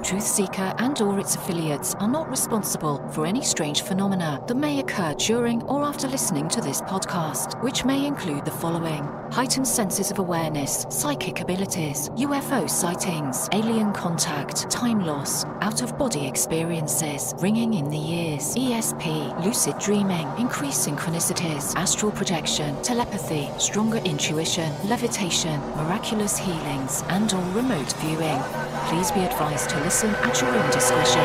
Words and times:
Truthseeker 0.00 0.74
and 0.78 1.00
or 1.02 1.20
its 1.20 1.36
affiliates 1.36 1.94
are 1.96 2.08
not 2.08 2.28
responsible 2.30 3.06
for 3.10 3.26
any 3.26 3.42
strange 3.42 3.82
phenomena 3.82 4.42
that 4.48 4.56
may 4.56 4.80
occur 4.80 5.14
during 5.18 5.62
or 5.64 5.84
after 5.84 6.08
listening 6.08 6.48
to 6.48 6.60
this 6.60 6.80
podcast, 6.82 7.62
which 7.62 7.84
may 7.84 8.06
include 8.06 8.44
the 8.46 8.50
following: 8.50 9.04
heightened 9.30 9.68
senses 9.68 10.10
of 10.10 10.18
awareness, 10.18 10.86
psychic 10.88 11.40
abilities, 11.42 12.08
UFO 12.16 12.68
sightings, 12.68 13.48
alien 13.52 13.92
contact, 13.92 14.70
time 14.70 15.04
loss, 15.04 15.44
out-of-body 15.60 16.26
experiences, 16.26 17.34
ringing 17.38 17.74
in 17.74 17.90
the 17.90 17.98
ears, 17.98 18.54
ESP, 18.56 19.44
lucid 19.44 19.78
dreaming, 19.78 20.26
increased 20.38 20.88
synchronicities, 20.88 21.76
astral 21.76 22.10
projection, 22.10 22.74
telepathy, 22.82 23.50
stronger 23.58 23.98
intuition, 23.98 24.72
levitation, 24.88 25.60
miraculous 25.76 26.38
healings, 26.38 27.04
and 27.10 27.32
or 27.34 27.44
remote 27.52 27.92
viewing. 27.98 28.40
Please 28.88 29.12
be 29.12 29.20
advised 29.20 29.68
to 29.68 29.76
listen 29.76 29.89
at 29.90 30.40
your 30.40 30.50
own 30.50 30.70
discretion. 30.70 31.20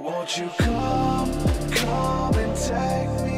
Won't 0.00 0.38
you 0.38 0.50
come, 0.58 1.30
come 1.70 2.34
and 2.34 2.56
take 2.56 3.24
me 3.24 3.33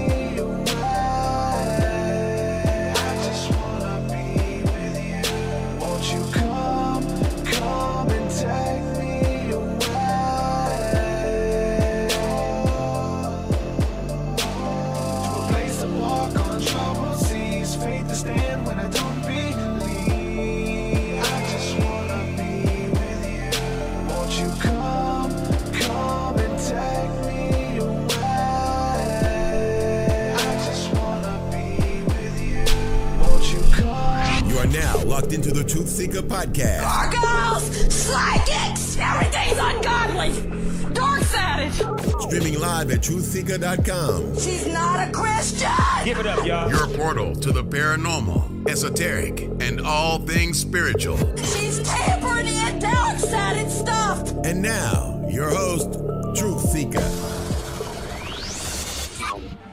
now 35.47 35.53
locked 35.53 35.59
into 35.59 35.63
the 35.63 35.65
Truth 35.65 35.89
Seeker 35.89 36.23
podcast. 36.23 36.83
Gargoyles, 36.83 37.95
psychics, 37.95 38.97
everything's 38.99 39.59
ungodly. 39.59 40.93
Dark 40.93 41.23
Savage. 41.23 41.75
Streaming 42.23 42.59
live 42.59 42.91
at 42.91 43.01
truthseeker.com. 43.01 44.35
She's 44.39 44.67
not 44.67 45.09
a 45.09 45.13
Christian. 45.13 45.71
Give 46.05 46.19
it 46.19 46.27
up, 46.27 46.47
y'all. 46.47 46.71
Your 46.71 46.89
portal 46.97 47.35
to 47.37 47.53
the 47.53 47.65
paranormal, 47.65 48.69
esoteric, 48.69 49.43
and 49.61 49.81
all 49.81 50.19
things 50.21 50.59
spiritual. 50.59 51.19
She's 51.37 51.81
tampering 51.83 52.47
in 52.47 52.79
dark 52.79 53.19
sided 53.19 53.71
stuff. 53.71 54.33
And 54.45 54.63
now, 54.63 55.27
your 55.29 55.51
host, 55.51 56.01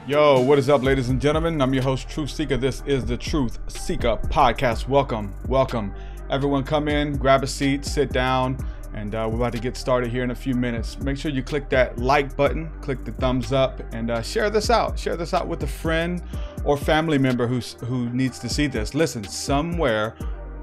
Yo, 0.06 0.38
what 0.38 0.58
is 0.58 0.68
up, 0.68 0.82
ladies 0.82 1.08
and 1.08 1.18
gentlemen? 1.18 1.62
I'm 1.62 1.72
your 1.72 1.82
host, 1.82 2.10
Truth 2.10 2.28
Seeker. 2.28 2.58
This 2.58 2.82
is 2.84 3.06
the 3.06 3.16
Truth 3.16 3.58
Seeker 3.68 4.18
podcast. 4.24 4.86
Welcome, 4.86 5.34
welcome. 5.48 5.94
Everyone, 6.28 6.62
come 6.62 6.88
in, 6.88 7.16
grab 7.16 7.42
a 7.42 7.46
seat, 7.46 7.86
sit 7.86 8.12
down, 8.12 8.58
and 8.92 9.14
uh, 9.14 9.26
we're 9.30 9.38
about 9.38 9.52
to 9.52 9.58
get 9.58 9.78
started 9.78 10.10
here 10.10 10.22
in 10.22 10.30
a 10.30 10.34
few 10.34 10.54
minutes. 10.54 10.98
Make 10.98 11.16
sure 11.16 11.30
you 11.30 11.42
click 11.42 11.70
that 11.70 11.98
like 11.98 12.36
button, 12.36 12.70
click 12.82 13.02
the 13.06 13.12
thumbs 13.12 13.50
up, 13.50 13.80
and 13.94 14.10
uh, 14.10 14.20
share 14.20 14.50
this 14.50 14.68
out. 14.68 14.98
Share 14.98 15.16
this 15.16 15.32
out 15.32 15.48
with 15.48 15.62
a 15.62 15.66
friend 15.66 16.22
or 16.66 16.76
family 16.76 17.16
member 17.16 17.46
who's, 17.46 17.72
who 17.84 18.10
needs 18.10 18.38
to 18.40 18.48
see 18.50 18.66
this. 18.66 18.94
Listen, 18.94 19.24
somewhere, 19.24 20.16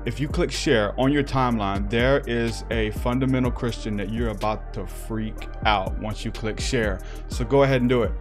if 0.06 0.20
you 0.20 0.28
click 0.28 0.52
share 0.52 0.94
on 1.00 1.12
your 1.12 1.24
timeline, 1.24 1.90
there 1.90 2.20
is 2.28 2.64
a 2.70 2.92
fundamental 2.92 3.50
Christian 3.50 3.98
that 3.98 4.14
you're 4.14 4.30
about 4.30 4.72
to 4.76 4.86
freak 4.86 5.48
out 5.66 5.98
once 5.98 6.24
you 6.24 6.32
click 6.32 6.60
share. 6.60 7.02
So 7.28 7.44
go 7.44 7.64
ahead 7.64 7.82
and 7.82 7.90
do 7.90 8.04
it. 8.04 8.12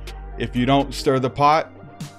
If 0.40 0.56
you 0.56 0.64
don't 0.64 0.94
stir 0.94 1.18
the 1.18 1.28
pot, 1.28 1.70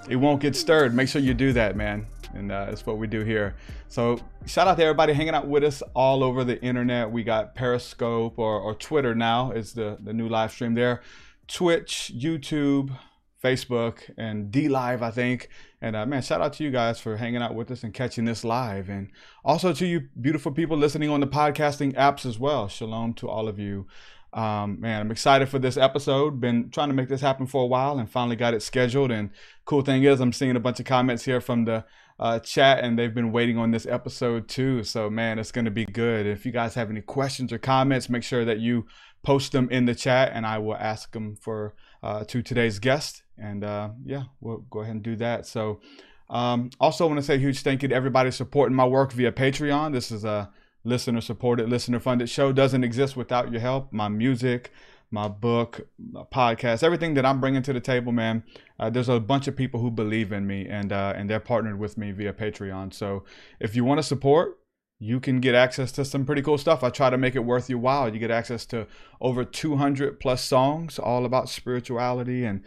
it 0.08 0.16
won't 0.16 0.42
get 0.42 0.56
stirred. 0.56 0.94
Make 0.94 1.10
sure 1.10 1.20
you 1.20 1.34
do 1.34 1.54
that, 1.54 1.76
man. 1.76 2.06
And 2.36 2.52
uh, 2.52 2.66
that's 2.66 2.86
what 2.86 3.00
we 3.00 3.08
do 3.08 3.22
here. 3.22 3.56
So 3.88 4.20
shout 4.46 4.68
out 4.68 4.78
to 4.78 4.84
everybody 4.84 5.14
hanging 5.14 5.34
out 5.34 5.48
with 5.48 5.64
us 5.64 5.82
all 5.96 6.24
over 6.24 6.44
the 6.44 6.62
internet. 6.62 7.10
We 7.10 7.24
got 7.24 7.56
Periscope 7.56 8.38
or, 8.38 8.60
or 8.60 8.76
Twitter 8.76 9.16
now 9.16 9.54
is 9.54 9.74
the, 9.74 9.98
the 10.00 10.14
new 10.14 10.30
live 10.30 10.52
stream 10.52 10.76
there. 10.76 11.02
Twitch, 11.48 12.12
YouTube, 12.16 12.96
Facebook, 13.44 14.02
and 14.20 14.52
DLive, 14.52 15.02
I 15.02 15.10
think. 15.10 15.50
And 15.82 15.96
uh, 15.96 16.06
man, 16.06 16.22
shout 16.22 16.42
out 16.42 16.54
to 16.54 16.64
you 16.64 16.70
guys 16.70 17.00
for 17.00 17.18
hanging 17.18 17.42
out 17.42 17.56
with 17.56 17.72
us 17.72 17.84
and 17.84 17.92
catching 17.92 18.26
this 18.26 18.44
live. 18.44 18.88
And 18.88 19.10
also 19.44 19.74
to 19.74 19.86
you 19.88 20.10
beautiful 20.22 20.52
people 20.52 20.78
listening 20.78 21.10
on 21.10 21.22
the 21.22 21.28
podcasting 21.28 21.96
apps 21.96 22.28
as 22.28 22.38
well. 22.38 22.68
Shalom 22.68 23.16
to 23.16 23.28
all 23.28 23.48
of 23.48 23.58
you. 23.58 23.88
Um, 24.34 24.80
man, 24.80 25.02
I'm 25.02 25.12
excited 25.12 25.50
for 25.50 25.60
this 25.60 25.78
episode. 25.78 26.40
Been 26.40 26.70
trying 26.70 26.90
to 26.90 26.94
make 26.94 27.10
this 27.10 27.22
happen 27.22 27.46
for 27.46 27.64
a 27.64 27.68
while 27.68 28.00
and 28.00 28.10
finally 28.10 28.36
got 28.36 28.54
it 28.54 28.62
scheduled. 28.62 29.12
And 29.12 29.32
cool 29.66 29.82
thing 29.82 30.04
is, 30.04 30.22
I'm 30.22 30.32
seeing 30.32 30.56
a 30.56 30.60
bunch 30.60 30.80
of 30.80 30.86
comments 30.86 31.26
here 31.26 31.42
from 31.42 31.66
the 31.66 31.86
uh, 32.20 32.40
chat, 32.40 32.84
and 32.84 32.98
they've 32.98 33.14
been 33.14 33.32
waiting 33.32 33.58
on 33.58 33.72
this 33.72 33.86
episode 33.86 34.48
too. 34.48 34.84
So, 34.84 35.10
man, 35.10 35.40
it's 35.40 35.52
going 35.52 35.66
to 35.66 35.72
be 35.72 35.86
good. 35.86 36.26
If 36.26 36.46
you 36.46 36.52
guys 36.52 36.76
have 36.76 36.90
any 36.90 37.02
questions 37.02 37.52
or 37.52 37.58
comments, 37.58 38.10
make 38.10 38.24
sure 38.24 38.46
that 38.46 38.60
you 38.60 38.86
post 39.24 39.52
them 39.52 39.70
in 39.70 39.86
the 39.86 39.96
chat, 39.96 40.32
and 40.34 40.46
I 40.46 40.60
will 40.60 40.76
ask 40.76 41.12
them 41.12 41.36
for 41.36 41.74
uh, 42.04 42.24
to 42.26 42.42
today's 42.42 42.80
guest. 42.80 43.24
And 43.38 43.64
uh, 43.64 43.90
yeah, 44.06 44.24
we'll 44.40 44.60
go 44.70 44.82
ahead 44.82 44.96
and 44.96 45.04
do 45.04 45.16
that. 45.18 45.46
So, 45.46 45.82
um, 46.30 46.70
also, 46.80 47.06
want 47.08 47.20
to 47.20 47.24
say 47.24 47.36
a 47.36 47.40
huge 47.40 47.62
thank 47.62 47.82
you 47.82 47.90
to 47.90 47.96
everybody 47.96 48.32
supporting 48.32 48.76
my 48.76 48.86
work 48.86 49.12
via 49.12 49.32
Patreon. 49.34 49.92
This 49.92 50.12
is 50.12 50.24
a 50.24 50.50
listener 50.84 51.22
supported, 51.22 51.70
listener 51.70 52.00
funded 52.00 52.30
show. 52.30 52.52
Doesn't 52.52 52.84
exist 52.84 53.16
without 53.16 53.52
your 53.52 53.62
help. 53.62 53.92
My 53.92 54.08
music, 54.08 54.72
my 55.12 55.28
book, 55.28 55.88
my 56.12 56.24
podcast, 56.24 56.84
everything 56.84 57.14
that 57.16 57.26
I'm 57.26 57.42
bringing 57.42 57.62
to 57.64 57.74
the 57.74 57.80
table, 57.80 58.12
man. 58.12 58.44
Uh, 58.80 58.90
there's 58.90 59.10
a 59.10 59.20
bunch 59.20 59.48
of 59.48 59.56
people 59.56 59.80
who 59.80 59.92
believe 59.92 60.32
in 60.32 60.48
me, 60.48 60.68
and 60.68 60.92
uh, 60.92 61.14
and 61.16 61.30
they're 61.30 61.40
partnered 61.40 61.80
with 61.80 61.98
me 61.98 62.12
via 62.12 62.34
Patreon. 62.34 62.94
So 62.94 63.24
if 63.60 63.76
you 63.76 63.84
want 63.84 64.00
to 64.00 64.04
support, 64.04 64.58
you 65.04 65.20
can 65.20 65.40
get 65.40 65.56
access 65.56 65.92
to 65.94 66.06
some 66.06 66.26
pretty 66.26 66.44
cool 66.44 66.60
stuff. 66.60 66.84
I 66.84 66.92
try 66.92 67.10
to 67.10 67.18
make 67.18 67.36
it 67.36 67.40
worth 67.40 67.72
your 67.72 67.80
while. 67.80 68.14
You 68.14 68.20
get 68.20 68.30
access 68.30 68.68
to 68.68 68.86
over 69.20 69.44
200 69.44 70.20
plus 70.20 70.44
songs, 70.44 71.00
all 71.00 71.26
about 71.26 71.50
spirituality 71.50 72.46
and 72.46 72.64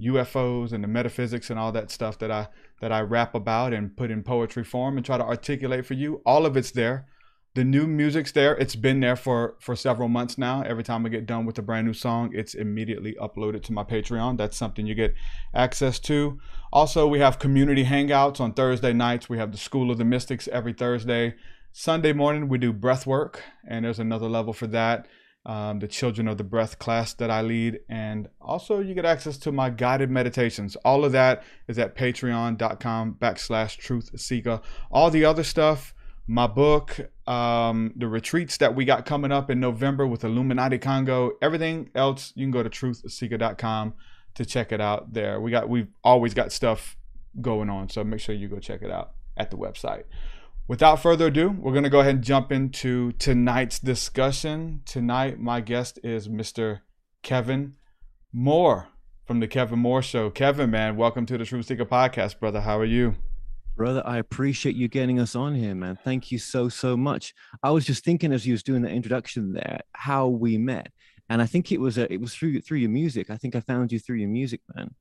UFOs 0.00 0.72
and 0.72 0.84
the 0.84 0.88
metaphysics 0.88 1.50
and 1.50 1.58
all 1.58 1.72
that 1.72 1.90
stuff 1.90 2.18
that 2.20 2.30
I 2.30 2.48
that 2.80 2.92
I 2.92 3.00
rap 3.00 3.34
about 3.34 3.72
and 3.72 3.96
put 3.96 4.12
in 4.12 4.22
poetry 4.22 4.62
form 4.62 4.96
and 4.96 5.04
try 5.04 5.18
to 5.18 5.24
articulate 5.24 5.84
for 5.84 5.94
you. 5.94 6.22
All 6.24 6.46
of 6.46 6.56
it's 6.56 6.70
there 6.70 7.06
the 7.54 7.64
new 7.64 7.86
music's 7.86 8.32
there. 8.32 8.56
It's 8.56 8.76
been 8.76 9.00
there 9.00 9.16
for 9.16 9.56
for 9.58 9.76
several 9.76 10.08
months 10.08 10.38
now. 10.38 10.62
Every 10.62 10.82
time 10.82 11.04
I 11.04 11.10
get 11.10 11.26
done 11.26 11.44
with 11.44 11.58
a 11.58 11.62
brand 11.62 11.86
new 11.86 11.92
song, 11.92 12.30
it's 12.32 12.54
immediately 12.54 13.14
uploaded 13.20 13.62
to 13.64 13.72
my 13.72 13.84
Patreon. 13.84 14.38
That's 14.38 14.56
something 14.56 14.86
you 14.86 14.94
get 14.94 15.14
access 15.54 15.98
to. 16.00 16.40
Also, 16.72 17.06
we 17.06 17.18
have 17.18 17.38
community 17.38 17.84
hangouts 17.84 18.40
on 18.40 18.54
Thursday 18.54 18.94
nights. 18.94 19.28
We 19.28 19.36
have 19.36 19.52
the 19.52 19.58
School 19.58 19.90
of 19.90 19.98
the 19.98 20.04
Mystics 20.04 20.48
every 20.48 20.72
Thursday. 20.72 21.34
Sunday 21.72 22.12
morning 22.12 22.48
we 22.48 22.58
do 22.58 22.72
breath 22.72 23.06
work, 23.06 23.42
and 23.66 23.84
there's 23.84 23.98
another 23.98 24.28
level 24.28 24.52
for 24.52 24.66
that. 24.68 25.06
Um, 25.44 25.80
the 25.80 25.88
Children 25.88 26.28
of 26.28 26.38
the 26.38 26.44
Breath 26.44 26.78
class 26.78 27.12
that 27.14 27.28
I 27.28 27.42
lead, 27.42 27.80
and 27.88 28.28
also 28.40 28.78
you 28.78 28.94
get 28.94 29.04
access 29.04 29.36
to 29.38 29.50
my 29.50 29.70
guided 29.70 30.08
meditations. 30.08 30.76
All 30.84 31.04
of 31.04 31.12
that 31.12 31.42
is 31.66 31.80
at 31.80 31.96
patreon.com 31.96 33.16
backslash 33.20 33.76
truth 33.76 34.18
seeker. 34.20 34.60
All 34.90 35.10
the 35.10 35.24
other 35.24 35.42
stuff 35.42 35.94
my 36.32 36.46
book, 36.46 36.98
um, 37.26 37.92
the 37.94 38.08
retreats 38.08 38.56
that 38.56 38.74
we 38.74 38.86
got 38.86 39.04
coming 39.04 39.30
up 39.30 39.50
in 39.50 39.60
November 39.60 40.06
with 40.06 40.24
Illuminati 40.24 40.78
Congo, 40.78 41.32
everything 41.42 41.90
else, 41.94 42.32
you 42.34 42.44
can 42.44 42.50
go 42.50 42.62
to 42.62 42.70
truthseeker.com 42.70 43.92
to 44.34 44.46
check 44.46 44.72
it 44.72 44.80
out 44.80 45.12
there. 45.12 45.42
We 45.42 45.50
got 45.50 45.68
we've 45.68 45.88
always 46.02 46.32
got 46.32 46.50
stuff 46.50 46.96
going 47.42 47.68
on, 47.68 47.90
so 47.90 48.02
make 48.02 48.20
sure 48.20 48.34
you 48.34 48.48
go 48.48 48.58
check 48.58 48.80
it 48.80 48.90
out 48.90 49.12
at 49.36 49.50
the 49.50 49.58
website. 49.58 50.04
Without 50.66 51.02
further 51.02 51.26
ado, 51.26 51.50
we're 51.50 51.72
going 51.72 51.84
to 51.84 51.90
go 51.90 52.00
ahead 52.00 52.14
and 52.14 52.24
jump 52.24 52.50
into 52.50 53.12
tonight's 53.12 53.78
discussion. 53.78 54.80
Tonight, 54.86 55.38
my 55.38 55.60
guest 55.60 55.98
is 56.02 56.28
Mr. 56.28 56.80
Kevin 57.22 57.74
Moore 58.32 58.88
from 59.26 59.40
the 59.40 59.48
Kevin 59.48 59.80
Moore 59.80 60.00
Show. 60.00 60.30
Kevin, 60.30 60.70
man, 60.70 60.96
welcome 60.96 61.26
to 61.26 61.36
the 61.36 61.44
Truth 61.44 61.66
Seeker 61.66 61.84
Podcast, 61.84 62.40
brother. 62.40 62.62
How 62.62 62.78
are 62.78 62.86
you? 62.86 63.16
Brother, 63.76 64.02
I 64.04 64.18
appreciate 64.18 64.76
you 64.76 64.88
getting 64.88 65.18
us 65.18 65.34
on 65.34 65.54
here, 65.54 65.74
man. 65.74 65.98
Thank 66.04 66.30
you 66.30 66.38
so, 66.38 66.68
so 66.68 66.96
much. 66.96 67.34
I 67.62 67.70
was 67.70 67.86
just 67.86 68.04
thinking 68.04 68.32
as 68.32 68.46
you 68.46 68.52
was 68.52 68.62
doing 68.62 68.82
the 68.82 68.90
introduction 68.90 69.54
there, 69.54 69.80
how 69.92 70.28
we 70.28 70.58
met. 70.58 70.92
And 71.30 71.40
I 71.40 71.46
think 71.46 71.72
it 71.72 71.80
was 71.80 71.96
a, 71.96 72.12
it 72.12 72.20
was 72.20 72.34
through 72.34 72.60
through 72.60 72.78
your 72.78 72.90
music. 72.90 73.30
I 73.30 73.36
think 73.36 73.56
I 73.56 73.60
found 73.60 73.90
you 73.90 73.98
through 73.98 74.16
your 74.16 74.28
music, 74.28 74.60
man. 74.74 74.94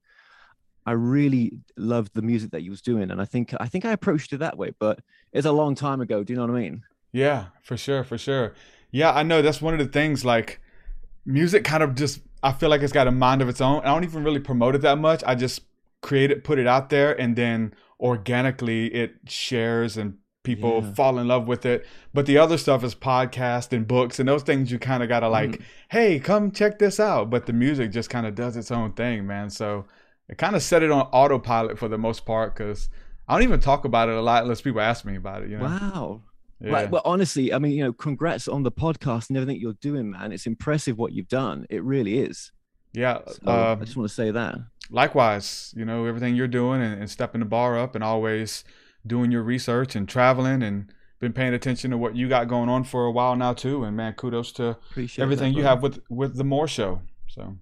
I 0.86 0.94
really 0.94 1.60
loved 1.78 2.14
the 2.14 2.22
music 2.22 2.52
that 2.52 2.64
you 2.64 2.72
was 2.72 2.82
doing. 2.82 3.12
And 3.12 3.22
I 3.22 3.26
think 3.26 3.54
I 3.60 3.68
think 3.68 3.84
I 3.84 3.92
approached 3.92 4.32
it 4.32 4.38
that 4.38 4.58
way, 4.58 4.72
but 4.80 5.00
it's 5.34 5.46
a 5.46 5.52
long 5.52 5.76
time 5.76 6.00
ago. 6.00 6.24
Do 6.24 6.32
you 6.32 6.38
know 6.38 6.46
what 6.46 6.56
I 6.56 6.62
mean? 6.62 6.84
Yeah, 7.12 7.48
for 7.64 7.76
sure, 7.76 8.04
for 8.06 8.18
sure. 8.18 8.54
Yeah, 8.92 9.12
I 9.12 9.24
know 9.24 9.42
that's 9.42 9.62
one 9.62 9.74
of 9.74 9.80
the 9.80 9.92
things 9.92 10.24
like 10.24 10.62
music 11.26 11.66
kind 11.66 11.84
of 11.84 11.96
just 11.96 12.22
I 12.42 12.54
feel 12.54 12.70
like 12.70 12.82
it's 12.82 12.94
got 12.94 13.08
a 13.08 13.12
mind 13.12 13.42
of 13.42 13.50
its 13.50 13.60
own. 13.60 13.82
I 13.82 13.88
don't 13.88 14.04
even 14.06 14.24
really 14.24 14.40
promote 14.40 14.76
it 14.76 14.82
that 14.82 14.98
much. 14.98 15.24
I 15.28 15.36
just 15.36 15.62
create 16.02 16.32
it, 16.32 16.44
put 16.44 16.60
it 16.60 16.68
out 16.68 16.90
there, 16.90 17.20
and 17.20 17.36
then 17.36 17.74
organically 18.00 18.88
it 18.94 19.16
shares 19.28 19.98
and 19.98 20.16
people 20.44 20.82
Yeah. 20.84 20.94
fall 20.94 21.20
in 21.20 21.28
love 21.28 21.48
with 21.48 21.66
it. 21.68 21.86
But 22.14 22.26
the 22.26 22.38
other 22.40 22.58
stuff 22.58 22.84
is 22.84 22.96
podcast 22.96 23.72
and 23.72 23.88
books 23.88 24.20
and 24.20 24.28
those 24.28 24.42
things 24.42 24.72
you 24.72 24.80
kind 24.80 25.04
of 25.04 25.10
got 25.10 25.20
to 25.20 25.30
like, 25.30 25.52
Mhm. 25.52 25.62
hey, 25.90 26.20
come 26.20 26.52
check 26.52 26.80
this 26.80 27.00
out. 27.00 27.30
But 27.30 27.46
the 27.46 27.54
music 27.54 27.92
just 27.92 28.10
kind 28.10 28.26
of 28.26 28.34
does 28.34 28.58
its 28.58 28.72
own 28.72 28.94
thing, 28.94 29.28
man. 29.28 29.52
So 29.52 29.86
it 30.28 30.40
kind 30.40 30.56
of 30.56 30.64
set 30.64 30.82
it 30.82 30.90
on 30.92 31.02
autopilot 31.12 31.78
for 31.78 31.88
the 31.88 31.98
most 32.00 32.26
part 32.26 32.56
because 32.56 32.90
I 33.28 33.36
don't 33.36 33.44
even 33.44 33.60
talk 33.60 33.86
about 33.86 34.10
it 34.10 34.16
a 34.16 34.22
lot 34.22 34.42
unless 34.42 34.62
people 34.62 34.82
ask 34.82 35.06
me 35.06 35.16
about 35.16 35.44
it, 35.44 35.50
you 35.52 35.58
know? 35.60 35.66
Wow. 35.66 36.22
Yeah. 36.60 36.72
Well, 36.72 36.88
well, 36.90 37.02
honestly, 37.06 37.54
I 37.54 37.60
mean, 37.60 37.74
you 37.74 37.84
know, 37.84 37.94
congrats 37.94 38.48
on 38.48 38.64
the 38.64 38.72
podcast 38.72 39.30
and 39.30 39.38
everything 39.38 39.62
you're 39.62 39.74
doing, 39.74 40.10
man. 40.12 40.32
It's 40.32 40.48
impressive 40.48 40.98
what 40.98 41.12
you've 41.14 41.28
done. 41.28 41.66
It 41.70 41.84
really 41.84 42.18
is. 42.20 42.52
yeah. 42.94 43.20
So 43.28 43.52
um, 43.52 43.80
I 43.82 43.86
just 43.86 43.96
want 43.96 44.10
to 44.10 44.14
say 44.16 44.32
that. 44.32 44.56
Likewise, 44.92 45.74
you 45.76 45.86
know, 45.86 46.06
everything 46.06 46.36
you're 46.36 46.48
doing 46.48 46.82
and, 46.82 47.00
and 47.00 47.10
stepping 47.10 47.40
the 47.40 47.46
bar 47.46 47.80
up 47.80 47.96
and 47.96 48.04
always 48.04 48.64
doing 49.08 49.32
your 49.32 49.42
research 49.42 49.96
and 49.96 50.08
traveling 50.08 50.62
and 50.62 50.92
been 51.20 51.34
paying 51.34 51.54
attention 51.54 51.92
to 51.92 51.98
what 51.98 52.16
you 52.16 52.28
got 52.28 52.48
going 52.48 52.68
on 52.68 52.84
for 52.84 53.06
a 53.06 53.12
while 53.12 53.36
now 53.36 53.54
too. 53.54 53.84
And 53.84 53.96
man, 53.96 54.14
kudos 54.14 54.52
to 54.54 54.70
Appreciate 54.70 55.24
everything 55.24 55.54
that, 55.54 55.58
you 55.58 55.64
have 55.64 55.82
with 55.82 56.02
with 56.10 56.36
the 56.36 56.44
Moore 56.44 56.68
Show. 56.68 57.02
So 57.28 57.58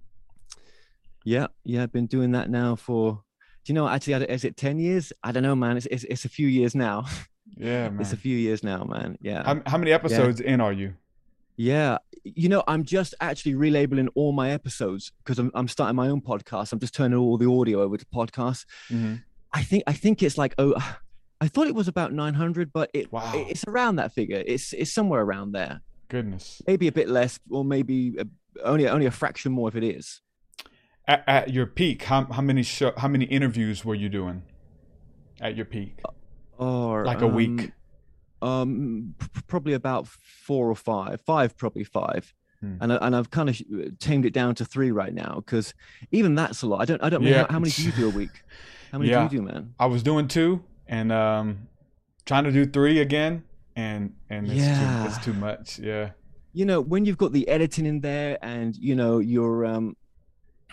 Yeah, 1.24 1.48
yeah, 1.64 1.84
I've 1.84 1.92
been 1.92 2.06
doing 2.06 2.32
that 2.32 2.50
now 2.50 2.74
for. 2.74 3.22
Do 3.64 3.72
you 3.72 3.74
know? 3.74 3.86
Actually, 3.86 4.24
is 4.24 4.44
it 4.44 4.56
ten 4.56 4.78
years? 4.78 5.12
I 5.22 5.32
don't 5.32 5.42
know, 5.42 5.54
man. 5.54 5.76
It's 5.76 5.86
it's, 5.86 6.04
it's 6.04 6.24
a 6.24 6.30
few 6.30 6.48
years 6.48 6.74
now. 6.74 7.04
yeah, 7.56 7.90
man. 7.90 7.98
It's 8.00 8.14
a 8.14 8.16
few 8.16 8.36
years 8.36 8.64
now, 8.64 8.84
man. 8.84 9.18
Yeah. 9.20 9.44
how, 9.44 9.62
how 9.66 9.78
many 9.78 9.92
episodes 9.92 10.40
in 10.40 10.60
are 10.60 10.72
you? 10.72 10.94
Yeah, 11.60 11.98
you 12.24 12.48
know, 12.48 12.64
I'm 12.66 12.84
just 12.84 13.14
actually 13.20 13.52
relabeling 13.52 14.08
all 14.14 14.32
my 14.32 14.50
episodes 14.50 15.12
because 15.18 15.38
I'm 15.38 15.50
I'm 15.52 15.68
starting 15.68 15.94
my 15.94 16.08
own 16.08 16.22
podcast. 16.22 16.72
I'm 16.72 16.78
just 16.78 16.94
turning 16.94 17.18
all 17.18 17.36
the 17.36 17.50
audio 17.50 17.82
over 17.82 17.98
to 17.98 18.06
podcasts. 18.06 18.64
Mm-hmm. 18.88 19.16
I 19.52 19.62
think 19.62 19.84
I 19.86 19.92
think 19.92 20.22
it's 20.22 20.38
like 20.38 20.54
oh, 20.56 20.72
I 21.42 21.48
thought 21.48 21.66
it 21.66 21.74
was 21.74 21.86
about 21.86 22.14
900, 22.14 22.72
but 22.72 22.88
it 22.94 23.12
Wow. 23.12 23.32
it's 23.34 23.62
around 23.68 23.96
that 23.96 24.14
figure. 24.14 24.42
It's 24.46 24.72
it's 24.72 24.90
somewhere 24.90 25.20
around 25.20 25.52
there. 25.52 25.82
Goodness. 26.08 26.62
Maybe 26.66 26.88
a 26.88 26.92
bit 26.92 27.10
less, 27.10 27.38
or 27.50 27.62
maybe 27.62 28.16
a, 28.18 28.24
only 28.64 28.88
only 28.88 29.04
a 29.04 29.10
fraction 29.10 29.52
more 29.52 29.68
if 29.68 29.76
it 29.76 29.84
is. 29.84 30.22
At, 31.06 31.24
at 31.26 31.52
your 31.52 31.66
peak, 31.66 32.04
how 32.04 32.24
how 32.24 32.40
many 32.40 32.62
show, 32.62 32.94
how 32.96 33.08
many 33.08 33.26
interviews 33.26 33.84
were 33.84 33.94
you 33.94 34.08
doing 34.08 34.44
at 35.42 35.56
your 35.56 35.66
peak? 35.66 36.00
Or 36.56 37.04
Like 37.04 37.20
a 37.20 37.26
week? 37.26 37.72
Um, 38.42 39.14
probably 39.46 39.72
about 39.74 40.06
four 40.06 40.70
or 40.70 40.74
five. 40.74 41.20
Five, 41.20 41.56
probably 41.56 41.84
five. 41.84 42.32
Hmm. 42.60 42.76
And 42.80 42.92
I, 42.92 42.96
and 42.96 43.16
I've 43.16 43.30
kind 43.30 43.48
of 43.48 43.60
tamed 43.98 44.24
it 44.26 44.32
down 44.32 44.54
to 44.56 44.64
three 44.64 44.90
right 44.90 45.14
now 45.14 45.36
because 45.36 45.74
even 46.10 46.34
that's 46.34 46.62
a 46.62 46.66
lot. 46.66 46.80
I 46.82 46.84
don't 46.84 47.02
I 47.02 47.08
don't 47.10 47.22
Yeah. 47.22 47.42
how, 47.46 47.52
how 47.54 47.58
many 47.58 47.70
do 47.72 47.82
you 47.82 47.92
do 47.92 48.06
a 48.08 48.10
week? 48.10 48.42
How 48.92 48.98
many 48.98 49.10
Yeah. 49.10 49.26
do 49.28 49.36
you 49.36 49.42
do, 49.42 49.46
man? 49.46 49.74
I 49.78 49.86
was 49.86 50.02
doing 50.02 50.28
two 50.28 50.62
and 50.86 51.10
um 51.12 51.68
trying 52.26 52.44
to 52.44 52.52
do 52.52 52.66
three 52.66 52.98
again 53.00 53.44
and 53.76 54.14
and 54.28 54.46
it's 54.46 54.54
too 54.56 54.60
Yeah. 54.60 55.06
it's 55.06 55.24
too 55.24 55.32
much. 55.34 55.78
Yeah. 55.78 56.10
You 56.52 56.64
know, 56.66 56.80
when 56.80 57.04
you've 57.04 57.16
got 57.18 57.32
the 57.32 57.46
editing 57.48 57.86
in 57.86 58.00
there 58.00 58.36
and 58.42 58.76
you 58.76 58.94
know 58.94 59.18
you're 59.20 59.64
um 59.64 59.96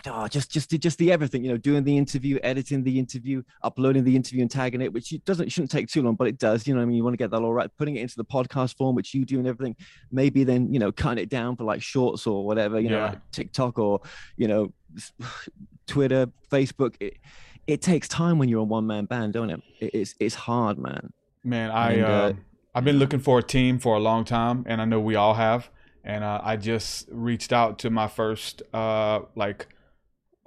oh, 0.06 0.26
just 0.28 0.50
just 0.50 0.70
just 0.70 0.98
the 0.98 1.12
everything, 1.12 1.44
you 1.44 1.50
know, 1.50 1.56
doing 1.56 1.84
the 1.84 1.96
interview, 1.96 2.38
editing 2.42 2.82
the 2.82 2.98
interview, 2.98 3.42
uploading 3.62 4.04
the 4.04 4.14
interview 4.14 4.42
and 4.42 4.50
tagging 4.50 4.80
it, 4.80 4.92
which 4.92 5.12
it 5.12 5.24
doesn't 5.24 5.50
shouldn't 5.50 5.70
take 5.70 5.88
too 5.88 6.02
long, 6.02 6.14
but 6.14 6.28
it 6.28 6.38
does. 6.38 6.66
You 6.66 6.74
know, 6.74 6.82
I 6.82 6.84
mean, 6.84 6.96
you 6.96 7.04
want 7.04 7.14
to 7.14 7.18
get 7.18 7.30
that 7.30 7.42
all 7.42 7.52
right, 7.52 7.70
putting 7.76 7.96
it 7.96 8.00
into 8.02 8.16
the 8.16 8.24
podcast 8.24 8.76
form, 8.76 8.94
which 8.96 9.14
you 9.14 9.24
do 9.24 9.38
and 9.38 9.46
everything. 9.46 9.76
Maybe 10.10 10.44
then 10.44 10.72
you 10.72 10.78
know, 10.78 10.92
cutting 10.92 11.22
it 11.22 11.28
down 11.28 11.56
for 11.56 11.64
like 11.64 11.82
shorts 11.82 12.26
or 12.26 12.44
whatever, 12.44 12.80
you 12.80 12.90
know, 12.90 13.06
like 13.06 13.30
TikTok 13.32 13.78
or 13.78 14.00
you 14.36 14.48
know, 14.48 14.72
Twitter, 15.86 16.28
Facebook. 16.50 16.94
It, 17.00 17.18
it 17.66 17.82
takes 17.82 18.08
time 18.08 18.38
when 18.38 18.48
you're 18.48 18.60
a 18.60 18.64
one 18.64 18.86
man 18.86 19.04
band, 19.04 19.34
don't 19.34 19.50
it? 19.50 19.60
it? 19.80 19.90
It's 19.94 20.14
it's 20.18 20.34
hard, 20.34 20.78
man. 20.78 21.12
Man, 21.44 21.70
I 21.70 21.92
And, 21.92 22.02
uh, 22.02 22.08
uh, 22.08 22.32
I've 22.74 22.84
been 22.84 22.98
looking 22.98 23.20
for 23.20 23.38
a 23.38 23.42
team 23.42 23.78
for 23.78 23.96
a 23.96 23.98
long 23.98 24.24
time, 24.24 24.64
and 24.66 24.80
I 24.80 24.84
know 24.84 25.00
we 25.00 25.14
all 25.14 25.34
have. 25.34 25.70
And 26.04 26.24
uh, 26.24 26.40
I 26.42 26.56
just 26.56 27.08
reached 27.10 27.52
out 27.52 27.78
to 27.80 27.90
my 27.90 28.06
first, 28.06 28.62
uh, 28.72 29.20
like, 29.34 29.66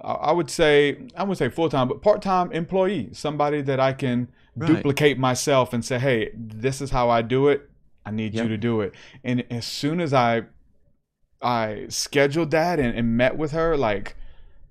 I 0.04 0.32
would 0.32 0.50
say 0.50 1.08
I 1.16 1.24
would 1.24 1.38
say 1.38 1.48
full 1.48 1.68
time, 1.68 1.88
but 1.88 2.02
part 2.02 2.22
time 2.22 2.52
employee, 2.52 3.10
somebody 3.12 3.62
that 3.62 3.80
I 3.80 3.92
can 3.92 4.28
Right. 4.56 4.86
duplicate 4.86 5.18
myself 5.18 5.72
and 5.72 5.84
say, 5.84 5.98
hey, 5.98 6.30
this 6.34 6.80
is 6.80 6.90
how 6.90 7.08
I 7.10 7.22
do 7.22 7.48
it. 7.48 7.70
I 8.04 8.10
need 8.10 8.34
you 8.34 8.48
to 8.48 8.56
do 8.56 8.80
it. 8.80 8.94
And 9.24 9.44
as 9.50 9.64
soon 9.66 10.00
as 10.00 10.12
I 10.12 10.42
I 11.42 11.86
scheduled 11.88 12.50
that 12.52 12.78
and, 12.80 12.96
and 12.96 13.16
met 13.16 13.36
with 13.36 13.52
her, 13.52 13.76
like 13.76 14.16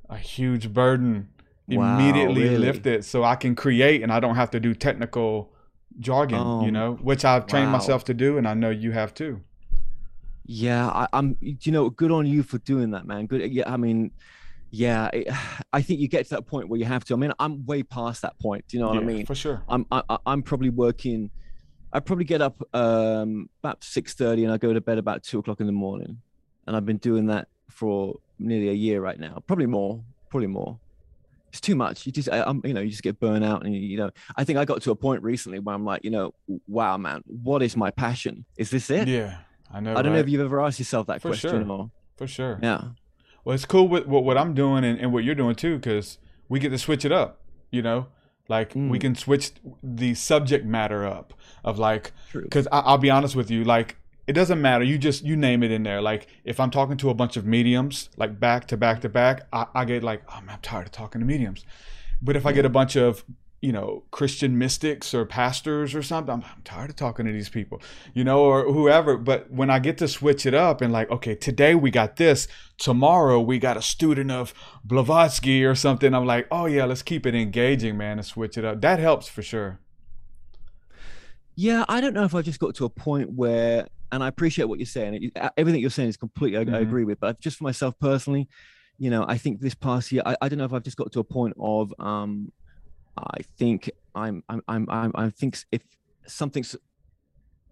a 0.10 0.18
huge 0.18 0.74
burden 0.74 1.30
Wow, 1.68 2.34
immediately 2.34 2.36
really? 2.36 2.52
lifted, 2.52 3.06
so 3.06 3.24
I 3.24 3.36
can 3.36 3.56
create 3.56 4.04
and 4.04 4.12
I 4.12 4.20
don't 4.20 4.36
have 4.36 4.52
to 4.52 4.60
do 4.60 4.76
technical 4.76 5.54
jargon, 6.00 6.56
you 6.60 6.72
Um, 6.72 6.74
know, 6.74 6.96
which 7.02 7.26
I've 7.26 7.48
trained 7.48 7.72
wow. 7.72 7.72
myself 7.72 8.06
to 8.06 8.14
do, 8.14 8.38
and 8.38 8.48
I 8.48 8.54
know 8.56 8.70
you 8.72 8.92
have 8.94 9.14
too. 9.14 9.42
Yeah, 10.46 10.88
I, 10.90 11.08
I'm. 11.14 11.38
You 11.42 11.72
know, 11.72 11.90
good 11.90 12.12
on 12.12 12.26
you 12.26 12.44
for 12.44 12.58
doing 12.60 12.92
that, 12.92 13.06
man. 13.06 13.28
Good. 13.28 13.52
Yeah, 13.52 13.72
I 13.72 13.78
mean, 13.78 14.12
yeah, 14.72 15.10
it, 15.14 15.28
I 15.74 15.82
think 15.82 16.00
you 16.00 16.08
get 16.08 16.24
to 16.26 16.36
that 16.36 16.48
point 16.48 16.68
where 16.70 16.80
you 16.80 16.86
have 16.86 17.04
to. 17.06 17.14
I 17.14 17.18
mean, 17.18 17.34
I'm 17.40 17.66
way 17.66 17.84
past 17.84 18.22
that 18.24 18.40
point. 18.40 18.66
Do 18.68 18.78
you 18.78 18.82
know 18.84 18.90
what 18.90 18.98
I 18.98 19.02
mean? 19.02 19.26
for 19.26 19.36
sure. 19.36 19.62
I'm. 19.70 19.86
I, 19.92 20.02
I- 20.10 20.18
I'm 20.26 20.42
probably 20.42 20.70
working. 20.70 21.30
I 21.94 22.00
probably 22.00 22.24
get 22.26 22.42
up 22.42 22.62
um, 22.74 23.50
about 23.62 23.84
six 23.84 24.14
thirty, 24.14 24.44
and 24.46 24.52
I 24.54 24.58
go 24.58 24.74
to 24.74 24.82
bed 24.82 24.98
about 24.98 25.24
two 25.24 25.40
o'clock 25.40 25.60
in 25.60 25.66
the 25.66 25.72
morning, 25.74 26.22
and 26.66 26.76
I've 26.76 26.86
been 26.86 26.98
doing 26.98 27.28
that 27.28 27.48
for 27.70 28.16
nearly 28.40 28.70
a 28.70 28.74
year 28.74 29.02
right 29.02 29.20
now. 29.20 29.44
Probably 29.46 29.66
more. 29.68 30.04
Probably 30.30 30.48
more. 30.48 30.80
It's 31.50 31.60
too 31.60 31.76
much. 31.76 32.06
You 32.06 32.14
just, 32.14 32.30
I, 32.30 32.44
I'm, 32.44 32.62
you 32.64 32.74
know, 32.74 32.80
you 32.80 32.90
just 32.90 33.04
get 33.04 33.20
burnt 33.20 33.44
out, 33.44 33.66
and 33.66 33.76
you, 33.76 33.82
you 33.82 33.98
know, 33.98 34.10
I 34.38 34.46
think 34.46 34.58
I 34.58 34.64
got 34.64 34.82
to 34.84 34.92
a 34.92 34.96
point 34.96 35.22
recently 35.22 35.60
where 35.60 35.76
I'm 35.76 35.84
like, 35.84 36.06
you 36.06 36.10
know, 36.10 36.34
wow, 36.68 36.96
man, 36.96 37.24
what 37.26 37.62
is 37.62 37.76
my 37.76 37.92
passion? 37.92 38.46
Is 38.58 38.70
this 38.70 38.90
it? 38.90 39.10
Yeah, 39.10 39.40
I 39.70 39.82
know. 39.82 39.94
I 39.98 40.02
don't 40.02 40.14
know 40.14 40.20
if 40.20 40.30
you've 40.30 40.40
ever 40.40 40.62
asked 40.62 40.80
yourself 40.80 41.08
that 41.08 41.22
For 41.22 41.28
question 41.30 41.66
sure. 41.66 41.70
or 41.78 41.92
for 42.16 42.26
sure. 42.28 42.58
yeah. 42.64 42.84
Well, 43.44 43.54
it's 43.56 43.66
cool 43.66 43.88
with 43.88 44.06
what, 44.06 44.24
what 44.24 44.38
I'm 44.38 44.54
doing 44.54 44.84
and, 44.84 45.00
and 45.00 45.12
what 45.14 45.24
you're 45.24 45.36
doing 45.36 45.56
too, 45.56 45.76
because 45.78 46.18
we 46.50 46.60
get 46.60 46.70
to 46.70 46.78
switch 46.78 47.06
it 47.06 47.12
up. 47.12 47.40
You 47.72 47.82
know, 47.82 48.08
like 48.50 48.76
we 48.76 48.82
Mm. 48.82 49.02
can 49.02 49.16
switch 49.16 49.52
the 49.82 50.14
subject 50.14 50.66
matter 50.66 51.06
up 51.06 51.34
of 51.64 51.80
like, 51.80 52.12
because 52.34 52.68
I'll 52.72 52.98
be 52.98 53.10
honest 53.10 53.36
with 53.36 53.50
you, 53.50 53.64
like 53.64 53.98
it 54.28 54.34
doesn't 54.34 54.62
matter. 54.62 54.84
You 54.84 54.98
just 54.98 55.24
you 55.24 55.36
name 55.36 55.64
it 55.64 55.72
in 55.72 55.84
there. 55.84 56.02
Like 56.02 56.28
if 56.44 56.60
I'm 56.60 56.70
talking 56.70 56.98
to 56.98 57.10
a 57.10 57.14
bunch 57.14 57.38
of 57.38 57.46
mediums, 57.46 58.10
like 58.18 58.40
back 58.40 58.68
to 58.68 58.78
back 58.78 59.02
to 59.02 59.10
back, 59.10 59.48
I, 59.52 59.66
I 59.74 59.86
get 59.86 60.04
like, 60.04 60.22
oh 60.30 60.42
man, 60.42 60.56
I'm 60.56 60.62
tired 60.62 60.86
of 60.88 60.92
talking 60.92 61.20
to 61.22 61.26
mediums. 61.26 61.66
But 62.22 62.36
if 62.36 62.46
I 62.46 62.52
get 62.52 62.66
a 62.66 62.70
bunch 62.70 62.96
of 62.96 63.24
you 63.62 63.72
know, 63.72 64.04
Christian 64.10 64.58
mystics 64.58 65.14
or 65.14 65.24
pastors 65.24 65.94
or 65.94 66.02
something. 66.02 66.34
I'm, 66.34 66.44
I'm, 66.44 66.64
tired 66.64 66.90
of 66.90 66.96
talking 66.96 67.28
to 67.28 67.32
these 67.32 67.50
people, 67.50 67.80
you 68.14 68.24
know, 68.24 68.44
or 68.44 68.72
whoever. 68.72 69.18
But 69.18 69.52
when 69.52 69.70
I 69.70 69.78
get 69.78 70.00
to 70.00 70.08
switch 70.08 70.48
it 70.48 70.56
up 70.56 70.82
and 70.82 70.92
like, 70.92 71.12
okay, 71.12 71.36
today 71.36 71.76
we 71.76 71.92
got 71.92 72.16
this, 72.16 72.48
tomorrow 72.80 73.40
we 73.40 73.60
got 73.60 73.78
a 73.78 73.82
student 73.82 74.32
of 74.32 74.54
Blavatsky 74.84 75.64
or 75.64 75.76
something, 75.76 76.14
I'm 76.16 76.26
like, 76.26 76.48
oh 76.50 76.66
yeah, 76.66 76.86
let's 76.86 77.04
keep 77.04 77.28
it 77.28 77.36
engaging, 77.36 77.98
man, 77.98 78.18
and 78.18 78.26
switch 78.26 78.58
it 78.58 78.66
up. 78.66 78.82
That 78.82 79.00
helps 79.00 79.28
for 79.28 79.44
sure. 79.44 79.80
Yeah, 81.56 81.86
I 81.88 82.02
don't 82.02 82.16
know 82.16 82.24
if 82.24 82.34
I've 82.34 82.46
just 82.46 82.60
got 82.60 82.74
to 82.76 82.86
a 82.86 82.90
point 82.90 83.32
where, 83.32 83.88
and 84.12 84.24
I 84.24 84.28
appreciate 84.28 84.66
what 84.66 84.80
you're 84.80 84.88
saying. 84.88 85.32
Everything 85.56 85.82
you're 85.82 85.92
saying 85.92 86.10
is 86.10 86.18
completely, 86.18 86.58
I, 86.58 86.66
mm-hmm. 86.66 86.76
I 86.76 86.80
agree 86.80 87.04
with. 87.04 87.20
But 87.20 87.40
just 87.40 87.58
for 87.58 87.66
myself 87.66 87.94
personally, 88.00 88.50
you 88.98 89.12
know, 89.12 89.24
I 89.28 89.38
think 89.38 89.60
this 89.62 89.76
past 89.76 90.12
year, 90.12 90.24
I, 90.26 90.36
I 90.42 90.50
don't 90.50 90.58
know 90.58 90.66
if 90.66 90.74
I've 90.74 90.84
just 90.84 90.98
got 90.98 91.12
to 91.12 91.20
a 91.20 91.24
point 91.24 91.54
of, 91.60 91.94
um, 92.00 92.52
I 93.18 93.42
think 93.58 93.90
I'm, 94.16 94.44
I'm, 94.50 94.62
I'm, 94.68 94.90
I'm, 94.90 95.12
I 95.16 95.30
think 95.30 95.58
if 95.72 95.82
something's 96.28 96.76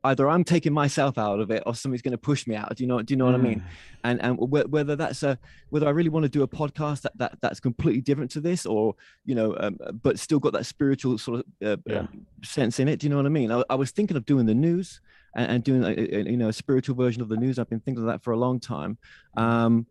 either 0.04 0.30
I'm 0.30 0.44
taking 0.44 0.74
myself 0.74 1.18
out 1.18 1.40
of 1.40 1.52
it 1.52 1.64
or 1.66 1.76
somebody's 1.76 2.02
going 2.02 2.14
to 2.14 2.18
push 2.18 2.48
me 2.48 2.56
out. 2.56 2.76
Do 2.76 2.84
you 2.84 2.88
know? 2.88 3.02
Do 3.02 3.14
you 3.14 3.18
know 3.18 3.26
mm. 3.26 3.32
what 3.32 3.40
I 3.40 3.44
mean? 3.44 3.60
Mm. 3.60 3.64
And 4.04 4.22
and 4.22 4.38
whether 4.40 4.96
that's 4.96 5.24
a 5.24 5.38
whether 5.70 5.88
I 5.88 5.92
really 5.92 6.10
want 6.10 6.24
to 6.24 6.30
do 6.30 6.44
a 6.44 6.48
podcast 6.48 7.02
that, 7.02 7.18
that 7.18 7.38
that's 7.42 7.60
completely 7.60 8.02
different 8.02 8.32
to 8.32 8.42
this, 8.42 8.66
or 8.66 8.96
you 9.26 9.36
know, 9.36 9.56
um, 9.60 9.78
but 10.02 10.20
still 10.20 10.40
got 10.40 10.54
that 10.54 10.66
spiritual 10.66 11.18
sort 11.18 11.40
of 11.40 11.46
uh, 11.68 11.82
yeah. 11.86 12.00
um, 12.00 12.26
sense 12.44 12.80
in 12.80 12.88
it. 12.88 13.00
Do 13.00 13.08
you 13.08 13.10
know 13.10 13.18
what 13.18 13.26
I 13.26 13.30
mean? 13.30 13.52
I, 13.52 13.64
I 13.70 13.76
was 13.76 13.92
thinking 13.92 14.18
of 14.18 14.26
doing 14.26 14.46
the 14.46 14.56
news 14.56 15.02
and, 15.36 15.52
and 15.52 15.64
doing 15.64 15.84
a, 15.84 15.90
a, 15.90 16.30
you 16.30 16.38
know 16.38 16.50
a 16.50 16.54
spiritual 16.54 16.96
version 16.96 17.22
of 17.22 17.30
the 17.30 17.38
news. 17.38 17.60
I've 17.60 17.70
been 17.70 17.82
thinking 17.82 18.04
of 18.04 18.08
that 18.08 18.24
for 18.24 18.32
a 18.32 18.38
long 18.38 18.60
time. 18.60 18.98
Um, 19.36 19.86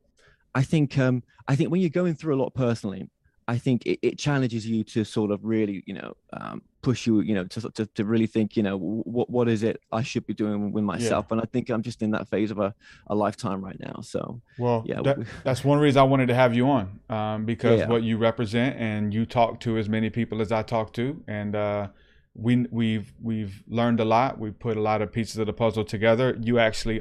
I 0.55 0.63
think 0.63 0.99
um, 0.99 1.23
I 1.47 1.57
think 1.57 1.71
when 1.71 1.81
you're 1.81 1.91
going 1.91 2.15
through 2.15 2.35
a 2.35 2.41
lot 2.41 2.55
personally, 2.55 3.09
I 3.49 3.57
think 3.57 3.87
it, 3.87 3.99
it, 4.03 4.19
challenges 4.19 4.67
you 4.67 4.85
to 4.85 5.05
sort 5.05 5.31
of 5.31 5.43
really, 5.43 5.83
you 5.87 5.95
know, 5.95 6.15
um, 6.35 6.61
push 6.83 7.07
you, 7.07 7.21
you 7.21 7.35
know, 7.35 7.45
to, 7.45 7.71
to, 7.71 7.87
to 7.87 8.05
really 8.05 8.27
think, 8.27 8.59
you 8.59 8.63
know, 8.63 8.77
what 8.77 9.31
what 9.31 9.49
is 9.49 9.63
it 9.63 9.81
I 9.91 10.03
should 10.03 10.27
be 10.27 10.35
doing 10.35 10.71
with 10.71 10.85
myself? 10.85 11.27
Yeah. 11.29 11.35
And 11.35 11.41
I 11.41 11.47
think 11.51 11.71
I'm 11.71 11.81
just 11.81 12.03
in 12.03 12.11
that 12.11 12.29
phase 12.29 12.51
of 12.51 12.59
a, 12.59 12.75
a 13.07 13.15
lifetime 13.15 13.65
right 13.65 13.81
now. 13.81 14.01
So, 14.03 14.43
well, 14.59 14.85
yeah, 14.87 15.01
that, 15.01 15.19
that's 15.45 15.65
one 15.65 15.79
reason 15.79 15.99
I 15.99 16.03
wanted 16.03 16.27
to 16.29 16.35
have 16.35 16.55
you 16.55 16.69
on 16.69 17.01
um, 17.09 17.47
because 17.47 17.81
yeah. 17.81 17.89
what 17.89 18.03
you 18.03 18.19
represent 18.19 18.77
and 18.79 19.15
you 19.15 19.25
talk 19.25 19.61
to 19.61 19.79
as 19.79 19.89
many 19.89 20.11
people 20.11 20.43
as 20.43 20.53
I 20.53 20.63
talk 20.63 20.93
to, 20.95 21.25
and 21.27 21.57
uh, 21.57 21.89
we 22.35 22.67
we've 22.71 23.15
we've 23.23 23.63
learned 23.67 24.01
a 24.01 24.05
lot. 24.05 24.39
We 24.39 24.51
put 24.51 24.77
a 24.77 24.83
lot 24.83 25.01
of 25.01 25.11
pieces 25.11 25.39
of 25.39 25.47
the 25.47 25.55
puzzle 25.55 25.85
together. 25.85 26.37
You 26.39 26.59
actually 26.59 27.01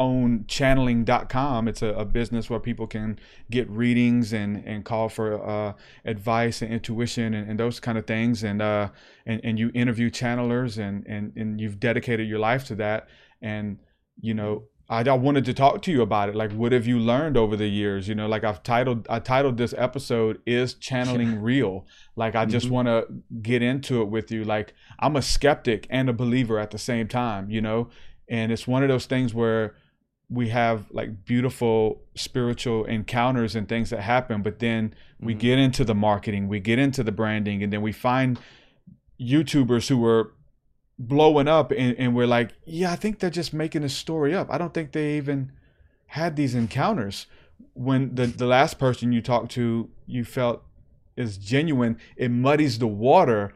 own 0.00 0.46
channeling.com. 0.48 1.68
It's 1.68 1.82
a, 1.82 1.88
a, 1.88 2.06
business 2.06 2.48
where 2.48 2.58
people 2.58 2.86
can 2.86 3.18
get 3.50 3.68
readings 3.68 4.32
and, 4.32 4.64
and 4.66 4.82
call 4.82 5.10
for 5.10 5.46
uh, 5.46 5.74
advice 6.06 6.62
and 6.62 6.72
intuition 6.72 7.34
and, 7.34 7.50
and, 7.50 7.60
those 7.60 7.78
kind 7.80 7.98
of 7.98 8.06
things. 8.06 8.42
And, 8.42 8.62
uh, 8.62 8.88
and, 9.26 9.42
and 9.44 9.58
you 9.58 9.70
interview 9.74 10.10
channelers 10.10 10.78
and, 10.78 11.06
and, 11.06 11.36
and 11.36 11.60
you've 11.60 11.78
dedicated 11.78 12.26
your 12.26 12.38
life 12.38 12.64
to 12.68 12.74
that. 12.76 13.08
And, 13.42 13.78
you 14.22 14.32
know, 14.32 14.64
I, 14.88 15.02
I 15.02 15.12
wanted 15.12 15.44
to 15.44 15.54
talk 15.54 15.82
to 15.82 15.92
you 15.92 16.00
about 16.00 16.30
it. 16.30 16.34
Like, 16.34 16.52
what 16.52 16.72
have 16.72 16.86
you 16.86 16.98
learned 16.98 17.36
over 17.36 17.54
the 17.54 17.68
years? 17.68 18.08
You 18.08 18.14
know, 18.14 18.26
like 18.26 18.42
I've 18.42 18.62
titled, 18.62 19.06
I 19.10 19.18
titled 19.18 19.58
this 19.58 19.74
episode 19.76 20.40
is 20.46 20.72
channeling 20.72 21.42
real. 21.42 21.86
Like, 22.16 22.34
I 22.34 22.46
just 22.46 22.66
mm-hmm. 22.66 22.74
want 22.74 22.88
to 22.88 23.06
get 23.42 23.60
into 23.60 24.00
it 24.00 24.06
with 24.06 24.32
you. 24.32 24.44
Like, 24.44 24.72
I'm 24.98 25.14
a 25.14 25.22
skeptic 25.22 25.86
and 25.90 26.08
a 26.08 26.14
believer 26.14 26.58
at 26.58 26.70
the 26.70 26.78
same 26.78 27.06
time, 27.06 27.50
you 27.50 27.60
know? 27.60 27.90
And 28.30 28.50
it's 28.50 28.66
one 28.66 28.82
of 28.82 28.88
those 28.88 29.06
things 29.06 29.34
where 29.34 29.74
we 30.30 30.48
have 30.48 30.86
like 30.92 31.24
beautiful 31.24 32.00
spiritual 32.14 32.84
encounters 32.84 33.56
and 33.56 33.68
things 33.68 33.90
that 33.90 34.00
happen 34.00 34.42
but 34.42 34.60
then 34.60 34.94
we 35.18 35.32
mm-hmm. 35.32 35.40
get 35.40 35.58
into 35.58 35.84
the 35.84 35.94
marketing 35.94 36.48
we 36.48 36.60
get 36.60 36.78
into 36.78 37.02
the 37.02 37.12
branding 37.12 37.62
and 37.62 37.72
then 37.72 37.82
we 37.82 37.92
find 37.92 38.38
youtubers 39.20 39.88
who 39.88 40.04
are 40.06 40.32
blowing 40.98 41.48
up 41.48 41.72
and, 41.72 41.96
and 41.98 42.14
we're 42.14 42.26
like 42.26 42.52
yeah 42.64 42.92
i 42.92 42.96
think 42.96 43.18
they're 43.18 43.30
just 43.30 43.52
making 43.52 43.82
a 43.82 43.88
story 43.88 44.34
up. 44.34 44.48
I 44.50 44.58
don't 44.58 44.74
think 44.74 44.92
they 44.92 45.16
even 45.16 45.52
had 46.08 46.36
these 46.36 46.54
encounters. 46.54 47.26
When 47.74 48.14
the, 48.14 48.26
the 48.26 48.46
last 48.46 48.78
person 48.78 49.12
you 49.12 49.22
talked 49.22 49.50
to 49.52 49.88
you 50.06 50.24
felt 50.24 50.62
is 51.16 51.38
genuine 51.38 51.98
it 52.16 52.30
muddies 52.30 52.78
the 52.78 52.86
water. 52.86 53.52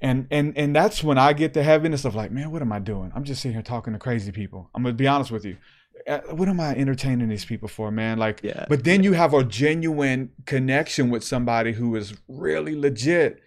And 0.00 0.26
and 0.32 0.56
and 0.58 0.74
that's 0.74 1.04
when 1.04 1.16
i 1.16 1.32
get 1.32 1.54
the 1.54 1.62
heaviness 1.62 2.04
of 2.04 2.16
like 2.16 2.32
man 2.32 2.50
what 2.50 2.62
am 2.62 2.72
i 2.72 2.80
doing? 2.80 3.12
I'm 3.14 3.24
just 3.24 3.42
sitting 3.42 3.54
here 3.54 3.62
talking 3.62 3.92
to 3.92 3.98
crazy 4.00 4.32
people. 4.32 4.68
I'm 4.74 4.82
gonna 4.82 4.94
be 4.94 5.06
honest 5.06 5.30
with 5.30 5.44
you 5.44 5.56
Uh, 6.06 6.20
what 6.30 6.48
am 6.48 6.60
I 6.60 6.74
entertaining 6.74 7.28
these 7.28 7.44
people 7.44 7.68
for, 7.68 7.90
man? 7.90 8.18
Like, 8.18 8.40
yeah. 8.42 8.66
but 8.68 8.84
then 8.84 9.02
you 9.02 9.12
have 9.12 9.34
a 9.34 9.44
genuine 9.44 10.30
connection 10.46 11.10
with 11.10 11.24
somebody 11.24 11.72
who 11.72 11.94
is 11.96 12.14
really 12.28 12.74
legit 12.74 13.42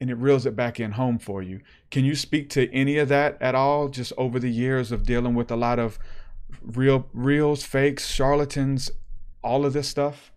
and 0.00 0.10
it 0.10 0.16
reels 0.16 0.46
it 0.46 0.56
back 0.56 0.80
in 0.80 0.92
home 0.92 1.18
for 1.18 1.42
you. 1.42 1.60
Can 1.92 2.04
you 2.04 2.16
speak 2.16 2.50
to 2.50 2.68
any 2.72 2.98
of 2.98 3.08
that 3.08 3.40
at 3.40 3.54
all 3.54 3.88
just 3.88 4.12
over 4.18 4.40
the 4.40 4.50
years 4.50 4.90
of 4.90 5.04
dealing 5.04 5.34
with 5.34 5.50
a 5.50 5.56
lot 5.56 5.78
of 5.78 5.98
real 6.60 7.08
reals, 7.12 7.62
fakes, 7.62 8.08
charlatans, 8.08 8.90
all 9.44 9.64
of 9.64 9.72
this 9.72 9.88
stuff? 9.88 10.32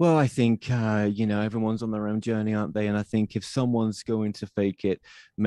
Well, 0.00 0.18
I 0.18 0.26
think 0.26 0.68
uh, 0.72 1.08
you 1.12 1.24
know 1.24 1.40
everyone's 1.40 1.82
on 1.82 1.92
their 1.92 2.08
own 2.08 2.20
journey, 2.20 2.52
aren't 2.52 2.74
they? 2.74 2.88
And 2.88 2.98
I 2.98 3.04
think 3.04 3.36
if 3.36 3.44
someone's 3.44 4.02
going 4.02 4.32
to 4.34 4.46
fake 4.48 4.84
it, 4.84 5.00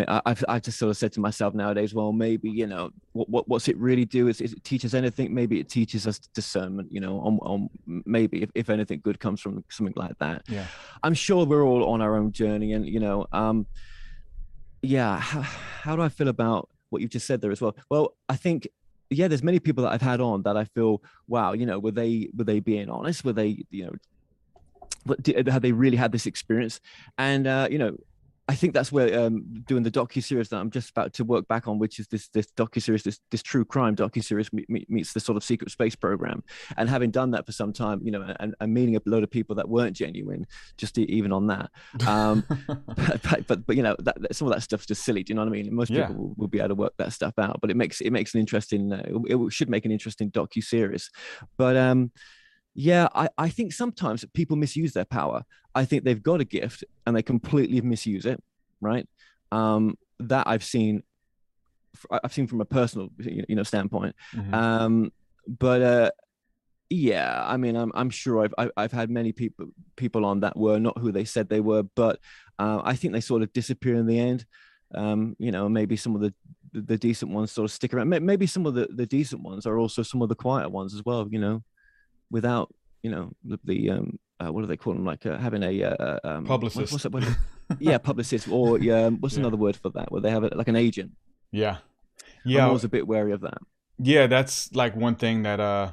I've 0.08 0.44
I've 0.48 0.62
just 0.62 0.80
sort 0.80 0.90
of 0.90 0.96
said 0.96 1.12
to 1.14 1.20
myself 1.20 1.54
nowadays, 1.54 1.94
well, 1.94 2.14
maybe 2.14 2.50
you 2.50 2.66
know 2.66 2.92
what, 3.12 3.28
what 3.30 3.48
what's 3.50 3.68
it 3.68 3.78
really 3.78 4.06
do? 4.06 4.30
Is, 4.30 4.40
is 4.40 4.54
it 4.54 4.64
teaches 4.64 4.96
anything? 4.96 5.34
Maybe 5.34 5.60
it 5.60 5.68
teaches 5.68 6.08
us 6.08 6.20
discernment. 6.20 6.94
You 6.94 7.02
know, 7.02 7.20
on, 7.20 7.40
on 7.40 7.70
maybe 8.06 8.44
if, 8.44 8.50
if 8.56 8.70
anything 8.70 9.02
good 9.04 9.20
comes 9.20 9.42
from 9.42 9.66
something 9.70 9.94
like 9.98 10.18
that. 10.20 10.44
Yeah, 10.48 10.66
I'm 11.04 11.14
sure 11.14 11.46
we're 11.46 11.64
all 11.64 11.90
on 11.90 12.02
our 12.02 12.16
own 12.16 12.32
journey, 12.32 12.72
and 12.72 12.88
you 12.88 13.02
know, 13.02 13.28
um, 13.34 13.66
yeah. 14.82 15.20
How, 15.20 15.42
how 15.42 15.96
do 15.98 16.02
I 16.02 16.10
feel 16.10 16.30
about 16.30 16.70
what 16.90 17.02
you've 17.02 17.12
just 17.12 17.28
said 17.28 17.42
there 17.42 17.52
as 17.52 17.60
well? 17.60 17.76
Well, 17.90 18.16
I 18.30 18.38
think 18.38 18.70
yeah, 19.10 19.28
there's 19.28 19.44
many 19.44 19.60
people 19.60 19.84
that 19.84 19.92
I've 19.92 20.02
had 20.02 20.22
on 20.22 20.44
that 20.44 20.58
I 20.58 20.66
feel, 20.66 21.02
wow, 21.28 21.54
you 21.54 21.66
know, 21.66 21.80
were 21.80 21.92
they 21.92 22.30
were 22.36 22.44
they 22.46 22.62
being 22.62 22.90
honest? 22.90 23.26
Were 23.26 23.34
they, 23.34 23.66
you 23.72 23.86
know, 23.86 23.94
but 25.08 25.48
have 25.48 25.62
they 25.62 25.72
really 25.72 25.98
had 25.98 26.12
this 26.12 26.26
experience? 26.26 26.80
And 27.18 27.48
uh, 27.48 27.68
you 27.72 27.78
know, 27.78 27.98
I 28.50 28.56
think 28.56 28.74
that's 28.74 28.94
where 28.94 29.26
um, 29.26 29.44
doing 29.68 29.84
the 29.84 29.92
docu 29.92 30.24
series 30.24 30.48
that 30.50 30.58
I'm 30.58 30.72
just 30.72 30.92
about 30.92 31.12
to 31.16 31.26
work 31.26 31.50
back 31.50 31.68
on, 31.68 31.80
which 31.80 32.00
is 32.00 32.08
this 32.08 32.30
this 32.30 32.48
docu 32.56 32.82
series, 32.82 33.04
this 33.04 33.20
this 33.30 33.44
true 33.44 33.66
crime 33.66 33.94
docu 33.94 34.24
series 34.24 34.50
meets 34.70 35.12
the 35.12 35.20
sort 35.20 35.36
of 35.36 35.44
secret 35.44 35.70
space 35.70 35.96
program. 35.96 36.44
And 36.78 36.90
having 36.90 37.12
done 37.12 37.32
that 37.32 37.46
for 37.46 37.52
some 37.52 37.74
time, 37.74 38.00
you 38.04 38.12
know, 38.12 38.34
and, 38.40 38.56
and 38.62 38.74
meeting 38.74 38.96
a 38.96 39.02
load 39.06 39.24
of 39.24 39.32
people 39.32 39.58
that 39.58 39.68
weren't 39.68 39.98
genuine, 39.98 40.48
just 40.78 40.98
even 40.98 41.34
on 41.34 41.48
that. 41.48 41.70
Um, 42.08 42.46
but, 42.88 43.48
but, 43.48 43.66
but, 43.68 43.76
you 43.76 43.84
know, 43.84 43.98
that, 44.00 44.34
some 44.34 44.48
of 44.48 44.54
that 44.54 44.62
stuff's 44.62 44.86
just 44.86 45.04
silly. 45.04 45.24
Do 45.24 45.32
you 45.32 45.36
know 45.36 45.42
what 45.42 45.50
I 45.50 45.52
mean? 45.52 45.76
Most 45.76 45.90
yeah. 45.90 46.08
people 46.08 46.24
will, 46.24 46.34
will, 46.38 46.48
be 46.48 46.60
able 46.60 46.70
to 46.70 46.76
work 46.76 46.94
that 47.00 47.12
stuff 47.12 47.34
out, 47.38 47.60
but 47.60 47.70
it 47.70 47.76
makes 47.76 48.00
it 48.00 48.12
makes 48.12 48.34
an 48.34 48.40
interesting. 48.40 48.94
Uh, 48.94 49.04
it, 49.28 49.36
it 49.36 49.52
should 49.52 49.70
make 49.70 49.84
an 49.84 49.92
interesting 49.92 50.32
docu 50.32 50.64
series. 50.64 51.10
But 51.58 51.76
um, 51.76 52.12
yeah, 52.80 53.08
I, 53.16 53.28
I 53.40 53.50
think 53.50 53.74
sometimes 53.74 54.24
people 54.36 54.56
misuse 54.56 54.94
their 54.94 55.04
power. 55.04 55.44
I 55.74 55.84
think 55.84 56.04
they've 56.04 56.22
got 56.22 56.42
a 56.42 56.46
gift 56.46 56.84
and 57.08 57.16
they 57.16 57.24
completely 57.24 57.82
misuse 57.82 58.24
it, 58.24 58.42
right? 58.82 59.10
Um, 59.52 59.98
that 60.20 60.46
I've 60.48 60.64
seen, 60.64 61.02
I've 62.12 62.32
seen 62.32 62.46
from 62.46 62.62
a 62.62 62.66
personal, 62.66 63.10
you 63.18 63.56
know, 63.56 63.64
standpoint. 63.64 64.16
Mm-hmm. 64.32 64.54
Um, 64.54 65.12
but 65.48 65.82
uh, 65.82 66.12
yeah, 66.92 67.44
I 67.48 67.58
mean, 67.58 67.76
I'm 67.76 67.92
I'm 67.96 68.12
sure 68.12 68.48
I've 68.58 68.70
I've 68.78 68.92
had 68.92 69.10
many 69.10 69.32
people 69.32 69.70
people 69.96 70.24
on 70.24 70.42
that 70.42 70.56
were 70.56 70.78
not 70.78 71.00
who 71.00 71.12
they 71.12 71.26
said 71.26 71.50
they 71.50 71.62
were, 71.62 71.82
but 71.82 72.20
uh, 72.60 72.82
I 72.84 72.96
think 72.96 73.14
they 73.14 73.22
sort 73.22 73.42
of 73.42 73.52
disappear 73.54 73.96
in 73.96 74.06
the 74.06 74.20
end. 74.20 74.46
Um, 74.94 75.36
you 75.40 75.52
know, 75.52 75.68
maybe 75.68 75.96
some 75.96 76.14
of 76.14 76.22
the 76.22 76.32
the 76.74 76.98
decent 76.98 77.32
ones 77.32 77.52
sort 77.52 77.66
of 77.66 77.72
stick 77.72 77.92
around. 77.96 78.10
Maybe 78.10 78.46
some 78.46 78.68
of 78.68 78.76
the 78.76 78.88
the 78.92 79.08
decent 79.08 79.42
ones 79.42 79.66
are 79.66 79.80
also 79.80 80.04
some 80.04 80.22
of 80.22 80.30
the 80.30 80.36
quiet 80.36 80.70
ones 80.70 80.94
as 80.94 81.04
well. 81.04 81.28
You 81.28 81.40
know 81.40 81.64
without 82.30 82.74
you 83.04 83.12
know 83.12 83.32
the, 83.44 83.60
the 83.64 83.90
um 83.90 84.20
uh, 84.40 84.52
what 84.52 84.62
do 84.62 84.68
they 84.68 84.78
call 84.78 84.94
them 84.94 85.06
like 85.06 85.26
uh, 85.26 85.38
having 85.38 85.64
a 85.64 85.84
uh, 85.84 85.90
uh 85.90 86.20
um, 86.24 86.46
publicist 86.46 86.92
what, 87.04 87.14
what's 87.14 87.26
that 87.26 87.38
yeah 87.80 87.98
publicist 87.98 88.48
or 88.50 88.80
yeah 88.80 89.10
what's 89.10 89.36
yeah. 89.36 89.42
another 89.42 89.58
word 89.58 89.76
for 89.76 89.90
that? 89.90 90.12
Where 90.12 90.22
they 90.22 90.32
have 90.32 90.44
it 90.44 90.56
like 90.56 90.68
an 90.68 90.76
agent. 90.76 91.12
Yeah. 91.52 91.78
Yeah. 92.46 92.68
i 92.68 92.72
was 92.72 92.84
a 92.84 92.90
bit 92.90 93.08
wary 93.08 93.32
of 93.32 93.42
that. 93.42 93.58
Yeah 94.00 94.28
that's 94.28 94.74
like 94.74 94.96
one 94.96 95.16
thing 95.16 95.44
that 95.44 95.60
uh 95.60 95.92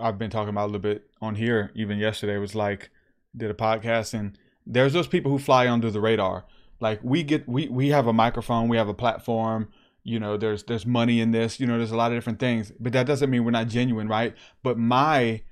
i've 0.00 0.18
been 0.18 0.30
talking 0.30 0.50
about 0.50 0.64
a 0.64 0.70
little 0.70 0.80
bit 0.80 1.10
on 1.20 1.34
here 1.34 1.72
even 1.74 1.98
yesterday 1.98 2.38
was 2.38 2.54
like 2.54 2.90
did 3.36 3.50
a 3.50 3.54
podcast 3.54 4.14
and 4.14 4.38
there's 4.66 4.92
those 4.92 5.08
people 5.08 5.30
who 5.30 5.38
fly 5.38 5.68
under 5.68 5.90
the 5.90 6.00
radar. 6.00 6.46
Like 6.80 7.00
we 7.02 7.22
get 7.22 7.48
we 7.48 7.68
we 7.68 7.88
have 7.88 8.06
a 8.06 8.12
microphone 8.12 8.68
we 8.68 8.76
have 8.76 8.88
a 8.88 8.94
platform 8.94 9.68
you 10.06 10.20
know 10.20 10.36
there's 10.36 10.64
there's 10.64 10.84
money 10.84 11.20
in 11.20 11.30
this 11.30 11.58
you 11.58 11.66
know 11.66 11.78
there's 11.78 11.92
a 11.92 11.96
lot 11.96 12.12
of 12.12 12.16
different 12.16 12.38
things. 12.38 12.72
But 12.80 12.92
that 12.92 13.06
doesn't 13.06 13.30
mean 13.30 13.44
we're 13.44 13.50
not 13.50 13.68
genuine 13.68 14.08
right? 14.08 14.34
But 14.62 14.78
my 14.78 15.42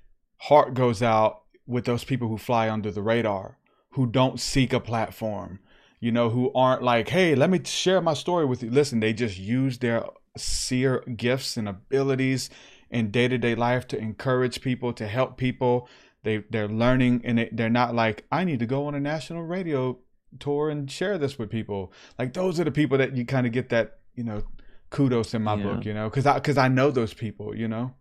heart 0.49 0.75
goes 0.75 1.03
out 1.03 1.43
with 1.67 1.85
those 1.85 2.05
people 2.05 2.29
who 2.29 2.39
fly 2.39 2.69
under 2.69 2.91
the 2.91 3.03
radar, 3.03 3.59
who 3.91 4.07
don't 4.07 4.41
seek 4.41 4.73
a 4.73 4.81
platform, 4.81 5.61
you 6.01 6.11
know, 6.11 6.31
who 6.31 6.53
aren't 6.55 6.83
like, 6.83 7.09
hey, 7.11 7.35
let 7.35 7.51
me 7.51 7.61
share 7.65 8.01
my 8.01 8.15
story 8.15 8.45
with 8.45 8.63
you. 8.63 8.71
Listen, 8.71 9.01
they 9.01 9.13
just 9.13 9.39
use 9.39 9.79
their 9.79 10.05
seer 10.37 11.01
gifts 11.17 11.57
and 11.57 11.69
abilities 11.69 12.51
in 12.91 13.11
day 13.11 13.29
to 13.29 13.39
day 13.39 13.55
life 13.55 13.87
to 13.89 13.99
encourage 13.99 14.61
people, 14.61 14.93
to 14.93 15.07
help 15.07 15.37
people, 15.37 15.89
they 16.25 16.39
they're 16.51 16.69
learning 16.69 17.21
and 17.25 17.39
they, 17.39 17.49
they're 17.53 17.71
not 17.71 17.95
like 17.95 18.25
I 18.31 18.45
need 18.45 18.59
to 18.61 18.67
go 18.67 18.87
on 18.87 18.95
a 18.95 19.01
national 19.01 19.43
radio 19.45 19.99
tour 20.39 20.71
and 20.71 20.91
share 20.91 21.19
this 21.19 21.39
with 21.39 21.51
people. 21.51 21.93
Like 22.19 22.33
those 22.33 22.61
are 22.61 22.65
the 22.65 22.71
people 22.71 22.99
that 22.99 23.17
you 23.17 23.25
kind 23.25 23.47
of 23.47 23.53
get 23.53 23.69
that 23.71 23.99
you 24.15 24.25
know 24.25 24.43
kudos 24.91 25.35
in 25.35 25.43
my 25.43 25.55
Yeah. 25.57 25.63
book, 25.65 25.85
you 25.85 25.95
know, 25.95 26.09
because 26.09 26.27
I 26.27 26.35
because 26.35 26.59
I 26.59 26.69
know 26.69 26.91
those 26.91 27.15
people, 27.15 27.57
you 27.57 27.69
know. 27.69 27.95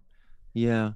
Yeah. 0.54 0.92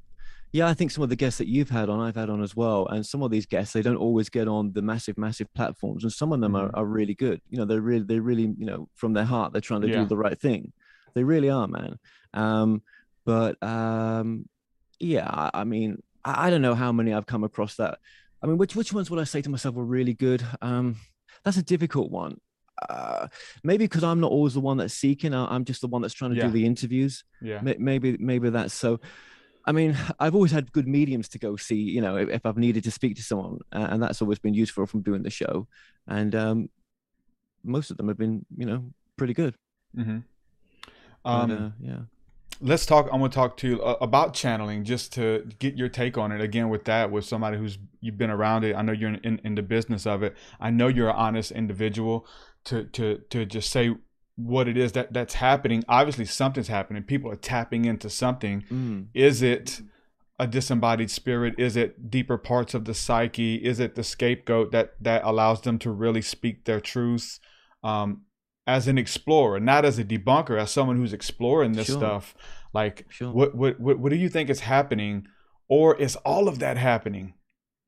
Yeah, 0.55 0.69
I 0.69 0.73
think 0.73 0.91
some 0.91 1.03
of 1.03 1.09
the 1.09 1.17
guests 1.17 1.37
that 1.39 1.49
you've 1.49 1.69
had 1.69 1.89
on, 1.89 1.99
I've 1.99 2.15
had 2.15 2.29
on 2.29 2.41
as 2.41 2.55
well. 2.55 2.87
And 2.87 3.05
some 3.05 3.21
of 3.21 3.29
these 3.29 3.45
guests, 3.45 3.73
they 3.73 3.81
don't 3.81 3.97
always 3.97 4.29
get 4.29 4.47
on 4.47 4.71
the 4.71 4.81
massive, 4.81 5.17
massive 5.17 5.53
platforms. 5.53 6.03
And 6.05 6.13
some 6.13 6.31
of 6.31 6.39
them 6.39 6.53
Mm-hmm. 6.53 6.73
are, 6.77 6.79
are 6.79 6.85
really 6.85 7.13
good. 7.13 7.41
You 7.49 7.57
know, 7.57 7.65
they're 7.65 7.81
really, 7.81 8.05
they're 8.05 8.21
really, 8.21 8.43
you 8.57 8.65
know, 8.65 8.87
from 8.95 9.11
their 9.11 9.25
heart, 9.25 9.51
they're 9.51 9.59
trying 9.69 9.81
to 9.81 9.89
Yeah. 9.89 10.03
do 10.03 10.05
the 10.05 10.15
right 10.15 10.39
thing. 10.39 10.71
They 11.13 11.25
really 11.25 11.49
are, 11.49 11.67
man. 11.67 11.99
Um, 12.33 12.83
but 13.25 13.61
um, 13.61 14.47
yeah, 14.97 15.27
I, 15.29 15.51
I 15.61 15.63
mean, 15.65 16.01
I, 16.23 16.47
I 16.47 16.49
don't 16.49 16.61
know 16.61 16.75
how 16.75 16.93
many 16.93 17.13
I've 17.13 17.25
come 17.25 17.43
across 17.43 17.75
that. 17.75 17.99
I 18.41 18.47
mean, 18.47 18.57
which 18.57 18.77
which 18.77 18.93
ones 18.93 19.11
would 19.11 19.19
I 19.19 19.25
say 19.25 19.41
to 19.41 19.49
myself 19.49 19.75
were 19.75 19.83
really 19.83 20.13
good? 20.13 20.41
Um, 20.61 20.95
that's 21.43 21.57
a 21.57 21.63
difficult 21.63 22.11
one. 22.11 22.39
Uh, 22.87 23.27
maybe 23.63 23.83
because 23.85 24.03
I'm 24.05 24.21
not 24.21 24.31
always 24.31 24.53
the 24.53 24.61
one 24.61 24.77
that's 24.77 24.93
seeking. 24.93 25.33
I- 25.33 25.53
I'm 25.53 25.65
just 25.65 25.81
the 25.81 25.87
one 25.87 26.01
that's 26.01 26.13
trying 26.13 26.31
to 26.31 26.37
Yeah. 26.37 26.45
do 26.47 26.51
the 26.51 26.65
interviews. 26.65 27.25
Yeah. 27.41 27.59
May- 27.61 27.77
maybe 27.77 28.15
maybe 28.19 28.49
that's 28.51 28.73
so 28.73 28.99
i 29.65 29.71
mean 29.71 29.97
i've 30.19 30.35
always 30.35 30.51
had 30.51 30.71
good 30.71 30.87
mediums 30.87 31.27
to 31.27 31.39
go 31.39 31.55
see 31.55 31.75
you 31.75 32.01
know 32.01 32.15
if, 32.17 32.29
if 32.29 32.45
i've 32.45 32.57
needed 32.57 32.83
to 32.83 32.91
speak 32.91 33.15
to 33.15 33.23
someone 33.23 33.59
uh, 33.73 33.87
and 33.89 34.01
that's 34.01 34.21
always 34.21 34.39
been 34.39 34.53
useful 34.53 34.85
from 34.85 35.01
doing 35.01 35.23
the 35.23 35.29
show 35.29 35.67
and 36.07 36.35
um 36.35 36.69
most 37.63 37.91
of 37.91 37.97
them 37.97 38.07
have 38.07 38.17
been 38.17 38.45
you 38.57 38.65
know 38.65 38.83
pretty 39.17 39.33
good 39.33 39.55
Mm-hmm. 39.97 40.17
But, 41.23 41.31
Um, 41.31 41.51
uh, 41.51 41.69
yeah 41.79 41.99
let's 42.61 42.85
talk. 42.85 43.05
I'm 43.11 43.19
gonna 43.19 43.29
talk 43.29 43.57
to 43.57 43.67
you 43.67 43.81
uh, 43.81 43.97
about 44.01 44.33
channeling, 44.33 44.83
just 44.83 45.13
to 45.13 45.47
get 45.59 45.75
your 45.75 45.89
take 45.89 46.17
on 46.17 46.31
it. 46.31 46.41
Again, 46.41 46.69
with 46.69 46.85
that, 46.85 47.11
with 47.11 47.25
somebody 47.25 47.57
who's 47.57 47.77
you've 48.01 48.17
been 48.17 48.29
around 48.29 48.63
it. 48.63 48.75
I 48.75 48.81
know 48.81 48.91
you're 48.91 49.09
in, 49.09 49.19
in, 49.23 49.41
in 49.43 49.55
the 49.55 49.61
business 49.61 50.05
of 50.05 50.23
it. 50.23 50.35
I 50.59 50.71
know 50.71 50.87
you're 50.87 51.09
an 51.09 51.15
honest 51.15 51.51
individual. 51.51 52.27
To 52.65 52.83
to 52.83 53.19
to 53.29 53.45
just 53.45 53.69
say 53.69 53.95
what 54.35 54.67
it 54.67 54.77
is 54.77 54.91
that 54.93 55.13
that's 55.13 55.35
happening. 55.35 55.83
Obviously, 55.87 56.25
something's 56.25 56.67
happening. 56.67 57.03
People 57.03 57.31
are 57.31 57.35
tapping 57.37 57.85
into 57.85 58.09
something. 58.09 58.63
Mm. 58.71 59.07
Is 59.13 59.41
it 59.41 59.81
a 60.37 60.45
disembodied 60.47 61.09
spirit? 61.09 61.55
Is 61.57 61.77
it 61.77 62.09
deeper 62.11 62.37
parts 62.37 62.73
of 62.73 62.83
the 62.85 62.93
psyche? 62.93 63.55
Is 63.55 63.79
it 63.79 63.95
the 63.95 64.03
scapegoat 64.03 64.71
that 64.71 64.93
that 65.01 65.23
allows 65.23 65.61
them 65.61 65.79
to 65.79 65.91
really 65.91 66.21
speak 66.21 66.65
their 66.65 66.81
truths? 66.81 67.39
Um, 67.83 68.23
as 68.67 68.87
an 68.87 68.97
explorer, 68.97 69.59
not 69.59 69.85
as 69.85 69.99
a 69.99 70.03
debunker, 70.03 70.59
as 70.59 70.71
someone 70.71 70.97
who's 70.97 71.13
exploring 71.13 71.73
this 71.73 71.85
Sure. 71.85 71.97
stuff. 71.97 72.33
Like, 72.73 73.05
Sure. 73.09 73.31
what, 73.31 73.55
what 73.55 73.79
what 73.79 73.99
what 73.99 74.09
do 74.09 74.15
you 74.17 74.27
think 74.27 74.49
is 74.49 74.61
happening, 74.61 75.27
or 75.69 75.95
is 75.95 76.15
all 76.17 76.47
of 76.47 76.59
that 76.59 76.75
happening 76.75 77.35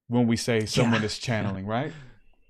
when 0.07 0.27
we 0.27 0.37
say 0.37 0.65
someone 0.65 1.03
is 1.03 1.17
channeling? 1.17 1.65
Right? 1.65 1.91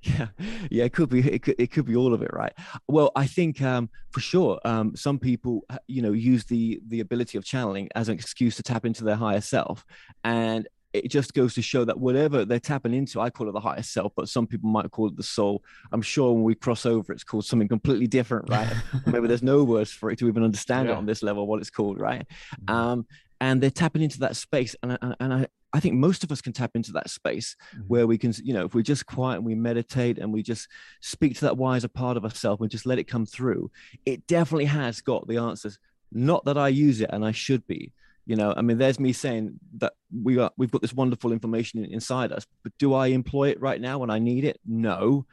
Yeah. 0.08 0.28
Yeah 0.70 0.86
it 0.86 0.94
could 0.94 1.10
be 1.10 1.20
it 1.20 1.42
could, 1.42 1.56
it 1.58 1.72
could 1.72 1.86
be 1.86 1.96
all 1.96 2.14
of 2.14 2.22
it 2.22 2.32
right? 2.34 2.54
Well 2.88 3.12
i 3.16 3.26
think 3.26 3.62
um 3.62 3.90
for 4.12 4.20
sure 4.20 4.60
um 4.66 4.96
some 4.96 5.20
people 5.20 5.64
uh, 5.70 5.78
you 5.88 6.02
know 6.02 6.12
use 6.12 6.46
the 6.46 6.82
the 6.88 7.00
ability 7.00 7.38
of 7.38 7.44
channeling 7.44 7.90
as 7.96 8.10
an 8.10 8.16
excuse 8.16 8.56
to 8.58 8.64
tap 8.64 8.86
into 8.86 9.04
their 9.04 9.16
higher 9.16 9.42
self 9.42 9.86
and 10.24 10.68
it 10.94 11.10
just 11.10 11.34
goes 11.34 11.54
to 11.54 11.62
show 11.62 11.84
that 11.86 12.00
whatever 12.00 12.46
they're 12.46 12.60
tapping 12.60 12.94
into 12.94 13.20
i 13.20 13.30
call 13.30 13.50
it 13.50 13.52
the 13.52 13.60
higher 13.60 13.84
self 13.84 14.14
but 14.16 14.30
some 14.30 14.48
people 14.48 14.70
might 14.70 14.90
call 14.92 15.08
it 15.08 15.18
the 15.18 15.24
soul. 15.24 15.64
I'm 15.92 16.02
sure 16.02 16.34
when 16.34 16.44
we 16.44 16.56
cross 16.56 16.86
over 16.86 17.14
it's 17.14 17.24
called 17.24 17.46
something 17.46 17.68
completely 17.68 18.08
different 18.08 18.50
right? 18.50 18.72
Maybe 19.06 19.28
there's 19.28 19.44
no 19.44 19.64
words 19.64 19.92
for 19.92 20.10
it 20.12 20.20
to 20.20 20.28
even 20.28 20.44
understand 20.44 20.90
it 20.90 20.96
on 20.96 21.06
this 21.06 21.22
level 21.22 21.46
what 21.46 21.60
it's 21.60 21.70
called 21.70 22.00
right? 22.00 22.26
Um 22.68 23.06
and 23.40 23.62
they're 23.62 23.70
tapping 23.70 24.02
into 24.02 24.20
that 24.20 24.36
space 24.36 24.76
and 24.82 24.94
I, 24.94 25.14
and 25.20 25.34
I 25.34 25.48
I 25.74 25.80
think 25.80 25.96
most 25.96 26.24
of 26.24 26.32
us 26.32 26.42
can 26.42 26.54
tap 26.54 26.72
into 26.76 26.94
that 26.94 27.10
space 27.10 27.56
where 27.88 28.08
we 28.08 28.18
can, 28.18 28.34
you 28.44 28.54
know, 28.54 28.66
if 28.66 28.74
we're 28.74 28.82
just 28.82 29.06
quiet 29.06 29.38
and 29.38 29.46
we 29.46 29.54
meditate 29.54 30.18
and 30.18 30.32
we 30.32 30.42
just 30.42 30.70
speak 31.02 31.36
to 31.36 31.42
that 31.42 31.58
wiser 31.58 31.90
part 31.90 32.16
of 32.16 32.24
ourselves 32.24 32.62
and 32.62 32.72
just 32.72 32.86
let 32.86 33.00
it 33.00 33.04
come 33.04 33.26
through, 33.26 33.70
it 34.06 34.26
definitely 34.28 34.66
has 34.66 35.02
got 35.02 35.28
the 35.28 35.38
answers. 35.38 35.78
Not 36.12 36.46
that 36.46 36.58
I 36.58 36.70
use 36.70 37.02
it 37.02 37.10
and 37.12 37.26
I 37.26 37.32
should 37.32 37.68
be, 37.68 37.92
you 38.26 38.38
know. 38.38 38.54
I 38.56 38.62
mean, 38.62 38.78
there's 38.78 39.00
me 39.00 39.12
saying 39.12 39.60
that 39.80 39.94
we 40.12 40.40
are 40.40 40.52
we've 40.58 40.72
got 40.72 40.82
this 40.82 40.94
wonderful 40.94 41.34
information 41.34 41.84
inside 41.84 42.32
us, 42.32 42.48
but 42.64 42.72
do 42.80 42.94
I 42.94 43.08
employ 43.08 43.50
it 43.50 43.60
right 43.60 43.82
now 43.82 44.00
when 44.00 44.10
I 44.10 44.20
need 44.20 44.46
it? 44.46 44.60
No, 44.66 45.26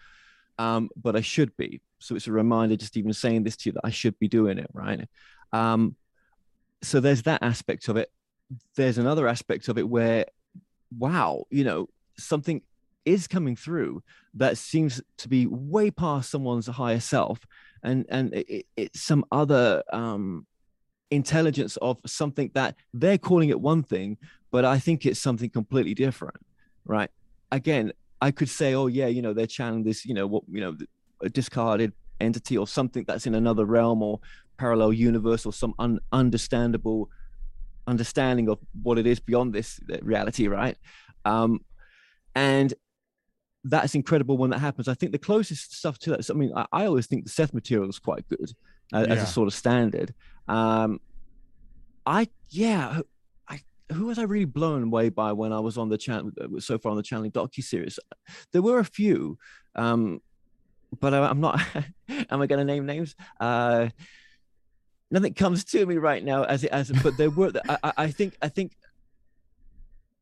um, 0.58 0.90
but 0.96 1.14
I 1.14 1.20
should 1.20 1.56
be. 1.56 1.80
So 2.00 2.16
it's 2.16 2.26
a 2.26 2.32
reminder, 2.32 2.76
just 2.76 2.96
even 2.96 3.12
saying 3.12 3.44
this 3.44 3.56
to 3.58 3.68
you, 3.68 3.72
that 3.74 3.84
I 3.84 3.90
should 3.90 4.18
be 4.18 4.28
doing 4.28 4.58
it, 4.58 4.68
right? 4.74 5.08
Um, 5.52 5.94
so 6.86 7.00
there's 7.00 7.22
that 7.22 7.42
aspect 7.42 7.88
of 7.88 7.96
it. 7.96 8.10
There's 8.76 8.98
another 8.98 9.26
aspect 9.28 9.68
of 9.68 9.78
it 9.78 9.88
where 9.88 10.26
wow 10.98 11.44
you 11.50 11.64
know 11.64 11.88
something 12.18 12.62
is 13.04 13.26
coming 13.26 13.56
through 13.56 14.02
that 14.34 14.56
seems 14.56 15.02
to 15.18 15.28
be 15.28 15.46
way 15.46 15.90
past 15.90 16.30
someone's 16.30 16.66
higher 16.66 17.00
self. 17.00 17.40
And 17.82 18.06
and 18.08 18.32
it, 18.34 18.46
it- 18.48 18.66
it's 18.76 19.02
some 19.02 19.24
other 19.32 19.82
um 19.92 20.46
intelligence 21.10 21.76
of 21.78 21.98
something 22.06 22.50
that 22.54 22.76
they're 22.92 23.18
calling 23.18 23.50
it 23.50 23.60
one 23.60 23.82
thing 23.82 24.16
but 24.50 24.64
i 24.64 24.78
think 24.78 25.04
it's 25.06 25.20
something 25.20 25.50
completely 25.50 25.94
different 25.94 26.36
right? 26.86 27.10
Again 27.52 27.92
i 28.20 28.30
could 28.30 28.48
say 28.48 28.74
oh 28.74 28.86
yeah 28.88 29.06
you 29.06 29.22
know 29.22 29.32
they're 29.32 29.46
channeling 29.46 29.84
this 29.84 30.04
you 30.04 30.14
know 30.14 30.26
what 30.26 30.42
you 30.50 30.60
know 30.60 30.76
a 31.22 31.28
discarded 31.28 31.92
entity 32.20 32.56
or 32.56 32.66
something 32.66 33.04
that's 33.06 33.26
in 33.26 33.34
another 33.34 33.64
realm 33.64 34.02
or 34.02 34.18
parallel 34.56 34.92
universe 34.92 35.46
or 35.46 35.52
some 35.52 35.74
un- 35.78 36.00
understandable 36.12 37.08
understanding 37.86 38.48
of 38.48 38.58
what 38.82 38.98
it 38.98 39.06
is 39.06 39.20
beyond 39.20 39.52
this 39.52 39.78
uh, 39.92 39.98
reality, 40.02 40.46
right? 40.48 40.76
Um, 41.24 41.60
and 42.34 42.72
that's 43.64 43.94
incredible 43.94 44.36
when 44.36 44.50
that 44.50 44.58
happens. 44.58 44.88
I 44.88 44.94
think 44.94 45.12
the 45.12 45.18
closest 45.18 45.74
stuff 45.76 45.98
to 46.00 46.10
that, 46.10 46.30
I 46.30 46.34
mean, 46.34 46.52
I, 46.54 46.66
I 46.72 46.86
always 46.86 47.06
think 47.06 47.24
the 47.24 47.30
Seth 47.30 47.54
material 47.54 47.88
is 47.88 47.98
quite 47.98 48.26
good 48.28 48.50
uh, 48.92 49.06
as 49.08 49.18
a 49.22 49.26
sort 49.26 49.48
of 49.48 49.54
standard. 49.54 50.14
Um, 50.48 51.00
I, 52.06 52.28
yeah, 52.50 52.94
who- 52.94 53.06
I, 53.48 53.60
who 53.92 54.06
was 54.06 54.18
I 54.18 54.22
really 54.24 54.44
blown 54.44 54.82
away 54.84 55.08
by 55.08 55.32
when 55.32 55.52
I 55.52 55.60
was 55.60 55.78
on 55.78 55.88
the 55.88 55.98
channel, 55.98 56.30
so 56.58 56.78
far 56.78 56.90
on 56.90 56.96
the 56.96 57.02
channeling 57.02 57.32
docu 57.32 57.62
series? 57.62 57.98
There 58.52 58.62
were 58.62 58.78
a 58.78 58.84
few, 58.84 59.38
um, 59.74 60.20
but 61.00 61.14
I, 61.14 61.26
I'm 61.26 61.40
not, 61.40 61.60
am 62.08 62.42
I 62.42 62.46
going 62.46 62.58
to 62.58 62.64
name 62.64 62.84
names? 62.86 63.14
Uh, 63.40 63.88
nothing 65.14 65.32
comes 65.32 65.64
to 65.64 65.86
me 65.86 65.96
right 65.96 66.22
now 66.24 66.42
as 66.44 66.64
it 66.64 66.70
as 66.72 66.90
but 67.02 67.16
there 67.16 67.30
were 67.30 67.52
I, 67.68 67.92
I- 67.96 68.10
think 68.10 68.36
I 68.42 68.48
think 68.48 68.72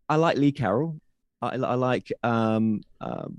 I 0.08 0.16
like 0.16 0.36
Lee 0.36 0.52
Carroll. 0.52 1.00
I, 1.40 1.56
I 1.56 1.74
like 1.74 2.12
um 2.22 2.82
um 3.00 3.34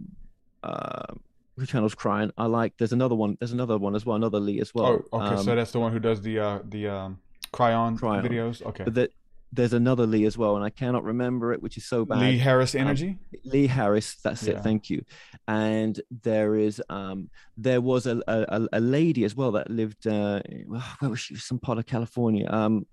uh 0.63 1.13
who 1.55 1.65
channel's 1.67 1.93
Kryon. 1.95 2.31
I 2.37 2.47
like 2.47 2.73
there's 2.77 2.91
another 2.93 3.15
one 3.15 3.37
there's 3.39 3.51
another 3.53 3.77
one 3.77 3.95
as 3.95 4.05
well, 4.05 4.15
another 4.17 4.39
Lee 4.39 4.59
as 4.59 4.73
well. 4.73 5.03
oh, 5.13 5.17
okay. 5.19 5.35
Um, 5.35 5.43
so 5.45 5.55
that's 5.55 5.71
the 5.71 5.79
one 5.79 5.91
who 5.93 5.99
does 5.99 6.21
the 6.21 6.39
uh 6.39 6.59
the 6.67 6.87
um 6.87 7.19
Kryon, 7.53 7.99
Kryon. 7.99 8.25
videos. 8.27 8.61
Okay. 8.65 8.83
but 8.83 8.95
that 8.95 9.11
there's 9.55 9.73
another 9.73 10.05
Lee 10.07 10.25
as 10.25 10.37
well, 10.37 10.55
and 10.55 10.65
I 10.65 10.69
cannot 10.71 11.03
remember 11.03 11.53
it, 11.53 11.61
which 11.61 11.77
is 11.77 11.85
so 11.85 12.05
bad. 12.05 12.19
Lee 12.21 12.37
Harris 12.39 12.73
Um, 12.73 12.81
Energy. 12.81 13.17
Lee 13.45 13.67
Harris, 13.67 14.15
that's 14.23 14.43
Yeah. 14.43 14.53
it. 14.55 14.63
Thank 14.63 14.89
you. 14.89 15.03
And 15.47 15.99
there 16.23 16.55
is, 16.55 16.81
um, 16.89 17.29
there 17.55 17.79
was 17.81 18.07
a, 18.07 18.21
a 18.27 18.67
a 18.73 18.79
lady 18.79 19.23
as 19.25 19.35
well 19.35 19.51
that 19.53 19.69
lived. 19.69 20.07
Uh, 20.07 20.41
where 20.99 21.11
was 21.11 21.19
she? 21.19 21.35
Some 21.35 21.59
part 21.59 21.77
of 21.77 21.85
California. 21.85 22.47
Um, 22.49 22.85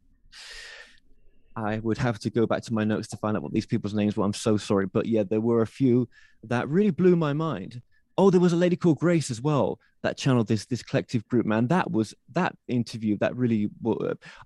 I 1.57 1.79
would 1.79 1.99
have 1.99 2.19
to 2.21 2.31
go 2.31 2.47
back 2.47 2.63
to 2.65 2.75
my 2.75 2.85
notes 2.85 3.09
to 3.09 3.17
find 3.17 3.37
out 3.37 3.43
what 3.43 3.53
these 3.53 3.67
people's 3.67 3.95
names 3.95 4.17
were. 4.17 4.25
I'm 4.25 4.33
so 4.33 4.57
sorry, 4.57 4.87
but 4.87 5.07
yeah, 5.07 5.25
there 5.25 5.41
were 5.41 5.63
a 5.63 5.67
few 5.67 6.09
that 6.45 6.69
really 6.69 6.91
blew 6.91 7.17
my 7.17 7.33
mind. 7.33 7.83
Oh, 8.21 8.29
there 8.29 8.39
was 8.39 8.53
a 8.53 8.57
lady 8.65 8.77
called 8.77 8.99
Grace 8.99 9.31
as 9.31 9.41
well 9.41 9.79
that 10.03 10.19
channeled 10.19 10.47
this 10.47 10.67
this 10.67 10.83
collective 10.83 11.27
group. 11.27 11.47
Man, 11.47 11.69
that 11.69 11.91
was 11.91 12.15
that 12.35 12.55
interview 12.69 13.17
that 13.21 13.35
really. 13.35 13.71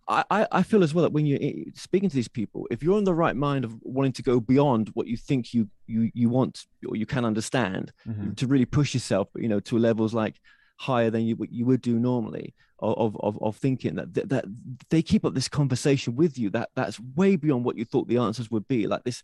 I 0.07 0.23
I, 0.31 0.47
I 0.53 0.63
feel 0.63 0.85
as 0.85 0.95
well 0.95 1.03
that 1.03 1.13
when 1.13 1.27
you're 1.27 1.41
speaking 1.75 2.09
to 2.09 2.15
these 2.15 2.29
people, 2.29 2.69
if 2.71 2.85
you're 2.85 2.97
in 2.99 3.03
the 3.11 3.15
right 3.25 3.35
mind 3.35 3.65
of 3.65 3.75
wanting 3.83 4.13
to 4.13 4.23
go 4.23 4.39
beyond 4.39 4.91
what 4.95 5.09
you 5.09 5.17
think 5.17 5.53
you 5.53 5.69
you 5.89 6.09
you 6.15 6.29
want 6.29 6.67
or 6.89 6.95
you 6.95 7.05
can 7.15 7.25
understand, 7.25 7.93
Mhm. 8.07 8.37
to 8.37 8.47
really 8.47 8.65
push 8.79 8.95
yourself, 8.95 9.27
you 9.35 9.49
know, 9.49 9.59
to 9.69 9.77
levels 9.77 10.15
like 10.15 10.37
higher 10.77 11.11
than 11.11 11.23
you 11.27 11.35
would- 11.37 11.53
you 11.59 11.65
would 11.67 11.81
do 11.81 11.99
normally 11.99 12.55
of 12.79 13.17
of 13.21 13.37
of 13.43 13.57
thinking 13.57 13.97
that 13.97 14.15
that, 14.15 14.29
that 14.29 14.45
they 14.91 15.03
keep 15.03 15.25
up 15.25 15.35
this 15.35 15.49
conversation 15.49 16.15
with 16.15 16.39
you 16.39 16.49
that 16.51 16.69
that's 16.77 17.01
way 17.17 17.35
beyond 17.35 17.65
what 17.65 17.77
you 17.79 17.85
thought 17.85 18.07
the 18.09 18.19
answers 18.19 18.51
would 18.53 18.67
be 18.69 18.87
like 18.87 19.03
this 19.05 19.21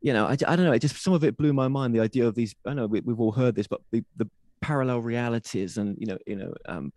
you 0.00 0.12
know 0.12 0.26
i, 0.26 0.32
I 0.32 0.56
don't 0.56 0.64
know 0.64 0.72
it 0.72 0.80
just 0.80 1.02
some 1.02 1.12
of 1.12 1.24
it 1.24 1.36
blew 1.36 1.52
my 1.52 1.68
mind 1.68 1.94
the 1.94 2.00
idea 2.00 2.26
of 2.26 2.34
these 2.34 2.54
i 2.66 2.74
know 2.74 2.86
we, 2.86 3.00
we've 3.00 3.20
all 3.20 3.32
heard 3.32 3.54
this 3.54 3.66
but 3.66 3.80
the, 3.90 4.04
the 4.16 4.28
parallel 4.60 5.00
realities 5.00 5.78
and 5.78 5.96
you 5.98 6.06
know 6.06 6.18
you 6.26 6.36
know 6.36 6.52
um 6.66 6.92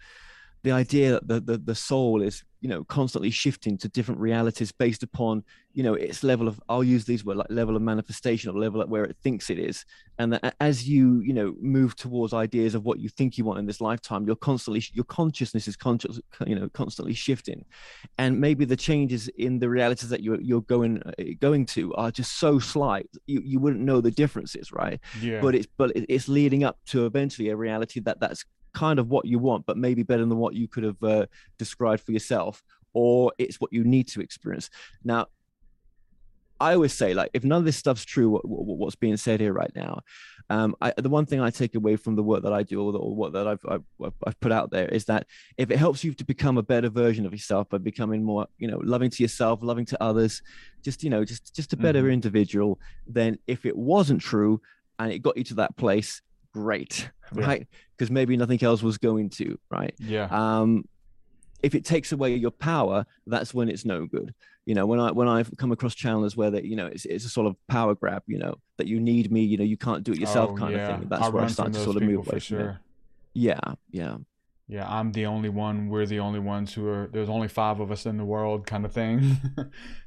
the 0.63 0.71
idea 0.71 1.11
that 1.11 1.27
the, 1.27 1.39
the 1.39 1.57
the 1.57 1.75
soul 1.75 2.21
is 2.21 2.43
you 2.61 2.69
know 2.69 2.83
constantly 2.83 3.31
shifting 3.31 3.77
to 3.79 3.89
different 3.89 4.21
realities 4.21 4.71
based 4.71 5.03
upon 5.03 5.43
you 5.73 5.81
know 5.83 5.95
its 5.95 6.23
level 6.23 6.47
of 6.47 6.61
i'll 6.69 6.83
use 6.83 7.05
these 7.05 7.25
words 7.25 7.39
like 7.39 7.47
level 7.49 7.75
of 7.75 7.81
manifestation 7.81 8.49
or 8.49 8.59
level 8.59 8.81
at 8.81 8.89
where 8.89 9.03
it 9.03 9.17
thinks 9.23 9.49
it 9.49 9.59
is. 9.59 9.85
And 10.19 10.33
that 10.33 10.55
as 10.59 10.87
you 10.87 11.21
you 11.21 11.33
know 11.33 11.55
move 11.59 11.95
towards 11.95 12.33
ideas 12.33 12.75
of 12.75 12.85
what 12.85 12.99
you 12.99 13.09
think 13.09 13.37
you 13.37 13.45
want 13.45 13.59
in 13.59 13.65
this 13.65 13.81
lifetime 13.81 14.25
you're 14.25 14.35
constantly 14.35 14.83
your 14.93 15.05
consciousness 15.05 15.67
is 15.67 15.75
conscious 15.75 16.19
you 16.45 16.55
know 16.55 16.69
constantly 16.69 17.13
shifting. 17.13 17.65
And 18.17 18.39
maybe 18.39 18.65
the 18.65 18.75
changes 18.75 19.27
in 19.29 19.59
the 19.59 19.69
realities 19.69 20.09
that 20.09 20.21
you're 20.21 20.39
you're 20.41 20.61
going 20.61 21.01
uh, 21.03 21.11
going 21.39 21.65
to 21.67 21.93
are 21.95 22.11
just 22.11 22.37
so 22.37 22.59
slight 22.59 23.09
you, 23.25 23.41
you 23.43 23.59
wouldn't 23.59 23.83
know 23.83 24.01
the 24.01 24.11
differences 24.11 24.71
right? 24.71 24.99
Yeah. 25.19 25.41
but 25.41 25.55
it's 25.55 25.67
but 25.77 25.91
it's 25.95 26.27
leading 26.27 26.63
up 26.63 26.77
to 26.87 27.05
eventually 27.05 27.49
a 27.49 27.55
reality 27.55 27.99
that 28.01 28.19
that's 28.19 28.45
kind 28.73 28.99
of 28.99 29.09
what 29.09 29.25
you 29.25 29.39
want 29.39 29.65
but 29.65 29.77
maybe 29.77 30.03
better 30.03 30.25
than 30.25 30.37
what 30.37 30.53
you 30.53 30.67
could 30.67 30.83
have 30.83 31.01
uh, 31.03 31.25
described 31.57 32.01
for 32.03 32.11
yourself 32.11 32.63
or 32.93 33.31
it's 33.37 33.59
what 33.61 33.71
you 33.71 33.83
need 33.83 34.07
to 34.07 34.21
experience 34.21 34.69
now 35.03 35.27
I 36.61 36.75
always 36.75 36.93
say, 36.93 37.15
like, 37.15 37.31
if 37.33 37.43
none 37.43 37.57
of 37.57 37.65
this 37.65 37.75
stuff's 37.75 38.05
true, 38.05 38.29
what, 38.29 38.47
what, 38.47 38.77
what's 38.77 38.95
being 38.95 39.17
said 39.17 39.39
here 39.39 39.51
right 39.51 39.71
now, 39.75 40.01
um, 40.51 40.75
I, 40.79 40.93
the 40.95 41.09
one 41.09 41.25
thing 41.25 41.41
I 41.41 41.49
take 41.49 41.73
away 41.73 41.95
from 41.95 42.15
the 42.15 42.21
work 42.21 42.43
that 42.43 42.53
I 42.53 42.61
do 42.61 42.83
or, 42.83 42.91
the, 42.91 42.99
or 42.99 43.15
what 43.15 43.33
that 43.33 43.47
I've, 43.47 43.65
I've 43.67 44.13
I've 44.27 44.39
put 44.39 44.51
out 44.51 44.69
there 44.69 44.87
is 44.87 45.05
that 45.05 45.25
if 45.57 45.71
it 45.71 45.77
helps 45.77 46.03
you 46.03 46.13
to 46.13 46.23
become 46.23 46.59
a 46.59 46.63
better 46.63 46.89
version 46.89 47.25
of 47.25 47.31
yourself 47.31 47.67
by 47.69 47.79
becoming 47.79 48.23
more, 48.23 48.45
you 48.59 48.67
know, 48.67 48.79
loving 48.83 49.09
to 49.09 49.23
yourself, 49.23 49.63
loving 49.63 49.85
to 49.85 50.03
others, 50.03 50.43
just 50.83 51.03
you 51.03 51.09
know, 51.09 51.25
just 51.25 51.55
just 51.55 51.73
a 51.73 51.77
better 51.77 52.03
Mhm. 52.03 52.13
individual, 52.13 52.79
then 53.07 53.39
if 53.47 53.65
it 53.65 53.75
wasn't 53.75 54.21
true 54.21 54.61
and 54.99 55.11
it 55.11 55.19
got 55.23 55.37
you 55.37 55.43
to 55.45 55.55
that 55.55 55.75
place, 55.77 56.21
great, 56.53 57.09
Yeah. 57.35 57.45
right? 57.45 57.67
Because 57.97 58.11
maybe 58.11 58.35
nothing 58.37 58.61
else 58.63 58.81
was 58.83 58.97
going 58.97 59.29
to, 59.31 59.57
right? 59.69 59.93
Yeah. 59.99 60.27
um 60.31 60.85
if 61.63 61.75
it 61.75 61.85
takes 61.85 62.11
away 62.11 62.33
your 62.35 62.49
power 62.49 63.05
that's 63.27 63.53
when 63.53 63.69
it's 63.69 63.85
no 63.85 64.07
good 64.07 64.33
you 64.65 64.73
know 64.73 64.87
when 64.87 64.99
i 64.99 65.11
when 65.11 65.27
i've 65.27 65.51
come 65.57 65.71
across 65.71 65.93
channelers 65.93 66.35
where 66.35 66.49
that 66.49 66.65
you 66.65 66.75
know 66.75 66.87
it's, 66.87 67.05
it's 67.05 67.23
a 67.23 67.29
sort 67.29 67.45
of 67.45 67.55
power 67.67 67.93
grab 67.93 68.23
you 68.25 68.39
know 68.39 68.55
that 68.77 68.87
you 68.87 68.99
need 68.99 69.31
me 69.31 69.43
you 69.43 69.57
know 69.57 69.63
you 69.63 69.77
can't 69.77 70.03
do 70.03 70.11
it 70.11 70.17
yourself 70.19 70.49
Oh, 70.51 70.55
kind 70.55 70.73
yeah. 70.73 70.79
of 70.79 70.99
thing 70.99 71.07
that's 71.09 71.21
I 71.21 71.29
where 71.29 71.43
i 71.43 71.47
start 71.47 71.71
to 71.73 71.79
sort 71.79 71.97
of 71.97 72.01
move 72.01 72.15
away 72.15 72.23
for 72.25 72.29
from 72.31 72.37
it 72.37 72.39
sure. 72.63 72.79
yeah 73.35 73.59
yeah 73.91 74.17
yeah, 74.71 74.87
I'm 74.87 75.11
the 75.11 75.25
only 75.25 75.49
one. 75.49 75.89
We're 75.89 76.05
the 76.05 76.19
only 76.19 76.39
ones 76.39 76.73
who 76.73 76.87
are. 76.87 77.09
There's 77.11 77.27
only 77.27 77.49
five 77.49 77.81
of 77.81 77.91
us 77.91 78.05
in 78.05 78.15
the 78.15 78.23
world, 78.23 78.65
kind 78.65 78.85
of 78.85 78.93
thing. 78.93 79.37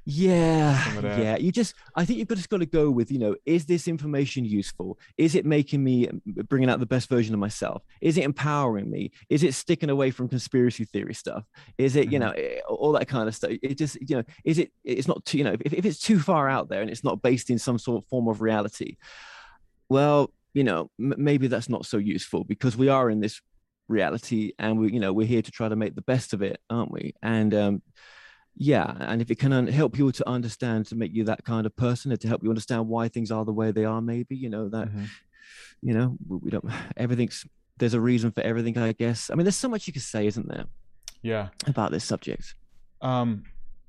yeah 0.07 0.99
of 0.99 1.05
yeah 1.05 1.37
you 1.39 1.51
just 1.51 1.75
i 1.97 2.05
think 2.05 2.19
you've 2.19 2.29
just 2.29 2.51
got 2.51 2.59
to 2.59 2.67
go 2.67 2.91
with 2.91 3.11
you 3.11 3.19
know 3.19 3.35
is 3.47 3.65
this 3.65 3.89
information 3.89 4.45
useful 4.45 4.99
is 5.17 5.35
it 5.35 5.47
making 5.47 5.83
me 5.83 6.07
bringing 6.47 6.69
out 6.69 6.79
the 6.79 6.85
best 6.85 7.09
version 7.09 7.33
of 7.33 7.41
myself 7.41 7.83
is 8.03 8.19
it 8.19 8.25
empowering 8.25 8.91
me 8.91 9.11
is 9.31 9.43
it 9.43 9.55
sticking 9.55 9.89
away 9.89 10.11
from 10.11 10.29
conspiracy 10.29 10.85
theory 10.85 11.15
stuff 11.15 11.45
is 11.79 11.97
it 11.97 12.13
you 12.13 12.19
know 12.19 12.33
eh, 12.33 12.59
all 12.69 12.93
that 12.93 13.09
kind 13.09 13.29
of 13.29 13.35
stuff 13.35 13.51
it 13.63 13.79
just 13.79 13.97
you 14.07 14.17
know 14.17 14.23
is 14.45 14.59
it 14.59 14.71
it's 14.85 15.09
not 15.09 15.25
too 15.25 15.39
you 15.39 15.45
know 15.45 15.57
if, 15.65 15.73
if 15.73 15.87
it's 15.87 15.99
too 15.99 16.19
far 16.21 16.51
out 16.51 16.69
there 16.69 16.83
and 16.83 16.91
it's 16.91 17.05
not 17.05 17.23
based 17.23 17.49
in 17.49 17.59
some 17.59 17.79
sort 17.79 18.03
of 18.03 18.09
form 18.09 18.29
of 18.29 18.43
reality 18.43 18.99
well 19.89 20.31
you 20.53 20.65
know 20.65 20.91
m- 21.01 21.15
maybe 21.17 21.47
that's 21.47 21.71
not 21.71 21.87
so 21.87 21.97
useful 21.97 22.45
because 22.45 22.77
we 22.77 22.91
are 22.91 23.09
in 23.09 23.21
this 23.21 23.41
reality 23.89 24.53
and 24.59 24.79
we 24.79 24.93
you 24.93 25.01
know 25.01 25.13
we're 25.13 25.27
here 25.27 25.43
to 25.43 25.51
try 25.51 25.69
to 25.69 25.77
make 25.77 25.95
the 25.95 26.03
best 26.03 26.33
of 26.33 26.41
it 26.43 26.59
aren't 26.71 26.91
we 26.91 27.15
and 27.23 27.53
um 27.55 27.83
yeah 28.57 28.95
and 29.01 29.21
if 29.21 29.31
it 29.31 29.39
can 29.39 29.53
un- 29.53 29.67
help 29.67 29.99
you 29.99 30.11
to 30.13 30.27
understand 30.29 30.87
to 30.87 30.95
make 30.95 31.13
you 31.13 31.25
that 31.25 31.45
kind 31.45 31.67
of 31.67 31.75
person 31.77 32.11
and 32.11 32.21
to 32.21 32.29
help 32.29 32.43
you 32.43 32.49
understand 32.49 32.89
why 32.89 33.09
things 33.09 33.31
are 33.31 33.45
the 33.45 33.53
way 33.53 33.73
they 33.73 33.85
are 33.85 34.01
maybe 34.01 34.37
you 34.37 34.49
know 34.49 34.69
that 34.69 34.89
Mhm. 34.89 35.07
you 35.83 35.93
know 35.93 36.17
we, 36.27 36.37
we 36.39 36.51
don't 36.51 36.65
everything's 36.97 37.45
there's 37.77 37.95
a 37.95 38.01
reason 38.01 38.31
for 38.31 38.41
everything 38.43 38.79
i 38.79 38.93
guess 38.93 39.29
i 39.31 39.35
mean 39.35 39.45
there's 39.45 39.57
so 39.57 39.69
much 39.69 39.87
you 39.87 39.93
could 39.93 40.03
say 40.03 40.27
isn't 40.27 40.49
there 40.49 40.65
Yeah. 41.23 41.49
about 41.67 41.91
this 41.91 42.05
subject 42.05 42.55
Um, 43.03 43.43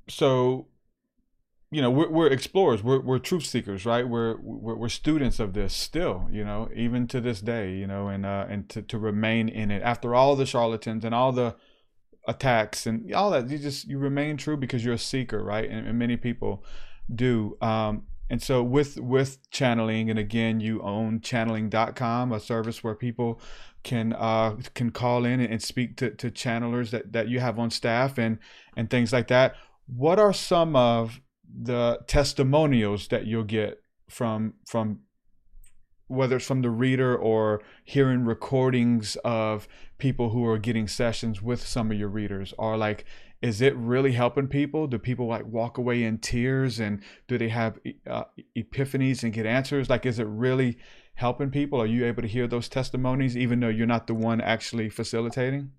so, 0.10 0.68
you 1.76 1.82
know, 1.82 1.92
we're, 1.92 2.10
we're 2.10 2.28
explorers. 2.28 2.82
We're, 2.82 3.02
we're 3.02 3.20
truth 3.20 3.46
seekers, 3.46 3.86
right? 3.86 4.08
We're, 4.08 4.38
we're 4.38 4.76
we're 4.76 4.88
students 4.88 5.42
of 5.42 5.52
this 5.52 5.74
still, 5.74 6.26
you 6.32 6.46
know, 6.46 6.70
even 6.74 7.06
to 7.08 7.20
this 7.20 7.42
day, 7.42 7.74
you 7.76 7.86
know, 7.86 8.08
and 8.08 8.26
uh, 8.26 8.46
and 8.48 8.70
to, 8.70 8.82
to 8.84 8.98
remain 8.98 9.50
in 9.50 9.72
it 9.72 9.84
after 9.84 10.16
all 10.16 10.38
the 10.38 10.46
charlatans 10.46 11.04
and 11.04 11.14
all 11.14 11.34
the 11.34 11.54
attacks 12.30 12.86
and 12.88 13.14
all 13.14 13.30
that. 13.32 13.50
You 13.50 13.58
just 13.58 13.90
you 13.90 13.98
remain 13.98 14.38
true 14.38 14.56
because 14.56 14.86
you're 14.86 14.94
a 14.94 14.98
seeker, 14.98 15.44
right? 15.44 15.70
And, 15.70 15.86
and 15.86 16.00
many 16.00 16.16
people 16.16 16.64
do. 17.14 17.58
Um, 17.60 18.04
and 18.30 18.42
so 18.42 18.64
with 18.64 18.96
with 18.98 19.38
channeling, 19.52 20.10
and 20.10 20.18
again, 20.18 20.62
you 20.62 20.82
own 20.82 21.20
channeling.com, 21.20 22.32
a 22.32 22.40
service 22.40 22.86
where 22.86 22.96
people 22.96 23.42
can 23.84 24.14
uh 24.14 24.56
can 24.76 24.92
call 24.92 25.26
in 25.26 25.42
and 25.42 25.62
speak 25.62 25.98
to, 25.98 26.10
to 26.12 26.32
channelers 26.32 26.92
that, 26.92 27.12
that 27.12 27.28
you 27.28 27.42
have 27.42 27.60
on 27.60 27.70
staff 27.70 28.18
and 28.18 28.40
and 28.78 28.90
things 28.90 29.12
like 29.12 29.28
that. 29.28 29.56
What 29.88 30.20
are 30.20 30.32
some 30.32 30.78
of 30.78 31.20
the 31.54 32.00
testimonials 32.08 33.08
that 33.10 33.26
you'll 33.26 33.44
get 33.44 33.82
from 34.10 34.54
from 34.68 35.00
whether 36.08 36.36
it's 36.36 36.46
from 36.46 36.62
the 36.62 36.70
reader 36.70 37.18
or 37.18 37.62
hearing 37.84 38.26
recordings 38.26 39.18
of 39.26 39.68
people 39.98 40.30
who 40.30 40.46
are 40.46 40.60
getting 40.60 40.88
sessions 40.88 41.42
with 41.42 41.66
some 41.66 41.90
of 41.92 41.98
your 41.98 42.10
readers 42.10 42.54
are 42.60 42.78
like 42.78 43.06
is 43.42 43.62
it 43.62 43.76
really 43.76 44.14
helping 44.14 44.48
people? 44.48 44.88
Do 44.88 44.98
people 44.98 45.28
like 45.28 45.46
walk 45.46 45.78
away 45.78 46.04
in 46.04 46.18
tears 46.18 46.80
and 46.80 47.04
do 47.28 47.38
they 47.38 47.50
have 47.50 47.78
uh, 48.08 48.24
epiphanies 48.58 49.24
and 49.24 49.34
get 49.34 49.46
answers? 49.46 49.90
Like 49.90 50.06
is 50.06 50.18
it 50.18 50.26
really 50.28 50.78
helping 51.16 51.52
people? 51.52 51.80
Are 51.80 51.86
you 51.86 52.06
able 52.06 52.24
to 52.24 52.28
hear 52.28 52.48
those 52.48 52.70
testimonies 52.70 53.38
even 53.38 53.60
though 53.60 53.70
you're 53.70 53.86
not 53.86 54.08
the 54.08 54.16
one 54.16 54.42
actually 54.42 54.90
facilitating 54.90 55.72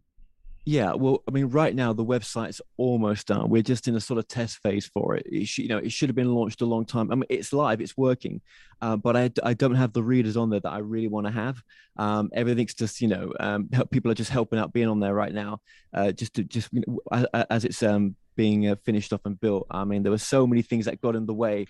Yeah, 0.69 0.95
well, 0.95 1.23
I 1.29 1.31
mean, 1.31 1.47
right 1.47 1.73
now 1.73 1.93
the 1.93 2.05
website's 2.05 2.61
almost 2.77 3.29
done. 3.29 3.49
We're 3.51 3.63
just 3.63 3.87
in 3.87 3.95
a 3.95 4.01
sort 4.01 4.19
of 4.19 4.27
test 4.27 4.59
phase 4.65 4.85
for 4.85 5.15
it. 5.15 5.25
it 5.31 5.47
should, 5.47 5.63
you 5.63 5.69
know, 5.69 5.79
it 5.79 5.93
should 5.93 6.09
have 6.09 6.17
been 6.17 6.35
launched 6.35 6.61
a 6.61 6.67
long 6.67 6.85
time. 6.85 7.13
I 7.13 7.15
mean, 7.15 7.27
it's 7.31 7.53
live, 7.53 7.81
it's 7.81 7.97
working, 7.97 8.41
uh, 8.83 8.97
but 8.97 9.17
I, 9.17 9.31
I 9.45 9.55
don't 9.55 9.77
have 9.77 9.93
the 9.93 10.03
readers 10.03 10.37
on 10.37 10.51
there 10.51 10.59
that 10.59 10.73
I 10.73 10.79
really 10.79 11.07
want 11.07 11.29
to 11.29 11.33
have. 11.33 11.63
Um, 11.97 12.31
everything's 12.33 12.75
just, 12.75 13.01
you 13.01 13.07
know, 13.07 13.33
um, 13.39 13.69
people 13.93 14.11
are 14.11 14.15
just 14.15 14.31
helping 14.31 14.59
out 14.59 14.73
being 14.73 14.89
on 14.89 14.99
there 14.99 15.15
right 15.15 15.33
now, 15.33 15.61
uh, 15.95 16.11
just 16.11 16.35
to 16.35 16.43
just 16.43 16.69
you 16.73 16.83
know, 16.85 16.99
a- 17.13 17.47
as 17.53 17.65
it's 17.65 17.85
um, 17.85 18.17
being 18.35 18.67
uh, 18.67 18.75
finished 18.85 19.13
off 19.13 19.21
and 19.25 19.39
built. 19.39 19.69
I 19.71 19.85
mean, 19.85 20.03
there 20.03 20.11
were 20.13 20.19
so 20.19 20.49
many 20.49 20.63
things 20.63 20.87
that 20.87 21.01
got 21.01 21.15
in 21.15 21.27
the 21.27 21.35
way 21.35 21.67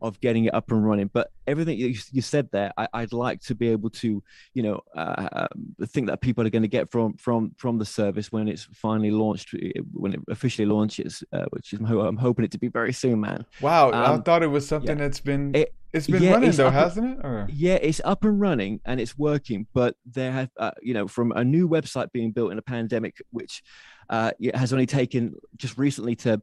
of 0.00 0.20
getting 0.20 0.44
it 0.46 0.54
up 0.54 0.70
and 0.70 0.84
running. 0.84 1.10
But 1.12 1.30
everything 1.46 1.78
you, 1.78 1.94
you 2.12 2.22
said 2.22 2.48
there, 2.52 2.72
I, 2.76 2.88
I'd 2.92 3.12
like 3.12 3.40
to 3.42 3.54
be 3.54 3.68
able 3.68 3.90
to, 3.90 4.22
you 4.54 4.62
know, 4.62 4.80
uh, 4.96 5.28
um, 5.32 5.86
think 5.86 6.08
that 6.08 6.20
people 6.20 6.46
are 6.46 6.50
going 6.50 6.62
to 6.62 6.68
get 6.68 6.90
from 6.90 7.14
from 7.16 7.52
from 7.56 7.78
the 7.78 7.84
service 7.84 8.30
when 8.32 8.48
it's 8.48 8.64
finally 8.74 9.10
launched, 9.10 9.54
uh, 9.54 9.80
when 9.92 10.14
it 10.14 10.20
officially 10.28 10.66
launches, 10.66 11.22
uh, 11.32 11.46
which 11.50 11.72
is 11.72 11.80
I'm, 11.80 12.16
hoping 12.16 12.44
it 12.44 12.50
to 12.52 12.58
be 12.58 12.68
very 12.68 12.92
soon, 12.92 13.20
man. 13.20 13.44
wow 13.60 13.90
i 13.90 14.06
Um, 14.06 14.22
thought 14.22 14.42
it 14.42 14.48
was 14.48 14.66
something 14.66 14.96
that's 14.98 15.20
been 15.20 15.54
it- 15.54 15.74
it's 15.94 16.06
been 16.06 16.22
yeah, 16.22 16.32
running 16.34 16.50
it's 16.50 16.58
though 16.58 16.68
hasn't 16.70 17.18
it 17.18 17.24
or 17.24 17.48
Yeah, 17.50 17.76
it's 17.76 18.00
up 18.04 18.22
and 18.24 18.38
running 18.38 18.78
and 18.84 19.00
it's 19.00 19.16
working, 19.16 19.66
but 19.72 19.96
there 20.04 20.30
have, 20.32 20.50
uh, 20.58 20.72
you 20.82 20.92
know, 20.92 21.08
from 21.08 21.32
a 21.32 21.42
new 21.42 21.66
website 21.66 22.12
being 22.12 22.30
built 22.30 22.52
in 22.52 22.58
a 22.58 22.62
pandemic, 22.62 23.16
which 23.30 23.62
uh, 24.10 24.32
it 24.38 24.54
has 24.54 24.74
only 24.74 24.84
taken 24.84 25.34
just 25.56 25.78
recently 25.78 26.14
to 26.16 26.42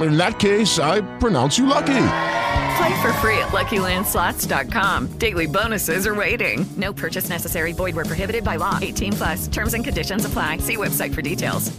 In 0.00 0.16
that 0.16 0.38
case, 0.38 0.78
I 0.78 1.00
pronounce 1.18 1.58
you 1.58 1.66
lucky. 1.66 2.06
Play 2.76 3.02
for 3.02 3.12
free 3.14 3.38
at 3.38 3.48
LuckyLandSlots.com. 3.48 5.18
Daily 5.18 5.46
bonuses 5.46 6.06
are 6.06 6.14
waiting. 6.14 6.64
No 6.76 6.92
purchase 6.92 7.28
necessary. 7.28 7.72
Void 7.72 7.94
where 7.94 8.04
prohibited 8.06 8.42
by 8.44 8.56
law. 8.56 8.78
18 8.80 9.12
plus. 9.12 9.48
Terms 9.48 9.74
and 9.74 9.84
conditions 9.84 10.24
apply. 10.24 10.58
See 10.58 10.76
website 10.76 11.14
for 11.14 11.22
details. 11.22 11.70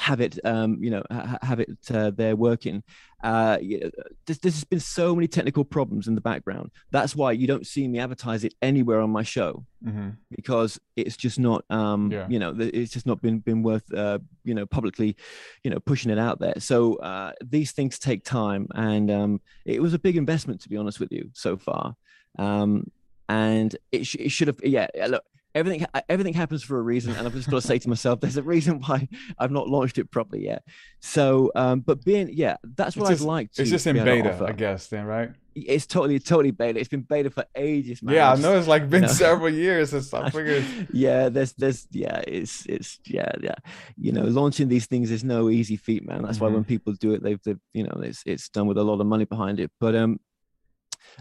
have 0.00 0.20
it 0.20 0.38
um 0.44 0.78
you 0.80 0.90
know 0.90 1.02
ha- 1.10 1.38
have 1.42 1.60
it 1.60 1.68
uh, 1.90 2.10
there 2.16 2.34
working 2.36 2.82
Uh, 3.22 3.58
this, 3.60 3.90
there's, 4.26 4.38
there's 4.38 4.64
been 4.64 4.78
so 4.80 5.14
many 5.14 5.26
technical 5.26 5.64
problems 5.64 6.06
in 6.06 6.14
the 6.14 6.20
background. 6.20 6.70
That's 6.92 7.16
why 7.16 7.32
you 7.32 7.46
don't 7.48 7.66
see 7.66 7.88
me 7.88 7.98
advertise 7.98 8.44
it 8.44 8.54
anywhere 8.62 9.00
on 9.00 9.10
my 9.10 9.22
show 9.24 9.64
Mhm. 9.84 10.16
because 10.30 10.78
it's 10.96 11.16
just 11.16 11.38
not, 11.38 11.64
um, 11.70 12.12
Yeah. 12.12 12.28
you 12.28 12.38
know, 12.38 12.54
it's 12.58 12.92
just 12.92 13.06
not 13.06 13.20
been 13.20 13.40
been 13.40 13.62
worth, 13.62 13.92
uh, 13.92 14.18
you 14.44 14.54
know, 14.54 14.66
publicly, 14.66 15.16
you 15.64 15.70
know, 15.70 15.80
pushing 15.80 16.12
it 16.12 16.18
out 16.18 16.38
there. 16.38 16.54
So 16.58 16.94
uh, 16.96 17.32
these 17.44 17.72
things 17.72 17.98
take 17.98 18.22
time, 18.24 18.68
and 18.74 19.10
um, 19.10 19.40
it 19.64 19.82
was 19.82 19.94
a 19.94 19.98
big 19.98 20.16
investment 20.16 20.60
to 20.62 20.68
be 20.68 20.76
honest 20.76 21.00
with 21.00 21.10
you 21.12 21.30
so 21.32 21.56
far. 21.56 21.96
Um, 22.38 22.90
and 23.28 23.74
it, 23.92 24.06
sh- 24.06 24.16
it 24.20 24.28
should 24.30 24.46
have, 24.48 24.58
yeah, 24.62 24.86
Look, 25.08 25.24
everything 25.54 25.86
everything 26.08 26.34
happens 26.34 26.62
for 26.62 26.78
a 26.78 26.82
reason, 26.82 27.14
and 27.14 27.26
I've 27.26 27.34
just 27.34 27.50
got 27.50 27.60
to 27.60 27.66
say 27.66 27.78
to 27.78 27.88
myself, 27.88 28.20
there's 28.20 28.36
a 28.36 28.42
reason 28.42 28.80
why 28.86 29.08
I've 29.38 29.50
not 29.50 29.68
launched 29.68 29.98
it 29.98 30.10
properly 30.10 30.44
yet. 30.44 30.62
So, 31.00 31.50
um, 31.54 31.80
but 31.80 32.04
being, 32.04 32.30
yeah, 32.32 32.56
that's 32.62 32.96
what 32.96 33.10
It's 33.12 33.22
I'd 33.22 33.26
like 33.26 33.52
to. 33.52 33.62
It's 33.62 33.70
just 33.70 33.86
in 33.86 33.94
be 33.94 34.00
able 34.00 34.30
to 34.30 34.36
beta. 34.36 34.46
I 34.46 34.52
guess. 34.52 34.88
Then, 34.88 35.04
right? 35.04 35.30
It's 35.54 35.86
totally, 35.86 36.20
totally 36.20 36.52
beta. 36.52 36.78
It's 36.78 36.88
been 36.88 37.02
beta 37.02 37.30
for 37.30 37.44
ages, 37.56 38.00
man. 38.02 38.14
yeah, 38.14 38.32
I 38.32 38.36
know 38.36 38.56
it's 38.56 38.68
like 38.68 38.82
you 38.84 38.88
been 38.88 39.02
know. 39.02 39.08
several 39.08 39.50
years 39.50 39.90
since 39.90 40.14
I 40.14 40.30
figured. 40.30 40.64
yeah, 40.92 41.28
there's, 41.28 41.52
there's, 41.54 41.88
yeah, 41.90 42.22
it's, 42.26 42.64
it's, 42.66 43.00
yeah, 43.04 43.32
yeah. 43.42 43.56
You 43.96 44.12
know, 44.12 44.22
launching 44.22 44.68
these 44.68 44.86
things 44.86 45.10
is 45.10 45.24
no 45.24 45.50
easy 45.50 45.76
feat, 45.76 46.06
man. 46.06 46.22
That's 46.22 46.38
why 46.38 46.48
when 46.48 46.64
people 46.64 46.92
do 46.92 47.12
it, 47.12 47.22
they've, 47.24 47.42
they've, 47.42 47.58
you 47.74 47.82
know, 47.82 48.00
it's, 48.02 48.22
it's 48.24 48.48
done 48.48 48.68
with 48.68 48.78
a 48.78 48.84
lot 48.84 49.00
of 49.00 49.06
money 49.06 49.24
behind 49.24 49.58
it. 49.58 49.72
But 49.80 49.96
um, 49.96 50.20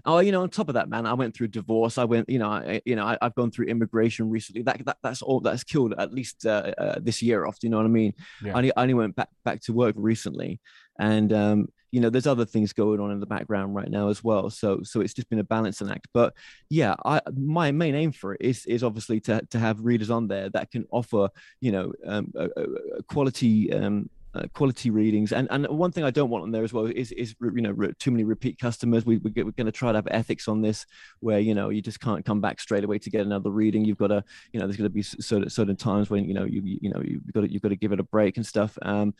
oh, 0.06 0.20
you 0.20 0.32
know, 0.32 0.42
on 0.42 0.50
top 0.50 0.70
of 0.70 0.76
that, 0.76 0.90
man, 0.90 1.06
I 1.06 1.14
went 1.14 1.36
through 1.36 1.48
divorce. 1.50 1.98
I 1.98 2.04
went, 2.04 2.30
you 2.30 2.40
know, 2.40 2.50
I, 2.50 2.82
you 2.86 2.96
know, 2.96 3.06
I, 3.06 3.18
I've 3.22 3.36
gone 3.36 3.52
through 3.52 3.68
immigration 3.68 4.30
recently. 4.30 4.62
That, 4.64 4.86
that, 4.86 4.98
that's 5.04 5.22
all 5.22 5.40
that's 5.40 5.64
killed 5.64 5.94
at 5.98 6.14
least 6.14 6.46
uh, 6.46 6.74
uh, 6.78 7.00
this 7.02 7.22
year 7.22 7.46
off. 7.46 7.60
Do 7.60 7.68
you 7.68 7.72
know 7.72 7.78
what 7.78 7.86
I 7.86 7.90
mean? 7.90 8.14
Yeah. 8.44 8.54
I 8.54 8.58
only, 8.58 8.76
I 8.76 8.82
only 8.84 8.94
went 8.94 9.16
back 9.16 9.30
back 9.44 9.62
to 9.62 9.74
work 9.74 9.96
recently, 9.98 10.60
and 11.00 11.32
um, 11.34 11.68
you 11.92 12.02
know, 12.02 12.10
there's 12.10 12.28
other 12.28 12.46
things 12.46 12.74
going 12.74 13.00
on 13.00 13.12
in 13.12 13.20
the 13.20 13.26
background 13.26 13.74
right 13.74 13.90
now 13.90 14.10
as 14.10 14.24
well. 14.24 14.50
So, 14.50 14.82
so 14.84 15.00
it's 15.02 15.14
just 15.14 15.30
been 15.30 15.40
a 15.40 15.44
balancing 15.44 15.90
act. 15.90 16.08
But 16.14 16.34
yeah, 16.70 16.96
I 17.06 17.22
my 17.36 17.72
main 17.72 17.96
aim 17.96 18.12
for 18.12 18.34
it 18.34 18.42
is 18.42 18.66
is 18.66 18.84
obviously 18.84 19.20
to 19.22 19.42
to 19.50 19.60
have 19.60 19.80
readers 19.80 20.10
on 20.10 20.28
there 20.28 20.50
that 20.50 20.70
can 20.72 20.86
offer, 20.92 21.30
you 21.62 21.72
know, 21.72 21.94
um, 22.06 22.32
a- 22.36 22.50
a 22.98 23.04
quality. 23.04 23.74
Um, 23.74 24.10
uh, 24.38 24.48
quality 24.54 24.90
readings 24.90 25.32
and 25.32 25.48
and 25.52 25.68
one 25.68 25.92
thing 25.92 26.04
I 26.04 26.12
don't 26.12 26.30
want 26.30 26.44
on 26.44 26.52
there 26.52 26.64
as 26.64 26.74
well 26.74 26.86
is 26.86 27.12
is 27.12 27.36
you 27.42 27.62
know 27.62 27.74
too 28.00 28.12
many 28.12 28.24
repeat 28.24 28.60
customers. 28.60 29.06
We 29.06 29.18
we 29.18 29.32
get, 29.32 29.46
we're 29.46 29.52
going 29.52 29.66
to 29.66 29.72
try 29.72 29.92
to 29.92 29.98
have 29.98 30.08
ethics 30.12 30.48
on 30.48 30.62
this 30.62 30.86
where 31.20 31.40
you 31.40 31.56
know 31.56 31.70
you 31.70 31.82
just 31.82 32.00
can't 32.00 32.26
come 32.26 32.42
back 32.42 32.60
straight 32.60 32.84
away 32.84 33.00
to 33.00 33.10
get 33.10 33.26
another 33.26 33.50
reading. 33.50 33.86
You've 33.86 33.98
got 33.98 34.08
to 34.08 34.24
you 34.52 34.60
know 34.60 34.68
there's 34.68 34.78
going 34.78 34.90
to 34.90 34.94
be 34.94 35.02
certain 35.02 35.50
certain 35.50 35.76
times 35.76 36.10
when 36.10 36.26
you 36.26 36.34
know 36.34 36.46
you 36.46 36.62
you 36.64 36.90
know 36.90 37.02
you've 37.04 37.34
got 37.34 37.42
to, 37.42 37.52
you've 37.52 37.62
got 37.62 37.70
to 37.70 37.76
give 37.76 37.92
it 37.92 38.00
a 38.00 38.04
break 38.04 38.38
and 38.38 38.46
stuff. 38.46 38.78
Um, 38.82 39.14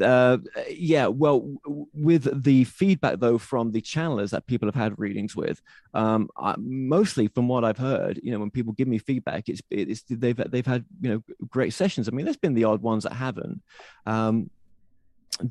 uh, 0.00 0.38
yeah, 0.70 1.06
well, 1.08 1.40
w- 1.64 1.86
with 1.92 2.42
the 2.44 2.64
feedback 2.64 3.18
though 3.20 3.38
from 3.38 3.72
the 3.72 3.80
channelers 3.80 4.30
that 4.30 4.46
people 4.46 4.66
have 4.68 4.74
had 4.74 4.98
readings 4.98 5.36
with, 5.36 5.60
um, 5.94 6.28
I, 6.36 6.54
mostly 6.58 7.28
from 7.28 7.48
what 7.48 7.64
I've 7.64 7.78
heard, 7.78 8.18
you 8.22 8.32
know, 8.32 8.38
when 8.38 8.50
people 8.50 8.72
give 8.72 8.88
me 8.88 8.98
feedback, 8.98 9.48
it's 9.48 9.60
it's 9.70 10.02
they've 10.08 10.36
they've 10.50 10.66
had 10.66 10.84
you 11.00 11.10
know 11.10 11.22
great 11.50 11.74
sessions. 11.74 12.08
I 12.08 12.12
mean, 12.12 12.24
there's 12.24 12.36
been 12.38 12.54
the 12.54 12.64
odd 12.64 12.80
ones 12.82 13.04
that 13.04 13.12
haven't, 13.12 13.60
um, 14.06 14.50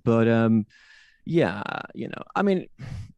but 0.04 0.28
um, 0.28 0.66
yeah, 1.26 1.62
you 1.94 2.08
know, 2.08 2.24
I 2.36 2.42
mean, 2.42 2.68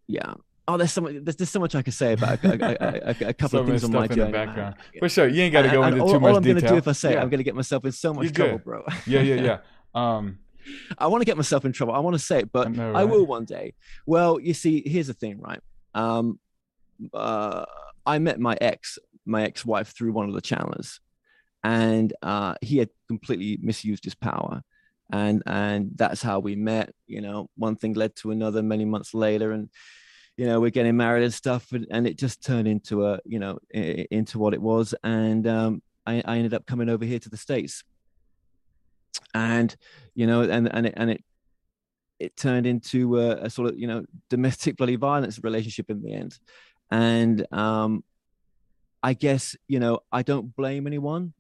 yeah. 0.08 0.34
Oh, 0.66 0.78
there's 0.78 0.94
so 0.94 1.02
much. 1.02 1.16
There's, 1.22 1.36
there's 1.36 1.50
so 1.50 1.60
much 1.60 1.76
I 1.76 1.82
could 1.82 1.94
say 1.94 2.14
about 2.14 2.42
a, 2.44 2.54
a, 2.54 3.10
a, 3.26 3.30
a- 3.30 3.34
couple 3.34 3.50
So 3.50 3.58
of 3.60 3.68
things 3.68 3.84
on 3.84 3.92
my 3.92 4.06
stuff 4.06 4.12
in 4.18 4.20
the 4.20 4.32
journey. 4.32 4.32
background. 4.32 4.76
For 5.00 5.10
sure, 5.10 5.28
you 5.28 5.42
ain't 5.44 5.52
got 5.52 5.64
to 5.64 5.70
go 5.70 5.84
and 5.84 5.94
into 5.96 6.06
all, 6.06 6.14
too 6.14 6.20
much 6.22 6.30
all 6.32 6.38
I'm 6.38 6.44
detail. 6.44 6.62
gonna 6.62 6.72
do 6.74 6.78
if 6.78 6.88
I 6.88 6.92
say 6.94 7.14
it, 7.16 7.20
I'm 7.20 7.30
gonna 7.30 7.44
get 7.44 7.54
myself 7.56 7.84
in 7.84 7.92
so 7.92 8.14
much 8.14 8.24
You're 8.26 8.32
trouble, 8.32 8.58
good. 8.60 8.64
bro. 8.64 8.86
yeah, 9.06 9.20
yeah, 9.22 9.36
yeah. 9.42 9.58
Um, 9.94 10.40
I 10.98 11.08
want 11.08 11.22
to 11.22 11.26
get 11.26 11.38
myself 11.38 11.66
in 11.66 11.72
trouble. 11.74 11.94
I 11.94 12.00
want 12.00 12.14
to 12.16 12.20
say 12.20 12.40
it, 12.40 12.52
but 12.52 12.68
I, 12.68 12.70
know, 12.72 12.92
right? 12.92 13.04
will 13.04 13.26
one 13.26 13.46
day. 13.46 13.74
Well, 14.06 14.40
you 14.40 14.54
see, 14.54 14.84
here's 14.86 15.08
the 15.08 15.14
thing, 15.14 15.40
right? 15.40 15.60
Um, 15.94 16.40
uh, 17.14 17.66
I 18.06 18.20
met 18.20 18.40
my 18.40 18.58
ex, 18.62 18.98
my 19.26 19.44
ex-wife, 19.44 19.90
through 19.96 20.14
one 20.14 20.28
of 20.28 20.36
the 20.36 20.42
channels, 20.42 21.00
and 21.64 22.14
uh, 22.22 22.56
he 22.62 22.78
had 22.78 22.90
completely 23.08 23.58
misused 23.62 24.04
his 24.04 24.16
power, 24.16 24.62
and 25.12 25.42
and 25.46 25.92
that's 25.96 26.22
how 26.22 26.40
we 26.40 26.56
met. 26.56 26.94
You 27.08 27.22
know, 27.22 27.50
one 27.58 27.76
thing 27.76 27.94
led 27.94 28.16
to 28.18 28.32
another. 28.32 28.62
Many 28.62 28.86
months 28.86 29.14
later, 29.14 29.52
and 29.52 29.70
you 30.38 30.46
know, 30.46 30.60
we're 30.60 30.72
getting 30.72 30.98
married 30.98 31.24
and 31.24 31.34
stuff, 31.34 31.72
and, 31.72 31.86
and 31.92 32.08
it 32.08 32.18
just 32.18 32.44
turned 32.44 32.68
into 32.68 33.06
a, 33.06 33.20
you 33.24 33.40
know, 33.40 33.60
i- 33.76 33.78
i- 33.80 34.08
into 34.12 34.40
what 34.40 34.54
it 34.54 34.62
was, 34.62 34.94
and 35.04 35.46
um, 35.48 35.82
I, 36.06 36.22
I 36.26 36.38
ended 36.38 36.54
up 36.54 36.66
coming 36.66 36.90
over 36.90 37.06
here 37.06 37.20
to 37.20 37.30
the 37.30 37.38
states 37.38 37.84
and 39.34 39.76
you 40.16 40.28
know 40.28 40.42
and 40.42 40.74
and 40.74 40.88
it 40.88 40.94
and 40.98 41.12
it 41.12 41.24
it 42.20 42.38
turned 42.38 42.66
into 42.66 43.20
a, 43.20 43.32
a 43.44 43.50
sort 43.50 43.70
of 43.70 43.78
you 43.78 43.88
know 43.88 44.06
domestic 44.30 44.78
bloody 44.78 44.96
violence 44.96 45.40
relationship 45.44 45.90
in 45.90 46.02
the 46.02 46.14
end 46.14 46.38
and 46.92 47.46
um 47.52 48.04
i 49.02 49.14
guess 49.14 49.56
you 49.68 49.80
know 49.80 50.00
i 50.12 50.22
don't 50.22 50.56
blame 50.56 50.88
anyone 50.88 51.34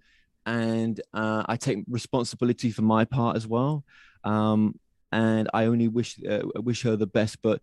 and 0.45 0.99
uh, 1.13 1.43
i 1.47 1.55
take 1.55 1.79
responsibility 1.88 2.69
for 2.69 2.81
my 2.81 3.05
part 3.05 3.36
as 3.36 3.47
well 3.47 3.83
um 4.23 4.77
and 5.12 5.49
i 5.53 5.65
only 5.65 5.88
wish 5.88 6.19
uh, 6.29 6.41
wish 6.55 6.83
her 6.83 6.95
the 6.95 7.07
best 7.07 7.41
but 7.41 7.62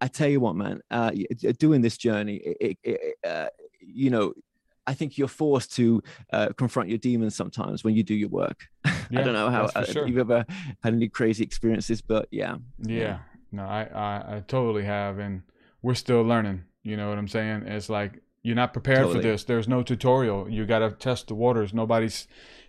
i 0.00 0.08
tell 0.08 0.28
you 0.28 0.40
what 0.40 0.56
man 0.56 0.80
uh 0.90 1.10
doing 1.58 1.80
this 1.80 1.96
journey 1.96 2.36
it, 2.36 2.78
it, 2.82 3.16
uh, 3.26 3.48
you 3.80 4.10
know 4.10 4.34
I 4.86 4.94
think 4.94 5.16
you're 5.16 5.28
forced 5.28 5.76
to 5.76 6.02
uh, 6.32 6.48
confront 6.56 6.88
your 6.88 6.98
demons 6.98 7.36
sometimes 7.36 7.84
when 7.84 7.94
you 7.94 8.02
do 8.02 8.14
your 8.14 8.28
work. 8.28 8.66
I 9.14 9.22
don't 9.22 9.34
know 9.34 9.50
how 9.50 9.64
uh, 9.74 9.84
sure. 9.84 10.06
you've 10.06 10.18
ever 10.18 10.44
had 10.82 10.94
any 10.94 11.08
crazy 11.08 11.44
experiences, 11.44 12.00
but 12.02 12.28
yeah. 12.30 12.56
Yeah. 12.78 13.18
No, 13.52 13.64
I, 13.64 13.82
I, 13.92 14.36
I 14.36 14.44
totally 14.46 14.84
have. 14.84 15.18
And 15.18 15.42
we're 15.82 15.94
still 15.94 16.22
learning. 16.22 16.64
You 16.82 16.96
know 16.96 17.08
what 17.08 17.18
I'm 17.18 17.28
saying? 17.28 17.64
It's 17.66 17.88
like 17.88 18.20
you're 18.42 18.56
not 18.56 18.72
prepared 18.72 18.98
Totally. 18.98 19.16
for 19.16 19.22
this. 19.22 19.44
There's 19.44 19.68
no 19.68 19.82
tutorial. 19.82 20.48
You 20.48 20.64
got 20.64 20.78
to 20.78 20.90
test 20.92 21.28
the 21.28 21.34
waters. 21.34 21.74
Nobody's 21.74 22.26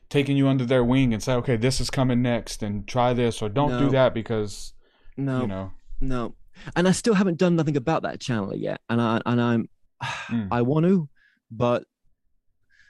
taking 0.09 0.35
you 0.35 0.47
under 0.47 0.65
their 0.65 0.83
wing 0.83 1.13
and 1.13 1.23
say, 1.23 1.33
okay, 1.35 1.55
this 1.55 1.79
is 1.79 1.89
coming 1.89 2.21
next 2.21 2.61
and 2.61 2.85
try 2.87 3.13
this 3.13 3.41
or 3.41 3.47
don't 3.47 3.79
do 3.79 3.89
that 3.91 4.13
because, 4.13 4.73
No, 5.15 5.41
you 5.41 5.47
know, 5.47 5.71
no. 6.01 6.35
And 6.75 6.87
I 6.87 6.91
still 6.91 7.13
haven't 7.13 7.37
done 7.37 7.55
nothing 7.55 7.77
about 7.77 8.03
that 8.03 8.19
channel 8.19 8.55
yet. 8.55 8.81
And 8.89 9.01
I 9.01 9.21
and 9.25 9.41
I'm 9.41 9.69
Mm. 10.27 10.47
I 10.51 10.61
want 10.63 10.85
to, 10.85 11.07
but 11.51 11.83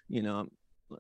you 0.08 0.22
know, 0.22 0.48
I 0.92 0.96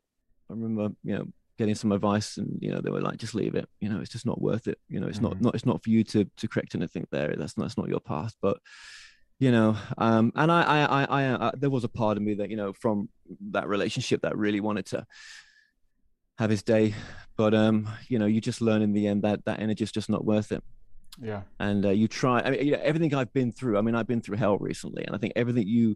remember, 0.50 0.90
you 1.04 1.16
know, 1.16 1.26
getting 1.62 1.76
some 1.76 1.91
advice 1.91 2.38
and 2.39 2.50
you 2.65 2.71
know, 2.71 2.82
they 2.82 2.89
were 2.95 3.02
like, 3.08 3.17
just 3.26 3.36
leave 3.41 3.56
it. 3.62 3.67
You 3.80 3.89
know, 3.89 4.00
it's 4.02 4.10
just 4.15 4.26
not 4.26 4.41
worth 4.41 4.65
it. 4.67 4.78
You 4.93 5.00
know, 5.00 5.08
it's 5.12 5.21
not 5.21 5.34
Mhm. 5.36 5.41
not 5.45 5.56
it's 5.56 5.65
not 5.71 5.84
for 5.84 5.89
you 5.95 6.04
to 6.13 6.19
to 6.39 6.47
correct 6.52 6.74
anything 6.76 7.06
there. 7.12 7.36
That's 7.38 7.56
not 7.58 7.63
that's 7.65 7.78
not 7.82 7.89
your 7.93 8.00
path. 8.13 8.34
But 8.41 8.58
you 9.39 9.52
know, 9.56 9.69
um, 9.97 10.26
and 10.36 10.52
I 10.52 10.62
I 10.76 10.80
I, 11.00 11.04
I 11.17 11.21
uh, 11.45 11.52
there 11.62 11.69
was 11.78 11.84
a 11.84 11.93
part 12.02 12.17
of 12.17 12.24
me 12.24 12.34
that, 12.39 12.50
you 12.52 12.58
know, 12.62 12.74
from 12.74 13.10
that 13.56 13.67
relationship 13.76 14.19
that 14.21 14.38
really 14.45 14.60
wanted 14.60 14.86
to 14.93 15.06
have 16.38 16.50
his 16.50 16.63
day. 16.63 16.93
But 17.38 17.54
um, 17.54 17.88
you 18.08 18.17
know, 18.19 18.26
you 18.34 18.41
just 18.41 18.62
learn 18.62 18.82
in 18.82 18.93
the 18.93 19.06
end 19.08 19.21
that 19.24 19.45
that 19.45 19.60
energy 19.60 19.84
is 19.84 19.91
just 19.91 20.10
not 20.10 20.26
worth 20.26 20.52
it 20.52 20.63
yeah. 21.21 21.41
and 21.60 21.86
uh, 21.86 21.89
you 21.89 22.08
try 22.08 22.39
i 22.39 22.50
mean 22.52 22.65
you 22.65 22.71
know, 22.71 22.80
everything 22.89 23.13
i've 23.13 23.34
been 23.34 23.52
through 23.52 23.78
i 23.78 23.82
mean 23.82 23.95
i've 23.95 24.08
been 24.08 24.21
through 24.21 24.38
hell 24.38 24.58
recently 24.60 25.04
and 25.06 25.13
i 25.13 25.19
think 25.19 25.34
everything 25.36 25.67
you 25.67 25.88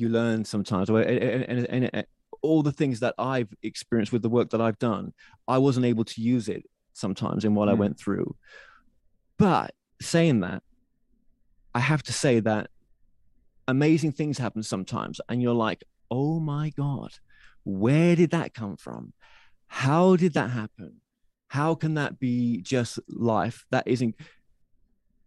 you 0.00 0.06
learn 0.10 0.44
sometimes 0.44 0.90
or- 0.90 1.00
and, 1.00 1.18
and, 1.50 1.66
and, 1.74 1.90
and 1.94 2.06
all 2.42 2.62
the 2.62 2.72
things 2.72 3.00
that 3.00 3.14
i've 3.18 3.52
experienced 3.62 4.12
with 4.12 4.22
the 4.22 4.28
work 4.28 4.50
that 4.50 4.60
i've 4.60 4.78
done 4.78 5.12
i 5.48 5.58
wasn't 5.58 5.84
able 5.86 6.04
to 6.04 6.20
use 6.22 6.48
it 6.48 6.64
sometimes 6.92 7.44
in 7.44 7.54
what 7.54 7.68
i 7.68 7.72
Mm. 7.74 7.78
went 7.78 7.98
through. 7.98 8.34
But 9.38 9.74
saying 10.00 10.40
that 10.40 10.62
i 11.74 11.80
have 11.80 12.02
to 12.04 12.12
say 12.12 12.40
that 12.40 12.68
amazing 13.68 14.12
things 14.12 14.38
happen 14.38 14.62
sometimes 14.62 15.20
and 15.28 15.40
you're 15.42 15.54
like 15.54 15.84
oh 16.10 16.40
my 16.40 16.70
god 16.76 17.10
where 17.64 18.16
did 18.16 18.30
that 18.30 18.54
come 18.54 18.76
from? 18.78 19.12
How 19.66 20.16
did 20.16 20.32
that 20.32 20.48
happen? 20.50 21.02
How 21.48 21.74
can 21.74 21.92
that 21.94 22.18
be 22.18 22.62
just 22.62 22.98
life 23.06 23.66
that 23.70 23.86
isn't 23.86 24.14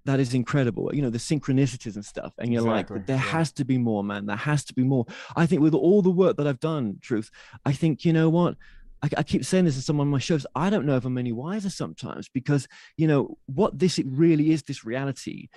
that 0.06 0.20
is 0.20 0.34
incredible 0.34 0.89
you 0.94 1.02
know 1.02 1.10
the 1.10 1.18
synchronicities 1.18 1.96
and 1.96 2.06
stuff 2.06 2.34
and 2.38 2.52
you're 2.52 2.62
Exactly, 2.62 2.98
like 2.98 3.08
there 3.08 3.16
yeah. 3.16 3.22
has 3.22 3.52
to 3.54 3.66
be 3.66 3.78
more 3.78 4.04
man 4.04 4.26
there 4.26 4.36
has 4.36 4.63
to 4.66 4.74
be 4.74 4.84
more. 4.84 5.06
I 5.36 5.46
think 5.46 5.62
with 5.62 5.74
all 5.74 6.02
the 6.02 6.10
work 6.12 6.38
that 6.38 6.48
i've 6.48 6.60
done 6.60 6.98
truth 7.02 7.30
i 7.66 7.72
think 7.72 8.06
you 8.06 8.13
know 8.13 8.30
what? 8.30 8.56
I, 9.02 9.10
I 9.18 9.24
keep 9.24 9.44
saying 9.46 9.66
this 9.66 9.76
to 9.76 9.82
some 9.82 10.00
of 10.00 10.08
my 10.08 10.20
shows 10.20 10.46
i 10.56 10.70
don't 10.70 10.86
know 10.86 10.96
if 10.96 11.06
i'm 11.06 11.18
any 11.18 11.32
wiser 11.32 11.70
sometimes 11.70 12.30
because 12.30 12.68
you 12.98 13.08
know 13.08 13.38
what 13.46 13.78
this 13.78 14.00
really 14.00 14.52
is 14.52 14.63
this 14.63 14.86
reality. 14.86 15.50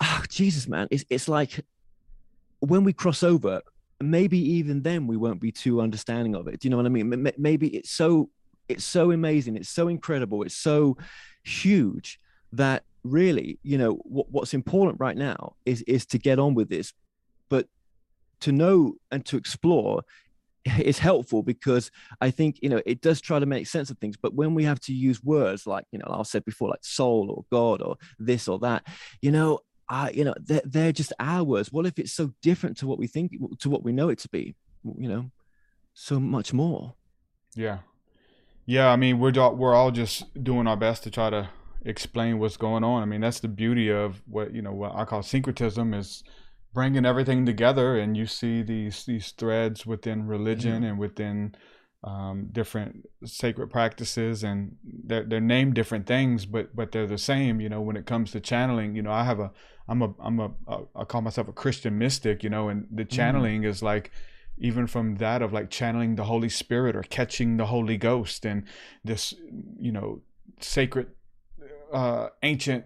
Ah, 0.00 0.22
jesus 0.28 0.68
man 0.68 0.88
it's, 0.90 1.04
it's 1.10 1.28
like 1.28 1.64
when 2.60 2.84
we 2.84 2.92
cross 2.92 3.22
over 3.22 3.62
maybe 4.00 4.38
even 4.38 4.82
then 4.82 5.08
we 5.08 5.16
won't 5.16 5.40
be 5.40 5.50
too 5.50 5.80
understanding 5.80 6.36
of 6.36 6.46
it 6.46 6.60
do 6.60 6.66
you 6.66 6.70
know 6.70 6.76
what 6.76 6.86
i 6.86 6.88
mean? 6.88 7.32
Maybe 7.36 7.68
it's 7.68 7.90
so 7.90 8.30
it's 8.68 8.84
so 8.84 9.10
amazing 9.10 9.56
it's 9.56 9.68
so 9.68 9.88
incredible 9.88 10.42
it's 10.42 10.54
so 10.54 10.96
huge 11.42 12.20
that 12.52 12.84
really 13.04 13.58
you 13.62 13.78
know 13.78 13.94
what, 14.04 14.30
what's 14.30 14.54
important 14.54 15.00
right 15.00 15.16
now 15.16 15.54
is 15.64 15.82
is 15.82 16.04
to 16.04 16.18
get 16.18 16.38
on 16.38 16.54
with 16.54 16.68
this 16.68 16.92
but 17.48 17.66
to 18.40 18.52
know 18.52 18.94
and 19.10 19.24
to 19.24 19.36
explore 19.36 20.02
is 20.78 20.98
helpful 20.98 21.42
because 21.42 21.90
I 22.20 22.30
think 22.30 22.58
you 22.62 22.68
know 22.68 22.80
it 22.86 23.00
does 23.00 23.20
try 23.20 23.38
to 23.38 23.46
make 23.46 23.66
sense 23.66 23.90
of 23.90 23.98
things. 23.98 24.16
But 24.16 24.34
when 24.34 24.54
we 24.54 24.64
have 24.64 24.80
to 24.80 24.92
use 24.92 25.22
words 25.22 25.66
like 25.66 25.84
you 25.92 25.98
know 25.98 26.06
I 26.08 26.22
said 26.22 26.44
before, 26.44 26.68
like 26.68 26.84
soul 26.84 27.30
or 27.30 27.44
God 27.50 27.82
or 27.82 27.96
this 28.18 28.48
or 28.48 28.58
that, 28.60 28.86
you 29.22 29.30
know, 29.30 29.60
uh, 29.88 30.10
you 30.12 30.24
know 30.24 30.34
they're, 30.40 30.62
they're 30.64 30.92
just 30.92 31.12
our 31.18 31.44
words. 31.44 31.72
What 31.72 31.86
if 31.86 31.98
it's 31.98 32.12
so 32.12 32.32
different 32.42 32.76
to 32.78 32.86
what 32.86 32.98
we 32.98 33.06
think 33.06 33.32
to 33.60 33.70
what 33.70 33.82
we 33.82 33.92
know 33.92 34.08
it 34.08 34.18
to 34.20 34.28
be? 34.28 34.54
You 34.84 35.08
know, 35.08 35.30
so 35.94 36.20
much 36.20 36.52
more. 36.52 36.94
Yeah, 37.54 37.78
yeah. 38.66 38.88
I 38.88 38.96
mean, 38.96 39.18
we're 39.18 39.32
we're 39.50 39.74
all 39.74 39.90
just 39.90 40.42
doing 40.42 40.66
our 40.66 40.76
best 40.76 41.02
to 41.04 41.10
try 41.10 41.30
to 41.30 41.50
explain 41.82 42.38
what's 42.38 42.56
going 42.56 42.84
on. 42.84 43.02
I 43.02 43.06
mean, 43.06 43.20
that's 43.20 43.40
the 43.40 43.48
beauty 43.48 43.90
of 43.90 44.22
what 44.26 44.54
you 44.54 44.62
know 44.62 44.72
what 44.72 44.94
I 44.94 45.04
call 45.04 45.22
syncretism 45.22 45.94
is 45.94 46.22
bringing 46.74 47.06
everything 47.06 47.46
together, 47.46 47.98
and 47.98 48.16
you 48.16 48.26
see 48.26 48.62
these 48.62 49.04
these 49.04 49.30
threads 49.32 49.86
within 49.86 50.26
religion 50.26 50.84
and 50.84 50.98
within 50.98 51.54
um, 52.04 52.48
different 52.52 53.06
sacred 53.24 53.68
practices, 53.68 54.44
and 54.44 54.76
they're 54.84 55.24
they're 55.24 55.40
named 55.40 55.74
different 55.74 56.06
things, 56.06 56.46
but 56.46 56.74
but 56.74 56.92
they're 56.92 57.06
the 57.06 57.18
same. 57.18 57.60
You 57.60 57.68
know, 57.68 57.80
when 57.80 57.96
it 57.96 58.06
comes 58.06 58.30
to 58.32 58.40
channeling, 58.40 58.94
you 58.94 59.02
know, 59.02 59.12
I 59.12 59.24
have 59.24 59.40
a 59.40 59.50
I'm 59.88 60.02
a 60.02 60.14
I'm 60.20 60.40
a, 60.40 60.50
a 60.66 60.78
I 60.96 61.04
call 61.04 61.22
myself 61.22 61.48
a 61.48 61.52
Christian 61.52 61.98
mystic. 61.98 62.42
You 62.42 62.50
know, 62.50 62.68
and 62.68 62.86
the 62.90 63.04
channeling 63.04 63.64
is 63.64 63.82
like 63.82 64.10
even 64.60 64.86
from 64.86 65.16
that 65.16 65.42
of 65.42 65.52
like 65.52 65.70
channeling 65.70 66.16
the 66.16 66.24
Holy 66.24 66.48
Spirit 66.48 66.96
or 66.96 67.02
catching 67.02 67.56
the 67.56 67.66
Holy 67.66 67.96
Ghost 67.96 68.44
and 68.44 68.64
this, 69.04 69.34
you 69.78 69.92
know, 69.92 70.20
sacred, 70.60 71.08
uh, 71.92 72.28
ancient 72.42 72.84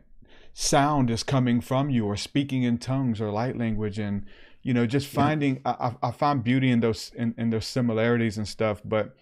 sound 0.55 1.11
is 1.11 1.23
coming 1.23 1.61
from 1.61 1.91
you 1.91 2.07
or 2.07 2.17
speaking 2.17 2.63
in 2.63 2.79
tongues 2.79 3.21
or 3.21 3.31
light 3.31 3.57
language 3.57 3.99
and 3.99 4.27
you 4.63 4.75
know 4.75 4.87
just 4.87 5.07
finding 5.07 5.61
I, 5.65 5.95
I 6.03 6.11
find 6.11 6.45
beauty 6.45 6.71
in 6.71 6.81
those 6.81 7.11
in, 7.15 7.35
in 7.39 7.51
those 7.51 7.67
similarities 7.67 8.39
and 8.39 8.47
stuff. 8.47 8.81
But 8.85 9.17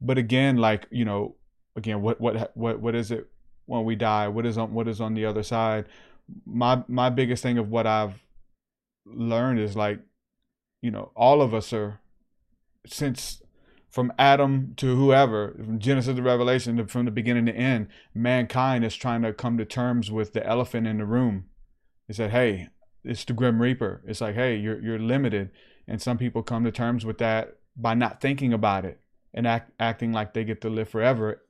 but 0.00 0.18
again 0.18 0.56
like 0.56 0.86
you 0.90 1.04
know 1.04 1.36
again 1.76 2.02
what 2.02 2.20
what 2.20 2.56
what 2.56 2.80
what 2.80 2.94
is 2.94 3.10
it 3.10 3.28
when 3.66 3.84
we 3.84 3.96
die? 3.96 4.28
What 4.28 4.46
is 4.46 4.58
on 4.58 4.72
what 4.72 4.88
is 4.88 5.00
on 5.00 5.14
the 5.14 5.24
other 5.24 5.42
side? 5.42 5.86
My 6.46 6.84
my 6.88 7.10
biggest 7.10 7.42
thing 7.42 7.58
of 7.58 7.68
what 7.68 7.86
i've 7.86 8.24
learned 9.06 9.60
is 9.60 9.76
like 9.76 10.00
you 10.80 10.90
know 10.90 11.10
all 11.14 11.42
of 11.42 11.52
us 11.52 11.72
are 11.72 12.00
since 12.86 13.42
from 13.94 14.12
adam 14.18 14.74
to 14.76 14.96
whoever 14.96 15.54
from 15.64 15.78
genesis 15.78 16.16
to 16.16 16.20
revelation 16.20 16.84
from 16.88 17.04
the 17.04 17.12
beginning 17.12 17.46
to 17.46 17.52
end 17.54 17.86
mankind 18.12 18.84
is 18.84 18.96
trying 18.96 19.22
to 19.22 19.32
come 19.32 19.56
to 19.56 19.64
terms 19.64 20.10
with 20.10 20.32
the 20.32 20.44
elephant 20.44 20.84
in 20.84 20.98
the 20.98 21.04
room. 21.04 21.44
He 22.08 22.12
said 22.12 22.32
hey 22.32 22.70
it's 23.04 23.24
the 23.24 23.34
grim 23.34 23.62
reaper. 23.62 24.02
It's 24.04 24.20
like 24.20 24.34
hey 24.34 24.56
you're 24.56 24.80
you're 24.80 24.98
limited. 24.98 25.50
And 25.86 26.02
some 26.02 26.18
people 26.18 26.42
come 26.42 26.64
to 26.64 26.72
terms 26.72 27.04
with 27.04 27.18
that 27.18 27.58
by 27.76 27.94
not 27.94 28.20
thinking 28.20 28.52
about 28.52 28.84
it 28.84 28.98
and 29.32 29.46
act, 29.46 29.70
acting 29.78 30.12
like 30.12 30.34
they 30.34 30.42
get 30.42 30.60
to 30.62 30.68
live 30.70 30.88
forever 30.88 31.42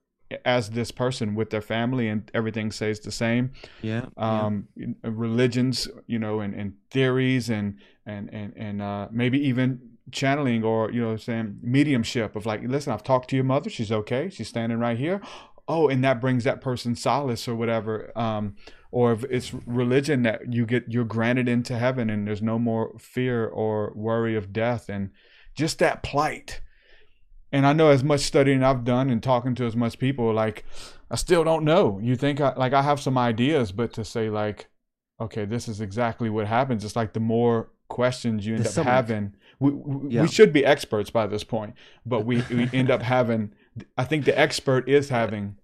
as 0.45 0.71
this 0.71 0.91
person 0.91 1.35
with 1.35 1.49
their 1.49 1.63
family 1.63 2.09
and 2.09 2.31
everything 2.35 2.71
stays 2.73 3.01
the 3.01 3.13
same. 3.13 3.53
Yeah 3.81 4.05
um 4.19 4.69
yeah. 4.77 4.89
religions 5.03 5.89
you 6.07 6.19
know 6.19 6.41
and, 6.41 6.55
and 6.55 6.75
theories 6.91 7.49
and 7.49 7.79
and 8.05 8.29
and 8.35 8.53
and 8.55 8.83
uh 8.83 9.09
maybe 9.11 9.39
even 9.49 9.94
channeling 10.13 10.63
or 10.63 10.91
you 10.91 11.01
know 11.01 11.17
saying 11.17 11.59
mediumship 11.63 12.37
of 12.37 12.45
like 12.45 12.63
listen 12.65 12.93
i've 12.93 13.03
talked 13.03 13.31
to 13.31 13.37
your 13.37 13.45
mother 13.45 13.71
she's 13.71 13.91
okay 13.91 14.29
she's 14.29 14.49
standing 14.49 14.79
right 14.79 14.99
here 14.99 15.21
oh 15.67 15.89
and 15.89 16.05
that 16.05 16.21
brings 16.21 16.45
that 16.45 16.61
person 16.61 16.95
solace 16.95 17.49
or 17.49 17.55
whatever 17.55 18.17
um 18.19 18.55
or 18.91 19.13
if 19.13 19.25
it's 19.25 19.55
religion 19.67 20.23
that 20.23 20.53
you 20.53 20.67
get 20.67 20.85
you're 20.89 21.05
granted 21.05 21.49
into 21.49 21.79
heaven 21.79 22.11
and 22.11 22.27
there's 22.27 22.43
no 22.43 22.59
more 22.59 22.95
fear 22.99 23.47
or 23.47 23.93
worry 23.97 24.37
of 24.37 24.53
death 24.53 24.89
and 24.89 25.11
just 25.55 25.79
that 25.79 26.03
plight 26.03 26.61
and 27.55 27.69
I 27.69 27.73
know 27.73 27.91
as 27.91 28.03
much 28.03 28.23
studying 28.23 28.65
I've 28.65 28.83
done 28.83 29.11
and 29.11 29.23
talking 29.23 29.55
to 29.55 29.65
as 29.65 29.77
much 29.77 30.01
people, 30.01 30.35
like 30.35 30.65
I 31.09 31.15
still 31.15 31.45
don't 31.45 31.65
know. 31.65 32.01
You 32.03 32.17
think 32.17 32.41
I, 32.41 32.53
like 32.57 32.73
I 32.73 32.83
have 32.83 32.99
some 32.99 33.17
ideas, 33.17 33.71
but 33.71 33.93
to 33.93 34.05
say 34.05 34.29
like, 34.29 34.67
okay, 35.21 35.45
this 35.45 35.69
is 35.69 35.81
exactly 35.81 36.29
what 36.29 36.49
happens. 36.49 36.85
It's 36.85 36.97
like 36.97 37.13
the 37.13 37.21
more 37.21 37.71
questions 37.87 38.45
you 38.45 38.57
end 38.57 38.65
There's 38.65 38.77
up 38.77 38.87
having, 38.87 39.37
we, 39.61 39.71
we, 39.71 40.15
Yeah. 40.15 40.23
we 40.23 40.29
should 40.29 40.53
be 40.53 40.65
experts 40.65 41.11
by 41.11 41.27
this 41.27 41.45
point, 41.45 41.75
but 42.05 42.25
we, 42.27 42.43
we 42.51 42.69
end 42.73 42.91
up 42.91 43.03
having. 43.03 43.53
I 43.99 44.05
think 44.05 44.25
the 44.25 44.39
expert 44.39 44.89
is 44.89 45.09
having 45.09 45.57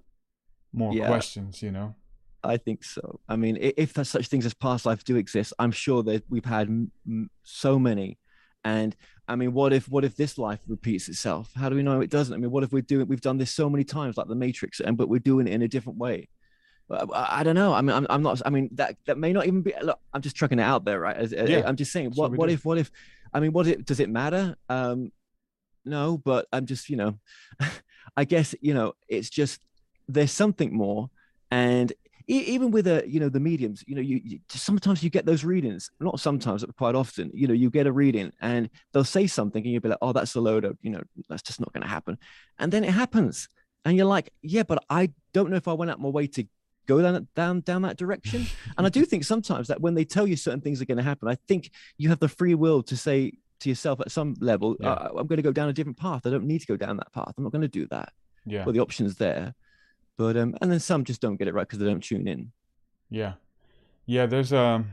more 0.72 0.92
Yeah. 0.94 1.06
questions. 1.06 1.62
You 1.62 1.72
know. 1.72 1.94
I 2.42 2.56
think 2.56 2.84
so. 2.84 3.20
I 3.28 3.36
mean, 3.36 3.58
if 3.60 3.92
such 4.06 4.28
things 4.28 4.46
as 4.46 4.54
past 4.54 4.86
life 4.86 5.04
do 5.04 5.16
exist, 5.16 5.52
I'm 5.58 5.72
sure 5.72 6.02
that 6.04 6.24
we've 6.30 6.44
had 6.44 6.68
m- 6.68 7.30
so 7.42 7.78
many. 7.78 8.18
And 8.64 8.96
I 9.28 9.36
mean, 9.36 9.52
what 9.52 9.72
if 9.72 9.88
what 9.88 10.04
if 10.04 10.16
this 10.16 10.38
life 10.38 10.60
repeats 10.66 11.08
itself? 11.08 11.50
How 11.54 11.68
do 11.68 11.76
we 11.76 11.82
know 11.82 12.00
it 12.00 12.10
doesn't? 12.10 12.32
I 12.34 12.38
mean, 12.38 12.50
what 12.50 12.62
if 12.64 12.72
we're 12.72 12.82
doing 12.82 13.08
we've 13.08 13.20
done 13.20 13.38
this 13.38 13.50
so 13.50 13.68
many 13.70 13.84
times, 13.84 14.16
like 14.16 14.28
the 14.28 14.34
Matrix, 14.34 14.80
and 14.80 14.96
but 14.96 15.08
we're 15.08 15.18
doing 15.20 15.46
it 15.48 15.52
in 15.52 15.62
a 15.62 15.68
different 15.68 15.98
way? 15.98 16.28
I, 16.90 17.06
I- 17.40 17.42
don't 17.42 17.54
know. 17.54 17.72
I 17.72 17.80
mean, 17.82 17.94
I'm, 17.94 18.06
I'm 18.10 18.22
not. 18.22 18.40
I 18.44 18.50
mean, 18.50 18.70
that 18.72 18.96
that 19.06 19.16
may 19.18 19.32
not 19.32 19.46
even 19.46 19.62
be. 19.62 19.72
Look, 19.82 19.98
I'm 20.12 20.20
just 20.22 20.34
chucking 20.36 20.58
it 20.58 20.62
out 20.62 20.84
there, 20.84 20.98
right? 21.00 21.16
As- 21.16 21.32
Yeah, 21.32 21.62
I'm 21.66 21.76
just 21.76 21.92
saying. 21.92 22.12
what 22.14 22.30
What 22.32 22.38
what 22.38 22.46
do. 22.48 22.54
if 22.54 22.64
what 22.64 22.78
if? 22.78 22.90
I 23.32 23.40
mean, 23.40 23.52
what 23.52 23.66
it 23.66 23.84
does 23.84 24.00
it 24.00 24.10
matter? 24.10 24.56
Um, 24.68 25.12
no, 25.84 26.18
but 26.18 26.46
I'm 26.52 26.66
just 26.66 26.88
you 26.88 26.96
know, 26.96 27.18
I 28.16 28.24
guess 28.24 28.54
you 28.60 28.74
know, 28.74 28.94
it's 29.08 29.30
just 29.30 29.60
there's 30.08 30.32
something 30.32 30.74
more, 30.74 31.10
and 31.50 31.92
e- 32.28 32.44
even 32.48 32.70
with 32.70 32.86
a 32.86 33.04
you 33.06 33.20
know 33.20 33.28
the 33.28 33.40
mediums, 33.40 33.84
you 33.86 33.94
know, 33.94 34.00
you, 34.02 34.20
you 34.22 34.38
sometimes 34.48 35.02
you 35.02 35.10
get 35.10 35.26
those 35.26 35.44
readings. 35.44 35.90
Not 36.00 36.20
sometimes, 36.20 36.64
but 36.64 36.76
quite 36.76 36.94
often. 36.94 37.30
You 37.32 37.48
know, 37.48 37.54
you 37.54 37.70
get 37.70 37.86
a 37.86 37.92
reading 37.92 38.32
and 38.40 38.68
they'll 38.92 39.04
say 39.04 39.26
something, 39.26 39.62
and 39.62 39.72
you'll 39.72 39.82
be 39.82 39.88
like, 39.88 39.98
oh, 40.02 40.12
that's 40.12 40.34
a 40.34 40.40
load 40.40 40.64
of 40.64 40.76
you 40.82 40.90
know, 40.90 41.02
that's 41.28 41.42
just 41.42 41.60
not 41.60 41.72
going 41.72 41.82
to 41.82 41.88
happen, 41.88 42.18
and 42.58 42.72
then 42.72 42.84
it 42.84 42.90
happens, 42.90 43.48
and 43.84 43.96
you're 43.96 44.06
like, 44.06 44.32
yeah, 44.42 44.64
but 44.64 44.84
I 44.90 45.12
don't 45.32 45.50
know 45.50 45.56
if 45.56 45.68
I 45.68 45.72
went 45.72 45.90
out 45.90 46.00
my 46.00 46.08
way 46.08 46.26
to 46.28 46.44
go 46.86 47.00
down 47.02 47.28
down 47.34 47.60
down 47.60 47.82
that 47.82 47.96
direction. 47.96 48.46
and 48.76 48.86
I 48.86 48.90
do 48.90 49.04
think 49.04 49.24
sometimes 49.24 49.68
that 49.68 49.80
when 49.80 49.94
they 49.94 50.04
tell 50.04 50.26
you 50.26 50.36
certain 50.36 50.60
things 50.60 50.80
are 50.80 50.86
going 50.86 50.98
to 50.98 51.04
happen, 51.04 51.28
I 51.28 51.36
think 51.48 51.70
you 51.98 52.08
have 52.08 52.18
the 52.20 52.28
free 52.28 52.54
will 52.54 52.82
to 52.84 52.96
say 52.96 53.32
to 53.60 53.68
yourself 53.68 54.00
at 54.00 54.10
some 54.10 54.34
level, 54.40 54.76
Yeah. 54.80 54.90
uh, 54.90 55.08
I'm 55.18 55.26
going 55.26 55.36
to 55.36 55.42
go 55.42 55.52
down 55.52 55.68
a 55.68 55.72
different 55.72 55.98
path. 55.98 56.26
I 56.26 56.30
don't 56.30 56.44
need 56.46 56.60
to 56.60 56.66
go 56.66 56.76
down 56.76 56.96
that 56.96 57.12
path. 57.12 57.34
I'm 57.36 57.44
not 57.44 57.52
going 57.52 57.62
to 57.62 57.68
do 57.68 57.86
that. 57.90 58.12
Yeah. 58.46 58.64
Well, 58.64 58.72
the 58.72 58.80
option's 58.80 59.16
there, 59.16 59.54
but 60.16 60.36
um, 60.36 60.56
and 60.62 60.72
then 60.72 60.80
some 60.80 61.04
just 61.04 61.20
don't 61.20 61.36
get 61.36 61.46
it 61.48 61.54
right 61.54 61.66
because 61.66 61.78
they 61.78 61.84
don't 61.84 62.02
tune 62.02 62.26
in. 62.26 62.52
Yeah. 63.10 63.34
Yeah, 64.06 64.26
there's 64.26 64.52
um 64.52 64.92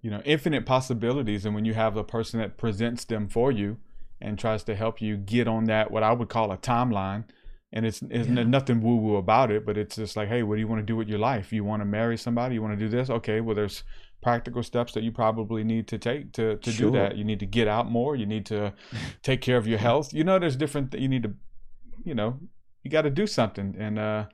you 0.00 0.10
know, 0.10 0.20
infinite 0.24 0.66
possibilities 0.66 1.46
and 1.46 1.54
when 1.54 1.64
you 1.64 1.74
have 1.74 1.96
a 1.96 2.02
person 2.02 2.40
that 2.40 2.56
presents 2.56 3.04
them 3.04 3.28
for 3.28 3.52
you 3.52 3.76
and 4.20 4.36
tries 4.36 4.64
to 4.64 4.74
help 4.74 5.00
you 5.00 5.16
get 5.16 5.46
on 5.46 5.64
that 5.66 5.92
what 5.92 6.02
I 6.02 6.12
would 6.12 6.28
call 6.28 6.50
a 6.50 6.56
timeline 6.58 7.24
and 7.72 7.86
it's 7.86 8.02
it's 8.10 8.28
Yeah. 8.28 8.44
nothing 8.44 8.80
woo 8.82 8.96
woo 8.96 9.16
about 9.16 9.50
it, 9.50 9.64
but 9.66 9.76
it's 9.76 9.96
just 9.96 10.16
like, 10.16 10.28
hey, 10.28 10.42
what 10.42 10.56
do 10.56 10.60
you 10.60 10.68
want 10.68 10.80
to 10.80 10.86
do 10.86 10.96
with 10.96 11.08
your 11.08 11.18
life? 11.18 11.52
You 11.52 11.64
want 11.64 11.80
to 11.80 11.86
marry 11.86 12.16
somebody? 12.18 12.54
You 12.56 12.62
want 12.62 12.78
to 12.78 12.84
do 12.84 12.88
this? 12.88 13.10
Okay, 13.10 13.40
well 13.40 13.54
there's 13.54 13.84
practical 14.22 14.62
steps 14.62 14.92
that 14.92 15.02
you 15.02 15.10
probably 15.10 15.64
need 15.64 15.88
to 15.88 15.98
take 15.98 16.32
to 16.32 16.56
to 16.56 16.70
Sure. 16.70 16.90
do 16.90 16.98
that. 16.98 17.16
You 17.16 17.24
need 17.24 17.40
to 17.40 17.46
get 17.46 17.68
out 17.68 17.90
more, 17.90 18.14
you 18.16 18.26
need 18.26 18.46
to 18.46 18.72
take 19.22 19.40
care 19.40 19.56
of 19.56 19.66
your 19.66 19.78
health. 19.78 20.12
You 20.14 20.24
know 20.24 20.38
there's 20.38 20.56
different 20.56 20.94
you 20.94 21.08
need 21.08 21.22
to 21.24 21.32
you 22.04 22.14
know, 22.14 22.38
you 22.82 22.90
got 22.90 23.02
to 23.02 23.10
do 23.10 23.26
something 23.26 23.76
and 23.78 23.98
uh 23.98 24.24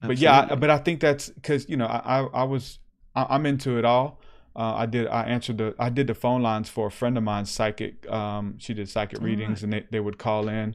but 0.00 0.18
yeah, 0.18 0.48
I, 0.50 0.54
but 0.56 0.68
I 0.70 0.78
think 0.78 1.00
that's 1.00 1.30
because 1.30 1.68
you 1.68 1.76
know 1.76 1.86
I 1.86 2.20
I, 2.20 2.24
I 2.42 2.44
was 2.44 2.78
I, 3.14 3.26
I'm 3.30 3.46
into 3.46 3.78
it 3.78 3.84
all. 3.84 4.20
Uh, 4.56 4.74
I 4.74 4.86
did 4.86 5.06
I 5.08 5.22
answered 5.24 5.58
the 5.58 5.74
I 5.78 5.88
did 5.88 6.06
the 6.06 6.14
phone 6.14 6.42
lines 6.42 6.68
for 6.68 6.86
a 6.88 6.90
friend 6.90 7.16
of 7.16 7.24
mine, 7.24 7.46
psychic. 7.46 8.08
Um, 8.10 8.58
she 8.58 8.74
did 8.74 8.88
psychic 8.88 9.20
All 9.20 9.24
readings, 9.24 9.62
and 9.64 9.72
they, 9.72 9.84
they 9.90 10.00
would 10.00 10.18
call 10.18 10.48
in, 10.48 10.74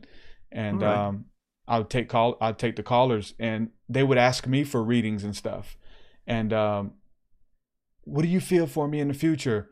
and 0.51 0.81
right. 0.81 1.07
um, 1.07 1.25
I 1.69 1.77
would 1.77 1.89
take 1.89 2.09
call 2.09 2.35
I'd 2.41 2.59
take 2.59 2.75
the 2.75 2.83
callers, 2.83 3.35
and 3.39 3.69
they 3.87 4.03
would 4.03 4.17
ask 4.17 4.45
me 4.47 4.65
for 4.65 4.83
readings 4.83 5.23
and 5.23 5.35
stuff, 5.35 5.77
and 6.27 6.51
um, 6.51 6.93
what 8.03 8.23
do 8.23 8.27
you 8.27 8.41
feel 8.41 8.67
for 8.67 8.87
me 8.87 8.99
in 8.99 9.07
the 9.07 9.13
future? 9.13 9.69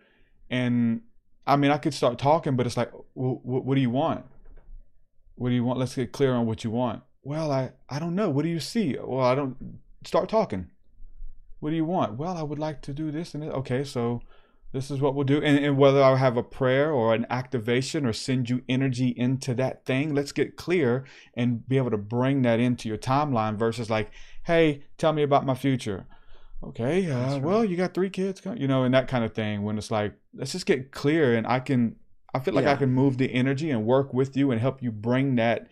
And 0.50 1.02
I 1.46 1.56
mean, 1.56 1.72
I 1.72 1.78
could 1.78 1.94
start 1.94 2.20
talking, 2.20 2.56
but 2.56 2.66
it's 2.66 2.78
like, 2.78 2.92
well, 3.16 3.42
what, 3.44 3.76
do 3.76 3.82
you 3.82 3.90
want? 3.90 4.26
What 5.36 5.50
do 5.50 5.56
you 5.56 5.64
want? 5.64 5.80
Let's 5.80 5.96
get 5.96 6.12
clear 6.12 6.34
on 6.34 6.46
what 6.46 6.64
you 6.64 6.72
want. 6.72 7.04
Well, 7.24 7.52
I, 7.52 7.72
I 7.90 8.00
don't 8.00 8.16
know. 8.16 8.30
What 8.30 8.44
do 8.44 8.50
you 8.50 8.60
see? 8.60 8.96
Well, 9.02 9.26
I 9.26 9.36
don't 9.36 9.80
start 10.06 10.30
talking. 10.30 10.68
What 11.60 11.72
do 11.72 11.76
you 11.76 11.86
want? 11.86 12.18
Well, 12.18 12.38
I 12.38 12.44
would 12.44 12.60
like 12.60 12.82
to 12.84 12.94
do 12.94 13.12
this 13.12 13.34
and 13.34 13.44
that. 13.44 13.52
Okay, 13.54 13.84
so 13.84 14.22
this 14.74 14.92
is 14.92 15.00
what 15.00 15.16
we'll 15.16 15.24
do. 15.24 15.42
And, 15.42 15.64
and 15.64 15.78
whether 15.78 16.04
I 16.04 16.16
have 16.18 16.38
a 16.38 16.44
prayer 16.44 16.92
or 16.92 17.14
an 17.14 17.26
activation 17.30 18.06
or 18.06 18.14
send 18.14 18.50
you 18.50 18.62
energy 18.68 19.14
into 19.16 19.54
that 19.56 19.86
thing, 19.86 20.14
let's 20.14 20.32
get 20.32 20.58
clear 20.58 21.06
and 21.36 21.68
be 21.68 21.78
able 21.78 21.92
to 21.92 21.98
bring 21.98 22.42
that 22.44 22.60
into 22.60 22.90
your 22.90 22.98
timeline 22.98 23.58
versus 23.58 23.90
like, 23.90 24.12
hey, 24.44 24.84
tell 24.98 25.14
me 25.14 25.24
about 25.24 25.46
my 25.46 25.56
future. 25.56 26.06
Okay, 26.64 27.10
uh, 27.10 27.38
well, 27.38 27.64
you 27.64 27.78
got 27.78 27.94
three 27.94 28.10
kids, 28.10 28.42
you 28.56 28.68
know, 28.68 28.84
and 28.84 28.94
that 28.94 29.08
kind 29.08 29.24
of 29.24 29.34
thing. 29.34 29.62
When 29.62 29.78
it's 29.78 29.92
like, 29.92 30.14
let's 30.34 30.54
just 30.54 30.66
get 30.66 30.92
clear, 30.92 31.36
and 31.36 31.46
I 31.46 31.60
can, 31.60 31.98
I 32.34 32.40
feel 32.40 32.56
like 32.56 32.66
I 32.66 32.76
can 32.76 32.90
move 32.90 33.20
the 33.20 33.32
energy 33.32 33.70
and 33.70 33.86
work 33.86 34.12
with 34.12 34.36
you 34.36 34.50
and 34.50 34.60
help 34.60 34.82
you 34.82 34.92
bring 34.92 35.36
that 35.36 35.68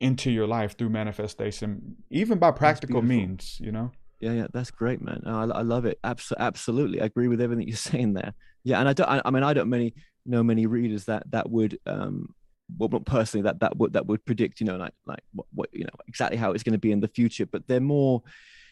into 0.00 0.30
your 0.30 0.46
life 0.46 0.78
through 0.78 0.88
manifestation, 0.88 1.96
even 2.08 2.38
by 2.38 2.52
practical 2.52 3.02
means. 3.02 3.58
You 3.60 3.70
know. 3.70 3.92
Yeah, 4.20 4.32
yeah, 4.32 4.46
that's 4.52 4.70
great, 4.70 5.00
man. 5.00 5.22
I, 5.24 5.44
I 5.44 5.62
love 5.62 5.86
it. 5.86 5.98
Abs- 6.04 6.32
absolutely, 6.38 7.00
I 7.00 7.06
agree 7.06 7.28
with 7.28 7.40
everything 7.40 7.66
you're 7.68 7.76
saying 7.76 8.14
there. 8.14 8.34
Yeah, 8.64 8.80
and 8.80 8.88
I 8.88 8.92
don't. 8.92 9.08
I, 9.08 9.22
I 9.24 9.30
mean, 9.30 9.42
I 9.42 9.54
don't 9.54 9.70
many 9.70 9.94
know 10.26 10.42
many 10.42 10.66
readers 10.66 11.06
that 11.06 11.22
that 11.30 11.48
would 11.48 11.78
um 11.86 12.34
well, 12.78 12.88
not 12.90 13.06
personally 13.06 13.42
that 13.42 13.60
that 13.60 13.76
would 13.78 13.92
that 13.94 14.06
would 14.06 14.24
predict, 14.24 14.60
you 14.60 14.66
know, 14.66 14.76
like 14.76 14.92
like 15.06 15.22
what, 15.32 15.46
what 15.54 15.68
you 15.72 15.84
know 15.84 15.90
exactly 16.06 16.36
how 16.36 16.52
it's 16.52 16.62
going 16.62 16.72
to 16.72 16.78
be 16.78 16.92
in 16.92 17.00
the 17.00 17.08
future. 17.08 17.46
But 17.46 17.66
they're 17.66 17.80
more, 17.80 18.22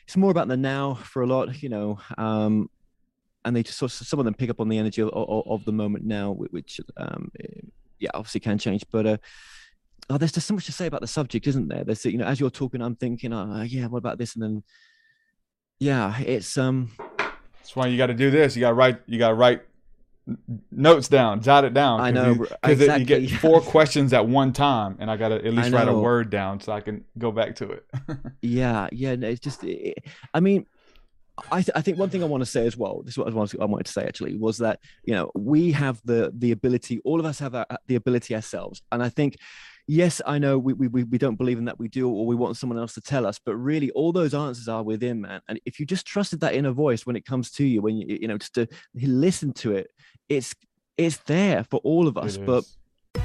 it's 0.05 0.17
more 0.17 0.31
about 0.31 0.49
the 0.49 0.57
now 0.57 0.95
for 0.95 1.23
a 1.23 1.27
lot, 1.27 1.63
you 1.63 1.69
know. 1.69 1.99
Um, 2.17 2.71
and 3.45 3.57
they 3.57 3.63
just 3.63 3.79
sort 3.79 3.93
of, 3.93 4.07
some 4.07 4.19
of 4.19 4.25
them 4.25 4.35
pick 4.35 4.51
up 4.51 4.61
on 4.61 4.69
the 4.69 4.79
energy 4.79 5.01
of, 5.01 5.09
of, 5.11 5.47
of 5.47 5.65
the 5.65 5.73
moment 5.73 6.05
now, 6.05 6.33
which 6.33 6.81
um, 6.97 7.31
yeah, 7.99 8.11
obviously 8.15 8.41
can 8.41 8.59
change. 8.59 8.85
But 8.91 9.07
uh, 9.07 9.17
oh, 10.11 10.19
there's 10.19 10.33
just 10.33 10.47
so 10.47 10.55
much 10.55 10.67
to 10.67 10.73
say 10.73 10.87
about 10.87 11.01
the 11.01 11.07
subject, 11.07 11.47
isn't 11.47 11.69
there? 11.69 11.85
There's 11.85 12.05
you 12.05 12.19
know, 12.19 12.27
as 12.27 12.41
you're 12.41 12.51
talking, 12.51 12.83
I'm 12.83 12.97
thinking, 12.97 13.33
oh 13.33 13.63
yeah, 13.63 13.87
what 13.87 13.99
about 13.99 14.19
this? 14.19 14.35
And 14.35 14.43
then 14.43 14.63
yeah, 15.79 16.19
it's 16.19 16.57
um. 16.59 16.91
That's 17.19 17.77
why 17.77 17.87
you 17.89 17.99
got 17.99 18.07
to 18.07 18.15
do 18.15 18.31
this. 18.31 18.57
You 18.57 18.61
got 18.61 18.71
to 18.71 18.75
write. 18.75 19.01
You 19.07 19.19
got 19.19 19.29
to 19.29 19.35
write 19.35 19.63
notes 20.71 21.09
down, 21.09 21.41
jot 21.41 21.65
it 21.65 21.75
down. 21.75 22.01
I 22.01 22.11
know 22.11 22.35
because 22.35 22.81
exactly. 22.81 23.01
you 23.01 23.29
get 23.29 23.41
four 23.41 23.61
questions 23.75 24.13
at 24.13 24.27
one 24.27 24.53
time, 24.53 24.97
and 24.99 25.11
I 25.11 25.17
got 25.17 25.29
to 25.29 25.37
at 25.37 25.55
least 25.55 25.73
write 25.73 25.89
a 25.89 25.93
word 25.93 26.31
down 26.31 26.61
so 26.61 26.73
I 26.73 26.81
can 26.81 27.05
go 27.17 27.33
back 27.33 27.57
to 27.57 27.71
it. 27.71 27.87
yeah, 28.43 28.89
yeah. 28.93 29.15
No, 29.17 29.29
it's 29.29 29.41
just. 29.41 29.65
It, 29.65 29.99
I 30.35 30.41
mean, 30.41 30.67
I, 31.51 31.63
th- 31.63 31.71
I 31.75 31.81
think 31.81 31.99
one 31.99 32.11
thing 32.11 32.23
I 32.23 32.27
want 32.27 32.43
to 32.43 32.51
say 32.51 32.67
as 32.67 32.77
well. 32.77 33.03
This 33.03 33.15
is 33.15 33.19
what 33.19 33.29
I 33.29 33.31
wanted, 33.31 33.57
to, 33.57 33.63
I 33.63 33.67
wanted 33.67 33.87
to 33.87 33.93
say 33.93 34.05
actually 34.05 34.37
was 34.37 34.59
that 34.59 34.81
you 35.05 35.15
know 35.15 35.31
we 35.35 35.73
have 35.73 36.01
the 36.05 36.33
the 36.37 36.53
ability. 36.53 37.01
All 37.05 37.21
of 37.21 37.27
us 37.27 37.39
have 37.39 37.55
our, 37.55 37.67
the 37.87 37.95
ability 37.95 38.35
ourselves, 38.35 38.83
and 38.93 39.03
I 39.03 39.09
think 39.09 39.37
yes, 39.89 40.21
I 40.25 40.39
know 40.39 40.59
we, 40.59 40.75
we, 40.75 41.03
we 41.03 41.19
don't 41.19 41.37
believe 41.37 41.59
in 41.59 41.65
that 41.65 41.79
we 41.79 41.89
do, 41.89 42.09
or 42.09 42.27
we 42.27 42.37
want 42.37 42.57
someone 42.57 42.79
else 42.79 42.95
to 42.95 43.01
tell 43.01 43.27
us, 43.27 43.41
but 43.45 43.57
really 43.57 43.91
all 43.93 44.13
those 44.13 44.35
answers 44.35 44.69
are 44.69 44.83
within, 44.85 45.23
man. 45.23 45.41
And 45.49 45.59
if 45.65 45.81
you 45.81 45.87
just 45.87 46.07
trusted 46.07 46.41
that 46.41 46.55
inner 46.55 46.71
voice 46.71 47.07
when 47.07 47.17
it 47.17 47.25
comes 47.25 47.51
to 47.53 47.65
you, 47.65 47.83
when 47.83 47.97
you, 47.97 48.19
you 48.21 48.29
know, 48.29 48.39
just 48.39 48.55
to 48.55 48.69
listen 48.95 49.53
to 49.55 49.73
it, 49.73 49.91
it's, 50.29 50.55
it's 50.97 51.17
there 51.27 51.65
for 51.65 51.81
all 51.83 52.07
of 52.07 52.17
us. 52.17 52.37
But 52.37 52.65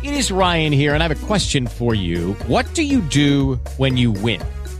it 0.01 0.13
is 0.13 0.31
Ryan 0.31 0.73
here, 0.73 0.93
and 0.93 1.03
I 1.03 1.07
have 1.07 1.23
a 1.23 1.25
question 1.25 1.67
for 1.67 1.93
you. 1.93 2.33
What 2.47 2.73
do 2.73 2.83
you 2.83 3.01
do 3.01 3.55
when 3.77 3.97
you 3.97 4.11
win? 4.11 4.41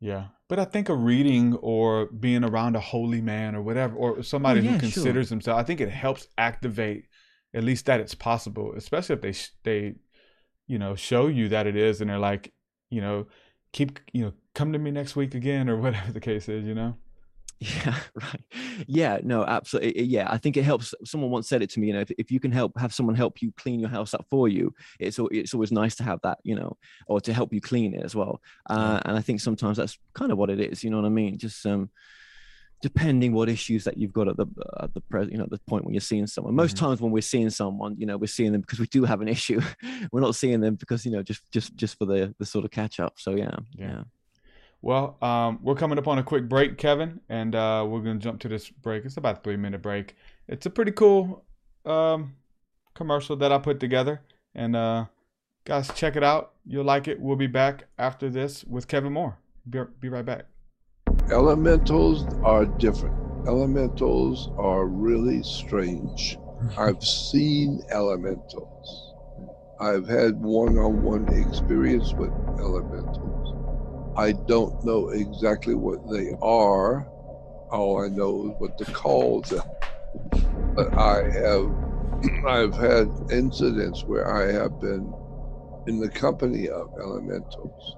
Yeah, 0.00 0.26
but 0.48 0.58
I 0.58 0.64
think 0.64 0.88
a 0.88 0.94
reading 0.94 1.54
or 1.56 2.06
being 2.06 2.44
around 2.44 2.76
a 2.76 2.80
holy 2.80 3.20
man 3.20 3.54
or 3.54 3.62
whatever, 3.62 3.96
or 3.96 4.18
oh, 4.18 4.22
somebody 4.22 4.60
oh, 4.60 4.62
yeah, 4.64 4.70
who 4.72 4.78
considers 4.78 5.28
sure. 5.28 5.36
himself, 5.36 5.58
I 5.58 5.62
think 5.64 5.80
it 5.80 5.90
helps 5.90 6.28
activate 6.36 7.06
at 7.54 7.64
least 7.64 7.86
that 7.86 8.00
it's 8.00 8.14
possible, 8.14 8.72
especially 8.76 9.16
if 9.16 9.20
they 9.22 9.34
they, 9.64 9.94
you 10.66 10.78
know, 10.78 10.94
show 10.94 11.26
you 11.26 11.48
that 11.48 11.66
it 11.66 11.76
is, 11.76 12.00
and 12.00 12.10
they're 12.10 12.18
like, 12.18 12.52
you 12.90 13.00
know, 13.00 13.26
keep 13.72 13.98
you 14.12 14.24
know, 14.24 14.32
come 14.54 14.72
to 14.72 14.78
me 14.78 14.90
next 14.90 15.16
week 15.16 15.34
again 15.34 15.68
or 15.68 15.76
whatever 15.80 16.12
the 16.12 16.20
case 16.20 16.48
is, 16.48 16.66
you 16.66 16.74
know. 16.74 16.96
Yeah, 17.60 17.98
right. 18.14 18.44
Yeah, 18.86 19.18
no, 19.22 19.44
absolutely. 19.44 20.04
Yeah, 20.04 20.28
I 20.30 20.38
think 20.38 20.56
it 20.56 20.64
helps. 20.64 20.94
Someone 21.04 21.30
once 21.30 21.48
said 21.48 21.62
it 21.62 21.70
to 21.70 21.80
me. 21.80 21.88
You 21.88 21.94
know, 21.94 22.00
if, 22.00 22.10
if 22.18 22.30
you 22.30 22.38
can 22.38 22.52
help 22.52 22.78
have 22.78 22.94
someone 22.94 23.16
help 23.16 23.42
you 23.42 23.52
clean 23.56 23.80
your 23.80 23.88
house 23.88 24.14
up 24.14 24.26
for 24.30 24.48
you, 24.48 24.72
it's 25.00 25.18
it's 25.30 25.54
always 25.54 25.72
nice 25.72 25.96
to 25.96 26.04
have 26.04 26.20
that. 26.22 26.38
You 26.44 26.54
know, 26.54 26.76
or 27.06 27.20
to 27.22 27.32
help 27.32 27.52
you 27.52 27.60
clean 27.60 27.94
it 27.94 28.04
as 28.04 28.14
well. 28.14 28.40
Uh, 28.70 29.00
and 29.04 29.16
I 29.16 29.20
think 29.20 29.40
sometimes 29.40 29.76
that's 29.76 29.98
kind 30.14 30.30
of 30.30 30.38
what 30.38 30.50
it 30.50 30.60
is. 30.60 30.84
You 30.84 30.90
know 30.90 30.98
what 30.98 31.06
I 31.06 31.10
mean? 31.10 31.38
Just 31.38 31.66
um, 31.66 31.90
depending 32.80 33.32
what 33.32 33.48
issues 33.48 33.84
that 33.84 33.98
you've 33.98 34.12
got 34.12 34.28
at 34.28 34.36
the 34.36 34.46
at 34.80 34.94
the 34.94 35.00
present, 35.00 35.32
you 35.32 35.38
know, 35.38 35.44
at 35.44 35.50
the 35.50 35.58
point 35.68 35.84
when 35.84 35.94
you're 35.94 36.00
seeing 36.00 36.26
someone. 36.26 36.54
Most 36.54 36.76
mm-hmm. 36.76 36.86
times 36.86 37.00
when 37.00 37.10
we're 37.10 37.20
seeing 37.22 37.50
someone, 37.50 37.96
you 37.98 38.06
know, 38.06 38.16
we're 38.16 38.26
seeing 38.26 38.52
them 38.52 38.60
because 38.60 38.78
we 38.78 38.86
do 38.86 39.04
have 39.04 39.20
an 39.20 39.28
issue. 39.28 39.60
we're 40.12 40.20
not 40.20 40.36
seeing 40.36 40.60
them 40.60 40.76
because 40.76 41.04
you 41.04 41.10
know 41.10 41.22
just 41.22 41.42
just 41.50 41.74
just 41.76 41.98
for 41.98 42.06
the 42.06 42.34
the 42.38 42.46
sort 42.46 42.64
of 42.64 42.70
catch 42.70 43.00
up. 43.00 43.14
So 43.16 43.34
yeah, 43.34 43.56
yeah. 43.74 43.86
yeah. 43.86 44.02
Well, 44.80 45.16
um, 45.20 45.58
we're 45.62 45.74
coming 45.74 45.98
up 45.98 46.06
on 46.06 46.18
a 46.18 46.22
quick 46.22 46.48
break, 46.48 46.78
Kevin, 46.78 47.20
and 47.28 47.54
uh, 47.54 47.84
we're 47.88 48.00
going 48.00 48.18
to 48.18 48.22
jump 48.22 48.40
to 48.40 48.48
this 48.48 48.70
break. 48.70 49.04
It's 49.04 49.16
about 49.16 49.38
a 49.38 49.40
three 49.40 49.56
minute 49.56 49.82
break. 49.82 50.14
It's 50.46 50.66
a 50.66 50.70
pretty 50.70 50.92
cool 50.92 51.44
um, 51.84 52.36
commercial 52.94 53.36
that 53.36 53.52
I 53.52 53.58
put 53.58 53.80
together. 53.80 54.22
And 54.54 54.76
uh, 54.76 55.06
guys, 55.64 55.90
check 55.94 56.16
it 56.16 56.22
out. 56.22 56.52
You'll 56.64 56.84
like 56.84 57.08
it. 57.08 57.20
We'll 57.20 57.36
be 57.36 57.46
back 57.48 57.84
after 57.98 58.30
this 58.30 58.64
with 58.64 58.86
Kevin 58.86 59.12
Moore. 59.12 59.38
Be, 59.68 59.80
be 60.00 60.08
right 60.08 60.24
back. 60.24 60.46
Elementals 61.30 62.24
are 62.44 62.64
different. 62.64 63.16
Elementals 63.46 64.50
are 64.58 64.86
really 64.86 65.42
strange. 65.42 66.38
I've 66.76 67.02
seen 67.02 67.82
elementals. 67.90 69.14
I've 69.80 70.08
had 70.08 70.36
one 70.40 70.76
on 70.76 71.02
one 71.02 71.28
experience 71.28 72.12
with 72.14 72.32
elementals. 72.58 73.27
I 74.18 74.34
don't 74.34 74.74
know 74.84 75.10
exactly 75.10 75.74
what 75.76 76.00
they 76.10 76.32
are. 76.42 77.08
All 77.70 78.04
I 78.04 78.08
know 78.08 78.48
is 78.48 78.54
what 78.58 78.78
the 78.78 78.86
call 78.86 79.44
are. 79.52 79.64
But 80.76 80.88
I 80.98 81.22
have 81.34 81.74
I've 82.48 82.76
had 82.76 83.10
incidents 83.32 84.04
where 84.06 84.32
I 84.34 84.52
have 84.52 84.80
been 84.80 85.16
in 85.86 86.00
the 86.00 86.10
company 86.10 86.68
of 86.68 86.88
elementals. 87.00 87.96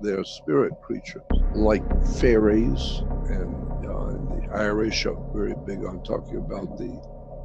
They're 0.00 0.24
spirit 0.24 0.74
creatures 0.82 1.24
like 1.54 1.84
fairies, 2.20 3.04
and 3.28 3.68
uh, 3.88 4.12
the 4.30 4.42
Irish 4.54 5.06
are 5.06 5.16
very 5.34 5.54
big 5.66 5.84
on 5.86 6.02
talking 6.02 6.38
about 6.38 6.76
the 6.78 7.00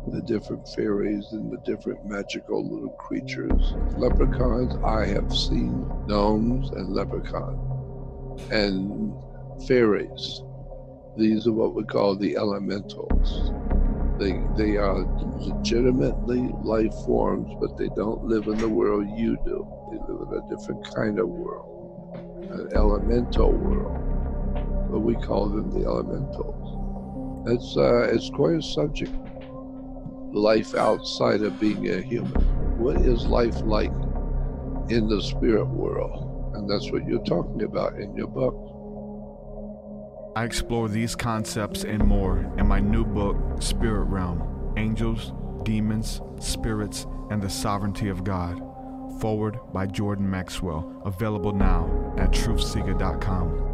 the 0.08 0.22
different 0.24 0.68
fairies 0.70 1.34
and 1.34 1.52
the 1.52 1.60
different 1.60 2.04
magical 2.06 2.64
little 2.64 2.96
creatures. 3.00 3.78
Leprechauns, 3.96 4.76
I 4.86 5.08
have 5.08 5.32
seen 5.32 5.88
gnomes 6.08 6.72
and 6.74 6.90
leprechauns 6.94 7.71
and 8.50 9.14
fairies. 9.68 10.42
These 11.18 11.46
are 11.48 11.52
what 11.52 11.76
we 11.76 11.84
call 11.84 12.16
the 12.16 12.38
elementals. 12.38 13.52
They, 14.18 14.40
they 14.56 14.78
are 14.78 15.04
legitimately 15.40 16.50
life 16.64 16.94
forms, 17.06 17.52
but 17.60 17.78
they 17.78 17.90
don't 17.96 18.24
live 18.24 18.48
in 18.48 18.58
the 18.58 18.70
world 18.70 19.08
you 19.18 19.38
do. 19.46 19.68
They 19.92 19.98
live 19.98 20.28
in 20.32 20.38
a 20.38 20.50
different 20.56 20.94
kind 20.96 21.20
of 21.20 21.28
world, 21.28 22.50
an 22.52 22.70
elemental 22.76 23.52
world. 23.52 24.90
But 24.92 25.00
we 25.00 25.16
call 25.16 25.50
them 25.50 25.72
the 25.72 25.86
elementals. 25.86 27.48
It's, 27.48 27.76
uh, 27.76 28.10
it's 28.14 28.30
quite 28.30 28.58
a 28.58 28.62
subject. 28.62 29.14
Life 30.32 30.76
outside 30.76 31.42
of 31.42 31.60
being 31.60 31.90
a 31.90 32.02
human. 32.02 32.42
What 32.78 32.98
is 32.98 33.26
life 33.26 33.60
like 33.62 33.92
in 34.90 35.08
the 35.10 35.22
spirit 35.22 35.68
world? 35.68 36.31
And 36.54 36.70
that's 36.70 36.92
what 36.92 37.08
you're 37.08 37.24
talking 37.24 37.64
about 37.64 37.96
in 38.00 38.16
your 38.16 38.28
book. 38.28 38.56
I 40.36 40.46
explore 40.46 40.88
these 40.88 41.16
concepts 41.16 41.84
and 41.84 42.04
more 42.06 42.40
in 42.58 42.68
my 42.68 42.80
new 42.80 43.04
book, 43.04 43.36
Spirit 43.62 44.06
Realm 44.06 44.74
Angels, 44.78 45.34
Demons, 45.64 46.22
Spirits, 46.40 47.06
and 47.30 47.42
the 47.42 47.50
Sovereignty 47.50 48.08
of 48.10 48.24
God. 48.24 48.62
Foreword 49.20 49.60
by 49.74 49.86
Jordan 49.86 50.30
Maxwell. 50.30 51.02
Available 51.06 51.52
now 51.52 52.14
at 52.18 52.32
truthseeker.com. 52.32 53.68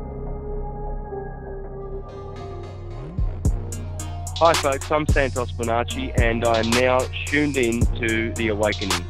Hi, 4.40 4.54
folks. 4.54 4.92
I'm 4.92 5.08
Santos 5.08 5.52
Bonacci, 5.52 6.14
and 6.20 6.46
I 6.46 6.60
am 6.60 6.70
now 6.72 7.00
tuned 7.26 7.58
in 7.58 7.82
to 7.98 8.32
The 8.34 8.50
Awakening. 8.50 9.04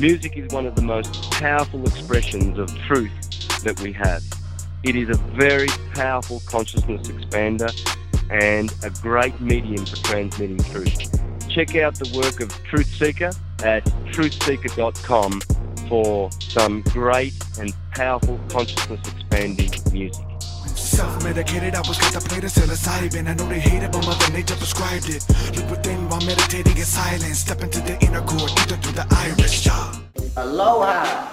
Music 0.00 0.38
is 0.38 0.50
one 0.50 0.64
of 0.64 0.74
the 0.76 0.82
most 0.82 1.30
powerful 1.32 1.86
expressions 1.86 2.58
of 2.58 2.74
truth 2.86 3.12
that 3.62 3.78
we 3.82 3.92
have. 3.92 4.22
It 4.82 4.96
is 4.96 5.10
a 5.10 5.20
very 5.34 5.68
powerful 5.92 6.40
consciousness 6.46 7.06
expander 7.08 7.70
and 8.30 8.74
a 8.82 8.88
great 9.02 9.38
medium 9.42 9.84
for 9.84 9.96
transmitting 9.96 10.56
truth. 10.72 11.50
Check 11.50 11.76
out 11.76 11.96
the 11.96 12.10
work 12.16 12.40
of 12.40 12.50
Truth 12.64 12.94
Seeker 12.94 13.30
at 13.62 13.84
truthseeker.com 14.14 15.42
for 15.86 16.30
some 16.40 16.80
great 16.80 17.34
and 17.58 17.74
powerful 17.90 18.40
consciousness 18.48 19.06
expanding 19.06 19.70
music. 19.92 20.29
Self-medicated, 20.90 21.76
I 21.76 21.82
was 21.86 21.98
contemplating 21.98 22.50
psilocybin 22.50 23.28
I 23.28 23.34
know 23.34 23.46
they 23.46 23.60
hate 23.60 23.80
it, 23.84 23.92
but 23.92 24.04
Mother 24.04 24.32
Nature 24.32 24.56
prescribed 24.56 25.08
it. 25.08 25.24
Look 25.54 25.70
within 25.70 26.08
while 26.08 26.20
meditating 26.22 26.76
in 26.76 26.82
silence. 26.82 27.38
Step 27.38 27.62
into 27.62 27.80
the 27.80 27.96
inner 28.04 28.20
core, 28.22 28.48
ether 28.48 28.76
through 28.76 28.94
the 28.94 29.06
iris, 29.08 29.64
yeah 29.64 29.92
Aloha, 30.36 31.30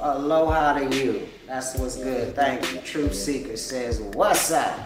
aloha 0.00 0.78
to 0.80 0.96
you. 0.96 1.28
That's 1.46 1.76
what's 1.76 1.96
good, 1.96 2.34
thank 2.34 2.72
you. 2.72 2.80
Truth 2.80 3.14
Seeker 3.14 3.56
says, 3.56 4.00
what's 4.00 4.50
up? 4.50 4.76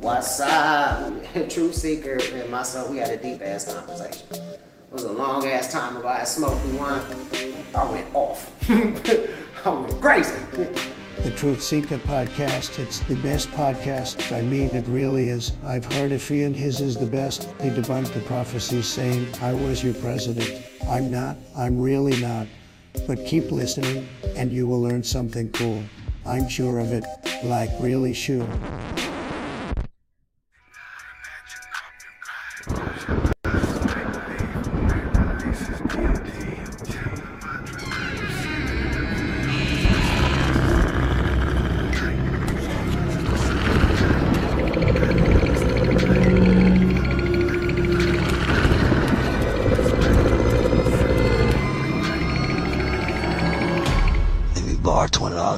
What's 0.00 0.40
up? 0.40 1.10
Truth 1.48 1.74
Seeker 1.74 2.18
and 2.34 2.50
myself, 2.50 2.90
we 2.90 2.98
had 2.98 3.08
a 3.08 3.16
deep 3.16 3.40
ass 3.40 3.72
conversation. 3.72 4.28
It 4.30 4.92
was 4.92 5.04
a 5.04 5.12
long 5.12 5.46
ass 5.46 5.72
time 5.72 5.96
ago, 5.96 6.06
I 6.06 6.24
smoked 6.24 6.62
one. 6.74 7.00
I 7.74 7.90
went 7.90 8.14
off. 8.14 8.52
I 9.64 9.70
went 9.70 10.00
crazy 10.02 10.97
the 11.22 11.30
Truth 11.32 11.62
Seeker 11.62 11.98
podcast. 11.98 12.78
It's 12.78 13.00
the 13.00 13.16
best 13.16 13.50
podcast. 13.50 14.36
I 14.36 14.42
mean, 14.42 14.68
it 14.70 14.86
really 14.86 15.28
is. 15.28 15.52
I've 15.64 15.84
heard 15.84 16.12
it 16.12 16.30
and 16.30 16.54
his 16.54 16.80
is 16.80 16.96
the 16.96 17.06
best. 17.06 17.56
They 17.58 17.70
debunked 17.70 18.12
the 18.12 18.20
prophecies 18.20 18.86
saying, 18.86 19.26
I 19.42 19.52
was 19.52 19.82
your 19.82 19.94
president. 19.94 20.64
I'm 20.88 21.10
not. 21.10 21.36
I'm 21.56 21.80
really 21.80 22.20
not. 22.20 22.46
But 23.06 23.26
keep 23.26 23.50
listening 23.50 24.08
and 24.36 24.52
you 24.52 24.66
will 24.66 24.80
learn 24.80 25.02
something 25.02 25.50
cool. 25.52 25.82
I'm 26.24 26.48
sure 26.48 26.78
of 26.78 26.92
it, 26.92 27.04
like 27.42 27.70
really 27.80 28.14
sure. 28.14 28.46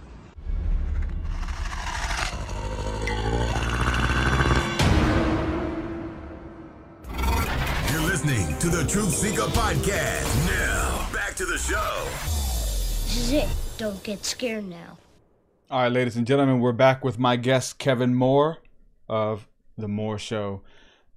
You're 7.93 8.03
listening 8.03 8.59
to 8.59 8.69
the 8.69 8.85
Truth 8.89 9.11
Seeker 9.11 9.43
Podcast. 9.43 10.47
Now, 10.47 11.09
back 11.13 11.35
to 11.37 11.45
the 11.45 11.59
show. 11.59 12.05
This 13.05 13.17
is 13.17 13.33
it. 13.33 13.49
Don't 13.79 14.03
get 14.03 14.25
scared 14.25 14.69
now. 14.69 14.99
All 15.71 15.83
right, 15.83 15.93
ladies 15.93 16.17
and 16.17 16.27
gentlemen, 16.27 16.61
we're 16.61 16.73
back 16.73 17.05
with 17.05 17.19
my 17.19 17.37
guest 17.37 17.79
Kevin 17.79 18.15
Moore 18.15 18.59
of 19.09 19.49
the 19.77 19.89
Moore 19.89 20.19
Show. 20.19 20.63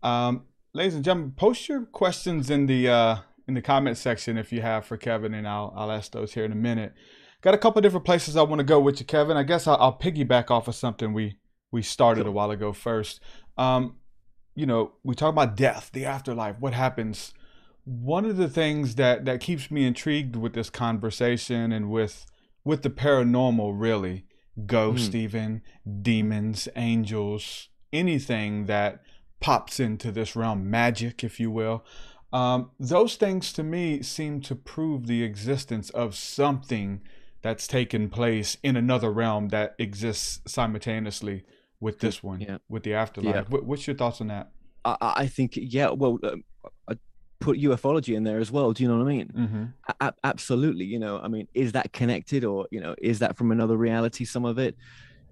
Um, 0.02 0.46
ladies 0.74 0.96
and 0.96 1.04
gentlemen, 1.04 1.34
post 1.34 1.70
your 1.70 1.86
questions 1.86 2.50
in 2.50 2.66
the 2.66 2.90
uh, 2.90 3.18
in 3.48 3.54
the 3.54 3.62
comment 3.62 3.98
section 3.98 4.38
if 4.38 4.52
you 4.52 4.62
have 4.62 4.86
for 4.86 4.98
Kevin, 4.98 5.34
and 5.34 5.48
I'll 5.48 5.72
I'll 5.76 5.92
ask 5.92 6.12
those 6.12 6.34
here 6.34 6.46
in 6.46 6.52
a 6.52 6.56
minute. 6.56 6.94
Got 7.42 7.54
a 7.54 7.58
couple 7.58 7.82
different 7.82 8.06
places 8.06 8.36
I 8.36 8.42
want 8.42 8.60
to 8.60 8.66
go 8.66 8.80
with 8.80 9.00
you, 9.00 9.06
Kevin. 9.06 9.38
I 9.38 9.44
guess 9.44 9.66
I'll, 9.66 9.78
I'll 9.78 9.98
piggyback 9.98 10.52
off 10.52 10.68
of 10.68 10.76
something 10.76 11.14
we 11.14 11.38
we 11.72 11.82
started 11.82 12.26
a 12.28 12.32
while 12.32 12.52
ago. 12.52 12.74
First, 12.74 13.22
um, 13.58 13.96
you 14.56 14.66
know, 14.66 14.94
we 15.04 15.16
talk 15.16 15.30
about 15.30 15.56
death, 15.56 15.92
the 15.94 16.06
afterlife, 16.06 16.60
what 16.60 16.74
happens. 16.74 17.34
One 17.86 18.26
of 18.26 18.36
the 18.38 18.50
things 18.50 18.96
that 18.96 19.24
that 19.26 19.40
keeps 19.40 19.72
me 19.72 19.86
intrigued 19.86 20.36
with 20.36 20.54
this 20.54 20.70
conversation 20.70 21.72
and 21.72 21.90
with 21.90 22.26
with 22.66 22.82
the 22.84 22.90
paranormal, 22.90 23.74
really, 23.80 24.26
ghosts, 24.66 25.10
Hmm. 25.10 25.18
even 25.18 25.62
demons, 26.02 26.68
angels, 26.76 27.70
anything 27.94 28.66
that 28.66 29.02
pops 29.40 29.80
into 29.80 30.12
this 30.12 30.36
realm, 30.36 30.70
magic, 30.70 31.24
if 31.24 31.40
you 31.40 31.50
will. 31.50 31.86
Um, 32.34 32.72
those 32.80 33.16
things 33.16 33.54
to 33.54 33.64
me 33.64 34.02
seem 34.04 34.42
to 34.42 34.56
prove 34.56 35.08
the 35.08 35.24
existence 35.24 35.90
of 35.92 36.16
something 36.16 37.02
that's 37.42 37.68
taken 37.68 38.10
place 38.10 38.58
in 38.64 38.76
another 38.76 39.12
realm 39.12 39.50
that 39.50 39.76
exists 39.80 40.42
simultaneously 40.48 41.44
with 41.80 42.00
this 42.00 42.22
one, 42.22 42.60
with 42.68 42.84
the 42.84 42.94
afterlife. 42.94 43.36
Yeah. 43.36 43.44
What, 43.48 43.64
what's 43.66 43.88
your 43.88 43.96
thoughts 43.96 44.20
on 44.22 44.28
that? 44.28 44.52
I, 44.84 44.96
I 45.02 45.28
think 45.28 45.54
yeah. 45.56 45.90
Well, 45.90 46.20
um, 46.24 46.44
I 46.90 46.96
put 47.40 47.58
ufology 47.58 48.16
in 48.16 48.24
there 48.24 48.40
as 48.40 48.52
well. 48.52 48.74
Do 48.74 48.84
you 48.84 48.90
know 48.90 48.98
what 48.98 49.08
I 49.08 49.10
mean? 49.10 49.32
Mm-hmm. 49.34 49.64
A- 50.02 50.14
absolutely. 50.24 50.86
You 50.86 51.00
know, 51.00 51.20
I 51.20 51.28
mean, 51.28 51.48
is 51.54 51.72
that 51.72 51.94
connected, 51.94 52.44
or 52.44 52.68
you 52.72 52.82
know, 52.82 52.96
is 52.98 53.20
that 53.20 53.38
from 53.38 53.52
another 53.52 53.78
reality? 53.78 54.26
Some 54.26 54.46
of 54.46 54.58
it. 54.58 54.76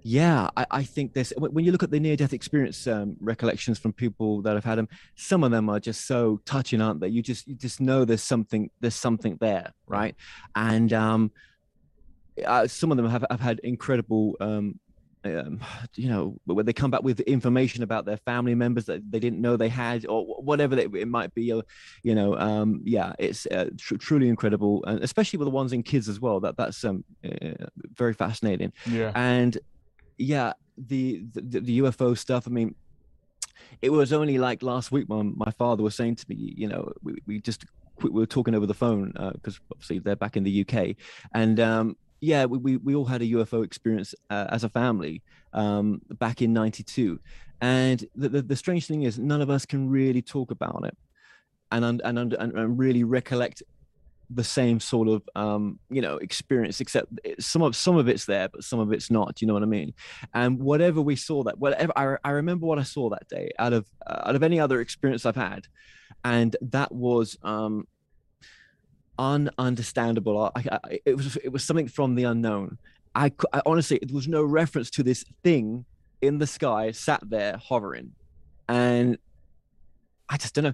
Yeah, 0.04 0.50
I, 0.56 0.66
I 0.72 0.84
think 0.84 1.14
this. 1.14 1.34
when 1.38 1.54
when 1.54 1.66
you 1.66 1.74
look 1.74 1.84
at 1.84 1.92
the 1.92 2.00
near-death 2.00 2.32
experience 2.32 2.88
um, 2.88 3.18
recollections 3.20 3.78
from 3.78 3.92
people 3.92 4.42
that 4.44 4.54
have 4.54 4.64
had 4.64 4.78
them, 4.78 4.88
some 5.16 5.44
of 5.44 5.52
them 5.52 5.70
are 5.70 5.82
just 5.82 6.08
so 6.08 6.40
touching, 6.46 6.82
aren't 6.82 7.02
they? 7.02 7.10
You 7.10 7.22
just 7.22 7.46
you 7.48 7.56
just 7.56 7.82
know 7.82 8.06
there's 8.06 8.24
something 8.24 8.70
there's 8.80 8.96
something 8.96 9.38
there, 9.42 9.74
right? 9.86 10.16
And 10.56 10.94
um, 10.94 11.32
uh, 12.46 12.68
some 12.68 12.92
of 12.92 12.98
them 12.98 13.10
have, 13.10 13.26
have 13.30 13.40
had 13.40 13.60
incredible 13.60 14.36
um, 14.40 14.80
um, 15.24 15.60
you 15.96 16.10
know, 16.10 16.38
where 16.46 16.64
they 16.64 16.74
come 16.74 16.92
back 16.92 17.04
with 17.04 17.20
information 17.22 17.84
about 17.84 18.06
their 18.06 18.18
family 18.18 18.56
members 18.56 18.86
that 18.86 19.10
they 19.12 19.20
didn't 19.20 19.42
know 19.42 19.58
they 19.58 19.70
had, 19.70 20.06
or 20.06 20.26
whatever 20.42 20.76
they, 20.76 20.86
it 20.86 21.08
might 21.08 21.34
be. 21.34 21.52
Uh, 21.52 21.62
you 22.04 22.16
know, 22.16 22.38
um, 22.38 22.82
yeah, 22.84 23.14
it's 23.20 23.46
uh, 23.48 23.70
tr- 23.78 23.96
truly 23.96 24.30
incredible, 24.30 24.84
and 24.86 25.04
especially 25.04 25.38
with 25.38 25.48
the 25.48 25.52
ones 25.52 25.74
in 25.74 25.84
kids 25.84 26.08
as 26.08 26.20
well. 26.20 26.40
That 26.40 26.58
that's 26.58 26.84
um, 26.84 27.04
uh, 27.26 27.66
very 27.96 28.14
fascinating. 28.14 28.74
Yeah. 28.86 29.12
and 29.16 29.58
yeah, 30.18 30.54
the, 30.78 31.24
the 31.34 31.60
the 31.60 31.80
UFO 31.80 32.18
stuff. 32.18 32.48
I 32.48 32.52
mean, 32.52 32.76
it 33.82 33.90
was 33.90 34.14
only 34.14 34.38
like 34.38 34.64
last 34.64 34.92
week 34.92 35.06
when 35.08 35.34
my 35.36 35.52
father 35.52 35.84
was 35.84 35.96
saying 35.96 36.16
to 36.16 36.26
me 36.30 36.54
you 36.56 36.68
know 36.68 36.92
we, 37.04 37.16
we 37.26 37.42
just 37.42 37.66
we 38.02 38.10
were 38.10 38.26
talking 38.26 38.56
over 38.56 38.66
the 38.66 38.74
phone 38.74 39.12
because 39.34 39.60
obviously 39.72 40.00
they're 40.00 40.16
back 40.16 40.38
in 40.38 40.44
the 40.44 40.62
uk 40.62 40.96
and 41.34 41.60
um 41.60 41.96
yeah 42.20 42.46
we, 42.46 42.58
we, 42.58 42.78
we 42.78 42.96
all 42.96 43.06
had 43.06 43.22
a 43.22 43.26
ufo 43.26 43.64
experience 43.64 44.14
uh, 44.30 44.48
as 44.50 44.64
a 44.64 44.70
family 44.70 45.22
um 45.54 46.02
back 46.20 46.42
in 46.42 46.54
92 46.54 47.20
and 47.60 48.06
the, 48.16 48.30
the, 48.30 48.42
the 48.42 48.56
strange 48.56 48.86
thing 48.86 49.04
is 49.04 49.18
none 49.18 49.42
of 49.42 49.50
us 49.50 49.66
can 49.66 49.90
really 49.90 50.22
talk 50.22 50.52
about 50.52 50.84
it 50.86 50.98
and 51.72 51.84
and, 52.04 52.04
and, 52.04 52.34
and 52.34 52.80
really 52.80 53.04
recollect 53.04 53.64
the 54.30 54.44
same 54.44 54.80
sort 54.80 55.08
of 55.08 55.24
um, 55.36 55.80
you 55.90 56.02
know 56.02 56.18
experience 56.18 56.82
except 56.82 57.08
some 57.40 57.62
of 57.62 57.76
some 57.76 57.96
of 57.96 58.08
it's 58.08 58.26
there 58.26 58.50
but 58.50 58.64
some 58.64 58.80
of 58.80 58.92
it's 58.92 59.10
not 59.10 59.42
you 59.42 59.48
know 59.48 59.54
what 59.54 59.64
i 59.64 59.68
mean? 59.68 59.94
And 60.34 60.60
whatever 60.60 61.02
we 61.02 61.16
saw 61.16 61.44
that 61.44 61.58
whatever 61.60 61.94
i, 61.96 62.18
I 62.24 62.32
remember 62.32 62.66
what 62.66 62.80
i 62.80 62.84
saw 62.84 63.10
that 63.10 63.28
day 63.30 63.52
out 63.58 63.74
of 63.74 63.88
uh, 64.06 64.24
out 64.26 64.36
of 64.36 64.44
any 64.44 64.60
other 64.60 64.82
experience 64.82 65.26
i've 65.26 65.36
had. 65.36 65.68
And 66.24 66.56
that 66.62 66.92
was 66.92 67.38
um 67.44 67.88
ununderstandable. 69.18 70.52
I, 70.56 70.64
I, 70.84 71.00
it 71.06 71.16
was 71.16 71.38
it 71.38 71.50
was 71.50 71.64
something 71.64 71.88
from 71.88 72.16
the 72.16 72.24
unknown. 72.24 72.78
I, 73.16 73.32
I 73.52 73.62
honestly 73.66 74.00
there 74.02 74.16
was 74.16 74.28
no 74.28 74.44
reference 74.44 74.90
to 74.92 75.04
this 75.04 75.26
thing 75.44 75.86
in 76.22 76.38
the 76.38 76.48
sky 76.48 76.92
sat 76.92 77.22
there 77.30 77.58
hovering. 77.58 78.12
And 78.70 79.18
i 80.30 80.38
just 80.38 80.56
don't 80.56 80.66
know. 80.66 80.74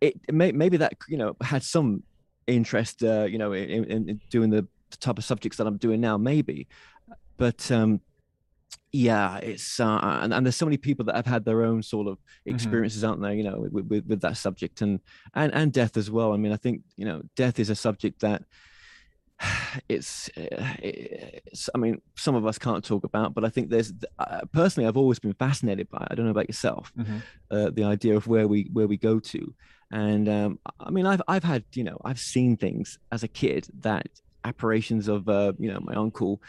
It, 0.00 0.20
it 0.28 0.34
may, 0.34 0.52
maybe 0.52 0.76
that 0.78 0.94
you 1.08 1.16
know 1.16 1.36
had 1.40 1.62
some 1.62 2.02
interest 2.46 3.02
uh, 3.02 3.24
you 3.24 3.38
know 3.38 3.52
in, 3.52 3.84
in, 3.84 4.08
in 4.08 4.20
doing 4.30 4.50
the 4.50 4.66
type 5.00 5.18
of 5.18 5.24
subjects 5.24 5.58
that 5.58 5.66
i'm 5.66 5.76
doing 5.76 6.00
now 6.00 6.16
maybe. 6.16 6.66
But 7.36 7.70
um 7.70 8.00
yeah 8.92 9.36
it's 9.38 9.80
uh 9.80 9.98
and, 10.22 10.32
and 10.32 10.44
there's 10.46 10.56
so 10.56 10.64
many 10.66 10.76
people 10.78 11.04
that 11.04 11.14
have 11.16 11.26
had 11.26 11.44
their 11.44 11.62
own 11.62 11.82
sort 11.82 12.06
of 12.08 12.16
experiences 12.46 13.04
aren't 13.04 13.20
there 13.22 13.34
you 13.34 13.42
know 13.44 13.58
with, 13.60 13.84
with, 13.90 14.06
with 14.06 14.20
that 14.22 14.36
subject 14.36 14.80
and 14.80 15.00
and 15.34 15.52
and 15.54 15.72
death 15.72 15.96
as 15.96 16.10
well. 16.10 16.32
I 16.32 16.36
mean 16.38 16.52
i 16.52 16.56
think 16.56 16.82
you 16.96 17.04
know 17.04 17.22
death 17.36 17.58
is 17.58 17.70
a 17.70 17.74
subject 17.74 18.20
that 18.20 18.42
it's, 19.88 20.28
uh, 20.36 20.74
it's 20.82 21.70
i 21.74 21.78
mean 21.78 22.00
some 22.16 22.34
of 22.34 22.44
us 22.46 22.58
can't 22.58 22.84
talk 22.84 23.04
about 23.04 23.34
but 23.34 23.44
i 23.44 23.48
think 23.48 23.70
there's 23.70 23.92
uh, 24.18 24.40
personally 24.52 24.86
i've 24.88 24.96
always 24.96 25.18
been 25.20 25.34
fascinated 25.34 25.88
by 25.88 25.98
it. 25.98 26.08
I 26.10 26.14
don't 26.14 26.24
know 26.24 26.32
about 26.32 26.48
yourself 26.48 26.92
Mhm. 26.98 27.22
uh, 27.50 27.70
the 27.70 27.84
idea 27.84 28.16
of 28.16 28.26
where 28.26 28.48
we 28.48 28.68
where 28.72 28.88
we 28.88 28.96
go 28.96 29.20
to. 29.20 29.54
And 29.92 30.28
um 30.28 30.58
i 30.80 30.90
mean 30.90 31.06
i've 31.06 31.22
i've 31.28 31.44
had 31.44 31.64
you 31.74 31.84
know 31.84 31.98
i've 32.04 32.18
seen 32.20 32.56
things 32.56 32.98
as 33.12 33.22
a 33.22 33.28
kid 33.28 33.66
that 33.80 34.06
apparitions 34.44 35.08
of 35.08 35.28
uh 35.28 35.52
you 35.58 35.70
know 35.72 35.80
my 35.80 35.94
uncle 35.94 36.42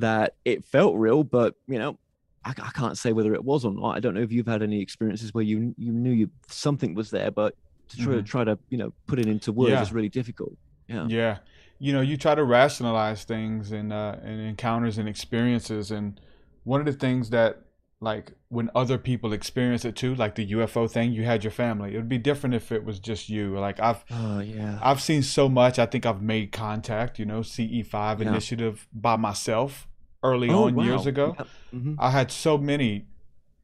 that 0.00 0.34
it 0.44 0.64
felt 0.64 0.96
real 0.96 1.24
but 1.24 1.54
you 1.66 1.78
know 1.78 1.98
I, 2.44 2.50
I 2.50 2.70
can't 2.74 2.96
say 2.96 3.12
whether 3.12 3.34
it 3.34 3.44
was 3.44 3.64
or 3.64 3.72
not 3.72 3.96
i 3.96 4.00
don't 4.00 4.14
know 4.14 4.20
if 4.22 4.32
you've 4.32 4.46
had 4.46 4.62
any 4.62 4.80
experiences 4.80 5.32
where 5.34 5.44
you 5.44 5.74
you 5.76 5.92
knew 5.92 6.12
you 6.12 6.30
something 6.48 6.94
was 6.94 7.10
there 7.10 7.30
but 7.30 7.54
to 7.90 7.96
try, 7.96 8.12
Mhm. 8.14 8.26
try 8.26 8.44
to 8.44 8.58
you 8.70 8.78
know 8.78 8.92
put 9.06 9.18
it 9.18 9.26
into 9.26 9.52
words 9.52 9.70
Yeah. 9.72 9.82
is 9.82 9.92
really 9.92 10.08
difficult 10.08 10.52
yeah 10.88 11.06
Yeah. 11.08 11.38
You 11.80 11.92
know, 11.92 12.00
you 12.00 12.16
try 12.16 12.34
to 12.34 12.42
rationalize 12.42 13.22
things 13.22 13.70
and 13.70 13.92
uh, 13.92 14.16
and 14.24 14.40
encounters 14.40 14.98
and 14.98 15.08
experiences, 15.08 15.92
and 15.92 16.20
one 16.64 16.80
of 16.80 16.86
the 16.86 16.92
things 16.92 17.30
that 17.30 17.62
like 18.00 18.32
when 18.48 18.68
other 18.74 18.98
people 18.98 19.32
experience 19.32 19.84
it 19.84 19.94
too, 19.94 20.14
like 20.16 20.34
the 20.34 20.46
UFO 20.52 20.90
thing, 20.90 21.12
you 21.12 21.22
had 21.24 21.44
your 21.44 21.52
family. 21.52 21.94
It 21.94 21.96
would 21.98 22.08
be 22.08 22.18
different 22.18 22.54
if 22.56 22.72
it 22.72 22.84
was 22.84 22.98
just 22.98 23.28
you. 23.28 23.56
Like 23.60 23.78
I've 23.78 24.04
oh 24.10 24.40
yeah 24.40 24.78
I've 24.82 25.00
seen 25.00 25.22
so 25.22 25.48
much. 25.48 25.78
I 25.78 25.86
think 25.86 26.04
I've 26.04 26.20
made 26.20 26.50
contact. 26.50 27.18
You 27.20 27.26
know, 27.26 27.42
CE 27.42 27.82
five 27.88 28.20
Yeah. 28.20 28.28
initiative 28.30 28.88
by 28.92 29.14
myself 29.16 29.86
early 30.22 30.48
Oh, 30.50 30.64
on 30.64 30.78
years 30.80 31.02
wow. 31.04 31.08
ago. 31.08 31.34
Yep. 31.38 31.48
Mhm. 31.74 31.96
I 31.98 32.10
had 32.10 32.30
so 32.30 32.58
many, 32.58 33.06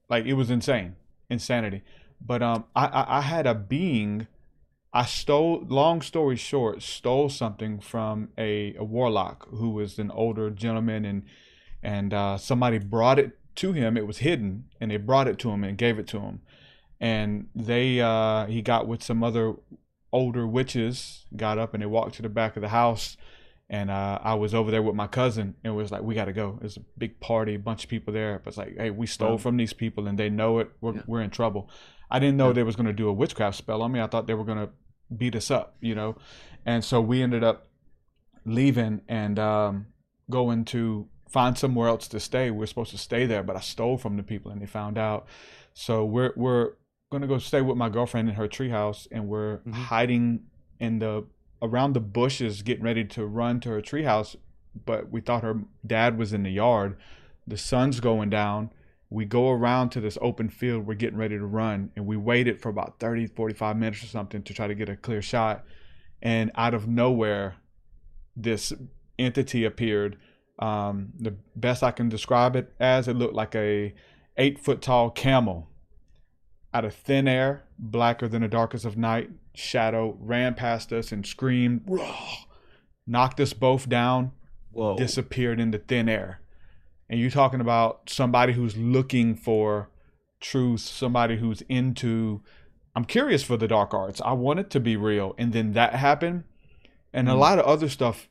like 0.09 0.25
it 0.27 0.35
was 0.35 0.51
insane, 0.51 0.97
insanity. 1.31 1.83
But 2.21 2.43
um, 2.43 2.65
I, 2.75 2.87
I 2.87 3.19
I 3.19 3.21
had 3.23 3.47
a 3.47 3.55
being. 3.55 4.27
I 4.93 5.05
stole. 5.05 5.65
Long 5.69 6.01
story 6.03 6.37
short, 6.37 6.83
stole 6.83 7.29
something 7.29 7.81
from 7.81 8.29
a, 8.39 8.75
a 8.77 8.85
warlock 8.85 9.49
who 9.51 9.71
was 9.71 9.99
an 9.99 10.11
older 10.11 10.51
gentleman, 10.51 11.05
and 11.05 11.23
and 11.83 12.15
uh, 12.15 12.39
somebody 12.39 12.79
brought 12.79 13.19
it 13.19 13.37
to 13.57 13.73
him. 13.73 13.97
It 13.97 14.07
was 14.07 14.19
hidden, 14.19 14.65
and 14.81 14.91
they 14.91 14.97
brought 14.97 15.27
it 15.29 15.39
to 15.41 15.51
him 15.51 15.65
and 15.65 15.77
gave 15.77 15.99
it 15.99 16.07
to 16.09 16.21
him. 16.21 16.43
And 17.01 17.49
they 17.55 18.01
uh, 18.01 18.47
he 18.47 18.63
got 18.63 18.87
with 18.87 19.03
some 19.03 19.23
other 19.25 19.55
older 20.13 20.47
witches, 20.47 21.27
got 21.37 21.59
up 21.59 21.75
and 21.75 21.83
they 21.83 21.87
walked 21.87 22.15
to 22.15 22.23
the 22.23 22.29
back 22.29 22.55
of 22.57 22.63
the 22.63 22.69
house, 22.69 23.17
and 23.71 23.91
uh, 23.91 24.19
I 24.23 24.35
was 24.35 24.55
over 24.55 24.71
there 24.71 24.83
with 24.83 24.95
my 24.95 25.07
cousin, 25.07 25.55
and 25.65 25.73
it 25.73 25.77
was 25.77 25.91
like, 25.91 26.03
we 26.03 26.15
got 26.15 26.27
to 26.27 26.33
go. 26.33 26.59
There's 26.61 26.77
a 26.77 26.85
big 26.99 27.19
party, 27.21 27.55
a 27.55 27.59
bunch 27.59 27.85
of 27.85 27.91
people 27.91 28.13
there. 28.13 28.39
But 28.45 28.49
it's 28.51 28.59
like, 28.59 28.77
hey, 28.77 28.91
we 28.91 29.07
stole 29.07 29.33
Wow. 29.33 29.37
from 29.39 29.57
these 29.57 29.73
people, 29.73 30.07
and 30.07 30.19
they 30.19 30.29
know 30.31 30.59
it. 30.59 30.71
We're 30.81 31.03
we're 31.07 31.23
in 31.23 31.31
trouble. 31.31 31.71
I 32.11 32.19
didn't 32.19 32.37
know 32.37 32.53
they 32.53 32.63
was 32.63 32.77
gonna 32.77 32.93
do 32.93 33.09
a 33.09 33.13
witchcraft 33.13 33.57
spell 33.57 33.83
on 33.83 33.91
me. 33.93 34.01
I 34.01 34.07
thought 34.07 34.27
they 34.27 34.35
were 34.35 34.45
gonna 34.45 34.71
beat 35.17 35.35
us 35.35 35.51
up, 35.51 35.77
you 35.81 35.95
know. 35.95 36.17
And 36.67 36.85
so 36.85 37.01
we 37.01 37.23
ended 37.23 37.43
up 37.45 37.69
leaving 38.45 39.01
and 39.09 39.39
um, 39.39 39.87
going 40.31 40.65
to 40.67 41.09
find 41.29 41.57
somewhere 41.59 41.89
else 41.89 42.07
to 42.09 42.21
stay. 42.21 42.51
We 42.51 42.59
were 42.59 42.67
supposed 42.67 42.91
to 42.93 42.99
stay 42.99 43.27
there, 43.27 43.43
but 43.43 43.57
I 43.57 43.61
stole 43.61 43.97
from 43.99 44.17
the 44.17 44.23
people, 44.23 44.51
and 44.53 44.61
they 44.61 44.67
found 44.67 44.99
out. 44.99 45.27
So 45.73 46.05
we're 46.05 46.33
we're 46.37 46.73
gonna 47.11 47.27
go 47.27 47.39
stay 47.39 47.61
with 47.63 47.77
my 47.77 47.89
girlfriend 47.89 48.29
in 48.29 48.35
her 48.35 48.49
treehouse, 48.49 49.07
and 49.11 49.27
we're 49.29 49.61
hiding 49.73 50.45
in 50.79 50.99
the 50.99 51.25
around 51.65 51.95
the 51.95 52.01
bushes, 52.01 52.63
getting 52.63 52.85
ready 52.85 53.05
to 53.05 53.27
run 53.27 53.59
to 53.61 53.71
her 53.71 53.81
treehouse. 53.81 54.37
But 54.85 55.11
we 55.11 55.21
thought 55.21 55.43
her 55.43 55.61
dad 55.87 56.19
was 56.19 56.33
in 56.33 56.43
the 56.43 56.51
yard. 56.51 56.97
The 57.47 57.57
sun's 57.57 58.01
going 58.01 58.31
down. 58.31 58.71
We 59.11 59.25
go 59.25 59.51
around 59.51 59.91
to 59.91 60.01
this 60.01 60.19
open 60.21 60.49
field. 60.49 60.87
We're 60.87 60.95
getting 60.95 61.19
ready 61.19 61.39
to 61.39 61.47
run, 61.47 61.91
and 61.95 62.07
we 62.07 62.17
waited 62.17 62.61
for 62.61 62.69
about 62.69 62.99
30, 62.99 63.29
45 63.29 63.77
minutes 63.77 64.03
or 64.03 64.07
something 64.07 64.43
to 64.43 64.55
try 64.55 64.67
to 64.67 64.75
get 64.75 64.89
a 64.89 64.97
clear 64.97 65.23
shot. 65.23 65.65
And 66.21 66.51
out 66.57 66.75
of 66.75 66.89
nowhere, 66.89 67.57
this 68.37 68.73
entity 69.19 69.65
appeared. 69.65 70.19
Um, 70.59 71.13
the 71.19 71.37
best 71.55 71.83
I 71.83 71.91
can 71.91 72.09
describe 72.09 72.57
it 72.57 72.73
as, 72.81 73.09
it 73.09 73.17
looked 73.17 73.35
like 73.35 73.55
a 73.55 73.95
eight 74.37 74.59
foot 74.59 74.83
tall 74.83 75.11
camel 75.11 75.69
out 76.73 76.85
of 76.85 76.95
thin 76.95 77.29
air, 77.29 77.65
blacker 77.79 78.27
than 78.27 78.43
the 78.43 78.49
darkest 78.49 78.85
of 78.85 78.97
night, 78.97 79.31
shadow 79.55 80.17
ran 80.21 80.55
past 80.55 80.93
us 80.93 81.13
and 81.13 81.27
screamed, 81.27 81.83
"Raw!" 81.87 82.35
knocked 83.07 83.41
us 83.41 83.53
both 83.53 83.89
down, 83.89 84.33
Whoa. 84.73 84.97
disappeared 84.97 85.61
into 85.61 85.79
thin 85.79 86.09
air. 86.09 86.41
And 87.09 87.21
you're 87.21 87.31
talking 87.31 87.61
about 87.61 88.09
somebody 88.11 88.55
who's 88.55 88.77
looking 88.77 89.35
for 89.35 89.91
truth, 90.41 90.81
somebody 90.81 91.37
who's 91.37 91.63
into. 91.63 92.43
I'm 92.97 93.05
curious 93.05 93.43
for 93.43 93.57
the 93.57 93.69
dark 93.69 93.93
arts. 93.93 94.21
I 94.25 94.33
want 94.33 94.61
it 94.61 94.71
to 94.71 94.81
be 94.81 94.97
real, 94.97 95.35
and 95.37 95.53
then 95.53 95.73
that 95.73 95.95
happened, 95.95 96.45
and 97.13 97.29
a 97.29 97.33
Mm. 97.33 97.39
lot 97.39 97.59
of 97.59 97.65
other 97.67 97.89
stuff, 97.89 98.29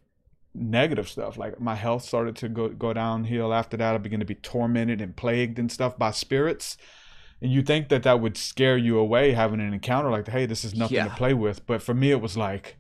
negative 0.56 1.10
stuff. 1.10 1.38
Like 1.38 1.60
my 1.60 1.76
health 1.76 2.04
started 2.04 2.36
to 2.38 2.50
go 2.50 2.70
go 2.70 2.94
downhill 2.94 3.54
after 3.54 3.76
that. 3.78 3.96
I 3.96 3.98
began 3.98 4.20
to 4.20 4.26
be 4.26 4.36
tormented 4.36 5.02
and 5.02 5.16
plagued 5.16 5.60
and 5.60 5.72
stuff 5.72 5.98
by 5.98 6.12
spirits. 6.12 6.78
And 7.44 7.52
you 7.52 7.62
think 7.62 7.90
that 7.90 8.04
that 8.04 8.22
would 8.22 8.38
scare 8.38 8.78
you 8.78 8.98
away 8.98 9.34
having 9.34 9.60
an 9.60 9.74
encounter 9.74 10.10
like, 10.10 10.28
hey, 10.30 10.46
this 10.46 10.64
is 10.64 10.74
nothing 10.74 10.96
Yeah. 10.96 11.10
to 11.10 11.16
play 11.16 11.34
with. 11.34 11.66
But 11.68 11.84
for 11.84 11.94
me, 11.94 12.10
it 12.12 12.22
was 12.22 12.38
like, 12.38 12.78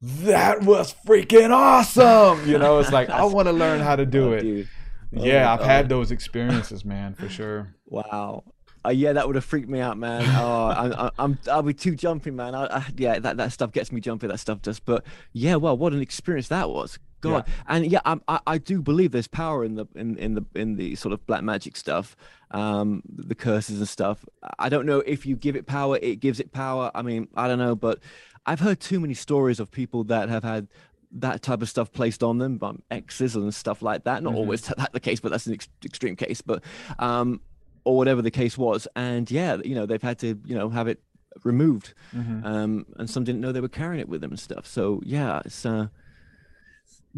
that 0.00 0.62
was 0.62 0.94
freaking 1.06 1.50
awesome. 1.50 2.48
You 2.48 2.56
know, 2.58 2.78
it's 2.78 2.92
like 2.92 3.08
I 3.22 3.24
want 3.24 3.48
to 3.48 3.52
learn 3.52 3.80
how 3.80 3.96
to 3.96 4.06
do 4.06 4.28
Oh, 4.30 4.32
it. 4.32 4.40
dude. 4.42 4.68
Oh 5.16 5.24
yeah, 5.24 5.52
I've 5.52 5.60
had 5.64 5.88
those 5.88 6.10
experiences, 6.16 6.84
man, 6.84 7.14
for 7.14 7.28
sure. 7.28 7.74
Wow. 7.86 8.44
Uh, 8.84 8.90
yeah, 8.90 9.12
that 9.12 9.26
would 9.26 9.34
have 9.34 9.44
freaked 9.44 9.68
me 9.68 9.80
out, 9.80 9.98
man. 9.98 10.22
Oh, 10.38 10.66
I, 10.66 11.06
I, 11.06 11.10
I'm 11.18 11.36
I'll 11.50 11.62
be 11.62 11.74
too 11.74 11.96
jumpy, 11.96 12.30
man. 12.30 12.54
I, 12.54 12.66
I, 12.66 12.86
yeah, 12.96 13.18
that, 13.18 13.36
that 13.38 13.50
stuff 13.52 13.72
gets 13.72 13.90
me 13.90 14.00
jumpy. 14.00 14.28
That 14.28 14.38
stuff 14.38 14.62
does. 14.62 14.78
But 14.78 15.04
yeah, 15.32 15.56
well, 15.56 15.76
what 15.76 15.92
an 15.92 16.00
experience 16.00 16.46
that 16.48 16.70
was. 16.70 16.98
God, 17.20 17.46
and 17.66 17.86
yeah, 17.90 18.00
I 18.04 18.40
I 18.46 18.58
do 18.58 18.80
believe 18.82 19.10
there's 19.12 19.26
power 19.28 19.64
in 19.64 19.74
the 19.74 19.86
in 19.94 20.16
in 20.18 20.34
the 20.34 20.44
in 20.54 20.76
the 20.76 20.94
sort 20.96 21.12
of 21.12 21.26
black 21.26 21.42
magic 21.42 21.76
stuff, 21.76 22.16
um, 22.50 23.02
the 23.08 23.34
curses 23.34 23.78
and 23.78 23.88
stuff. 23.88 24.24
I 24.58 24.68
don't 24.68 24.86
know 24.86 25.00
if 25.00 25.26
you 25.26 25.36
give 25.36 25.56
it 25.56 25.66
power, 25.66 25.98
it 26.02 26.20
gives 26.20 26.40
it 26.40 26.52
power. 26.52 26.90
I 26.94 27.02
mean, 27.02 27.28
I 27.34 27.48
don't 27.48 27.58
know, 27.58 27.74
but 27.74 28.00
I've 28.44 28.60
heard 28.60 28.80
too 28.80 29.00
many 29.00 29.14
stories 29.14 29.58
of 29.60 29.70
people 29.70 30.04
that 30.04 30.28
have 30.28 30.44
had 30.44 30.68
that 31.12 31.40
type 31.42 31.62
of 31.62 31.68
stuff 31.68 31.90
placed 31.92 32.22
on 32.22 32.38
them 32.38 32.58
by 32.58 32.72
exes 32.90 33.34
and 33.36 33.54
stuff 33.54 33.80
like 33.80 34.04
that. 34.04 34.22
Not 34.22 34.34
Mhm. 34.34 34.36
always 34.36 34.60
that 34.76 34.92
the 34.92 35.00
case, 35.00 35.18
but 35.20 35.30
that's 35.32 35.46
an 35.46 35.54
ex- 35.54 35.68
extreme 35.84 36.16
case. 36.16 36.42
But 36.42 36.62
um, 36.98 37.40
or 37.84 37.96
whatever 37.96 38.20
the 38.22 38.30
case 38.30 38.58
was, 38.58 38.86
and 38.96 39.30
yeah, 39.30 39.56
you 39.64 39.74
know, 39.74 39.86
they've 39.86 40.02
had 40.02 40.18
to 40.18 40.38
you 40.44 40.54
know 40.54 40.68
have 40.68 40.86
it 40.88 41.00
removed, 41.44 41.94
Mhm. 42.14 42.44
um, 42.44 42.86
and 42.96 43.08
some 43.10 43.24
didn't 43.24 43.40
know 43.40 43.52
they 43.52 43.60
were 43.60 43.68
carrying 43.68 44.00
it 44.00 44.08
with 44.08 44.20
them 44.20 44.30
and 44.30 44.40
stuff. 44.40 44.66
So 44.66 45.00
yeah, 45.04 45.42
it's 45.44 45.64
uh, 45.66 45.88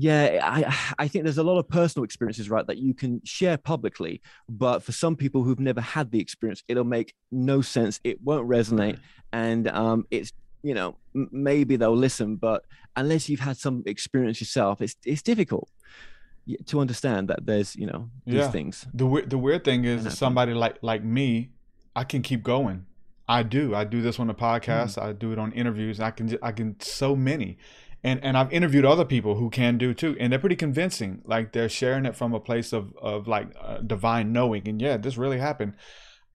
yeah, 0.01 0.39
I 0.45 0.95
I 0.97 1.09
think 1.09 1.25
there's 1.25 1.39
a 1.39 1.43
lot 1.43 1.59
of 1.59 1.69
personal 1.69 2.05
experiences, 2.05 2.49
right, 2.49 2.65
that 2.69 2.79
you 2.79 2.95
can 2.95 3.21
share 3.25 3.59
publicly, 3.59 4.23
but 4.49 4.79
for 4.85 4.93
some 4.93 5.17
people 5.17 5.43
who've 5.43 5.59
never 5.59 5.81
had 5.81 6.13
the 6.13 6.21
experience, 6.21 6.63
it'll 6.69 6.85
make 6.85 7.15
no 7.33 7.63
sense. 7.63 7.99
It 8.05 8.23
won't 8.23 8.49
resonate, 8.49 9.01
and 9.33 9.67
um, 9.67 10.07
it's 10.13 10.33
you 10.63 10.73
know 10.73 10.95
m- 11.17 11.29
maybe 11.33 11.75
they'll 11.75 11.97
listen, 11.97 12.37
but 12.37 12.65
unless 12.95 13.29
you've 13.29 13.41
had 13.41 13.57
some 13.57 13.83
experience 13.87 14.41
yourself, 14.41 14.81
it's 14.81 14.95
it's 15.05 15.21
difficult 15.21 15.69
to 16.67 16.79
understand 16.79 17.27
that 17.27 17.45
there's 17.45 17.75
you 17.75 17.87
know 17.87 18.09
these 18.25 18.47
things. 18.51 18.87
The 18.95 19.05
weird, 19.05 19.31
the 19.31 19.39
weird 19.39 19.65
thing 19.65 19.85
is, 19.85 20.17
somebody 20.17 20.55
like 20.55 20.77
like 20.81 21.03
me, 21.03 21.51
I 21.97 22.05
can 22.05 22.23
keep 22.23 22.45
going. 22.45 22.87
I 23.29 23.43
do. 23.43 23.75
I 23.75 23.83
do 23.83 24.01
this 24.01 24.21
on 24.21 24.29
the 24.29 24.35
podcast. 24.35 24.97
Mm. 24.97 25.03
I 25.03 25.13
do 25.13 25.33
it 25.33 25.41
on 25.41 25.51
interviews. 25.53 25.99
I 25.99 26.13
can. 26.13 26.39
I 26.41 26.53
can 26.53 26.79
so 26.81 27.17
many, 27.17 27.59
and 28.05 28.23
and 28.23 28.37
I've 28.37 28.53
interviewed 28.53 28.85
other 28.85 29.05
people 29.05 29.37
who 29.37 29.51
can 29.51 29.79
do 29.79 29.95
too, 29.95 30.17
and 30.21 30.33
they're 30.33 30.39
pretty 30.39 30.57
convincing. 30.57 31.23
Like 31.25 31.53
they're 31.53 31.69
sharing 31.69 32.07
it 32.07 32.17
from 32.17 32.35
a 32.35 32.41
place 32.41 32.73
of 32.73 32.93
of 33.01 33.27
like 33.29 33.49
uh, 33.61 33.79
divine 33.79 34.33
knowing, 34.33 34.69
and 34.69 34.81
yeah, 34.81 34.97
this 34.97 35.17
really 35.17 35.39
happened. 35.39 35.75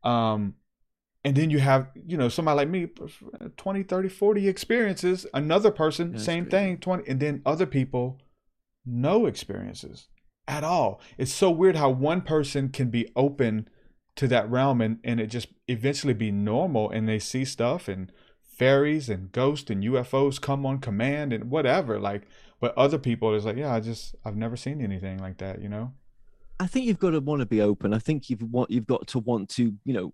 Um, 0.03 0.55
and 1.23 1.35
then 1.35 1.49
you 1.49 1.59
have 1.59 1.87
you 2.05 2.17
know 2.17 2.29
somebody 2.29 2.57
like 2.57 2.69
me 2.69 2.87
20 3.57 3.83
30 3.83 4.09
40 4.09 4.47
experiences 4.47 5.25
another 5.33 5.71
person 5.71 6.11
That's 6.11 6.23
same 6.23 6.45
thing 6.47 6.77
20 6.77 7.09
and 7.09 7.19
then 7.19 7.41
other 7.45 7.65
people 7.65 8.19
no 8.85 9.25
experiences 9.25 10.07
at 10.47 10.63
all 10.63 11.01
it's 11.17 11.33
so 11.33 11.49
weird 11.49 11.75
how 11.75 11.89
one 11.89 12.21
person 12.21 12.69
can 12.69 12.89
be 12.89 13.11
open 13.15 13.67
to 14.15 14.27
that 14.27 14.49
realm 14.49 14.81
and, 14.81 14.99
and 15.03 15.19
it 15.19 15.27
just 15.27 15.47
eventually 15.67 16.13
be 16.13 16.31
normal 16.31 16.89
and 16.89 17.07
they 17.07 17.19
see 17.19 17.45
stuff 17.45 17.87
and 17.87 18.11
fairies 18.53 19.09
and 19.09 19.31
ghosts 19.31 19.69
and 19.69 19.83
ufos 19.83 20.39
come 20.39 20.65
on 20.65 20.79
command 20.79 21.33
and 21.33 21.49
whatever 21.49 21.99
like 21.99 22.23
but 22.59 22.77
other 22.77 22.97
people 22.97 23.33
is 23.33 23.45
like 23.45 23.57
yeah 23.57 23.73
i 23.73 23.79
just 23.79 24.15
i've 24.25 24.35
never 24.35 24.55
seen 24.55 24.81
anything 24.81 25.17
like 25.17 25.37
that 25.37 25.61
you 25.61 25.69
know 25.69 25.91
I 26.59 26.67
think 26.67 26.85
you've 26.85 26.99
got 26.99 27.09
to 27.11 27.19
want 27.19 27.41
to 27.41 27.45
be 27.45 27.61
open. 27.61 27.93
I 27.93 27.99
think 27.99 28.29
you've 28.29 28.43
want 28.43 28.69
you've 28.69 28.87
got 28.87 29.07
to 29.07 29.19
want 29.19 29.49
to 29.49 29.73
you 29.83 29.93
know 29.93 30.13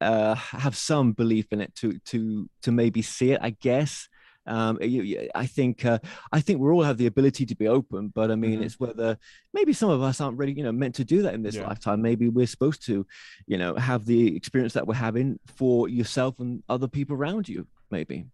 Uh, 0.00 0.34
have 0.34 0.76
some 0.76 1.12
belief 1.12 1.46
in 1.52 1.60
it 1.60 1.74
to 1.76 1.98
to 2.06 2.48
to 2.62 2.72
maybe 2.72 3.02
see 3.02 3.32
it. 3.32 3.40
I 3.42 3.50
guess. 3.50 4.08
Um, 4.46 4.78
I 5.34 5.44
think 5.46 5.84
uh, 5.84 5.98
I 6.32 6.40
think 6.40 6.58
we 6.58 6.70
all 6.70 6.82
have 6.82 6.96
the 6.96 7.04
ability 7.04 7.44
to 7.44 7.54
be 7.54 7.68
open, 7.68 8.10
but 8.14 8.30
I 8.30 8.34
mean, 8.34 8.60
Mhm. 8.60 8.64
it's 8.64 8.80
whether 8.80 9.18
maybe 9.52 9.74
some 9.74 9.90
of 9.90 10.00
us 10.00 10.22
aren't 10.22 10.38
really, 10.38 10.54
you 10.54 10.62
know, 10.62 10.72
meant 10.72 10.94
to 10.94 11.04
do 11.04 11.20
that 11.22 11.34
in 11.34 11.42
this 11.42 11.56
Yeah. 11.56 11.66
lifetime. 11.66 12.00
Maybe 12.00 12.30
we're 12.30 12.46
supposed 12.46 12.82
to, 12.86 13.06
you 13.46 13.58
know, 13.58 13.74
have 13.74 14.06
the 14.06 14.34
experience 14.34 14.72
that 14.72 14.86
we're 14.86 14.94
having 14.94 15.38
for 15.56 15.90
yourself 15.90 16.40
and 16.40 16.62
other 16.66 16.88
people 16.88 17.14
around 17.14 17.46
you. 17.46 17.66
Maybe. 17.90 18.24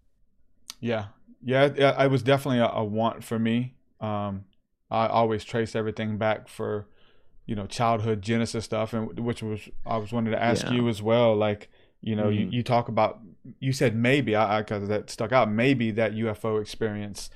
Yeah, 0.80 1.06
yeah, 1.42 1.64
it, 1.64 1.78
it 2.04 2.10
was 2.12 2.22
definitely 2.22 2.60
a, 2.60 2.68
a 2.68 2.84
want 2.84 3.24
for 3.24 3.38
me. 3.40 3.74
Um, 4.00 4.44
I 4.92 5.08
always 5.08 5.42
trace 5.44 5.74
everything 5.74 6.16
back 6.16 6.46
for, 6.48 6.86
you 7.46 7.54
know, 7.54 7.66
childhood 7.66 8.22
Genesis 8.22 8.64
stuff, 8.64 8.92
and 8.92 9.18
which 9.20 9.42
was 9.42 9.68
I 9.86 9.96
was 9.96 10.12
wanting 10.12 10.32
to 10.32 10.42
ask 10.42 10.66
Yeah. 10.66 10.72
you 10.72 10.88
as 10.88 11.02
well. 11.02 11.34
Like, 11.36 11.68
you 12.00 12.16
know, 12.16 12.28
you, 12.28 12.46
Mhm. 12.46 12.52
you 12.52 12.62
talk 12.62 12.88
about 12.88 13.20
you 13.60 13.72
said 13.72 13.94
maybe 13.94 14.34
I 14.34 14.62
because 14.62 14.88
that 14.88 15.10
stuck 15.10 15.32
out. 15.32 15.50
Maybe 15.50 15.90
that 15.90 16.14
UFO 16.14 16.60
experience 16.60 17.28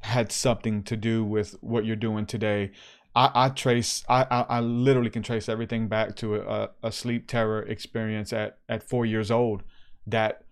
had 0.00 0.30
something 0.30 0.82
to 0.84 0.96
do 0.96 1.24
with 1.24 1.56
what 1.60 1.84
you're 1.84 1.96
doing 1.96 2.26
today. 2.26 2.70
I, 3.16 3.30
I 3.34 3.48
trace, 3.48 4.04
I, 4.08 4.24
I, 4.30 4.40
I 4.42 4.60
literally 4.60 5.10
can 5.10 5.22
trace 5.22 5.48
everything 5.48 5.88
back 5.88 6.14
to 6.16 6.36
a, 6.36 6.70
a 6.82 6.92
sleep 6.92 7.26
terror 7.26 7.62
experience 7.62 8.32
at, 8.32 8.58
at 8.68 8.82
four 8.82 9.06
years 9.06 9.30
old 9.30 9.62
that 10.06 10.44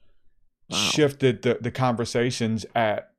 wow. 0.70 0.76
shifted 0.78 1.42
the, 1.42 1.58
the 1.60 1.70
conversations 1.70 2.64
at, 2.74 3.10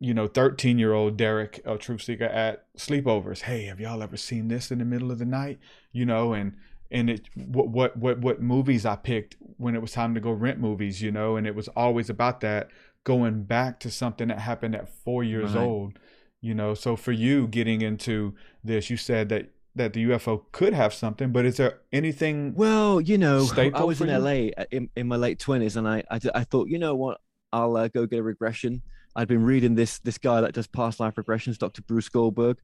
you 0.00 0.14
know, 0.14 0.26
13 0.26 0.78
year 0.78 0.92
old 0.92 1.16
Derek, 1.16 1.60
a 1.64 1.76
truth 1.78 2.02
seeker 2.02 2.24
at 2.24 2.66
sleepovers. 2.76 3.42
Hey, 3.42 3.64
have 3.64 3.80
y'all 3.80 4.02
ever 4.02 4.16
seen 4.16 4.48
this 4.48 4.70
in 4.70 4.78
the 4.78 4.84
middle 4.84 5.10
of 5.10 5.18
the 5.18 5.24
night? 5.24 5.58
You 5.92 6.04
know, 6.06 6.32
and, 6.32 6.56
and 6.90 7.10
it 7.10 7.28
what 7.34 7.68
what 7.68 7.96
what 7.96 8.20
what 8.20 8.42
movies 8.42 8.84
I 8.86 8.96
picked 8.96 9.36
when 9.56 9.74
it 9.74 9.82
was 9.82 9.92
time 9.92 10.14
to 10.14 10.20
go 10.20 10.30
rent 10.30 10.58
movies, 10.58 11.02
you 11.02 11.10
know, 11.10 11.36
and 11.36 11.46
it 11.46 11.54
was 11.54 11.68
always 11.68 12.10
about 12.10 12.40
that 12.40 12.68
going 13.04 13.44
back 13.44 13.80
to 13.80 13.90
something 13.90 14.28
that 14.28 14.38
happened 14.38 14.74
at 14.74 14.88
four 14.88 15.22
years 15.22 15.52
right. 15.52 15.62
old, 15.62 15.98
you 16.40 16.54
know. 16.54 16.74
So 16.74 16.96
for 16.96 17.12
you 17.12 17.46
getting 17.46 17.82
into 17.82 18.34
this, 18.62 18.90
you 18.90 18.96
said 18.96 19.28
that 19.30 19.50
that 19.76 19.92
the 19.92 20.04
UFO 20.04 20.44
could 20.52 20.72
have 20.72 20.94
something, 20.94 21.32
but 21.32 21.44
is 21.44 21.56
there 21.56 21.80
anything? 21.92 22.54
Well, 22.54 23.00
you 23.00 23.18
know, 23.18 23.48
I 23.56 23.84
was 23.84 24.00
in 24.00 24.08
you? 24.08 24.18
LA 24.18 24.50
uh, 24.56 24.64
in, 24.70 24.88
in 24.96 25.08
my 25.08 25.16
late 25.16 25.38
twenties, 25.38 25.76
and 25.76 25.88
I, 25.88 26.04
I, 26.10 26.20
I 26.34 26.44
thought, 26.44 26.68
you 26.68 26.78
know 26.78 26.94
what, 26.94 27.20
I'll 27.52 27.76
uh, 27.76 27.88
go 27.88 28.06
get 28.06 28.20
a 28.20 28.22
regression. 28.22 28.82
I'd 29.16 29.28
been 29.28 29.44
reading 29.44 29.74
this 29.74 29.98
this 30.00 30.18
guy 30.18 30.40
that 30.40 30.54
does 30.54 30.66
past 30.66 31.00
life 31.00 31.14
regressions, 31.14 31.58
Dr. 31.58 31.82
Bruce 31.82 32.08
Goldberg, 32.08 32.58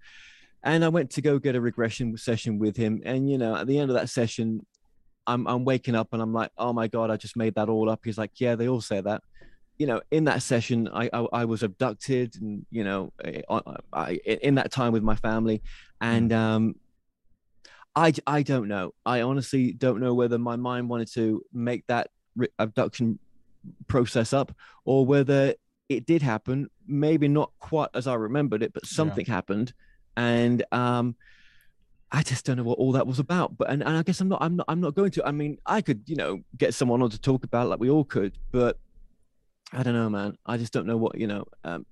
and 0.63 0.85
I 0.85 0.89
went 0.89 1.11
to 1.13 1.23
go 1.23 1.39
get 1.39 1.57
a 1.57 1.61
regression 1.61 2.17
session 2.17 2.59
with 2.59 2.77
him. 2.77 3.03
And 3.05 3.31
you 3.31 3.39
know, 3.39 3.57
at 3.57 3.67
the 3.67 3.79
end 3.79 3.91
of 3.91 3.97
that 3.97 4.09
session, 4.09 4.65
I'm 5.27 5.47
I'm 5.47 5.65
waking 5.65 5.95
up 5.95 6.09
and 6.13 6.21
I'm 6.21 6.33
like, 6.33 6.51
oh 6.59 6.73
my 6.73 6.89
god, 6.89 7.11
I 7.11 7.17
just 7.17 7.37
made 7.37 7.55
that 7.55 7.69
all 7.69 7.89
up. 7.89 8.01
He's 8.05 8.19
like, 8.19 8.33
yeah, 8.41 8.55
they 8.55 8.69
all 8.69 8.81
say 8.81 9.01
that 9.01 9.23
you 9.81 9.87
know, 9.87 10.03
in 10.11 10.25
that 10.25 10.43
session, 10.43 10.91
I, 10.93 11.09
I, 11.11 11.27
I 11.33 11.45
was 11.47 11.63
abducted, 11.63 12.37
and 12.39 12.67
you 12.71 12.85
know, 12.85 13.15
I, 13.25 13.63
I, 13.95 14.11
in 14.27 14.57
that 14.57 14.71
time 14.71 14.93
with 14.93 15.03
my 15.03 15.17
family, 15.17 15.63
and 16.03 16.31
mm. 16.31 16.37
um, 16.37 16.75
I 17.97 18.13
I 18.27 18.43
don't 18.43 18.69
know. 18.69 18.93
I 19.07 19.23
honestly 19.23 19.73
don't 19.73 20.01
know 20.01 20.13
whether 20.13 20.39
my 20.39 20.57
mind 20.57 20.91
wanted 20.91 21.11
to 21.15 21.43
make 21.55 21.87
that 21.87 22.11
re- 22.37 22.49
abduction 22.59 23.19
process 23.87 24.35
up, 24.35 24.55
or 24.85 25.07
whether 25.07 25.55
it 25.91 26.07
did 26.07 26.23
happen. 26.23 26.71
Maybe 26.87 27.29
not 27.29 27.51
quite 27.59 27.91
as 27.95 28.07
I 28.07 28.15
remembered 28.15 28.63
it, 28.63 28.73
but 28.73 28.87
something 28.87 29.27
yeah. 29.27 29.35
happened, 29.35 29.75
and 30.17 30.65
um, 30.73 31.17
I 32.13 32.23
just 32.23 32.47
don't 32.47 32.57
know 32.57 32.63
what 32.63 32.79
all 32.79 32.93
that 32.93 33.07
was 33.07 33.19
about. 33.19 33.59
But 33.59 33.71
and, 33.71 33.83
and 33.83 33.97
I 33.97 34.03
guess 34.03 34.21
I'm 34.21 34.29
not 34.29 34.41
I'm 34.41 34.57
not 34.57 34.67
I'm 34.69 34.81
not 34.81 34.95
going 34.95 35.11
to. 35.11 35.27
I 35.27 35.33
mean, 35.33 35.59
I 35.67 35.83
could 35.83 36.03
you 36.07 36.17
know 36.17 36.41
get 36.57 36.73
someone 36.75 37.03
on 37.03 37.11
to 37.11 37.21
talk 37.21 37.45
about 37.45 37.67
it 37.67 37.71
like 37.71 37.81
we 37.81 37.91
all 37.91 38.05
could, 38.05 38.39
but 38.53 38.79
I 39.73 39.83
don't 39.83 39.95
know, 39.95 40.09
man. 40.09 40.39
I 40.47 40.57
just 40.57 40.73
don't 40.73 40.87
know 40.87 40.97
what 40.97 41.19
you 41.19 41.27
know. 41.27 41.45
Um, 41.65 41.85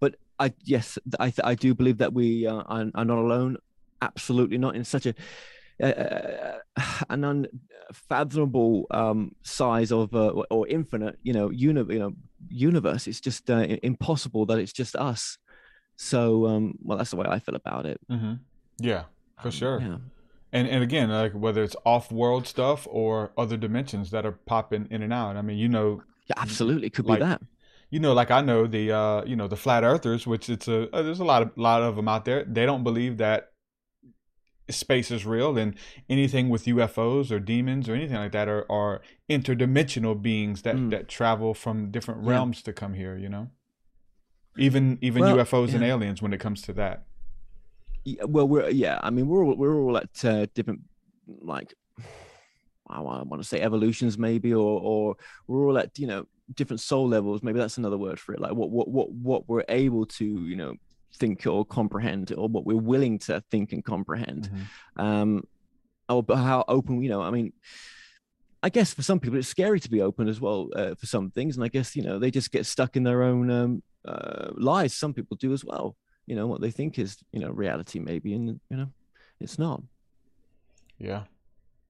but 0.00 0.16
I 0.38 0.52
yes, 0.62 0.98
I 1.18 1.32
I 1.42 1.54
do 1.54 1.74
believe 1.74 1.98
that 1.98 2.12
we 2.12 2.46
uh, 2.46 2.56
are, 2.56 2.90
are 2.94 3.04
not 3.04 3.18
alone. 3.18 3.56
Absolutely 4.02 4.58
not 4.58 4.76
in 4.76 4.84
such 4.84 5.06
a 5.06 5.14
uh, 5.82 6.58
an 7.10 7.24
unfathomable 7.24 8.86
um, 8.90 9.34
size 9.42 9.92
of 9.92 10.14
uh, 10.14 10.28
or 10.50 10.66
infinite, 10.68 11.18
you 11.22 11.32
know, 11.32 11.50
uni- 11.50 11.94
you 11.94 11.98
know, 11.98 12.12
universe. 12.48 13.06
It's 13.06 13.20
just 13.20 13.50
uh, 13.50 13.66
impossible 13.82 14.46
that 14.46 14.58
it's 14.58 14.72
just 14.72 14.96
us. 14.96 15.38
So, 15.96 16.46
um, 16.46 16.74
well, 16.82 16.98
that's 16.98 17.10
the 17.10 17.16
way 17.16 17.26
I 17.28 17.38
feel 17.38 17.54
about 17.54 17.86
it. 17.86 18.00
Mm-hmm. 18.10 18.34
Yeah, 18.78 19.04
for 19.40 19.48
um, 19.48 19.52
sure. 19.52 19.80
Yeah. 19.80 19.98
And 20.52 20.68
and 20.68 20.82
again, 20.82 21.10
like 21.10 21.32
whether 21.32 21.62
it's 21.62 21.76
off-world 21.84 22.46
stuff 22.46 22.86
or 22.90 23.32
other 23.36 23.56
dimensions 23.56 24.10
that 24.12 24.24
are 24.24 24.32
popping 24.32 24.86
in 24.90 25.02
and 25.02 25.12
out. 25.12 25.36
I 25.36 25.42
mean, 25.42 25.58
you 25.58 25.68
know, 25.68 26.02
yeah, 26.28 26.36
absolutely, 26.38 26.88
could 26.90 27.06
like, 27.06 27.18
be 27.18 27.24
that. 27.24 27.42
You 27.90 28.00
know, 28.00 28.14
like 28.14 28.30
I 28.30 28.40
know 28.40 28.66
the 28.66 28.92
uh, 28.92 29.24
you 29.24 29.36
know 29.36 29.48
the 29.48 29.56
flat 29.56 29.84
earthers, 29.84 30.26
which 30.26 30.48
it's 30.48 30.68
a 30.68 30.94
uh, 30.94 31.02
there's 31.02 31.20
a 31.20 31.24
lot 31.24 31.42
of 31.42 31.50
lot 31.56 31.82
of 31.82 31.96
them 31.96 32.08
out 32.08 32.24
there. 32.24 32.44
They 32.44 32.64
don't 32.64 32.84
believe 32.84 33.18
that 33.18 33.50
space 34.68 35.10
is 35.10 35.24
real 35.24 35.56
and 35.56 35.74
anything 36.08 36.48
with 36.48 36.64
UFOs 36.64 37.30
or 37.30 37.38
demons 37.38 37.88
or 37.88 37.94
anything 37.94 38.16
like 38.16 38.32
that 38.32 38.48
are, 38.48 38.70
are 38.70 39.00
interdimensional 39.30 40.20
beings 40.20 40.62
that, 40.62 40.76
mm. 40.76 40.90
that 40.90 41.08
travel 41.08 41.54
from 41.54 41.90
different 41.90 42.22
realms 42.24 42.58
yeah. 42.58 42.64
to 42.64 42.72
come 42.72 42.94
here, 42.94 43.16
you 43.16 43.28
know? 43.28 43.50
Even 44.58 44.98
even 45.02 45.22
well, 45.22 45.36
UFOs 45.36 45.68
yeah. 45.68 45.74
and 45.76 45.84
aliens 45.84 46.22
when 46.22 46.32
it 46.32 46.40
comes 46.40 46.62
to 46.62 46.72
that. 46.72 47.04
Yeah, 48.04 48.24
well, 48.24 48.48
we're 48.48 48.70
yeah. 48.70 48.98
I 49.02 49.10
mean, 49.10 49.28
we're 49.28 49.44
all, 49.44 49.54
we're 49.54 49.74
all 49.74 49.98
at 49.98 50.24
uh, 50.24 50.46
different 50.54 50.80
like 51.42 51.74
I 52.88 53.00
want 53.00 53.42
to 53.42 53.46
say 53.46 53.60
evolutions 53.60 54.16
maybe, 54.16 54.54
or 54.54 54.80
or 54.80 55.16
we're 55.46 55.66
all 55.66 55.78
at 55.78 55.98
you 55.98 56.06
know 56.06 56.26
different 56.54 56.80
soul 56.80 57.08
levels. 57.08 57.42
Maybe 57.42 57.58
that's 57.58 57.78
another 57.78 57.98
word 57.98 58.18
for 58.18 58.32
it. 58.34 58.40
Like 58.40 58.52
what 58.52 58.70
what 58.70 58.88
what 58.88 59.10
what 59.10 59.48
we're 59.48 59.64
able 59.68 60.06
to 60.06 60.24
you 60.24 60.56
know 60.56 60.74
think 61.14 61.46
or 61.46 61.64
comprehend, 61.64 62.32
or 62.36 62.48
what 62.48 62.66
we're 62.66 62.76
willing 62.76 63.18
to 63.20 63.42
think 63.50 63.72
and 63.72 63.84
comprehend. 63.84 64.50
Mm-hmm. 64.50 65.00
Um, 65.00 65.44
or 66.08 66.24
how 66.28 66.64
open 66.68 67.02
you 67.02 67.10
know. 67.10 67.22
I 67.22 67.30
mean. 67.30 67.52
I 68.62 68.68
guess 68.68 68.92
for 68.92 69.02
some 69.02 69.20
people 69.20 69.38
it's 69.38 69.46
scary 69.46 69.78
to 69.78 69.90
be 69.90 70.02
open 70.02 70.26
as 70.26 70.40
well 70.40 70.70
uh, 70.74 70.96
for 70.96 71.06
some 71.06 71.30
things, 71.30 71.56
and 71.56 71.62
I 71.62 71.68
guess 71.68 71.94
you 71.94 72.02
know 72.02 72.18
they 72.18 72.32
just 72.32 72.50
get 72.50 72.66
stuck 72.66 72.96
in 72.96 73.04
their 73.04 73.22
own 73.22 73.48
um, 73.48 73.82
uh, 74.04 74.48
lies. 74.56 74.92
Some 74.92 75.14
people 75.14 75.36
do 75.36 75.52
as 75.52 75.64
well. 75.64 75.94
You 76.26 76.34
know 76.34 76.48
what 76.48 76.60
they 76.60 76.72
think 76.72 76.98
is 76.98 77.16
you 77.32 77.38
know 77.38 77.50
reality 77.50 78.00
maybe, 78.00 78.34
and 78.34 78.58
you 78.68 78.76
know 78.76 78.88
it's 79.40 79.58
not. 79.58 79.82
Yeah, 80.98 81.24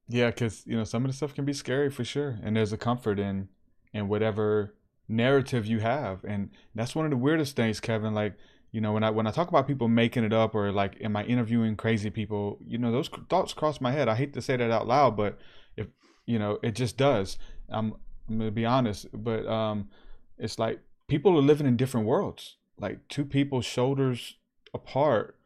yeah, 0.08 0.26
because 0.26 0.64
you 0.66 0.76
know 0.76 0.84
some 0.84 1.04
of 1.04 1.10
the 1.10 1.16
stuff 1.16 1.34
can 1.34 1.44
be 1.44 1.52
scary 1.52 1.90
for 1.90 2.04
sure, 2.04 2.38
and 2.42 2.56
there's 2.56 2.72
a 2.72 2.78
comfort 2.78 3.18
in 3.18 3.48
in 3.92 4.08
whatever 4.08 4.74
narrative 5.08 5.66
you 5.66 5.80
have, 5.80 6.24
and 6.24 6.50
that's 6.74 6.94
one 6.94 7.06
of 7.06 7.10
the 7.10 7.16
weirdest 7.16 7.56
things, 7.56 7.80
Kevin. 7.80 8.14
Like 8.14 8.34
you 8.76 8.82
know 8.82 8.92
when 8.92 9.02
I 9.02 9.08
when 9.08 9.26
I 9.26 9.30
talk 9.30 9.48
about 9.48 9.66
people 9.66 9.88
making 9.88 10.22
it 10.22 10.34
up 10.34 10.54
or 10.54 10.70
like 10.70 10.98
am 11.00 11.16
I 11.16 11.24
interviewing 11.24 11.76
crazy 11.76 12.10
people, 12.10 12.58
you 12.60 12.76
know 12.76 12.92
those 12.92 13.08
thoughts 13.30 13.54
cross 13.54 13.80
my 13.80 13.90
head. 13.90 14.06
I 14.06 14.14
hate 14.14 14.34
to 14.34 14.42
say 14.42 14.54
that 14.54 14.70
out 14.70 14.86
loud, 14.86 15.16
but 15.16 15.38
if 15.78 15.86
you 16.26 16.38
know 16.38 16.58
it 16.62 16.74
just 16.74 16.98
does. 16.98 17.38
I'm 17.70 17.94
I'm 18.28 18.36
gonna 18.36 18.50
be 18.50 18.66
honest, 18.66 19.06
but 19.14 19.46
um, 19.46 19.88
it's 20.36 20.58
like 20.58 20.80
people 21.08 21.38
are 21.38 21.40
living 21.40 21.66
in 21.66 21.78
different 21.78 22.06
worlds, 22.06 22.58
like 22.78 23.08
two 23.08 23.24
people's 23.24 23.64
shoulders 23.64 24.34
apart 24.74 25.38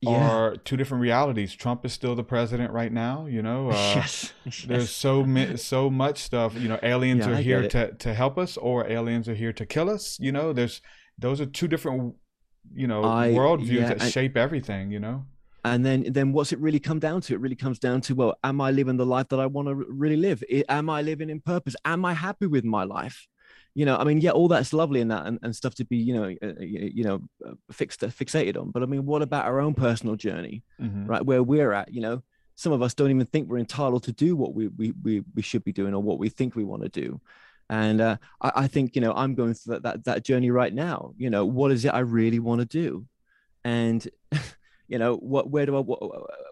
yeah. 0.00 0.28
are 0.28 0.56
two 0.56 0.76
different 0.76 1.02
realities. 1.02 1.54
Trump 1.54 1.86
is 1.86 1.92
still 1.92 2.16
the 2.16 2.24
president 2.24 2.72
right 2.72 2.92
now. 2.92 3.26
You 3.26 3.40
know, 3.40 3.70
uh, 3.72 3.92
yes. 3.94 4.32
There's 4.66 4.90
so 4.90 5.24
so 5.54 5.90
much 5.90 6.18
stuff. 6.18 6.56
You 6.56 6.68
know, 6.68 6.80
aliens 6.82 7.24
yeah, 7.24 7.32
are 7.32 7.36
I 7.36 7.42
here 7.42 7.68
to 7.68 7.92
to 7.92 8.14
help 8.14 8.36
us, 8.36 8.56
or 8.56 8.90
aliens 8.90 9.28
are 9.28 9.36
here 9.36 9.52
to 9.52 9.64
kill 9.64 9.88
us. 9.88 10.18
You 10.18 10.32
know, 10.32 10.52
there's 10.52 10.80
those 11.16 11.40
are 11.40 11.46
two 11.46 11.68
different 11.68 12.16
you 12.74 12.86
know 12.86 13.04
I, 13.04 13.30
worldviews 13.30 13.68
yeah, 13.68 13.94
that 13.94 14.10
shape 14.10 14.36
everything. 14.36 14.90
You 14.90 15.00
know. 15.00 15.24
And 15.64 15.84
then, 15.84 16.06
then 16.12 16.32
what's 16.32 16.52
it 16.52 16.60
really 16.60 16.78
come 16.78 16.98
down 17.00 17.20
to? 17.22 17.34
It 17.34 17.40
really 17.40 17.56
comes 17.56 17.78
down 17.80 18.00
to, 18.02 18.14
well, 18.14 18.38
am 18.44 18.60
I 18.60 18.70
living 18.70 18.96
the 18.96 19.04
life 19.04 19.28
that 19.28 19.40
I 19.40 19.46
want 19.46 19.68
to 19.68 19.74
really 19.74 20.16
live? 20.16 20.42
Am 20.68 20.88
I 20.88 21.02
living 21.02 21.28
in 21.28 21.40
purpose? 21.40 21.74
Am 21.84 22.04
I 22.04 22.14
happy 22.14 22.46
with 22.46 22.64
my 22.64 22.84
life? 22.84 23.26
you 23.78 23.84
know, 23.84 23.96
I 23.96 24.02
mean, 24.02 24.20
yeah, 24.20 24.30
all 24.30 24.48
that's 24.48 24.72
lovely 24.72 25.00
and 25.00 25.10
that 25.12 25.26
and, 25.26 25.38
and 25.40 25.54
stuff 25.54 25.74
to 25.76 25.84
be, 25.84 25.98
you 25.98 26.12
know, 26.12 26.34
uh, 26.42 26.60
you 26.60 27.04
know, 27.04 27.20
uh, 27.46 27.52
fixed 27.70 28.00
fixated 28.00 28.60
on. 28.60 28.72
But 28.72 28.82
I 28.82 28.86
mean, 28.86 29.06
what 29.06 29.22
about 29.22 29.44
our 29.44 29.60
own 29.60 29.74
personal 29.74 30.16
journey, 30.16 30.64
mm-hmm. 30.80 31.06
right? 31.06 31.24
Where 31.24 31.44
we're 31.44 31.72
at, 31.72 31.92
you 31.94 32.00
know, 32.00 32.24
some 32.56 32.72
of 32.72 32.82
us 32.82 32.94
don't 32.94 33.10
even 33.10 33.26
think 33.26 33.48
we're 33.48 33.58
entitled 33.58 34.02
to 34.02 34.12
do 34.12 34.34
what 34.34 34.52
we 34.52 34.66
we 34.66 34.92
we, 35.02 35.22
we 35.32 35.42
should 35.42 35.62
be 35.62 35.72
doing 35.72 35.94
or 35.94 36.02
what 36.02 36.18
we 36.18 36.28
think 36.28 36.56
we 36.56 36.64
want 36.64 36.82
to 36.82 36.88
do. 36.88 37.20
And 37.70 38.00
uh, 38.00 38.16
I, 38.40 38.52
I, 38.56 38.66
think, 38.66 38.94
you 38.94 39.02
know, 39.02 39.12
I'm 39.12 39.34
going 39.34 39.54
through 39.54 39.74
that, 39.74 39.82
that 39.82 40.04
that 40.04 40.24
journey 40.24 40.50
right 40.50 40.72
now. 40.72 41.12
You 41.18 41.30
know, 41.30 41.44
what 41.44 41.70
is 41.70 41.84
it 41.84 41.88
I 41.88 42.00
really 42.00 42.38
want 42.38 42.60
to 42.60 42.66
do? 42.66 43.06
And 43.64 44.06
you 44.88 44.98
know 44.98 45.16
what 45.16 45.50
where 45.50 45.66
do 45.66 45.76
i 45.76 45.80
what, 45.80 46.00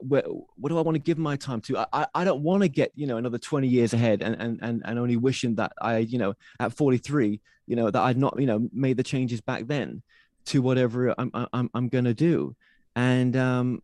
where, 0.03 0.23
what 0.57 0.69
do 0.69 0.79
i 0.79 0.83
want 0.83 0.95
to 0.95 1.01
give 1.01 1.19
my 1.19 1.37
time 1.37 1.61
to 1.61 1.79
i 1.93 2.07
i 2.15 2.25
don't 2.25 2.43
want 2.43 2.63
to 2.63 2.69
get 2.69 2.93
you 2.95 3.07
know 3.07 3.17
another 3.17 3.39
20 3.39 3.67
years 3.67 3.95
ahead 3.95 4.23
and 4.23 4.37
and 4.39 4.61
and, 4.63 4.83
and 4.85 4.99
only 4.99 5.17
wishing 5.17 5.55
that 5.57 5.73
i 5.81 5.99
you 5.99 6.19
know 6.19 6.35
at 6.61 6.73
43 6.73 7.41
you 7.67 7.77
know 7.77 7.91
that 7.91 8.03
i'd 8.03 8.19
not 8.19 8.39
you 8.39 8.47
know 8.47 8.69
made 8.73 8.99
the 8.99 9.03
changes 9.03 9.41
back 9.41 9.67
then 9.67 10.03
to 10.45 10.63
whatever 10.63 11.15
i'm 11.19 11.31
i'm, 11.53 11.71
I'm 11.75 11.89
gonna 11.89 12.15
do 12.15 12.55
and 12.95 13.35
um 13.37 13.83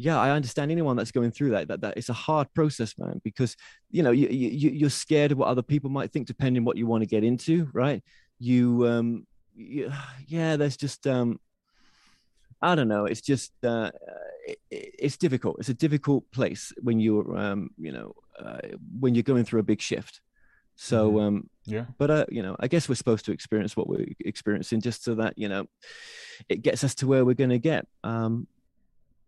yeah 0.00 0.18
i 0.18 0.30
understand 0.30 0.70
anyone 0.70 0.96
that's 0.96 1.12
going 1.12 1.30
through 1.30 1.50
that 1.50 1.68
that, 1.68 1.80
that 1.80 1.96
it's 1.96 2.08
a 2.08 2.14
hard 2.14 2.52
process 2.54 2.94
man 2.98 3.20
because 3.22 3.56
you 3.90 4.02
know 4.02 4.10
you, 4.10 4.28
you 4.28 4.70
you're 4.70 4.90
scared 4.90 5.32
of 5.32 5.38
what 5.38 5.48
other 5.48 5.62
people 5.62 5.90
might 5.90 6.12
think 6.12 6.26
depending 6.26 6.64
what 6.64 6.76
you 6.76 6.86
want 6.86 7.02
to 7.02 7.06
get 7.06 7.24
into 7.24 7.68
right 7.72 8.02
you 8.38 8.86
um 8.86 9.26
you, 9.54 9.92
yeah 10.26 10.56
there's 10.56 10.76
just 10.76 11.06
um 11.06 11.38
I 12.62 12.74
don't 12.74 12.88
know. 12.88 13.06
It's 13.06 13.20
just 13.20 13.52
uh, 13.64 13.90
it, 14.46 14.58
it's 14.70 15.16
difficult. 15.16 15.56
It's 15.58 15.68
a 15.68 15.74
difficult 15.74 16.30
place 16.30 16.72
when 16.82 17.00
you're 17.00 17.36
um, 17.36 17.70
you 17.78 17.92
know 17.92 18.14
uh, 18.38 18.58
when 18.98 19.14
you're 19.14 19.22
going 19.22 19.44
through 19.44 19.60
a 19.60 19.64
big 19.64 19.80
shift. 19.80 20.20
So 20.76 21.10
mm-hmm. 21.10 21.18
um, 21.18 21.50
yeah, 21.64 21.86
but 21.98 22.10
uh, 22.10 22.26
you 22.28 22.42
know, 22.42 22.56
I 22.60 22.68
guess 22.68 22.88
we're 22.88 22.96
supposed 22.96 23.24
to 23.26 23.32
experience 23.32 23.76
what 23.76 23.88
we're 23.88 24.06
experiencing 24.20 24.80
just 24.80 25.04
so 25.04 25.14
that 25.16 25.34
you 25.36 25.48
know 25.48 25.66
it 26.48 26.62
gets 26.62 26.84
us 26.84 26.94
to 26.96 27.06
where 27.06 27.24
we're 27.24 27.34
going 27.34 27.50
to 27.50 27.58
get. 27.58 27.86
Um, 28.04 28.46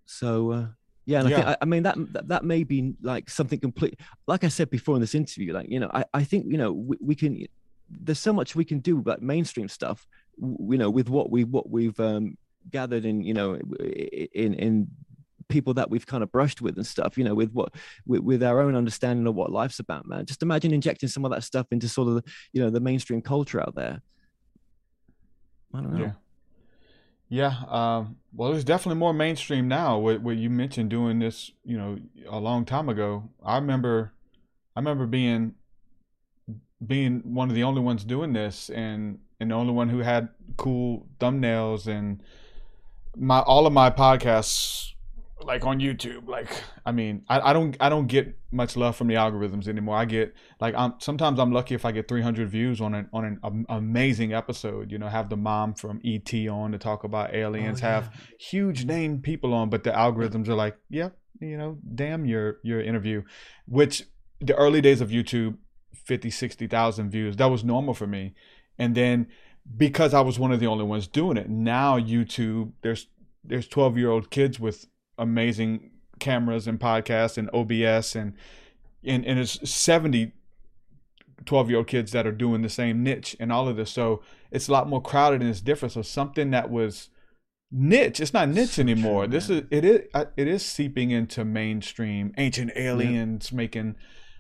so 0.07 0.53
uh, 0.53 0.67
yeah, 1.07 1.21
and 1.21 1.31
yeah. 1.31 1.37
I, 1.37 1.39
think, 1.39 1.49
I, 1.49 1.57
I 1.61 1.65
mean 1.65 1.83
that, 1.85 2.29
that, 2.29 2.45
may 2.45 2.65
be 2.65 2.95
like 3.03 3.29
something 3.29 3.59
complete. 3.59 3.99
Like 4.27 4.45
I 4.45 4.49
said 4.49 4.71
before 4.71 4.95
in 4.95 5.01
this 5.01 5.15
interview, 5.15 5.53
like 5.53 5.69
you 5.69 5.81
know, 5.81 5.91
I, 5.93 6.05
I 6.15 6.25
think 6.25 6.47
you 6.49 6.59
know 6.59 6.73
we, 6.73 6.97
we 7.01 7.15
can. 7.15 7.45
There's 7.91 8.19
so 8.19 8.33
much 8.33 8.55
we 8.55 8.65
can 8.65 8.79
do, 8.79 9.03
like 9.05 9.21
mainstream 9.21 9.69
stuff, 9.69 10.07
you 10.39 10.79
know 10.79 10.91
with 10.91 11.09
what 11.09 11.31
we 11.31 11.45
what 11.45 11.71
we've 11.71 11.99
um, 12.01 12.37
gathered 12.71 13.05
in 13.05 13.23
you 13.23 13.35
know 13.35 13.55
in 13.55 14.55
in 14.55 14.89
people 15.49 15.75
that 15.75 15.91
we've 15.91 16.07
kind 16.07 16.23
of 16.23 16.33
brushed 16.33 16.63
with 16.63 16.77
and 16.77 16.87
stuff 16.87 17.19
you 17.19 17.25
know 17.25 17.35
with 17.35 17.53
what 17.53 17.75
with, 18.07 18.21
with 18.21 18.43
our 18.43 18.61
own 18.61 18.75
understanding 18.75 19.27
of 19.27 19.35
what 19.35 19.53
life's 19.53 19.81
about 19.81 20.07
man 20.07 20.25
just 20.25 20.43
imagine 20.43 20.73
injecting 20.73 21.09
some 21.09 21.25
of 21.25 21.31
that 21.31 21.43
stuff 21.43 21.67
into 21.73 21.89
sort 21.89 22.09
of 22.09 22.15
the, 22.15 22.23
you 22.53 22.63
know 22.63 22.71
the 22.71 22.81
mainstream 22.81 23.21
culture 23.21 23.61
out 23.61 23.75
there 23.75 24.01
i 25.75 25.81
don't 25.81 25.93
know 25.93 26.05
Yeah. 26.05 26.13
Yeah, 27.33 27.55
um, 27.69 28.17
well, 28.35 28.53
it's 28.53 28.63
definitely 28.63 28.99
more 28.99 29.15
mainstream 29.15 29.67
now. 29.67 29.97
What, 29.97 30.21
what 30.21 30.37
you 30.37 30.51
mentioned 30.51 30.91
doing 30.91 31.19
this, 31.19 31.51
you 31.65 31.79
know, 31.79 31.97
a 32.29 32.39
long 32.39 32.67
time 32.67 32.91
ago. 32.91 33.31
I 33.43 33.55
remember, 33.55 34.13
I 34.77 34.81
remember 34.81 35.07
being, 35.07 35.55
being 36.87 37.23
one 37.25 37.49
of 37.49 37.55
the 37.55 37.63
only 37.63 37.81
ones 37.81 38.05
doing 38.05 38.35
this, 38.35 38.69
and 38.69 39.21
and 39.41 39.51
the 39.51 39.55
only 39.55 39.73
one 39.73 39.89
who 39.89 40.01
had 40.01 40.29
cool 40.59 41.07
thumbnails 41.21 41.87
and 41.87 42.23
my 43.17 43.41
all 43.41 43.67
of 43.67 43.73
my 43.73 43.89
podcasts 43.89 44.93
like 45.45 45.65
on 45.65 45.81
YouTube. 45.81 46.29
Like, 46.29 46.49
I 46.85 46.93
mean, 46.93 47.25
I, 47.29 47.51
I 47.51 47.53
don't 47.53 47.77
I 47.81 47.89
don't 47.89 48.07
get 48.07 48.39
much 48.51 48.77
love 48.77 48.97
from 48.97 49.09
the 49.09 49.15
algorithms 49.15 49.69
anymore. 49.69 49.97
I 49.97 50.05
get 50.05 50.35
like 50.61 50.75
I'm 50.77 50.95
sometimes 50.99 51.39
I'm 51.39 51.53
lucky 51.53 51.75
if 51.75 51.85
I 51.85 51.93
get 51.93 52.09
300 52.09 52.49
views 52.49 52.81
on 52.81 52.95
an 52.95 53.09
on 53.13 53.25
an 53.25 53.41
am- 53.45 53.67
amazing 53.69 54.33
episode. 54.33 54.91
You 54.91 54.99
know, 54.99 55.09
have 55.09 55.29
the 55.29 55.37
mom 55.37 55.75
from 55.75 56.01
ET 56.05 56.33
on 56.49 56.73
to 56.73 56.79
talk 56.79 57.05
about 57.05 57.35
aliens. 57.35 57.81
Oh, 57.83 57.87
Have 57.87 58.15
huge 58.39 58.85
name 58.85 59.21
people 59.21 59.55
on, 59.55 59.71
but 59.71 59.85
the 59.85 59.91
algorithms 59.91 60.49
are 60.49 60.55
like, 60.55 60.77
yep, 60.89 61.17
you 61.41 61.57
know, 61.57 61.79
damn 61.95 62.25
your 62.25 62.59
your 62.63 62.81
interview. 62.81 63.23
Which 63.67 64.05
the 64.41 64.55
early 64.55 64.81
days 64.81 65.01
of 65.01 65.11
YouTube, 65.11 65.57
50, 65.95 66.31
60,000 66.31 67.11
views, 67.11 67.37
that 67.37 67.47
was 67.47 67.63
normal 67.63 67.95
for 67.95 68.07
me. 68.07 68.35
And 68.79 68.95
then 68.95 69.29
because 69.77 70.15
I 70.15 70.21
was 70.21 70.39
one 70.39 70.51
of 70.51 70.59
the 70.59 70.67
only 70.67 70.85
ones 70.85 71.07
doing 71.07 71.37
it, 71.37 71.49
now 71.49 71.99
YouTube, 71.99 72.73
there's 72.83 73.07
there's 73.45 73.67
12 73.69 73.99
year 73.99 74.11
old 74.11 74.31
kids 74.31 74.61
with 74.61 74.87
amazing 75.19 75.91
cameras 76.19 76.67
and 76.67 76.79
podcasts 76.79 77.37
and 77.37 77.51
OBS 77.53 78.15
and 78.15 78.35
and, 79.05 79.27
and 79.27 79.39
it's 79.39 79.69
70 79.69 80.33
12 81.45 81.71
year 81.71 81.79
old 81.79 81.87
kids 81.87 82.13
that 82.13 82.27
are 82.27 82.33
doing 82.33 82.63
the 82.63 82.69
same 82.69 83.03
niche 83.03 83.37
and 83.41 83.53
all 83.53 83.69
of 83.69 83.77
this. 83.77 83.91
So 83.91 84.23
it's 84.51 84.69
a 84.69 84.73
lot 84.73 84.89
more 84.89 85.03
crowded 85.03 85.41
and 85.41 85.51
it's 85.51 85.61
different. 85.61 85.93
So 85.93 86.03
something 86.03 86.51
that 86.51 86.71
was 86.71 87.09
niche, 87.71 88.21
it's 88.21 88.33
not 88.33 88.49
niche 88.49 88.79
anymore. 88.79 89.27
this 89.27 89.51
is 89.51 89.65
it 89.71 89.85
is 89.85 90.01
it 90.37 90.49
is 90.49 90.65
seeping 90.65 91.11
into 91.11 91.45
mainstream. 91.45 92.33
Ancient 92.39 92.73
aliens 92.77 93.53
making 93.53 93.97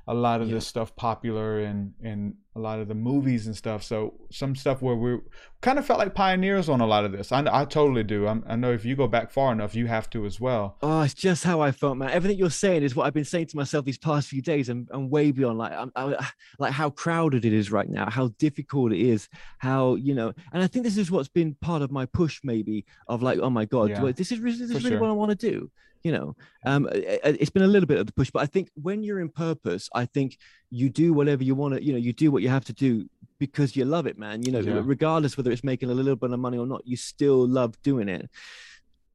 a 0.09 0.14
lot 0.14 0.40
of 0.40 0.50
this 0.50 0.66
stuff 0.66 0.94
popular 0.96 1.61
and 1.61 1.92
and 2.03 2.34
a 2.55 2.59
lot 2.59 2.80
of 2.80 2.88
the 2.88 2.94
movies 2.94 3.46
and 3.46 3.57
stuff. 3.57 3.82
So 3.82 4.12
some 4.30 4.55
stuff 4.55 4.82
where 4.82 4.94
we 4.96 5.18
kind 5.62 5.78
of 5.78 5.86
felt 5.86 5.98
like 5.98 6.14
pioneers 6.14 6.68
on 6.68 6.82
a 6.82 6.86
lot 6.86 7.07
of 7.07 7.12
this. 7.12 7.32
I, 7.32 7.42
I 7.50 7.64
totally 7.64 8.03
do. 8.03 8.26
I'm, 8.26 8.44
I 8.46 8.57
know 8.57 8.72
if 8.72 8.84
you 8.84 8.94
go 8.94 9.07
back 9.09 9.30
far 9.30 9.53
enough, 9.53 9.74
you 9.74 9.86
have 9.86 10.11
to 10.11 10.26
as 10.26 10.38
well. 10.38 10.76
Oh, 10.82 11.00
it's 11.00 11.14
just 11.14 11.44
how 11.44 11.61
I 11.62 11.70
felt, 11.70 11.96
man. 11.96 12.11
Everything 12.11 12.36
you're 12.36 12.50
saying 12.50 12.82
is 12.82 12.94
what 12.94 13.07
I've 13.07 13.14
been 13.14 13.24
saying 13.24 13.46
to 13.46 13.57
myself 13.57 13.86
these 13.86 13.96
past 13.96 14.28
few 14.28 14.42
days, 14.42 14.68
and, 14.68 14.86
and 14.90 15.11
way 15.11 15.30
beyond. 15.30 15.57
Like, 15.57 15.72
I'm, 15.72 15.92
I, 15.96 16.28
like 16.59 16.72
how 16.72 16.90
crowded 16.90 17.46
it 17.46 17.55
is 17.55 17.70
right 17.70 17.88
now, 17.88 18.11
how 18.11 18.28
difficult 18.38 18.92
it 18.92 19.00
is, 19.00 19.28
how 19.59 19.94
you 19.94 20.14
know. 20.14 20.34
And 20.53 20.62
I 20.62 20.66
think 20.66 20.84
this 20.84 20.98
is 20.98 21.11
what's 21.11 21.28
been 21.28 21.55
part 21.62 21.80
of 21.80 21.90
my 21.90 22.05
push, 22.07 22.40
maybe, 22.44 22.84
of 23.07 23.22
like, 23.22 23.38
oh 23.38 23.50
my 23.50 23.64
god, 23.64 23.88
Yeah. 23.90 24.12
this 24.14 24.30
is 24.30 24.42
this 24.42 24.61
is 24.61 24.72
For 24.72 24.76
really 24.78 24.90
sure. 24.90 25.00
what 25.00 25.09
I 25.09 25.12
want 25.12 25.30
to 25.30 25.50
do. 25.50 25.70
You 26.03 26.12
know, 26.12 26.36
um, 26.66 26.88
it's 26.92 27.50
been 27.50 27.62
a 27.62 27.66
little 27.68 27.86
bit 27.86 27.98
of 27.98 28.07
the 28.07 28.12
push, 28.12 28.30
but 28.30 28.42
I 28.42 28.46
think 28.46 28.70
when 28.74 29.03
you're 29.05 29.20
in 29.20 29.28
purpose, 29.28 29.88
I 29.94 30.05
think 30.07 30.36
you 30.70 30.88
do 30.90 31.12
whatever 31.12 31.44
you 31.44 31.55
want 31.55 31.74
to. 31.74 31.84
You 31.84 31.92
know, 31.92 31.98
you 31.98 32.12
do 32.12 32.30
what 32.32 32.42
you 32.42 32.48
have 32.48 32.64
to 32.64 32.72
do 32.72 33.09
because 33.38 33.76
you 33.76 33.84
love 33.84 34.07
it, 34.07 34.18
man. 34.18 34.42
You 34.42 34.53
know, 34.53 34.61
Yeah. 34.61 34.82
regardless 34.84 35.36
whether 35.36 35.53
it's 35.53 35.62
making 35.64 35.90
a 35.90 35.94
little 35.94 36.16
bit 36.16 36.32
of 36.32 36.40
money 36.40 36.59
or 36.59 36.66
not, 36.66 36.82
you 36.86 36.96
still 36.96 37.46
love 37.46 37.80
doing 37.82 38.09
it. 38.09 38.28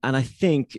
And 0.03 0.15
I 0.15 0.21
think 0.21 0.77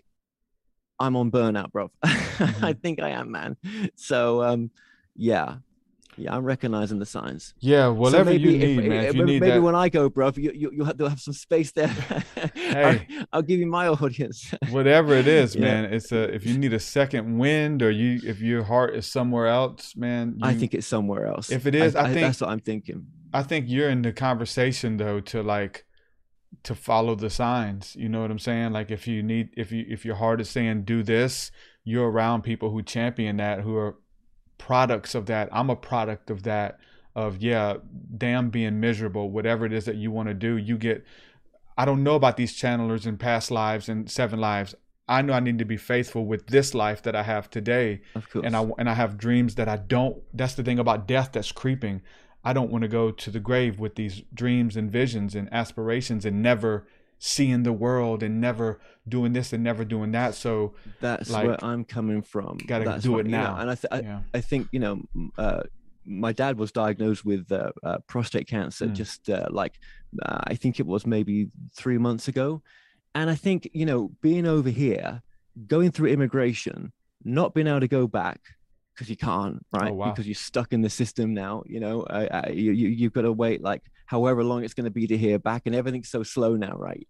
I'm 0.98 1.14
on 1.16 1.30
burnout, 1.30 1.72
bro. 1.72 1.90
I 2.02 2.72
think 2.72 3.00
I 3.00 3.11
am, 3.11 3.30
man. 3.30 3.56
So 3.94 4.42
um, 4.42 4.70
yeah, 5.14 5.56
yeah, 6.19 6.35
I'm 6.35 6.45
recognizing 6.45 6.99
the 6.99 7.07
signs. 7.07 7.55
Yeah, 7.61 7.87
So 7.87 7.93
whatever 7.95 8.33
you 8.33 8.59
maybe 8.59 8.77
need, 8.77 8.89
man. 8.89 9.05
If 9.05 9.14
you 9.14 9.21
maybe 9.25 9.33
need 9.33 9.41
maybe 9.41 9.59
when 9.61 9.75
I 9.75 9.89
go, 9.89 10.09
bro, 10.09 10.33
you, 10.37 10.53
you 10.55 10.71
you'll 10.73 10.87
have 10.87 10.99
to 10.99 11.09
have 11.09 11.21
some 11.21 11.35
space 11.35 11.73
there. 11.73 11.89
Hey. 12.55 13.07
I'll, 13.11 13.27
I'll 13.33 13.43
give 13.43 13.59
you 13.61 13.66
my 13.66 13.89
audience. 13.89 14.53
whatever 14.71 15.14
it 15.14 15.27
is, 15.27 15.55
Yeah. 15.55 15.62
man. 15.62 15.85
It's 15.87 16.12
a 16.12 16.35
if 16.35 16.45
you 16.45 16.59
need 16.59 16.73
a 16.73 16.81
second 16.81 17.39
wind 17.39 17.83
or 17.83 17.91
you 17.91 18.21
if 18.25 18.41
your 18.41 18.64
heart 18.64 18.95
is 18.95 19.07
somewhere 19.07 19.47
else, 19.47 19.97
man. 19.97 20.39
I 20.43 20.55
think 20.55 20.75
it's 20.75 20.87
somewhere 20.87 21.27
else. 21.27 21.51
If 21.51 21.66
it 21.66 21.75
is, 21.75 21.97
I, 21.97 22.12
think 22.12 22.21
that's 22.21 22.41
what 22.41 22.51
I'm 22.51 22.61
thinking. 22.61 23.07
I 23.33 23.43
think 23.43 23.66
you're 23.69 23.89
in 23.89 24.03
the 24.03 24.12
conversation 24.12 24.97
though 24.99 25.21
to 25.21 25.43
like 25.43 25.85
to 26.64 26.75
follow 26.75 27.14
the 27.14 27.31
signs. 27.31 27.97
You 27.97 28.09
know 28.09 28.21
what 28.21 28.31
I'm 28.31 28.39
saying? 28.39 28.73
Like 28.73 28.91
if 28.91 29.07
you 29.07 29.23
need 29.23 29.51
if 29.57 29.73
you 29.73 29.85
if 29.89 30.05
your 30.05 30.16
heart 30.16 30.41
is 30.41 30.51
saying 30.51 30.85
do 30.85 31.03
this, 31.03 31.51
you're 31.85 32.11
around 32.11 32.43
people 32.43 32.71
who 32.71 32.83
champion 32.83 33.37
that, 33.39 33.61
who 33.61 33.77
are 33.77 33.97
products 34.59 35.14
of 35.14 35.26
that. 35.26 35.48
I'm 35.52 35.70
a 35.70 35.76
product 35.76 36.30
of 36.30 36.42
that. 36.42 36.78
Of 37.14 37.42
yeah, 37.42 37.78
damn 38.16 38.50
being 38.50 38.78
miserable, 38.78 39.30
whatever 39.30 39.66
it 39.66 39.72
is 39.72 39.86
that 39.86 39.96
you 39.96 40.11
want 40.11 40.28
to 40.28 40.34
do, 40.34 40.56
you 40.56 40.76
get. 40.78 41.04
I 41.76 41.84
don't 41.84 42.02
know 42.04 42.14
about 42.14 42.36
these 42.36 42.56
channelers 42.56 43.06
in 43.06 43.16
past 43.16 43.50
lives 43.50 43.88
and 43.88 44.09
seven 44.11 44.38
lives. 44.38 44.74
I 45.09 45.22
know 45.22 45.32
I 45.32 45.40
need 45.40 45.59
to 45.59 45.64
be 45.64 45.76
faithful 45.76 46.26
with 46.26 46.48
this 46.48 46.74
life 46.74 47.02
that 47.02 47.16
I 47.16 47.22
have 47.22 47.50
today. 47.50 48.02
Of 48.14 48.28
course. 48.30 48.44
And 48.44 48.54
I 48.54 48.68
and 48.78 48.88
I 48.88 48.94
have 48.94 49.16
dreams 49.16 49.54
that 49.56 49.68
I 49.68 49.76
don't. 49.78 50.22
That's 50.32 50.54
the 50.54 50.62
thing 50.62 50.78
about 50.78 51.09
death 51.09 51.30
that's 51.32 51.50
creeping. 51.50 52.02
I 52.44 52.52
don't 52.52 52.70
want 52.70 52.82
to 52.82 52.88
go 52.88 53.11
to 53.11 53.30
the 53.30 53.40
grave 53.40 53.80
with 53.80 53.96
these 53.96 54.22
dreams 54.32 54.76
and 54.76 54.90
visions 54.90 55.34
and 55.34 55.52
aspirations 55.52 56.24
and 56.24 56.42
never 56.42 56.86
seeing 57.19 57.62
the 57.64 57.73
world 57.73 58.23
and 58.23 58.41
never 58.41 58.81
doing 59.09 59.33
this 59.33 59.53
and 59.53 59.62
never 59.64 59.85
doing 59.85 60.12
that. 60.12 60.35
So 60.35 60.75
That's 61.01 61.31
like, 61.31 61.47
where 61.47 61.64
I'm 61.64 61.85
coming 61.85 62.23
from. 62.23 62.59
gotta 62.66 62.85
That's 62.85 63.03
do 63.03 63.19
it 63.19 63.27
you 63.27 63.33
know, 63.33 63.43
now. 63.43 63.57
and 63.57 63.71
I, 63.71 63.75
th- 63.75 63.87
I, 63.91 64.01
Yeah. 64.01 64.21
I 64.35 64.41
think 64.41 64.69
you 64.73 64.81
know, 64.81 65.03
uh, 65.37 65.62
my 66.05 66.33
dad 66.33 66.59
was 66.59 66.73
diagnosed 66.73 67.25
with 67.25 67.51
uh, 67.53 67.71
uh, 67.83 67.99
prostate 68.07 68.47
cancer 68.47 68.87
Mm. 68.87 68.95
just 68.95 69.29
uh, 69.29 69.47
like 69.51 69.75
uh, 70.23 70.41
I 70.45 70.55
think 70.55 70.79
it 70.81 70.87
was 70.87 71.07
maybe 71.07 71.49
three 71.77 71.99
months 71.99 72.29
ago, 72.29 72.62
and 73.14 73.29
I 73.29 73.35
think 73.35 73.69
you 73.75 73.85
know, 73.85 74.12
being 74.23 74.47
over 74.47 74.71
here, 74.71 75.23
going 75.66 75.91
through 75.91 76.09
immigration, 76.11 76.93
not 77.25 77.53
being 77.53 77.66
able 77.66 77.81
to 77.81 77.89
go 77.89 78.07
back 78.07 78.41
because 78.99 79.09
you 79.09 79.16
can't, 79.16 79.64
right? 79.72 79.92
Oh, 79.92 79.94
wow. 79.94 80.11
Because 80.11 80.26
you're 80.26 80.34
stuck 80.34 80.72
in 80.72 80.80
the 80.82 80.90
system 80.90 81.32
now. 81.34 81.62
You 81.66 81.78
know, 81.78 82.03
uh, 82.03 82.49
you, 82.51 82.72
you 82.72 82.88
you've 82.88 83.12
got 83.12 83.22
to 83.22 83.32
wait 83.32 83.62
like 83.62 83.82
however 84.07 84.42
long 84.42 84.64
it's 84.64 84.74
going 84.74 84.86
to 84.86 84.90
be 84.90 85.07
to 85.07 85.16
hear 85.16 85.38
back, 85.38 85.62
and 85.66 85.74
everything's 85.74 86.09
so 86.11 86.24
slow 86.24 86.57
now, 86.57 86.74
right? 86.76 87.07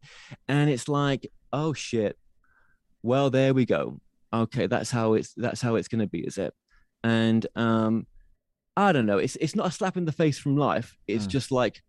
And 0.49 0.68
it's 0.68 0.86
like, 0.86 1.30
oh 1.51 1.72
shit, 1.72 2.18
well 3.03 3.30
there 3.30 3.55
we 3.55 3.64
go 3.64 3.99
okay 4.30 4.66
that's 4.66 4.91
how 4.91 5.14
it's 5.14 5.32
that's 5.39 5.62
how 5.62 5.76
it's 5.76 5.89
going 5.89 6.01
to 6.01 6.07
be 6.07 6.18
is 6.20 6.36
it 6.36 6.53
and 7.03 7.47
um 7.57 8.07
i 8.76 8.93
don't 8.93 9.07
know 9.07 9.16
it's 9.16 9.36
it's 9.36 9.57
not 9.57 9.68
a 9.68 9.70
slap 9.70 9.97
in 9.97 10.05
the 10.05 10.12
face 10.12 10.36
from 10.39 10.55
life 10.55 10.99
it's 11.07 11.24
Mm. 11.26 11.30
just 11.30 11.51
like 11.51 11.80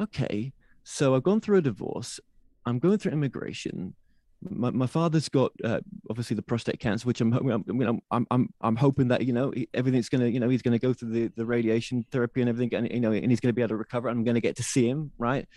okay 0.00 0.52
so 0.84 1.14
i've 1.14 1.22
gone 1.22 1.40
through 1.42 1.58
a 1.58 1.60
divorce 1.60 2.18
i'm 2.64 2.78
going 2.78 2.96
through 2.96 3.12
immigration 3.12 3.94
my, 4.42 4.70
my 4.70 4.86
father's 4.86 5.28
got 5.28 5.52
uh, 5.64 5.80
obviously 6.10 6.34
the 6.34 6.42
prostate 6.42 6.78
cancer 6.78 7.06
which 7.06 7.20
i'm 7.20 7.32
i'm 7.32 8.00
i'm 8.10 8.26
i'm, 8.30 8.48
I'm, 8.60 8.76
hoping 8.76 9.08
that 9.08 9.24
you 9.24 9.32
know 9.32 9.52
everything's 9.74 10.08
to 10.08 10.30
you 10.30 10.40
know 10.40 10.48
he's 10.48 10.62
to 10.78 10.78
go 10.78 10.92
through 10.92 11.10
the, 11.10 11.32
the 11.36 11.46
radiation 11.46 12.04
therapy 12.10 12.40
and 12.40 12.48
everything 12.48 12.74
and 12.74 12.90
you 12.92 13.00
know 13.00 13.12
and 13.12 13.30
he's 13.30 13.40
to 13.40 13.52
be 13.52 13.62
able 13.62 13.70
to 13.70 13.76
recover 13.76 14.08
i'm 14.08 14.24
to 14.24 14.40
get 14.40 14.56
to 14.56 14.62
see 14.62 14.88
him 14.88 15.12
right? 15.18 15.48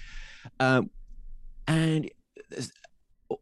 Um 0.60 0.90
and 1.68 2.10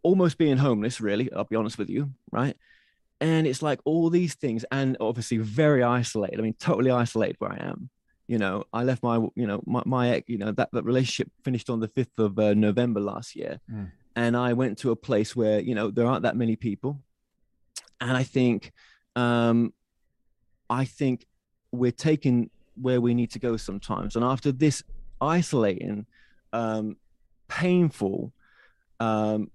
almost 0.04 0.38
being 0.38 0.58
homeless 0.58 1.00
really 1.00 1.32
i'll 1.34 1.46
be 1.46 1.56
honest 1.56 1.78
with 1.78 1.90
you 1.90 2.12
right? 2.32 2.56
And 3.20 3.48
it's 3.48 3.64
like 3.64 3.80
all 3.84 4.12
these 4.12 4.36
things 4.36 4.64
and 4.72 4.96
obviously 5.00 5.38
very 5.38 5.82
isolated 5.82 6.40
i 6.40 6.44
mean 6.44 6.56
totally 6.60 6.92
isolated 6.92 7.36
where 7.40 7.52
i 7.52 7.58
am 7.58 7.90
you 8.28 8.38
know? 8.38 8.66
I 8.74 8.84
left 8.84 9.04
my 9.04 9.16
you 9.36 9.48
know 9.48 9.64
my, 9.66 9.82
my 9.86 10.24
you 10.28 10.38
know 10.38 10.52
that, 10.52 10.70
that 10.74 10.84
relationship 10.84 11.32
finished 11.44 11.70
on 11.70 11.80
the 11.80 11.88
5th 11.88 12.20
of 12.20 12.38
uh, 12.38 12.54
november 12.54 13.00
last 13.00 13.36
year. 13.36 13.60
Mm. 13.72 13.92
And 14.18 14.36
i 14.36 14.52
went 14.52 14.78
to 14.80 14.92
a 14.92 14.96
place 14.96 15.36
where 15.36 15.60
you 15.62 15.74
know 15.74 15.90
there 15.90 16.06
aren't 16.06 16.24
that 16.24 16.36
many 16.36 16.58
people 16.58 17.00
and 18.02 18.18
i 18.18 18.24
think 18.24 18.74
um 19.16 19.72
i 20.70 20.84
think 20.84 21.26
we're 21.72 21.92
taking 21.92 22.50
where 22.76 23.00
we 23.00 23.14
need 23.14 23.32
to 23.32 23.40
go 23.40 23.56
sometimes 23.56 24.16
and 24.18 24.26
after 24.26 24.52
this 24.52 24.84
isolating 25.22 26.06
um 26.52 26.98
painful 27.48 28.34
um 29.00 29.50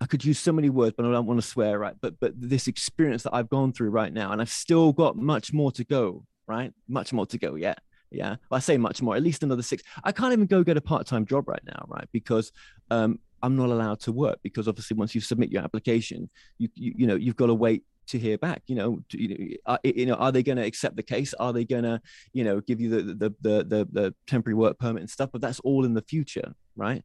I 0.00 0.06
could 0.06 0.22
use 0.22 0.38
so 0.38 0.52
many 0.52 0.68
words, 0.68 0.94
but 0.94 1.06
I 1.06 1.10
don't 1.12 1.24
want 1.24 1.40
to 1.40 1.46
swear, 1.46 1.78
right? 1.78 1.94
But 1.98 2.20
but 2.20 2.32
this 2.36 2.66
experience 2.66 3.22
that 3.22 3.34
I've 3.34 3.48
gone 3.48 3.72
through 3.72 3.88
right 3.88 4.12
now, 4.12 4.32
and 4.32 4.42
I've 4.42 4.50
still 4.50 4.92
got 4.92 5.16
much 5.16 5.54
more 5.54 5.72
to 5.72 5.84
go, 5.84 6.26
right? 6.46 6.74
Much 6.88 7.14
more 7.14 7.24
to 7.26 7.38
go 7.38 7.54
yet. 7.54 7.78
Yeah. 8.14 8.36
Well, 8.48 8.56
I 8.56 8.60
say 8.60 8.78
much 8.78 9.02
more, 9.02 9.16
at 9.16 9.22
least 9.22 9.42
another 9.42 9.62
six. 9.62 9.82
I 10.02 10.12
can't 10.12 10.32
even 10.32 10.46
go 10.46 10.62
get 10.62 10.76
a 10.76 10.80
part-time 10.80 11.26
job 11.26 11.48
right 11.48 11.62
now, 11.66 11.84
right? 11.88 12.08
Because 12.12 12.52
um 12.90 13.18
I'm 13.42 13.56
not 13.56 13.68
allowed 13.68 14.00
to 14.00 14.12
work 14.12 14.38
because 14.42 14.68
obviously 14.68 14.96
once 14.96 15.14
you 15.14 15.20
submit 15.20 15.50
your 15.52 15.62
application, 15.62 16.30
you 16.58 16.68
you, 16.74 16.94
you 16.96 17.06
know, 17.06 17.16
you've 17.16 17.36
got 17.36 17.46
to 17.46 17.54
wait 17.54 17.84
to 18.06 18.18
hear 18.18 18.38
back. 18.38 18.62
You 18.66 18.76
know, 18.76 19.00
you 19.12 19.28
know, 19.28 19.56
are, 19.66 19.78
you 19.84 20.06
know, 20.06 20.14
are 20.14 20.32
they 20.32 20.42
going 20.42 20.56
to 20.56 20.64
accept 20.64 20.96
the 20.96 21.02
case? 21.02 21.34
Are 21.34 21.52
they 21.52 21.64
going 21.64 21.84
to, 21.84 22.00
you 22.32 22.44
know, 22.44 22.60
give 22.60 22.80
you 22.80 22.88
the, 22.88 23.02
the 23.02 23.34
the 23.40 23.64
the 23.64 23.88
the 23.92 24.14
temporary 24.26 24.54
work 24.54 24.78
permit 24.78 25.02
and 25.02 25.10
stuff? 25.10 25.30
But 25.32 25.40
that's 25.42 25.60
all 25.60 25.84
in 25.84 25.94
the 25.94 26.02
future, 26.02 26.54
right? 26.76 27.04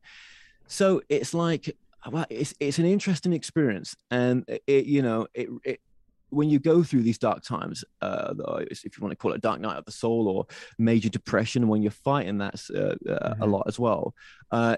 So 0.68 1.02
it's 1.10 1.34
like 1.34 1.76
well, 2.10 2.26
it's 2.30 2.54
it's 2.60 2.80
an 2.80 2.86
interesting 2.86 3.34
experience, 3.34 3.96
and 4.10 4.46
it 4.68 4.86
you 4.86 5.02
know 5.02 5.28
it, 5.34 5.50
it 5.66 5.82
when 6.30 6.50
you 6.50 6.60
go 6.60 6.84
through 6.84 7.04
these 7.04 7.18
dark 7.18 7.44
times, 7.44 7.84
uh, 8.02 8.34
if 8.72 8.84
you 8.86 9.02
want 9.02 9.12
to 9.12 9.16
call 9.16 9.34
it 9.34 9.42
dark 9.42 9.60
night 9.60 9.78
of 9.78 9.86
the 9.86 9.92
soul 9.92 10.28
or 10.28 10.46
major 10.78 11.10
depression, 11.10 11.68
when 11.68 11.82
you're 11.82 11.92
fighting 11.92 12.38
that 12.40 12.56
uh, 12.76 12.80
uh, 13.12 13.34
Mm-hmm. 13.34 13.42
a 13.44 13.46
lot 13.46 13.64
as 13.68 13.78
well, 13.80 14.14
uh, 14.52 14.76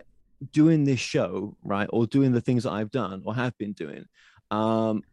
doing 0.54 0.84
this 0.86 0.99
show, 0.99 1.56
right, 1.64 1.89
or 1.91 2.08
doing 2.08 2.32
the 2.32 2.41
things 2.41 2.64
that 2.64 2.72
I've 2.72 2.91
done 2.91 3.22
or 3.26 3.36
have 3.36 3.58
been 3.58 3.74
doing, 3.74 4.06
um, 4.49 5.04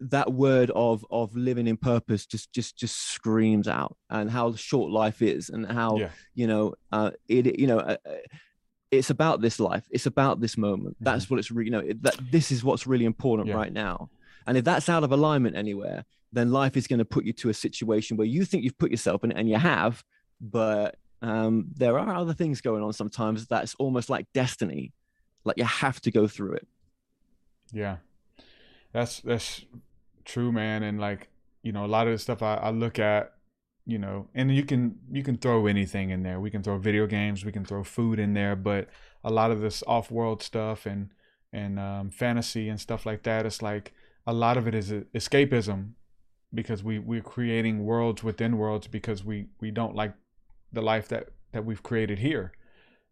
that 0.00 0.32
word 0.32 0.70
of 0.74 1.04
of 1.10 1.36
living 1.36 1.66
in 1.66 1.76
purpose 1.76 2.24
just 2.26 2.52
just 2.52 2.76
just 2.76 2.96
screams 2.96 3.68
out, 3.68 3.96
and 4.08 4.30
how 4.30 4.54
short 4.54 4.90
life 4.90 5.20
is, 5.22 5.50
and 5.50 5.66
how 5.66 5.98
Yeah. 5.98 6.10
you 6.34 6.46
know 6.46 6.74
uh, 6.92 7.10
it, 7.28 7.58
you 7.58 7.66
know. 7.66 7.78
Uh, 7.78 7.96
it's 8.90 9.10
about 9.10 9.40
this 9.40 9.60
life. 9.60 9.84
It's 9.92 10.06
about 10.06 10.40
this 10.40 10.56
moment. 10.58 10.96
That's 11.00 11.30
what 11.30 11.38
it's 11.38 11.52
really, 11.52 11.66
you 11.66 11.70
know, 11.70 11.78
it, 11.78 12.02
that 12.02 12.16
this 12.32 12.50
is 12.50 12.64
what's 12.64 12.88
really 12.88 13.04
important 13.04 13.46
Mm-hmm. 13.48 13.56
Yeah. 13.56 13.62
right 13.62 13.72
now. 13.72 14.10
And 14.46 14.56
if 14.56 14.64
that's 14.64 14.88
out 14.88 15.04
of 15.04 15.12
alignment 15.12 15.56
anywhere, 15.56 16.04
then 16.32 16.50
life 16.50 16.76
is 16.76 16.86
going 16.86 16.98
to 16.98 17.04
put 17.04 17.24
you 17.24 17.32
to 17.34 17.48
a 17.48 17.54
situation 17.54 18.16
where 18.16 18.26
you 18.26 18.44
think 18.44 18.64
you've 18.64 18.78
put 18.78 18.90
yourself 18.90 19.24
in, 19.24 19.32
it, 19.32 19.36
and 19.36 19.48
you 19.48 19.56
have, 19.56 20.04
but 20.40 20.96
um, 21.22 21.66
there 21.74 21.98
are 21.98 22.14
other 22.14 22.32
things 22.32 22.60
going 22.60 22.82
on 22.82 22.92
sometimes 22.92 23.46
that's 23.46 23.74
almost 23.76 24.08
like 24.08 24.26
destiny, 24.32 24.92
like 25.44 25.58
you 25.58 25.64
have 25.64 26.00
to 26.02 26.10
go 26.10 26.26
through 26.26 26.54
it. 26.54 26.68
Yeah, 27.72 27.96
that's 28.92 29.20
that's 29.20 29.64
true, 30.24 30.50
man. 30.52 30.82
And 30.82 31.00
like 31.00 31.28
you 31.62 31.72
know, 31.72 31.84
a 31.84 31.86
lot 31.86 32.06
of 32.06 32.12
the 32.12 32.18
stuff 32.18 32.42
I, 32.42 32.54
I 32.54 32.70
look 32.70 32.98
at, 32.98 33.34
you 33.86 33.98
know, 33.98 34.28
and 34.34 34.54
you 34.54 34.64
can 34.64 34.98
you 35.10 35.22
can 35.22 35.36
throw 35.36 35.66
anything 35.66 36.10
in 36.10 36.22
there. 36.22 36.40
We 36.40 36.50
can 36.50 36.62
throw 36.62 36.78
video 36.78 37.06
games, 37.06 37.44
we 37.44 37.52
can 37.52 37.64
throw 37.64 37.84
food 37.84 38.18
in 38.18 38.34
there, 38.34 38.56
but 38.56 38.88
a 39.22 39.30
lot 39.30 39.50
of 39.50 39.60
this 39.60 39.82
off-world 39.86 40.42
stuff 40.42 40.86
and 40.86 41.10
and 41.52 41.78
um, 41.78 42.10
fantasy 42.10 42.68
and 42.68 42.80
stuff 42.80 43.04
like 43.04 43.24
that, 43.24 43.44
it's 43.44 43.60
like 43.60 43.92
a 44.26 44.32
lot 44.32 44.56
of 44.56 44.66
it 44.66 44.74
is 44.74 44.90
escapism 45.14 45.92
because 46.52 46.82
we 46.82 46.98
we're 46.98 47.22
creating 47.22 47.84
worlds 47.84 48.22
within 48.22 48.58
worlds 48.58 48.86
because 48.86 49.24
we 49.24 49.46
we 49.60 49.70
don't 49.70 49.94
like 49.94 50.14
the 50.72 50.82
life 50.82 51.08
that 51.08 51.28
that 51.52 51.64
we've 51.64 51.82
created 51.82 52.18
here 52.18 52.52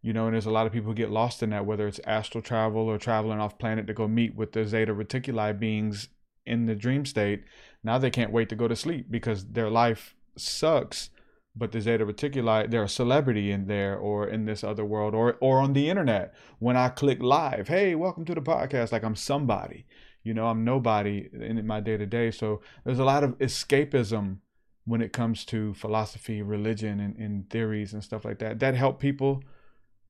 you 0.03 0.13
know 0.13 0.27
and 0.27 0.35
there's 0.35 0.47
a 0.47 0.51
lot 0.51 0.67
of 0.67 0.73
people 0.73 0.89
who 0.89 0.95
get 0.95 1.11
lost 1.11 1.43
in 1.43 1.51
that 1.51 1.67
whether 1.67 1.87
it's 1.87 2.01
astral 2.05 2.43
travel 2.43 2.83
or 2.83 2.99
traveling 2.99 3.41
off 3.41 3.59
planet 3.59 3.87
to 3.87 3.95
go 3.95 4.07
meet 4.07 4.35
with 4.35 4.53
the 4.53 4.65
zeta 4.65 4.95
reticuli 4.95 5.59
beings 5.59 6.09
in 6.49 6.67
the 6.67 6.75
dream 6.75 7.05
state. 7.05 7.45
Now 7.85 7.99
they 7.99 8.11
can't 8.11 8.33
wait 8.33 8.49
to 8.49 8.57
go 8.57 8.67
to 8.67 8.75
sleep 8.75 9.07
because 9.11 9.45
their 9.45 9.71
life 9.71 10.17
sucks 10.37 11.11
but 11.57 11.73
the 11.73 11.81
zeta 11.81 12.07
reticuli 12.07 12.71
they're 12.71 12.85
a 12.85 12.89
celebrity 12.89 13.51
in 13.51 13.67
there 13.67 13.97
or 13.97 14.29
in 14.29 14.45
this 14.45 14.63
other 14.63 14.85
world 14.85 15.15
or 15.15 15.37
or 15.41 15.61
on 15.61 15.73
the 15.73 15.91
internet. 15.91 16.33
When 16.59 16.77
i 16.77 16.89
click 16.89 17.21
live 17.21 17.69
hey 17.69 17.95
welcome 17.95 18.25
to 18.27 18.35
the 18.35 18.41
podcast. 18.41 18.93
Like 18.93 19.03
i'm 19.03 19.17
somebody 19.17 19.85
you 20.29 20.35
know 20.35 20.47
i'm 20.47 20.63
nobody 20.65 21.15
in 21.33 21.67
my 21.67 21.81
day 21.81 21.97
to 21.97 22.07
day 22.07 22.31
so 22.31 22.61
there's 22.85 22.99
a 22.99 23.05
lot 23.13 23.25
of 23.25 23.31
escapism 23.39 24.27
when 24.85 25.01
it 25.01 25.13
comes 25.13 25.45
to 25.45 25.75
philosophy 25.75 26.41
religion 26.43 27.01
and, 27.01 27.17
and 27.17 27.51
theories 27.51 27.93
and 27.93 28.03
stuff 28.05 28.25
like 28.25 28.39
that 28.39 28.59
that 28.59 28.75
help 28.75 28.99
people 28.99 29.43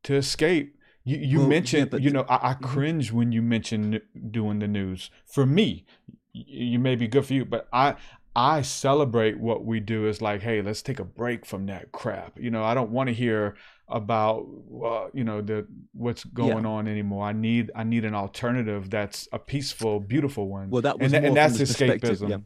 to 0.05 0.15
escape. 0.15 0.77
You 1.05 1.17
you 1.17 1.39
Well, 1.39 1.47
yeah, 1.47 1.57
mentioned 1.57 1.91
but- 1.91 2.03
you 2.03 2.11
know 2.11 2.25
i, 2.29 2.51
I 2.51 2.55
mm-hmm. 2.55 2.65
cringe 2.65 3.13
when 3.13 3.33
you 3.33 3.43
mention 3.43 4.01
doing 4.31 4.59
the 4.59 4.69
news. 4.69 5.11
For 5.25 5.45
me 5.47 5.85
you 6.33 6.79
may 6.79 6.95
be 6.95 7.09
good 7.09 7.27
for 7.27 7.35
you 7.35 7.45
but 7.45 7.69
i 7.73 7.97
i 8.37 8.63
celebrate 8.63 9.41
what 9.41 9.65
we 9.65 9.81
do 9.81 10.07
as 10.07 10.23
like 10.23 10.43
hey 10.43 10.63
let's 10.63 10.83
take 10.83 11.01
a 11.01 11.05
break 11.05 11.47
from 11.47 11.67
that 11.67 11.91
crap. 11.93 12.39
You 12.39 12.51
know 12.51 12.65
i 12.65 12.75
don't 12.75 12.91
want 12.91 13.09
to 13.09 13.15
hear 13.15 13.57
about 13.91 14.47
uh, 14.85 15.07
you 15.15 15.25
know 15.25 15.41
the 15.41 15.67
what's 15.93 16.25
going 16.25 16.67
on 16.67 16.87
anymore 16.87 17.25
i 17.27 17.33
need 17.33 17.71
i 17.75 17.83
need 17.83 18.05
an 18.05 18.15
alternative 18.15 18.91
that's 18.91 19.27
a 19.33 19.39
peaceful 19.39 19.99
beautiful 19.99 20.49
one 20.49 20.69
Well, 20.71 20.83
that 20.83 20.99
was 20.99 21.13
and, 21.13 21.25
and 21.27 21.37
that's 21.37 21.57
the 21.59 21.65
escapism 21.65 22.29
yeah. 22.29 22.37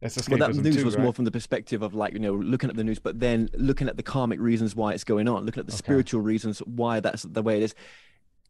that's 0.00 0.16
escapism 0.16 0.28
Well, 0.38 0.48
that 0.52 0.62
news 0.62 0.76
too, 0.76 0.84
was 0.84 0.94
right? 0.96 1.02
more 1.02 1.12
from 1.12 1.24
the 1.24 1.30
perspective 1.32 1.82
of 1.82 1.94
like 1.94 2.12
you 2.12 2.18
know 2.20 2.34
looking 2.34 2.70
at 2.70 2.76
the 2.76 2.84
news, 2.84 2.98
but 3.00 3.18
then 3.18 3.48
looking 3.54 3.88
at 3.88 3.96
the 3.96 4.02
karmic 4.04 4.38
reasons 4.40 4.76
why 4.76 4.92
it's 4.92 5.04
going 5.04 5.28
on, 5.28 5.44
looking 5.44 5.60
at 5.60 5.66
the 5.66 5.72
spiritual 5.72 6.20
reasons 6.20 6.58
why 6.60 7.00
that's 7.00 7.22
the 7.24 7.42
way 7.42 7.56
it 7.56 7.62
is. 7.64 7.74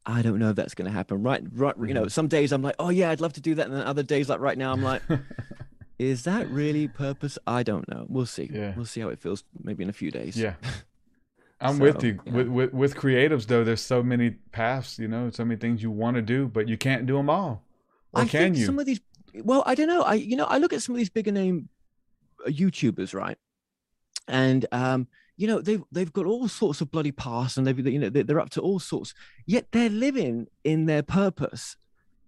I 0.07 0.21
don't 0.21 0.39
know 0.39 0.51
if 0.51 0.57
that's 0.57 0.75
going 0.75 0.85
to 0.87 0.93
happen. 0.93 1.23
Right, 1.23 1.43
right. 1.55 1.75
You 1.79 1.85
Mm-hmm. 1.85 1.95
know, 1.95 2.09
some 2.09 2.29
days 2.29 2.53
I'm 2.53 2.61
like, 2.61 2.75
oh 2.79 2.91
yeah, 2.91 3.09
I'd 3.11 3.23
love 3.23 3.33
to 3.35 3.41
do 3.41 3.55
that, 3.55 3.67
and 3.69 3.75
then 3.75 3.87
other 3.87 4.03
days, 4.03 4.29
like 4.29 4.41
right 4.41 4.59
now, 4.59 4.71
I'm 4.73 4.83
like, 4.83 5.01
is 5.99 6.25
that 6.25 6.51
really 6.51 6.89
purpose? 6.89 7.39
I 7.47 7.63
don't 7.63 7.89
know. 7.89 8.05
We'll 8.09 8.27
see. 8.27 8.51
Yeah. 8.53 8.75
We'll 8.77 8.85
see 8.85 9.01
how 9.01 9.09
it 9.09 9.19
feels. 9.19 9.45
Maybe 9.63 9.83
in 9.83 9.89
a 9.89 9.95
few 9.95 10.11
days. 10.11 10.37
Yeah. 10.37 10.55
I'm 11.61 11.79
with 11.79 12.03
you. 12.03 12.21
yeah. 12.25 12.33
With, 12.33 12.49
with 12.49 12.73
with 12.75 12.95
creatives 12.97 13.47
though, 13.47 13.65
there's 13.65 13.81
so 13.81 14.03
many 14.03 14.31
paths, 14.53 14.99
you 14.99 15.09
know, 15.09 15.31
so 15.31 15.45
many 15.45 15.59
things 15.59 15.83
you 15.83 15.91
want 15.91 16.17
to 16.17 16.23
do, 16.23 16.47
but 16.49 16.69
you 16.69 16.77
can't 16.77 17.07
do 17.07 17.17
them 17.17 17.31
all. 17.31 17.63
Or 18.13 18.23
I 18.23 18.27
can 18.27 18.55
you? 18.55 18.67
some 18.67 18.79
of 18.79 18.87
these 18.87 19.01
well 19.43 19.65
i 19.67 19.75
don't 19.75 19.89
know 19.89 20.03
i 20.03 20.15
you 20.15 20.37
know 20.37 20.45
i 20.45 20.59
look 20.59 20.73
at 20.73 20.81
some 20.81 20.95
of 20.95 20.99
these 20.99 21.11
bigger 21.11 21.33
name 21.33 21.69
uh, 22.47 22.49
youtubers 22.51 23.13
right 23.13 23.37
and 24.29 24.65
um 24.71 25.09
you 25.37 25.49
know 25.49 25.61
they've 25.61 25.83
they've 25.91 26.13
got 26.13 26.25
all 26.25 26.47
sorts 26.47 26.81
of 26.81 26.89
bloody 26.93 27.11
past 27.11 27.59
and 27.59 27.67
they've 27.67 27.85
you 27.85 27.99
know 27.99 28.09
they're, 28.09 28.39
up 28.39 28.51
to 28.51 28.61
all 28.61 28.79
sorts 28.79 29.13
yet 29.47 29.67
they're 29.73 29.91
living 29.91 30.47
in 30.63 30.87
their 30.87 31.03
purpose 31.03 31.77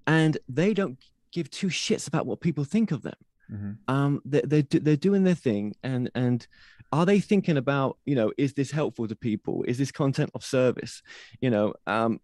and 0.08 0.36
they 0.48 0.74
don't 0.74 0.98
give 1.30 1.48
two 1.48 1.68
shits 1.68 2.08
about 2.08 2.26
what 2.26 2.40
people 2.40 2.64
think 2.64 2.90
of 2.90 3.02
them 3.02 3.14
Mhm. 3.48 3.76
um 3.86 4.20
they're, 4.24 4.42
they're, 4.44 4.62
do- 4.62 4.80
they're 4.80 4.96
doing 4.96 5.22
their 5.22 5.36
thing 5.36 5.76
and 5.84 6.10
and 6.16 6.48
are 6.92 7.06
they 7.06 7.20
thinking 7.20 7.56
about 7.56 7.98
you 8.04 8.14
know 8.14 8.32
is 8.38 8.54
this 8.54 8.70
helpful 8.70 9.06
to 9.08 9.16
people 9.16 9.64
is 9.66 9.78
this 9.78 9.90
content 9.90 10.30
of 10.34 10.44
service 10.44 11.02
you 11.40 11.50
know 11.50 11.74
um 11.86 12.20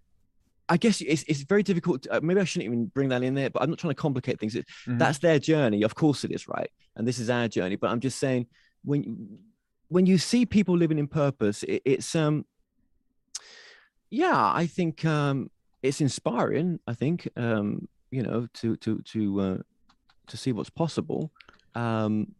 I 0.68 0.78
guess 0.78 1.02
it's, 1.02 1.24
it's 1.24 1.42
very 1.42 1.62
difficult. 1.62 2.04
To, 2.04 2.16
uh, 2.16 2.20
maybe 2.22 2.40
I 2.40 2.44
shouldn't 2.44 2.66
even 2.72 2.86
bring 2.86 3.10
that 3.10 3.22
in 3.22 3.34
there, 3.34 3.50
but 3.50 3.62
I'm 3.62 3.68
not 3.68 3.78
trying 3.78 3.90
to 3.90 4.00
complicate 4.00 4.40
things. 4.40 4.54
It, 4.54 4.64
Mhm. 4.86 4.98
That's 4.98 5.18
their 5.18 5.38
journey. 5.38 5.82
Of 5.82 5.94
course 5.94 6.24
it 6.24 6.30
is, 6.30 6.48
right? 6.48 6.70
And 6.96 7.06
this 7.06 7.18
is 7.18 7.28
our 7.28 7.46
journey. 7.48 7.76
But 7.76 7.90
I'm 7.90 8.00
just 8.00 8.18
saying, 8.18 8.46
when 8.84 9.38
when 9.88 10.06
you 10.06 10.16
see 10.16 10.46
people 10.46 10.74
living 10.74 10.98
in 10.98 11.08
purpose, 11.08 11.62
it, 11.64 11.82
it's 11.84 12.14
um, 12.14 12.46
yeah, 14.08 14.52
I 14.54 14.66
think 14.66 15.04
um, 15.04 15.50
it's 15.82 16.00
inspiring. 16.00 16.80
I 16.86 16.94
think 16.94 17.28
um, 17.36 17.88
you 18.10 18.22
know 18.22 18.46
to 18.54 18.76
to 18.76 19.00
to 19.02 19.40
uh, 19.40 19.58
to 20.28 20.36
see 20.36 20.52
what's 20.52 20.70
possible. 20.70 21.32
Um, 21.74 22.34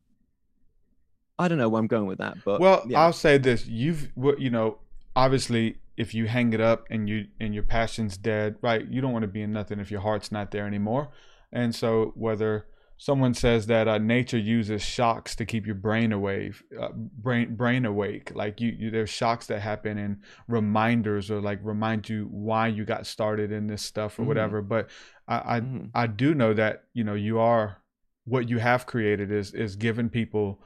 I 1.42 1.48
don't 1.48 1.58
know 1.58 1.68
where 1.68 1.80
I'm 1.80 1.86
going 1.88 2.06
with 2.06 2.18
that, 2.18 2.38
but 2.44 2.60
well, 2.60 2.84
yeah. 2.88 3.00
I'll 3.00 3.12
say 3.12 3.38
this: 3.38 3.66
you've, 3.66 4.10
you 4.38 4.50
know, 4.50 4.78
obviously, 5.14 5.78
if 5.96 6.14
you 6.14 6.26
hang 6.26 6.52
it 6.52 6.60
up 6.60 6.86
and 6.90 7.08
you 7.08 7.26
and 7.40 7.52
your 7.54 7.64
passion's 7.64 8.16
dead, 8.16 8.56
right? 8.62 8.86
You 8.88 9.00
don't 9.00 9.12
want 9.12 9.24
to 9.24 9.28
be 9.28 9.42
in 9.42 9.52
nothing 9.52 9.80
if 9.80 9.90
your 9.90 10.00
heart's 10.00 10.32
not 10.32 10.50
there 10.50 10.66
anymore. 10.66 11.10
And 11.52 11.74
so, 11.74 12.12
whether 12.14 12.66
someone 12.96 13.34
says 13.34 13.66
that 13.66 13.88
uh, 13.88 13.98
nature 13.98 14.38
uses 14.38 14.80
shocks 14.80 15.34
to 15.34 15.44
keep 15.44 15.66
your 15.66 15.74
brain 15.74 16.12
awake, 16.12 16.54
uh, 16.80 16.88
brain 16.94 17.56
brain 17.56 17.84
awake, 17.84 18.32
like 18.34 18.60
you, 18.60 18.70
you, 18.78 18.90
there's 18.92 19.10
shocks 19.10 19.48
that 19.48 19.60
happen 19.60 19.98
and 19.98 20.18
reminders 20.46 21.30
or 21.30 21.40
like 21.40 21.58
remind 21.62 22.08
you 22.08 22.28
why 22.30 22.68
you 22.68 22.84
got 22.84 23.06
started 23.06 23.50
in 23.50 23.66
this 23.66 23.82
stuff 23.82 24.18
or 24.18 24.22
Mhm. 24.22 24.26
whatever. 24.28 24.62
But 24.62 24.88
I, 25.26 25.56
I, 25.56 25.60
Mhm. 25.60 25.90
I 25.94 26.06
do 26.06 26.34
know 26.34 26.54
that 26.54 26.84
you 26.94 27.02
know 27.04 27.14
you 27.14 27.38
are 27.40 27.78
what 28.24 28.48
you 28.48 28.58
have 28.58 28.86
created 28.86 29.32
is 29.32 29.52
is 29.52 29.74
giving 29.76 30.08
people 30.08 30.62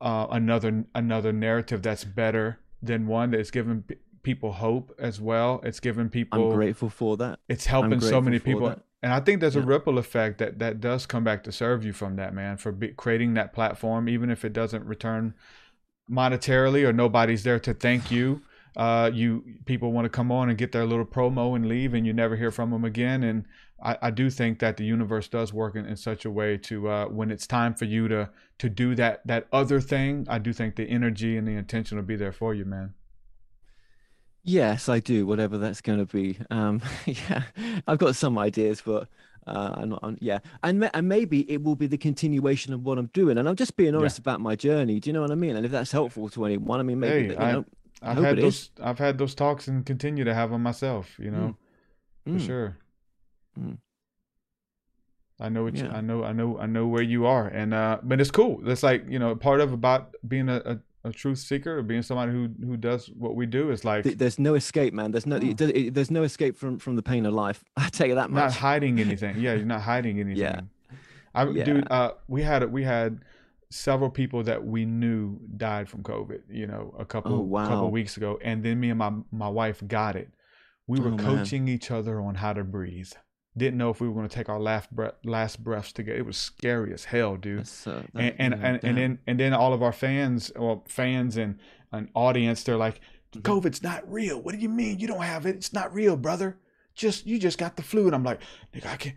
uh, 0.00 0.26
another 0.30 0.84
another 0.94 1.32
narrative 1.32 1.82
that's 1.82 2.04
better 2.04 2.58
than 2.82 3.06
one 3.06 3.30
that's 3.32 3.50
giving 3.50 3.82
p- 3.82 3.96
people 4.22 4.52
hope 4.52 4.94
as 4.98 5.20
well. 5.20 5.60
It's 5.64 5.80
giving 5.80 6.08
people. 6.08 6.50
I'm 6.50 6.56
grateful 6.56 6.90
for 6.90 7.16
that. 7.16 7.40
It's 7.48 7.66
helping 7.66 8.00
so 8.00 8.20
many 8.20 8.38
people, 8.38 8.68
that. 8.68 8.80
and 9.02 9.12
I 9.12 9.20
think 9.20 9.40
there's 9.40 9.56
a 9.56 9.62
ripple 9.62 9.98
effect 9.98 10.38
that 10.38 10.58
that 10.58 10.80
does 10.80 11.06
come 11.06 11.24
back 11.24 11.42
to 11.44 11.52
serve 11.52 11.84
you 11.84 11.92
from 11.92 12.16
that 12.16 12.34
man 12.34 12.56
for 12.56 12.72
be, 12.72 12.88
creating 12.88 13.34
that 13.34 13.52
platform, 13.52 14.08
even 14.08 14.30
if 14.30 14.44
it 14.44 14.52
doesn't 14.52 14.84
return 14.84 15.34
monetarily 16.10 16.86
or 16.86 16.92
nobody's 16.92 17.42
there 17.42 17.60
to 17.60 17.74
thank 17.74 18.10
you. 18.10 18.42
Uh, 18.76 19.10
you 19.12 19.42
people 19.64 19.90
want 19.90 20.04
to 20.04 20.08
come 20.08 20.30
on 20.30 20.48
and 20.48 20.56
get 20.56 20.70
their 20.70 20.86
little 20.86 21.06
promo 21.06 21.56
and 21.56 21.68
leave, 21.68 21.94
and 21.94 22.06
you 22.06 22.12
never 22.12 22.36
hear 22.36 22.50
from 22.50 22.70
them 22.70 22.84
again. 22.84 23.24
And 23.24 23.44
I, 23.82 23.96
I 24.02 24.10
do 24.10 24.28
think 24.30 24.58
that 24.58 24.76
the 24.76 24.84
universe 24.84 25.28
does 25.28 25.52
work 25.52 25.76
in, 25.76 25.86
in 25.86 25.96
such 25.96 26.24
a 26.24 26.30
way 26.30 26.56
to 26.58 26.88
uh, 26.88 27.04
when 27.06 27.30
it's 27.30 27.46
time 27.46 27.74
for 27.74 27.84
you 27.84 28.08
to 28.08 28.30
to 28.58 28.68
do 28.68 28.94
that 28.96 29.26
that 29.26 29.46
other 29.52 29.80
thing. 29.80 30.26
I 30.28 30.38
do 30.38 30.52
think 30.52 30.76
the 30.76 30.84
energy 30.84 31.36
and 31.36 31.46
the 31.46 31.52
intention 31.52 31.96
will 31.96 32.04
be 32.04 32.16
there 32.16 32.32
for 32.32 32.54
you, 32.54 32.64
man. 32.64 32.94
Yes, 34.44 34.88
I 34.88 35.00
do. 35.00 35.26
Whatever 35.26 35.58
that's 35.58 35.80
going 35.80 35.98
to 35.98 36.06
be. 36.06 36.38
Um, 36.50 36.80
yeah, 37.06 37.42
I've 37.86 37.98
got 37.98 38.16
some 38.16 38.38
ideas, 38.38 38.82
but 38.84 39.08
uh, 39.46 39.74
I'm 39.76 39.88
not. 39.90 40.00
I'm, 40.02 40.18
yeah, 40.20 40.38
and 40.62 40.88
and 40.94 41.08
maybe 41.08 41.50
it 41.50 41.62
will 41.62 41.76
be 41.76 41.86
the 41.86 41.98
continuation 41.98 42.72
of 42.72 42.84
what 42.84 42.98
I'm 42.98 43.10
doing. 43.12 43.38
And 43.38 43.48
I'm 43.48 43.56
just 43.56 43.76
being 43.76 43.94
honest 43.94 44.18
about 44.18 44.40
my 44.40 44.56
journey. 44.56 45.00
Do 45.00 45.08
you 45.10 45.12
know 45.14 45.20
what 45.22 45.30
I 45.30 45.34
mean? 45.34 45.56
And 45.56 45.66
if 45.66 45.72
that's 45.72 45.92
helpful 45.92 46.28
to 46.30 46.44
anyone, 46.46 46.80
I 46.80 46.82
mean, 46.82 47.00
maybe 47.00 47.28
hey, 47.28 47.34
that, 47.34 47.38
you 47.38 47.44
I, 47.44 47.52
know, 47.52 47.64
I've 48.02 48.18
had 48.18 48.36
those. 48.38 48.54
is. 48.54 48.70
I've 48.82 48.98
had 48.98 49.18
those 49.18 49.34
talks 49.34 49.68
and 49.68 49.84
continue 49.84 50.24
to 50.24 50.34
have 50.34 50.50
them 50.50 50.62
myself. 50.62 51.14
You 51.18 51.30
know, 51.30 51.56
Mm. 52.26 52.38
for 52.38 52.44
sure. 52.44 52.76
Mm. 53.58 53.78
I 55.40 55.48
know 55.48 55.62
what 55.62 55.76
you, 55.76 55.86
I 55.88 56.00
know 56.00 56.24
I 56.24 56.32
know 56.32 56.58
I 56.58 56.66
know 56.66 56.86
where 56.88 57.02
you 57.02 57.26
are, 57.26 57.46
and 57.46 57.72
uh, 57.72 57.98
but 58.02 58.20
it's 58.20 58.30
cool. 58.30 58.60
That's 58.62 58.82
like 58.82 59.04
you 59.08 59.18
know 59.20 59.36
part 59.36 59.60
of 59.60 59.72
about 59.72 60.14
being 60.26 60.48
a, 60.48 60.56
a, 61.04 61.08
a 61.08 61.12
truth 61.12 61.38
seeker 61.38 61.78
or 61.78 61.82
being 61.82 62.02
somebody 62.02 62.32
who 62.32 62.48
who 62.66 62.76
does 62.76 63.06
what 63.16 63.36
we 63.36 63.46
do 63.46 63.70
is 63.70 63.84
like 63.84 64.02
There's 64.04 64.40
no 64.40 64.54
escape, 64.54 64.92
man. 64.94 65.12
There's 65.12 65.26
no 65.26 65.36
it, 65.36 65.60
it- 65.60 65.94
there's 65.94 66.10
no 66.10 66.24
escape 66.24 66.56
from 66.56 66.78
from 66.80 66.96
the 66.96 67.02
pain 67.04 67.24
of 67.24 67.34
life. 67.34 67.62
I 67.76 67.88
tell 67.88 68.08
you 68.08 68.16
that 68.16 68.30
much. 68.30 68.42
not 68.42 68.52
hiding 68.54 68.98
anything. 69.06 69.36
Yeah, 69.38 69.54
you're 69.54 69.64
not 69.64 69.82
hiding 69.82 70.18
anything. 70.18 70.42
Yeah. 70.42 70.60
I 71.34 71.44
Yeah. 71.50 71.64
dude, 71.64 71.86
uh, 71.90 72.12
we 72.26 72.42
had 72.42 72.72
we 72.72 72.82
had 72.82 73.20
several 73.70 74.10
people 74.10 74.42
that 74.42 74.64
we 74.66 74.86
knew 74.86 75.38
died 75.56 75.88
from 75.88 76.02
COVID. 76.02 76.40
You 76.50 76.66
know, 76.66 76.94
a 76.98 77.04
couple 77.04 77.34
Oh, 77.34 77.40
wow. 77.42 77.68
couple 77.68 77.90
weeks 77.92 78.16
ago, 78.16 78.40
and 78.42 78.64
then 78.64 78.80
me 78.80 78.90
and 78.90 78.98
my 78.98 79.12
my 79.30 79.48
wife 79.48 79.80
got 79.86 80.16
it. 80.16 80.30
We 80.88 80.98
were 80.98 81.08
Oh, 81.12 81.16
man. 81.16 81.26
coaching 81.26 81.68
each 81.68 81.92
other 81.92 82.20
on 82.20 82.34
how 82.34 82.54
to 82.54 82.64
breathe. 82.64 83.12
Didn't 83.58 83.78
know 83.78 83.90
if 83.90 84.00
we 84.00 84.08
were 84.08 84.14
going 84.14 84.28
to 84.28 84.34
take 84.34 84.48
our 84.48 84.60
last 84.60 84.90
breath, 84.90 85.14
last 85.24 85.62
breaths 85.62 85.92
together. 85.92 86.18
It 86.18 86.26
was 86.26 86.36
scary 86.36 86.92
as 86.92 87.04
hell, 87.04 87.36
dude. 87.36 87.68
and 88.14 88.34
and, 88.38 88.54
yeah, 88.54 88.66
and, 88.66 88.84
and 88.84 88.96
then 88.98 89.18
and 89.26 89.40
then 89.40 89.52
all 89.52 89.72
of 89.72 89.82
our 89.82 89.92
fans, 89.92 90.50
well, 90.56 90.84
fans 90.88 91.36
and 91.36 91.58
an 91.92 92.08
audience, 92.14 92.62
they're 92.62 92.76
like, 92.76 93.00
Mm-hmm. 93.32 93.40
"COVID's 93.40 93.82
not 93.82 94.10
real. 94.10 94.40
What 94.40 94.54
do 94.54 94.60
you 94.60 94.70
mean 94.70 94.98
you 95.00 95.06
don't 95.06 95.20
have 95.22 95.44
it? 95.44 95.56
It's 95.56 95.72
not 95.74 95.92
real, 95.92 96.16
brother. 96.16 96.56
Just 96.94 97.26
you 97.26 97.38
just 97.38 97.58
got 97.58 97.76
the 97.76 97.82
flu." 97.82 98.06
And 98.06 98.14
I'm 98.14 98.24
like, 98.24 98.40
"Nigga, 98.74 98.86
I 98.86 98.96
can't, 98.96 99.16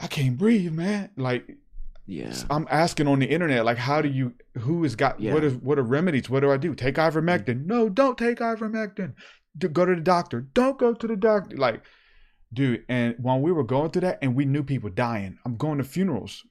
I 0.00 0.06
can't 0.08 0.36
breathe, 0.36 0.72
man." 0.72 1.10
Like, 1.16 1.56
yeah, 2.04 2.34
I'm 2.50 2.66
asking 2.68 3.06
on 3.06 3.20
the 3.20 3.26
internet, 3.26 3.64
like, 3.64 3.78
how 3.78 4.02
do 4.02 4.08
you? 4.08 4.34
Who 4.58 4.82
has 4.82 4.96
got? 4.96 5.20
Yeah. 5.20 5.34
What 5.34 5.44
is? 5.44 5.54
What 5.54 5.78
are 5.78 5.82
remedies? 5.84 6.28
What 6.28 6.40
do 6.40 6.50
I 6.50 6.56
do? 6.56 6.74
Take 6.74 6.96
ivermectin? 6.96 7.66
No, 7.66 7.88
don't 7.88 8.18
take 8.18 8.38
ivermectin. 8.38 9.14
Go 9.72 9.84
to 9.84 9.94
the 9.94 10.00
doctor. 10.00 10.40
Don't 10.40 10.76
go 10.76 10.92
to 10.92 11.06
the 11.06 11.14
doctor. 11.16 11.56
Like, 11.56 11.84
dude. 12.54 12.84
And 12.88 13.16
when 13.20 13.42
we 13.42 13.52
were 13.52 13.64
going 13.64 13.90
through 13.90 14.02
that, 14.02 14.18
and 14.22 14.34
we 14.34 14.44
knew 14.44 14.62
people 14.62 14.90
dying, 14.90 15.38
I'm 15.44 15.56
going 15.56 15.78
to 15.78 15.84
funerals. 15.84 16.44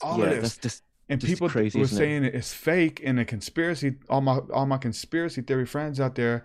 All 0.00 0.18
yeah, 0.18 0.24
of 0.26 0.30
this. 0.30 0.42
that's 0.42 0.56
just 0.58 0.82
and 1.08 1.20
just 1.20 1.30
people 1.32 1.48
crazy, 1.48 1.78
were 1.78 1.84
isn't 1.84 1.96
it? 1.96 2.00
saying 2.00 2.24
it's 2.24 2.52
fake 2.52 3.00
and 3.04 3.18
a 3.20 3.24
conspiracy 3.24 3.96
all 4.08 4.20
my 4.20 4.38
all 4.52 4.66
my 4.66 4.78
conspiracy 4.78 5.42
theory 5.42 5.66
friends 5.66 6.00
out 6.00 6.14
there 6.14 6.44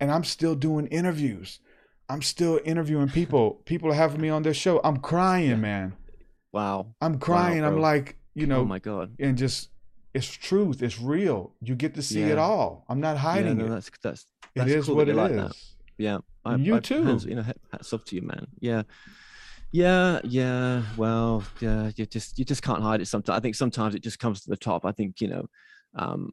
and 0.00 0.10
i'm 0.10 0.24
still 0.24 0.54
doing 0.54 0.86
interviews. 0.86 1.60
I'm 2.08 2.22
still 2.22 2.58
interviewing 2.64 3.08
people. 3.08 3.62
People 3.66 3.90
are 3.90 3.94
having 3.94 4.20
me 4.20 4.28
on 4.30 4.42
their 4.42 4.54
show. 4.54 4.80
I'm 4.82 4.96
crying 4.96 5.60
man. 5.60 5.94
Wow. 6.52 6.94
I'm 7.00 7.20
crying. 7.20 7.64
I'm 7.64 7.80
like 7.80 8.16
you 8.34 8.46
know 8.46 8.60
Oh 8.60 8.64
my 8.64 8.80
God. 8.80 9.14
and 9.20 9.38
just 9.38 9.68
it's 10.14 10.26
truth. 10.28 10.82
It's 10.82 11.00
real. 11.00 11.54
You 11.62 11.76
get 11.76 11.94
to 11.94 12.02
see 12.02 12.22
it 12.22 12.38
all. 12.38 12.84
I'm 12.88 13.00
not 13.00 13.12
yeah, 13.12 13.18
hiding 13.18 13.58
no, 13.58 13.66
it. 13.66 13.68
that's 13.68 13.90
that's 14.02 14.26
that's 14.56 14.70
is 14.70 14.86
cool 14.86 14.96
what 14.96 15.06
that 15.06 15.12
it 15.12 15.16
like 15.16 15.30
is. 15.30 15.36
that. 15.36 15.56
Yeah, 15.98 16.18
I, 16.44 16.56
You 16.56 16.76
I, 16.76 16.80
too. 16.80 17.02
Hands, 17.04 17.24
you 17.24 17.34
know, 17.34 17.42
hat- 17.42 17.58
hats 17.72 17.92
off 17.92 18.04
to 18.06 18.16
you, 18.16 18.22
man. 18.22 18.46
Yeah, 18.60 18.82
yeah, 19.72 20.20
yeah. 20.24 20.82
Well, 20.96 21.44
yeah, 21.60 21.90
you 21.96 22.06
just 22.06 22.38
you 22.38 22.44
just 22.44 22.62
can't 22.62 22.82
hide 22.82 23.00
it. 23.00 23.06
Sometimes 23.08 23.36
I 23.36 23.40
think 23.40 23.54
sometimes 23.54 23.94
it 23.94 24.02
just 24.02 24.18
comes 24.18 24.42
to 24.42 24.50
the 24.50 24.56
top. 24.56 24.84
I 24.84 24.92
think 24.92 25.20
you 25.20 25.28
know, 25.28 25.46
um, 25.94 26.32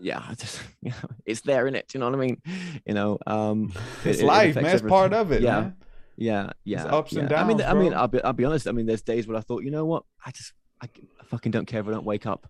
yeah, 0.00 0.22
just 0.36 0.60
you 0.82 0.90
know, 0.90 1.08
it's 1.26 1.42
there 1.42 1.66
in 1.66 1.74
it. 1.74 1.92
You 1.94 2.00
know 2.00 2.06
what 2.10 2.18
I 2.18 2.18
mean? 2.18 2.42
You 2.86 2.94
know, 2.94 3.18
um, 3.26 3.72
It's 4.04 4.18
it- 4.20 4.24
it 4.24 4.26
life, 4.26 4.50
affects 4.56 4.64
man. 4.64 4.74
It's 4.74 4.82
part 4.88 5.12
of 5.12 5.32
it, 5.32 5.42
Yeah. 5.42 5.60
man. 5.60 5.76
Yeah, 6.16 6.50
yeah, 6.64 6.84
ups 6.84 7.12
and 7.14 7.30
yeah. 7.30 7.40
I 7.40 7.44
mean, 7.44 7.56
downs, 7.56 7.70
I 7.70 7.74
mean. 7.74 7.94
I'll 7.94 8.06
be, 8.06 8.22
I'll 8.22 8.32
be 8.34 8.44
honest. 8.44 8.68
I 8.68 8.72
mean, 8.72 8.84
there's 8.84 9.00
days 9.00 9.26
where 9.26 9.36
I 9.36 9.40
thought, 9.40 9.64
you 9.64 9.70
know 9.70 9.86
what? 9.86 10.04
I 10.24 10.30
just, 10.30 10.52
I, 10.80 10.86
I 11.20 11.24
fucking 11.24 11.50
don't 11.52 11.64
care 11.66 11.80
if 11.80 11.88
I 11.88 11.90
don't 11.90 12.04
wake 12.04 12.26
up. 12.26 12.46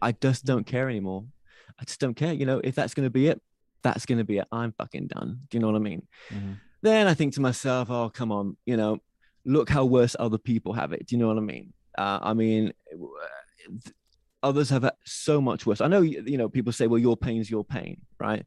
I 0.00 0.12
just 0.12 0.44
don't 0.46 0.64
care 0.64 0.88
anymore. 0.88 1.24
I 1.78 1.84
just 1.84 1.98
don't 1.98 2.14
care. 2.14 2.32
You 2.32 2.46
know, 2.46 2.60
if 2.62 2.76
that's 2.76 2.94
gonna 2.94 3.10
be 3.10 3.26
it, 3.26 3.42
that's 3.82 4.06
gonna 4.06 4.24
be 4.24 4.38
it. 4.38 4.48
I'm 4.52 4.72
fucking 4.72 5.08
done. 5.08 5.40
Do 5.48 5.56
you 5.56 5.60
know 5.60 5.68
what 5.68 5.76
I 5.76 5.80
mean? 5.80 6.06
Mm-hmm. 6.30 6.52
Then 6.82 7.06
I 7.06 7.14
think 7.14 7.34
to 7.34 7.40
myself, 7.40 7.90
oh 7.90 8.10
come 8.10 8.32
on, 8.32 8.56
you 8.66 8.76
know, 8.76 8.98
look 9.44 9.68
how 9.68 9.84
worse 9.84 10.16
other 10.18 10.38
people 10.38 10.72
have 10.72 10.92
it. 10.92 11.06
Do 11.06 11.16
you 11.16 11.20
know 11.20 11.28
what 11.28 11.38
I 11.38 11.40
mean? 11.40 11.72
Uh, 11.96 12.18
I 12.22 12.34
mean, 12.34 12.72
others 14.42 14.70
have 14.70 14.84
it 14.84 14.94
so 15.04 15.40
much 15.40 15.66
worse. 15.66 15.80
I 15.80 15.88
know, 15.88 16.00
you 16.00 16.38
know, 16.38 16.48
people 16.48 16.72
say, 16.72 16.86
well, 16.86 16.98
your 16.98 17.16
pain's 17.16 17.50
your 17.50 17.64
pain, 17.64 18.00
right? 18.18 18.44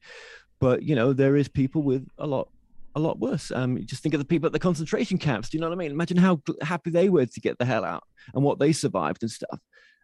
But 0.59 0.83
you 0.83 0.95
know, 0.95 1.13
there 1.13 1.35
is 1.35 1.47
people 1.47 1.83
with 1.83 2.07
a 2.17 2.25
lot, 2.25 2.49
a 2.95 2.99
lot 2.99 3.19
worse. 3.19 3.51
Um, 3.51 3.77
you 3.77 3.83
just 3.85 4.01
think 4.01 4.15
of 4.15 4.19
the 4.19 4.25
people 4.25 4.47
at 4.47 4.53
the 4.53 4.59
concentration 4.59 5.17
camps. 5.17 5.49
Do 5.49 5.57
you 5.57 5.61
know 5.61 5.67
what 5.67 5.75
I 5.75 5.77
mean? 5.77 5.91
Imagine 5.91 6.17
how 6.17 6.37
gl- 6.37 6.61
happy 6.61 6.89
they 6.89 7.09
were 7.09 7.25
to 7.25 7.41
get 7.41 7.57
the 7.57 7.65
hell 7.65 7.83
out 7.83 8.03
and 8.33 8.43
what 8.43 8.59
they 8.59 8.71
survived 8.71 9.23
and 9.23 9.31
stuff. 9.31 9.59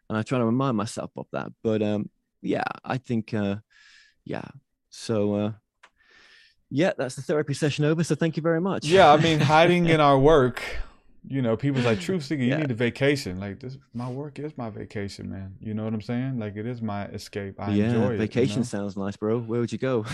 And 0.10 0.18
I 0.18 0.24
try 0.24 0.40
to 0.40 0.46
remind 0.46 0.76
myself 0.76 1.12
of 1.16 1.28
that. 1.32 1.52
But 1.64 1.82
um, 1.82 2.10
yeah, 2.42 2.64
I 2.84 2.98
think, 2.98 3.34
uh, 3.34 3.58
yeah. 4.26 4.46
So 4.90 5.34
uh, 5.36 5.52
yeah, 6.70 6.92
that's 6.98 7.16
the 7.16 7.22
therapy 7.22 7.54
session 7.54 7.86
over. 7.86 8.04
So 8.04 8.16
thank 8.16 8.38
you 8.38 8.44
very 8.44 8.62
much. 8.62 8.86
yeah 8.86 9.12
i 9.12 9.18
mean 9.18 9.40
hiding 9.40 9.88
in 9.88 10.00
our 10.00 10.18
work 10.20 10.62
you 11.28 11.42
know 11.42 11.58
people's 11.58 11.86
like 11.86 12.00
truth 12.00 12.24
seeker 12.24 12.42
you 12.44 12.50
Yeah. 12.50 12.58
need 12.58 12.72
a 12.72 12.74
vacation 12.74 13.40
like 13.40 13.60
this 13.60 13.78
my 13.94 14.10
work 14.10 14.40
is 14.40 14.58
my 14.58 14.70
vacation 14.70 15.30
man 15.30 15.56
you 15.60 15.74
know 15.74 15.84
what 15.84 15.94
i'm 15.94 16.02
saying 16.02 16.40
like 16.40 16.56
it 16.56 16.66
is 16.66 16.82
my 16.82 17.06
escape 17.08 17.56
i 17.60 17.72
yeah, 17.72 17.86
enjoy 17.88 18.14
it 18.14 18.18
vacation 18.18 18.52
you 18.52 18.58
know? 18.60 18.64
sounds 18.64 18.96
nice, 18.98 19.18
bro. 19.18 19.40
Where 19.40 19.60
would 19.60 19.72
you 19.72 19.78
go? 19.78 20.06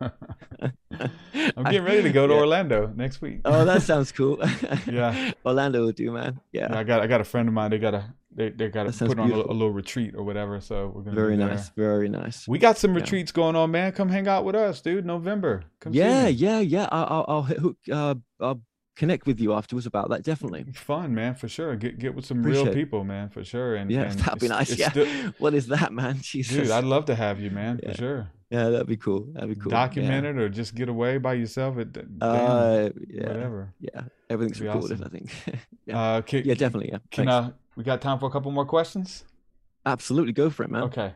i'm 0.00 1.64
getting 1.64 1.84
ready 1.84 2.02
to 2.02 2.10
go 2.12 2.26
to 2.26 2.34
Yeah. 2.38 2.40
orlando 2.40 2.92
next 2.96 3.20
week 3.20 3.40
Oh, 3.44 3.64
that 3.64 3.82
sounds 3.90 4.12
cool. 4.12 4.38
Yeah. 4.86 5.32
Orlando 5.44 5.80
will 5.84 5.92
do, 5.92 6.10
man. 6.12 6.40
Yeah. 6.52 6.68
Yeah, 6.70 6.78
I 6.78 6.84
got 6.84 7.00
I 7.00 7.06
got 7.06 7.20
a 7.20 7.24
friend 7.24 7.48
of 7.48 7.54
mine. 7.54 7.70
They 7.70 7.78
got 7.78 7.94
a 7.94 8.04
they 8.34 8.50
they 8.50 8.68
got 8.68 8.92
to 8.92 9.06
put 9.06 9.18
on 9.18 9.30
a, 9.30 9.36
a 9.36 9.54
little 9.54 9.70
retreat 9.70 10.14
or 10.16 10.22
whatever. 10.24 10.60
So 10.60 10.92
we're 10.94 11.02
gonna 11.02 11.14
Very 11.16 11.36
nice. 11.36 11.70
Very 11.70 12.08
nice. 12.08 12.46
We 12.46 12.58
got 12.58 12.78
some 12.78 12.94
retreats 12.94 13.32
going 13.32 13.56
on, 13.56 13.70
man. 13.70 13.92
Come 13.92 14.08
hang 14.08 14.28
out 14.28 14.44
with 14.44 14.54
us, 14.54 14.80
dude. 14.80 15.04
November. 15.06 15.64
Come 15.80 15.92
yeah, 15.94 16.26
yeah, 16.28 16.58
yeah. 16.60 16.88
I'll, 16.92 17.04
I'll, 17.10 17.24
I'll 17.28 17.42
hook, 17.42 17.76
uh, 17.90 18.14
I'll 18.40 18.60
connect 18.98 19.26
with 19.26 19.38
you 19.40 19.54
afterwards 19.54 19.86
about 19.86 20.10
that. 20.10 20.22
Definitely. 20.24 20.64
Fun, 20.74 21.14
man, 21.14 21.34
for 21.34 21.48
sure. 21.48 21.74
Get 21.76 21.98
get 21.98 22.14
with 22.14 22.26
some 22.26 22.42
real 22.42 22.60
Appreciate 22.62 22.72
it. 22.76 22.84
people, 22.84 23.04
man, 23.04 23.30
for 23.30 23.42
sure. 23.44 23.76
And 23.76 23.90
Yeah, 23.90 24.02
and 24.10 24.18
that'd 24.18 24.40
be 24.40 24.48
nice. 24.48 24.76
Yeah. 24.76 24.90
still- 24.90 25.06
what 25.38 25.54
is 25.54 25.68
that, 25.68 25.92
man? 25.92 26.18
Jesus. 26.20 26.54
dude, 26.56 26.70
I'd 26.70 26.84
love 26.84 27.06
to 27.06 27.14
have 27.14 27.40
you, 27.40 27.50
man, 27.50 27.80
Yeah. 27.82 27.92
for 27.92 27.96
sure. 27.96 28.30
Yeah, 28.50 28.70
that'd 28.70 28.86
be 28.86 28.96
cool. 28.96 29.28
That'd 29.34 29.50
be 29.50 29.56
cool. 29.60 29.70
Document 29.70 30.24
yeah. 30.24 30.30
it 30.30 30.36
or 30.38 30.48
just 30.48 30.74
get 30.74 30.88
away 30.88 31.18
by 31.18 31.34
yourself. 31.34 31.76
It, 31.78 31.92
damn, 31.92 32.18
Uh, 32.20 32.88
yeah. 33.08 33.28
whatever. 33.28 33.74
Yeah. 33.80 34.02
Everything's 34.30 34.60
recorded, 34.60 35.00
awesome. 35.02 35.04
I 35.04 35.08
think. 35.10 35.30
yeah. 35.86 36.00
Uh, 36.00 36.20
can, 36.22 36.44
yeah, 36.44 36.54
definitely. 36.54 36.90
Yeah. 36.92 36.98
Can 37.10 37.26
Thanks. 37.26 37.48
uh, 37.48 37.50
we 37.76 37.84
got 37.84 38.00
time 38.00 38.18
for 38.18 38.26
a 38.26 38.30
couple 38.30 38.50
more 38.50 38.66
questions? 38.66 39.24
Absolutely. 39.86 40.32
Go 40.32 40.50
for 40.50 40.64
it, 40.64 40.70
man. 40.70 40.82
Okay. 40.84 41.12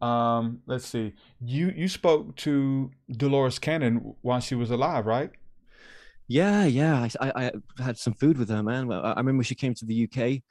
Um, 0.00 0.62
let's 0.66 0.86
see. 0.86 1.12
You 1.44 1.72
you 1.76 1.86
spoke 1.86 2.34
to 2.36 2.90
Dolores 3.10 3.58
Cannon 3.58 4.14
while 4.22 4.40
she 4.40 4.54
was 4.54 4.70
alive, 4.70 5.04
right? 5.06 5.30
Yeah, 6.30 6.64
yeah. 6.64 7.08
I, 7.20 7.50
I, 7.78 7.82
had 7.82 7.98
some 7.98 8.14
food 8.14 8.38
with 8.38 8.50
her, 8.50 8.62
man. 8.62 8.86
Well, 8.86 9.04
I 9.04 9.14
I 9.14 9.16
remember 9.16 9.42
she 9.42 9.56
came 9.56 9.74
to 9.74 9.84
the 9.84 10.04
UK, 10.04 10.42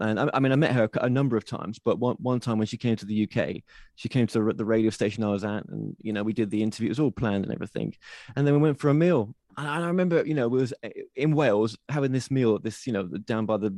and 0.00 0.18
I, 0.18 0.28
I 0.34 0.40
mean, 0.40 0.50
I 0.50 0.56
met 0.56 0.72
her 0.72 0.90
a 0.94 1.08
number 1.08 1.36
of 1.36 1.44
times. 1.44 1.78
But 1.78 2.00
one 2.00 2.16
one 2.18 2.40
time 2.40 2.58
when 2.58 2.66
she 2.66 2.76
came 2.76 2.96
to 2.96 3.06
the 3.06 3.28
UK, 3.28 3.62
she 3.94 4.08
came 4.08 4.26
to 4.26 4.42
the- 4.42 4.54
the 4.54 4.64
radio 4.64 4.90
station 4.90 5.22
I 5.22 5.28
was 5.28 5.44
at, 5.44 5.64
and 5.68 5.96
you 6.00 6.12
know, 6.12 6.24
we 6.24 6.32
did 6.32 6.50
the 6.50 6.64
interview. 6.64 6.88
It 6.88 6.90
was 6.90 6.98
all 6.98 7.12
planned 7.12 7.44
and 7.44 7.54
everything, 7.54 7.94
and 8.34 8.44
then 8.44 8.54
we 8.54 8.60
went 8.60 8.80
for 8.80 8.88
a 8.88 8.94
meal. 8.94 9.36
And 9.56 9.68
I 9.68 9.86
remember, 9.86 10.26
you 10.26 10.34
know, 10.34 10.48
we 10.48 10.60
was 10.62 10.74
eh, 10.82 10.90
in 11.14 11.36
Wales 11.36 11.78
having 11.88 12.10
this 12.10 12.28
meal, 12.30 12.58
this, 12.58 12.84
you 12.86 12.92
know, 12.92 13.04
down 13.04 13.46
by 13.46 13.56
the, 13.56 13.76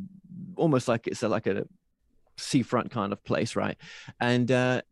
almost 0.56 0.88
like 0.88 1.06
it's 1.06 1.22
a, 1.22 1.28
like 1.28 1.46
a 1.46 1.64
seafront 2.38 2.90
kind 2.90 3.12
of 3.12 3.22
place, 3.24 3.56
right? 3.56 3.76
And 4.20 4.50
uh, 4.50 4.82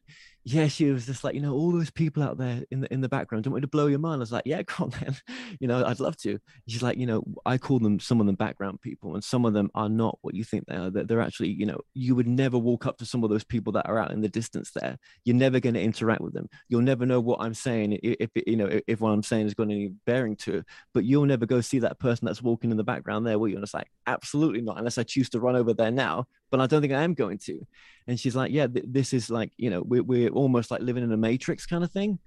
yeah, 0.44 0.68
she 0.68 0.90
was 0.90 1.04
just 1.04 1.22
like, 1.22 1.34
you 1.34 1.40
know, 1.40 1.52
all 1.52 1.70
those 1.70 1.90
people 1.90 2.22
out 2.22 2.38
there 2.38 2.62
in 2.70 2.80
the 2.80 2.92
in 2.92 3.02
the 3.02 3.08
background. 3.08 3.44
Don't 3.44 3.52
want 3.52 3.60
me 3.60 3.66
to 3.66 3.68
blow 3.68 3.86
your 3.86 3.98
mind? 3.98 4.20
I 4.20 4.20
was 4.20 4.32
like, 4.32 4.46
yeah, 4.46 4.62
come 4.66 4.90
on, 4.92 5.00
man. 5.00 5.16
You 5.60 5.68
know, 5.68 5.84
I'd 5.84 6.00
love 6.00 6.16
to. 6.18 6.38
She's 6.66 6.82
like, 6.82 6.96
you 6.96 7.06
know, 7.06 7.22
I 7.44 7.58
call 7.58 7.78
them 7.78 8.00
some 8.00 8.20
of 8.20 8.26
them 8.26 8.36
background 8.36 8.80
people, 8.80 9.14
and 9.14 9.22
some 9.22 9.44
of 9.44 9.52
them 9.52 9.70
are 9.74 9.88
not 9.88 10.18
what 10.22 10.34
you 10.34 10.44
think 10.44 10.64
they 10.66 10.76
are. 10.76 10.90
They're, 10.90 11.04
they're 11.04 11.20
actually, 11.20 11.50
you 11.50 11.66
know, 11.66 11.80
you 11.92 12.14
would 12.14 12.26
never 12.26 12.58
walk 12.58 12.86
up 12.86 12.96
to 12.98 13.06
some 13.06 13.22
of 13.22 13.30
those 13.30 13.44
people 13.44 13.72
that 13.74 13.86
are 13.86 13.98
out 13.98 14.12
in 14.12 14.22
the 14.22 14.28
distance 14.28 14.70
there. 14.74 14.96
You're 15.24 15.36
never 15.36 15.60
going 15.60 15.74
to 15.74 15.82
interact 15.82 16.22
with 16.22 16.32
them. 16.32 16.48
You'll 16.68 16.82
never 16.82 17.04
know 17.04 17.20
what 17.20 17.40
I'm 17.42 17.54
saying 17.54 17.98
if 18.02 18.30
you 18.46 18.56
know 18.56 18.80
if 18.86 19.00
what 19.00 19.10
I'm 19.10 19.22
saying 19.22 19.46
has 19.46 19.54
got 19.54 19.64
any 19.64 19.92
bearing 20.06 20.36
to 20.36 20.58
it. 20.58 20.64
But 20.94 21.04
you'll 21.04 21.26
never 21.26 21.44
go 21.44 21.60
see 21.60 21.80
that 21.80 21.98
person 21.98 22.26
that's 22.26 22.42
walking 22.42 22.70
in 22.70 22.78
the 22.78 22.84
background 22.84 23.26
there, 23.26 23.38
will 23.38 23.48
you? 23.48 23.56
And 23.56 23.64
it's 23.64 23.74
like, 23.74 23.90
absolutely 24.06 24.62
not, 24.62 24.78
unless 24.78 24.96
I 24.96 25.02
choose 25.02 25.28
to 25.30 25.40
run 25.40 25.56
over 25.56 25.74
there 25.74 25.90
now. 25.90 26.26
But 26.50 26.60
I 26.60 26.66
don't 26.66 26.80
think 26.80 26.92
I 26.92 27.02
am 27.02 27.14
going 27.14 27.38
to. 27.46 27.66
And 28.06 28.18
she's 28.18 28.34
like, 28.36 28.50
yeah, 28.52 28.66
th- 28.66 28.86
this 28.88 29.12
is 29.12 29.30
like, 29.30 29.52
you 29.56 29.70
know, 29.70 29.82
we're, 29.82 30.02
we're 30.02 30.30
almost 30.30 30.70
like 30.70 30.80
living 30.82 31.04
in 31.04 31.12
a 31.12 31.16
matrix 31.16 31.66
kind 31.66 31.84
of 31.84 31.92
thing 31.92 32.18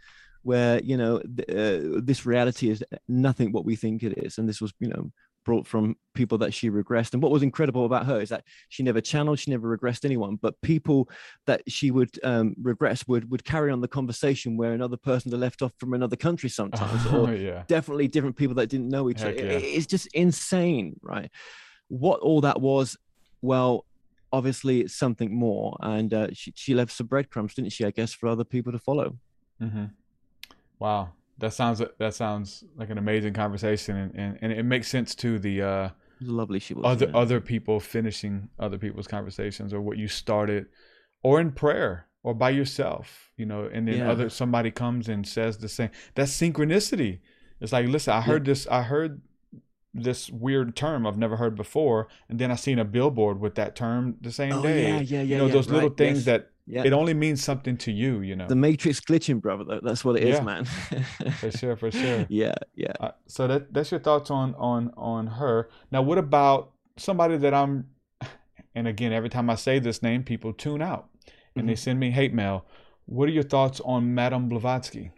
where, 0.44 0.82
you 0.84 0.98
know, 0.98 1.20
th- 1.20 1.50
uh, 1.50 2.00
this 2.04 2.26
reality 2.26 2.70
is 2.70 2.84
nothing 3.08 3.52
what 3.52 3.66
we 3.66 3.76
think 3.76 4.04
it 4.04 4.18
is. 4.18 4.38
And 4.38 4.48
this 4.48 4.62
was, 4.62 4.74
you 4.80 4.88
know, 4.88 5.12
brought 5.46 5.68
from 5.68 5.98
people 6.14 6.38
that 6.38 6.54
she 6.54 6.70
regressed. 6.70 7.14
And 7.14 7.22
what 7.22 7.30
was 7.34 7.44
incredible 7.44 7.86
about 7.86 8.06
her 8.06 8.22
is 8.22 8.30
that 8.30 8.46
she 8.70 8.82
never 8.82 9.02
channeled, 9.02 9.40
she 9.40 9.52
never 9.52 9.78
regressed 9.78 10.06
anyone, 10.06 10.38
but 10.42 10.56
people 10.62 11.10
that 11.48 11.62
she 11.70 11.92
would 11.92 12.18
um, 12.24 12.56
regress 12.62 13.06
would 13.10 13.30
would 13.30 13.44
carry 13.44 13.70
on 13.70 13.82
the 13.82 13.88
conversation 13.90 14.56
where 14.56 14.72
another 14.72 14.96
person 14.96 15.32
had 15.32 15.42
left 15.42 15.62
off 15.62 15.74
from 15.78 15.94
another 15.94 16.16
country 16.16 16.48
sometimes, 16.50 17.02
Oh, 17.10 17.26
or 17.28 17.34
yeah. 17.36 17.64
definitely 17.68 18.08
different 18.08 18.38
people 18.38 18.56
that 18.56 18.68
didn't 18.68 18.88
know 18.88 19.10
each 19.10 19.20
Heck 19.20 19.36
other. 19.36 19.46
yeah. 19.46 19.52
It- 19.58 19.64
It's 19.64 19.86
just 19.88 20.08
insane, 20.14 20.98
right? 21.02 21.30
What 21.90 22.22
all 22.22 22.40
that 22.42 22.62
was, 22.62 22.96
well, 23.42 23.86
obviously 24.34 24.82
it's 24.82 24.96
something 24.96 25.34
more, 25.34 25.78
and 25.80 26.14
uh, 26.14 26.28
she 26.34 26.52
she 26.56 26.74
left 26.74 26.92
some 26.92 27.08
breadcrumbs, 27.08 27.54
didn't 27.54 27.72
she? 27.72 27.86
I 27.86 27.92
guess 27.92 28.12
for 28.14 28.28
other 28.28 28.44
people 28.44 28.72
to 28.74 28.80
follow. 28.80 29.18
Mm-hmm. 29.62 29.86
Wow, 30.80 31.14
that 31.38 31.54
sounds 31.54 31.82
that 32.00 32.14
sounds 32.14 32.64
like 32.76 32.90
an 32.90 32.98
amazing 32.98 33.34
conversation, 33.34 33.96
and, 33.96 34.12
and, 34.16 34.38
and 34.42 34.52
it 34.52 34.64
makes 34.64 34.88
sense 34.90 35.16
to 35.16 35.40
the 35.40 35.62
uh, 35.62 35.90
lovely 36.20 36.60
she 36.60 36.74
was. 36.74 36.84
other 36.86 37.12
other 37.16 37.40
people 37.40 37.80
finishing 37.80 38.50
other 38.60 38.78
people's 38.78 39.08
conversations 39.08 39.74
or 39.74 39.82
what 39.82 39.98
you 39.98 40.08
started 40.08 40.66
or 41.22 41.40
in 41.40 41.52
prayer 41.52 42.08
or 42.24 42.34
by 42.34 42.50
yourself 42.50 43.32
you 43.36 43.46
know 43.46 43.70
and 43.74 43.88
then 43.88 43.98
Yeah. 43.98 44.12
other 44.12 44.30
somebody 44.30 44.72
comes 44.72 45.10
and 45.10 45.28
says 45.28 45.58
the 45.58 45.68
same 45.68 45.90
that's 46.16 46.32
synchronicity 46.32 47.20
it's 47.60 47.74
like 47.74 47.88
listen 47.88 48.14
i 48.14 48.22
heard 48.22 48.46
this 48.46 48.66
i 48.68 48.82
heard 48.84 49.22
this 49.94 50.30
weird 50.32 50.76
term 50.76 51.06
i've 51.06 51.18
never 51.18 51.36
heard 51.38 51.56
before 51.56 52.08
and 52.30 52.40
then 52.40 52.50
i 52.52 52.56
seen 52.56 52.80
a 52.80 52.86
billboard 52.86 53.40
with 53.40 53.56
that 53.56 53.76
term 53.76 54.16
the 54.22 54.32
same 54.32 54.54
Oh, 54.54 54.62
day 54.64 54.82
yeah, 54.90 55.00
yeah, 55.02 55.22
you 55.22 55.38
know 55.38 55.46
yeah, 55.48 55.54
those 55.54 55.70
little 55.70 55.90
things 55.90 56.20
yes. 56.20 56.26
that 56.26 56.50
Yeah. 56.66 56.84
it 56.86 56.94
only 56.94 57.14
means 57.14 57.44
something 57.44 57.78
to 57.86 57.92
you 57.92 58.22
you 58.22 58.36
know 58.36 58.48
The 58.48 58.56
Matrix 58.56 59.00
glitching, 59.02 59.40
brother. 59.42 59.66
tha- 59.66 59.82
That's 59.84 60.04
what 60.06 60.16
it 60.16 60.24
is, 60.24 60.38
Yeah. 60.38 60.44
man. 60.52 60.64
for 61.42 61.52
sure 61.52 61.76
for 61.76 61.92
sure 61.92 62.26
yeah, 62.42 62.56
yeah. 62.76 62.94
Uh, 63.06 63.12
so 63.28 63.48
that 63.48 63.62
that's 63.74 63.92
your 63.92 64.00
thoughts 64.08 64.32
on 64.32 64.56
on 64.56 64.92
on 64.96 65.28
her. 65.40 65.68
Now, 65.92 66.02
what 66.10 66.18
about 66.18 66.72
somebody 66.98 67.36
that 67.38 67.54
I'm? 67.54 67.74
And 68.76 68.88
again, 68.88 69.12
every 69.14 69.30
time 69.30 69.50
I 69.50 69.56
say 69.56 69.80
this 69.80 70.02
name, 70.02 70.24
people 70.24 70.52
tune 70.54 70.82
out 70.82 71.04
and 71.56 71.68
they 71.70 71.74
Mhm. 71.74 71.86
send 71.86 72.00
me 72.00 72.10
hate 72.12 72.34
mail. 72.34 72.66
What 73.06 73.26
are 73.30 73.36
your 73.40 73.44
thoughts 73.56 73.80
on 73.94 74.16
Madame 74.16 74.48
Blavatsky? 74.50 75.12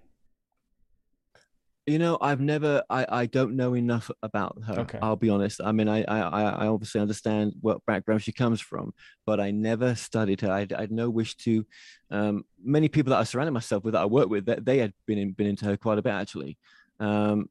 You 1.88 2.00
know, 2.00 2.18
I've 2.20 2.42
never, 2.42 2.82
I, 2.90 3.06
I 3.08 3.26
don't 3.28 3.56
know 3.56 3.76
enough 3.76 4.10
about 4.24 4.58
her. 4.66 4.80
Okay. 4.80 4.98
I'll 5.04 5.16
be 5.16 5.30
honest. 5.30 5.62
I 5.64 5.72
mean, 5.72 5.88
I, 5.88 6.04
I, 6.06 6.20
I 6.20 6.42
I 6.64 6.68
obviously 6.68 7.00
understand 7.00 7.54
what 7.62 7.86
background 7.86 8.24
she 8.24 8.32
comes 8.32 8.60
from, 8.60 8.92
but 9.24 9.40
I 9.40 9.52
never 9.52 9.94
studied 9.94 10.42
her. 10.42 10.52
I, 10.52 10.66
I 10.76 10.82
had 10.82 10.92
no 10.92 11.12
wish 11.12 11.36
to. 11.38 11.64
Um, 12.10 12.46
many 12.64 12.90
people 12.90 13.12
that 13.12 13.20
I 13.20 13.24
surrounded 13.24 13.52
myself 13.52 13.84
with, 13.84 13.94
that 13.94 14.02
I 14.02 14.06
work 14.06 14.30
with, 14.30 14.48
that 14.48 14.66
they 14.66 14.80
had 14.80 14.94
been 15.06 15.20
in, 15.20 15.32
been 15.34 15.46
into 15.46 15.66
her 15.66 15.78
quite 15.78 16.00
a 16.00 16.02
bit 16.02 16.10
actually. 16.14 16.58
Um, 17.00 17.50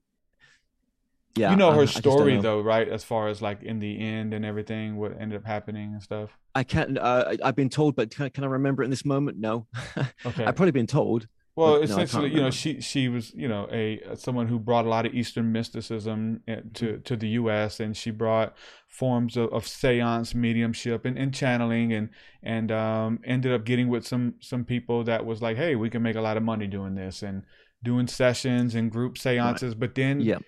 yeah, 1.37 1.51
you 1.51 1.57
know 1.57 1.71
her 1.73 1.83
I 1.83 1.85
just 1.87 2.03
don't 2.03 2.13
story 2.19 2.35
know. 2.37 2.43
though, 2.43 2.61
right? 2.61 2.89
As 2.89 3.05
far 3.05 3.29
as 3.29 3.41
like 3.43 3.63
in 3.63 3.79
the 3.79 4.01
end 4.01 4.35
and 4.35 4.45
everything, 4.45 4.97
what 4.97 5.13
ended 5.21 5.37
up 5.41 5.45
happening 5.47 5.93
and 5.93 6.03
stuff. 6.03 6.31
I 6.57 6.63
can't. 6.65 6.99
Uh, 6.99 7.25
I- 7.43 7.49
I've 7.49 7.57
been 7.57 7.69
told, 7.69 7.95
but 7.97 8.11
can, 8.11 8.27
I- 8.27 8.29
can 8.31 8.43
I 8.45 8.49
remember 8.49 8.83
it 8.83 8.87
in 8.87 8.91
this 8.91 9.05
moment? 9.05 9.39
No. 9.39 9.67
Okay. 10.27 10.45
I've 10.45 10.57
probably 10.57 10.73
been 10.73 10.87
told. 10.89 11.29
Well, 11.57 11.75
but 11.75 11.83
no, 11.83 11.83
essentially, 11.85 12.31
you 12.31 12.41
know, 12.41 12.51
she 12.51 12.81
she 12.81 13.09
was, 13.09 13.33
you 13.35 13.47
know, 13.47 13.69
a 13.71 14.01
someone 14.17 14.49
who 14.49 14.59
brought 14.59 14.87
a 14.87 14.89
lot 14.89 15.07
of 15.07 15.15
Eastern 15.15 15.53
mysticism 15.53 16.43
eh, 16.49 16.61
to 16.75 16.85
Mm-hmm. 16.87 17.03
to 17.05 17.17
the 17.17 17.29
U.S. 17.31 17.79
and 17.81 17.97
she 17.97 18.11
brought 18.11 18.57
forms 18.89 19.37
of, 19.37 19.53
of 19.53 19.67
seance, 19.67 20.35
mediumship, 20.35 21.05
and, 21.05 21.17
and 21.19 21.33
channeling, 21.33 21.93
and 21.93 22.11
and 22.43 22.73
um, 22.73 23.21
ended 23.25 23.53
up 23.53 23.65
getting 23.65 23.89
with 23.89 24.07
some 24.07 24.35
some 24.41 24.65
people 24.65 25.05
that 25.05 25.25
was 25.25 25.41
like, 25.43 25.57
hey, 25.57 25.77
we 25.77 25.91
can 25.91 26.03
make 26.03 26.17
a 26.17 26.21
lot 26.21 26.37
of 26.37 26.43
money 26.43 26.67
doing 26.67 26.97
this 26.97 27.23
and 27.23 27.45
doing 27.85 28.09
sessions 28.09 28.75
and 28.75 28.91
group 28.91 29.17
seances. 29.17 29.75
But 29.77 29.95
then, 29.95 30.21
Yeah. 30.21 30.39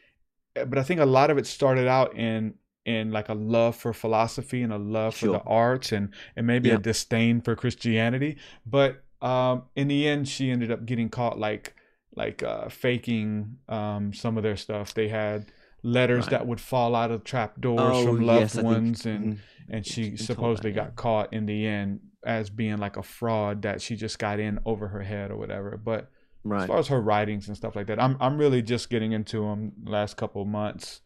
eh, 0.57 0.65
but 0.65 0.79
I 0.79 0.83
think 0.83 1.01
a 1.01 1.07
lot 1.07 1.31
of 1.31 1.39
it 1.39 1.47
started 1.47 1.89
out 1.89 2.17
in 2.17 2.55
in 2.85 3.11
like 3.13 3.29
a 3.29 3.35
love 3.35 3.77
for 3.77 3.93
philosophy 3.93 4.63
and 4.63 4.73
a 4.73 4.79
love 4.79 5.15
for 5.17 5.29
the 5.29 5.41
arts 5.41 5.93
and 5.93 6.15
and 6.37 6.47
maybe 6.47 6.71
a 6.73 6.79
disdain 6.79 7.41
for 7.43 7.57
Christianity. 7.57 8.39
But 8.67 9.05
um, 9.23 9.63
in 9.75 9.89
the 9.89 10.07
end, 10.07 10.29
she 10.29 10.51
ended 10.51 10.71
up 10.71 10.85
getting 10.87 11.09
caught 11.09 11.39
like 11.39 11.75
like 12.15 12.43
uh, 12.43 12.69
faking 12.69 13.59
um, 13.69 14.13
some 14.15 14.37
of 14.37 14.43
their 14.43 14.57
stuff. 14.57 14.95
They 14.95 15.09
had 15.09 15.47
letters 15.83 16.25
Right. 16.25 16.31
that 16.31 16.47
would 16.47 16.61
fall 16.61 16.95
out 16.95 17.11
of 17.11 17.25
trap 17.25 17.61
doors 17.61 17.81
Oh, 17.81 18.07
from 18.07 18.21
loved 18.27 18.41
yes, 18.41 18.53
I 18.57 18.63
think- 18.63 18.65
ones, 18.73 19.07
and 19.07 19.25
mhm. 19.35 19.39
and 19.69 19.87
she 19.87 20.17
supposedly 20.17 20.71
that, 20.73 20.77
yeah. 20.79 20.85
got 20.87 20.97
caught 20.97 21.33
in 21.33 21.47
the 21.47 21.67
end 21.67 22.01
as 22.25 22.51
being 22.51 22.79
like 22.79 22.97
a 22.97 23.03
fraud 23.03 23.63
that 23.63 23.81
she 23.81 23.95
just 23.97 24.19
got 24.19 24.41
in 24.41 24.59
over 24.65 24.89
her 24.89 25.03
head 25.03 25.31
or 25.31 25.37
whatever. 25.37 25.77
But 25.77 26.11
as 26.53 26.67
far 26.67 26.79
as 26.79 26.89
her 26.89 27.01
writings 27.01 27.49
and 27.49 27.57
stuff 27.57 27.77
like 27.77 27.87
that, 27.89 28.01
I'm 28.03 28.17
I'm 28.21 28.39
really 28.39 28.63
just 28.63 28.89
getting 28.91 29.13
into 29.13 29.41
them 29.43 29.73
last 29.85 30.17
couple 30.17 30.43
of 30.43 30.49
months. 30.49 31.03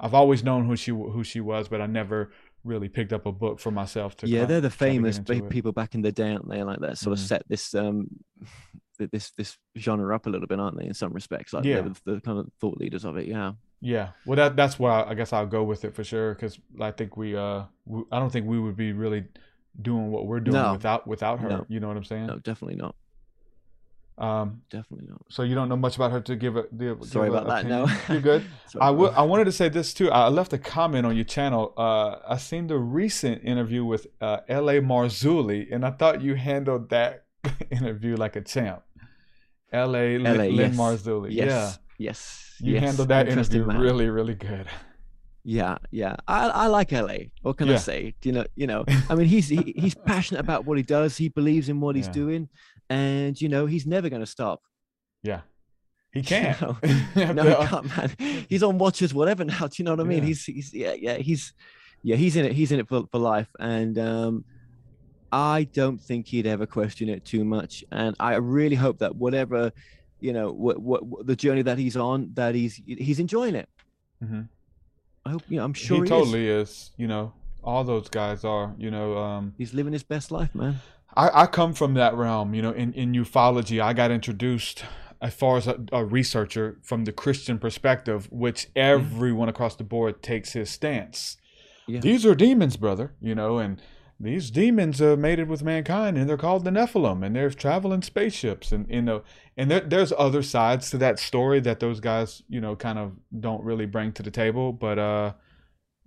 I've 0.00 0.14
always 0.14 0.44
known 0.44 0.66
who 0.66 0.76
she 0.76 0.90
who 0.90 1.22
she 1.24 1.40
was, 1.40 1.68
but 1.68 1.80
I 1.80 1.86
never 1.86 2.30
really 2.64 2.88
picked 2.88 3.12
up 3.12 3.26
a 3.26 3.32
book 3.32 3.60
for 3.60 3.70
myself 3.70 4.16
to. 4.18 4.28
yeah, 4.28 4.44
they're 4.44 4.60
the 4.60 4.68
try 4.68 4.88
to 4.88 4.92
get 4.94 4.94
famous 4.94 5.18
it. 5.18 5.48
people 5.48 5.72
back 5.72 5.94
in 5.94 6.02
the 6.02 6.12
day, 6.12 6.32
aren't 6.32 6.48
they? 6.48 6.62
Like 6.62 6.80
that 6.80 6.98
sort 6.98 7.16
Mhm. 7.16 7.20
of 7.22 7.26
set 7.26 7.42
this 7.48 7.74
um 7.74 8.08
this 9.12 9.30
this 9.32 9.56
genre 9.76 10.14
up 10.14 10.26
a 10.26 10.30
little 10.30 10.46
bit, 10.48 10.58
aren't 10.58 10.76
they? 10.78 10.86
In 10.86 10.94
some 10.94 11.12
respects, 11.12 11.52
like 11.52 11.64
Yeah. 11.64 11.82
the, 11.82 12.00
the 12.14 12.20
kind 12.20 12.38
of 12.38 12.50
thought 12.60 12.78
leaders 12.78 13.04
of 13.04 13.16
it. 13.16 13.26
Yeah. 13.26 13.52
Yeah, 13.80 14.08
well, 14.26 14.34
that 14.36 14.56
that's 14.56 14.76
where 14.80 14.90
I, 14.90 15.10
I 15.10 15.14
guess 15.14 15.32
I'll 15.32 15.46
go 15.46 15.62
with 15.62 15.84
it 15.84 15.94
for 15.94 16.02
sure 16.02 16.34
because 16.34 16.58
I 16.80 16.90
think 16.90 17.16
we 17.16 17.36
uh 17.36 17.62
we, 17.86 18.02
I 18.10 18.18
don't 18.18 18.30
think 18.30 18.46
we 18.46 18.58
would 18.58 18.74
be 18.76 18.92
really 18.92 19.24
doing 19.80 20.10
what 20.10 20.26
we're 20.26 20.40
doing 20.40 20.56
No. 20.60 20.72
without 20.72 21.06
without 21.06 21.38
her. 21.38 21.48
No. 21.48 21.66
You 21.68 21.78
know 21.78 21.86
what 21.86 21.96
I'm 21.96 22.02
saying? 22.02 22.26
No, 22.26 22.38
definitely 22.40 22.74
not. 22.76 22.96
Um, 24.18 24.62
Definitely 24.68 25.06
not. 25.08 25.22
so 25.28 25.44
you 25.44 25.54
don't 25.54 25.68
know 25.68 25.76
much 25.76 25.94
about 25.96 26.10
her 26.10 26.20
to 26.22 26.34
give 26.34 26.56
a 26.56 26.64
give, 26.76 27.04
Sorry 27.04 27.28
a 27.28 27.30
about 27.32 27.46
that, 27.46 27.66
no. 27.66 27.86
You're 28.08 28.20
good. 28.20 28.44
Sorry, 28.66 28.82
I 28.84 28.90
will. 28.90 29.12
I 29.16 29.22
wanted 29.22 29.44
to 29.44 29.52
say 29.52 29.68
this 29.68 29.94
too. 29.94 30.10
I 30.10 30.28
left 30.28 30.52
a 30.52 30.58
comment 30.58 31.06
on 31.06 31.14
your 31.14 31.24
channel. 31.24 31.72
Uh, 31.76 32.16
I 32.28 32.36
seen 32.36 32.66
the 32.66 32.78
recent 32.78 33.44
interview 33.44 33.84
with 33.84 34.08
uh, 34.20 34.38
L.A. 34.48 34.80
Marzulli, 34.80 35.72
and 35.72 35.84
I 35.86 35.90
thought 35.92 36.20
you 36.20 36.34
handled 36.34 36.90
that 36.90 37.24
interview 37.70 38.16
like 38.16 38.34
a 38.34 38.40
champ. 38.40 38.82
L.A. 39.72 40.18
LA, 40.18 40.30
Lynn, 40.32 40.54
yes. 40.56 40.76
Marzulli. 40.76 41.28
Yes. 41.30 41.46
Yeah, 41.48 41.72
Yes. 42.08 42.54
you 42.60 42.74
yes. 42.74 42.82
handled 42.82 43.08
that 43.08 43.28
interview 43.28 43.64
man. 43.66 43.78
really, 43.78 44.08
really 44.08 44.34
good. 44.34 44.66
Yeah, 45.44 45.78
yeah. 45.90 46.16
I, 46.26 46.48
I 46.48 46.66
like 46.66 46.90
LA. 46.92 47.30
What 47.42 47.56
can 47.58 47.68
I 47.68 47.72
Yeah. 47.72 47.78
say? 47.78 48.14
You 48.22 48.32
know, 48.32 48.44
you 48.54 48.66
know. 48.66 48.84
I 49.08 49.14
mean, 49.14 49.26
he's 49.28 49.48
he, 49.48 49.72
he's 49.76 49.94
passionate 49.94 50.40
about 50.40 50.64
what 50.66 50.76
he 50.76 50.82
does. 50.82 51.16
He 51.16 51.28
believes 51.28 51.68
in 51.68 51.80
what 51.80 51.96
he's 51.96 52.06
Yeah. 52.06 52.12
doing, 52.12 52.48
and 52.90 53.40
you 53.40 53.48
know, 53.48 53.66
he's 53.66 53.86
never 53.86 54.08
going 54.08 54.20
to 54.22 54.26
stop. 54.26 54.62
Yeah, 55.22 55.40
he 56.12 56.22
can't. 56.22 56.60
After 56.62 56.78
no, 57.34 57.44
he 57.44 57.66
can't, 57.66 57.96
man. 57.96 58.46
He's 58.48 58.62
on 58.62 58.78
watches, 58.78 59.12
whatever. 59.14 59.44
Now, 59.44 59.66
do 59.66 59.74
you 59.76 59.84
know 59.84 59.92
what 59.92 60.00
I 60.00 60.04
mean? 60.04 60.18
Yeah. 60.18 60.24
He's 60.28 60.44
he's 60.44 60.74
yeah, 60.74 60.92
yeah. 60.92 61.16
He's 61.16 61.52
yeah, 62.02 62.16
he's 62.16 62.36
in 62.36 62.44
it. 62.44 62.52
He's 62.52 62.72
in 62.72 62.80
it 62.80 62.88
for, 62.88 63.04
for 63.10 63.18
life, 63.18 63.48
and 63.58 63.98
um, 63.98 64.44
I 65.32 65.64
don't 65.72 66.00
think 66.00 66.26
he'd 66.26 66.46
ever 66.46 66.66
question 66.66 67.08
it 67.08 67.24
too 67.24 67.44
much. 67.44 67.84
And 67.90 68.16
I 68.20 68.36
really 68.36 68.76
hope 68.76 68.98
that 68.98 69.14
whatever, 69.16 69.72
you 70.20 70.32
know, 70.32 70.50
what 70.52 70.80
what 70.80 71.26
the 71.26 71.36
journey 71.36 71.62
that 71.62 71.78
he's 71.78 71.96
on, 71.96 72.30
that 72.34 72.54
he's 72.54 72.80
he's 72.86 73.18
enjoying 73.18 73.54
it. 73.54 73.68
Mhm. 74.22 74.48
I 75.26 75.30
hope. 75.30 75.42
You 75.48 75.58
know, 75.58 75.64
I'm 75.64 75.74
sure 75.74 75.96
he 75.96 76.00
he, 76.00 76.04
is. 76.04 76.08
totally 76.10 76.48
is. 76.48 76.90
You 76.96 77.08
know, 77.08 77.32
all 77.62 77.84
those 77.84 78.08
guys 78.08 78.44
are. 78.44 78.74
You 78.78 78.90
know, 78.90 79.18
um, 79.18 79.54
He's 79.58 79.74
living 79.74 79.92
his 79.92 80.02
best 80.02 80.30
life, 80.30 80.54
man. 80.54 80.80
I, 81.16 81.42
I 81.42 81.46
come 81.46 81.72
from 81.72 81.94
that 81.94 82.14
realm. 82.14 82.54
You 82.54 82.62
know, 82.62 82.72
in 82.72 82.92
in 82.94 83.12
ufology, 83.12 83.80
I 83.80 83.92
got 83.92 84.10
introduced 84.10 84.84
as 85.20 85.34
far 85.34 85.56
as 85.56 85.66
a, 85.66 85.80
a 85.92 86.04
researcher 86.04 86.78
from 86.82 87.04
the 87.04 87.12
Christian 87.12 87.58
perspective, 87.58 88.28
which 88.30 88.68
everyone 88.76 89.48
across 89.48 89.74
the 89.74 89.84
board 89.84 90.22
takes 90.22 90.52
his 90.52 90.70
stance. 90.70 91.36
Yeah. 91.86 92.00
These 92.00 92.24
are 92.24 92.34
demons, 92.34 92.76
brother. 92.76 93.14
You 93.20 93.34
know, 93.34 93.58
and 93.58 93.80
these 94.20 94.50
demons 94.50 95.00
are 95.00 95.16
mated 95.16 95.48
with 95.48 95.62
mankind, 95.62 96.18
and 96.18 96.28
they're 96.28 96.36
called 96.36 96.64
the 96.64 96.70
Nephilim, 96.70 97.24
and 97.24 97.36
they're 97.36 97.50
traveling 97.50 98.02
spaceships, 98.02 98.72
and 98.72 98.86
you 98.88 99.02
know, 99.02 99.22
and 99.56 99.70
there, 99.70 99.80
there's 99.80 100.12
other 100.18 100.42
sides 100.42 100.90
to 100.90 100.98
that 100.98 101.18
story 101.18 101.60
that 101.60 101.78
those 101.78 102.00
guys, 102.00 102.42
you 102.48 102.60
know, 102.60 102.74
kind 102.74 102.98
of 102.98 103.12
don't 103.38 103.62
really 103.62 103.86
bring 103.86 104.12
to 104.12 104.22
the 104.22 104.30
table, 104.30 104.72
but 104.72 104.98
uh, 104.98 105.32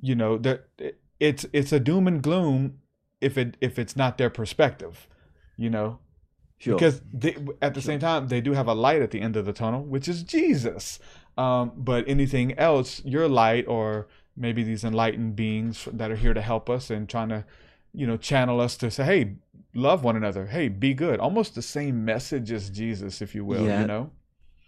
you 0.01 0.15
know, 0.15 0.37
that 0.39 0.67
it's 1.21 1.45
it's 1.53 1.71
a 1.71 1.79
doom 1.79 2.07
and 2.07 2.21
gloom 2.21 2.80
if 3.21 3.37
it 3.37 3.55
if 3.61 3.79
it's 3.79 3.95
not 3.95 4.17
their 4.17 4.29
perspective, 4.29 5.07
you 5.57 5.69
know, 5.69 5.99
Sure. 6.57 6.75
because 6.75 7.01
they, 7.11 7.35
at 7.61 7.73
the 7.73 7.81
same 7.81 7.99
time 7.99 8.27
they 8.27 8.41
do 8.41 8.53
have 8.53 8.67
a 8.67 8.73
light 8.73 9.01
at 9.01 9.11
the 9.11 9.21
end 9.21 9.35
of 9.35 9.45
the 9.45 9.53
tunnel, 9.53 9.83
which 9.83 10.07
is 10.07 10.21
Jesus. 10.23 10.99
Um, 11.37 11.71
but 11.75 12.03
anything 12.07 12.57
else, 12.59 13.03
your 13.05 13.27
light 13.27 13.67
or 13.67 14.07
maybe 14.35 14.63
these 14.63 14.83
enlightened 14.83 15.35
beings 15.35 15.87
that 15.91 16.11
are 16.11 16.15
here 16.15 16.33
to 16.33 16.41
help 16.41 16.69
us 16.69 16.89
and 16.89 17.07
trying 17.09 17.29
to, 17.29 17.45
you 17.93 18.05
know, 18.05 18.17
channel 18.17 18.59
us 18.61 18.77
to 18.77 18.91
say, 18.91 19.03
hey, 19.03 19.35
love 19.73 20.03
one 20.03 20.15
another, 20.15 20.47
hey, 20.47 20.67
be 20.67 20.93
good. 20.93 21.19
Almost 21.19 21.55
the 21.55 21.61
same 21.61 22.05
message 22.05 22.51
as 22.51 22.69
Jesus, 22.69 23.21
if 23.21 23.33
you 23.33 23.43
will. 23.45 23.65
Yeah. 23.65 23.81
You 23.81 23.87
know. 23.87 24.11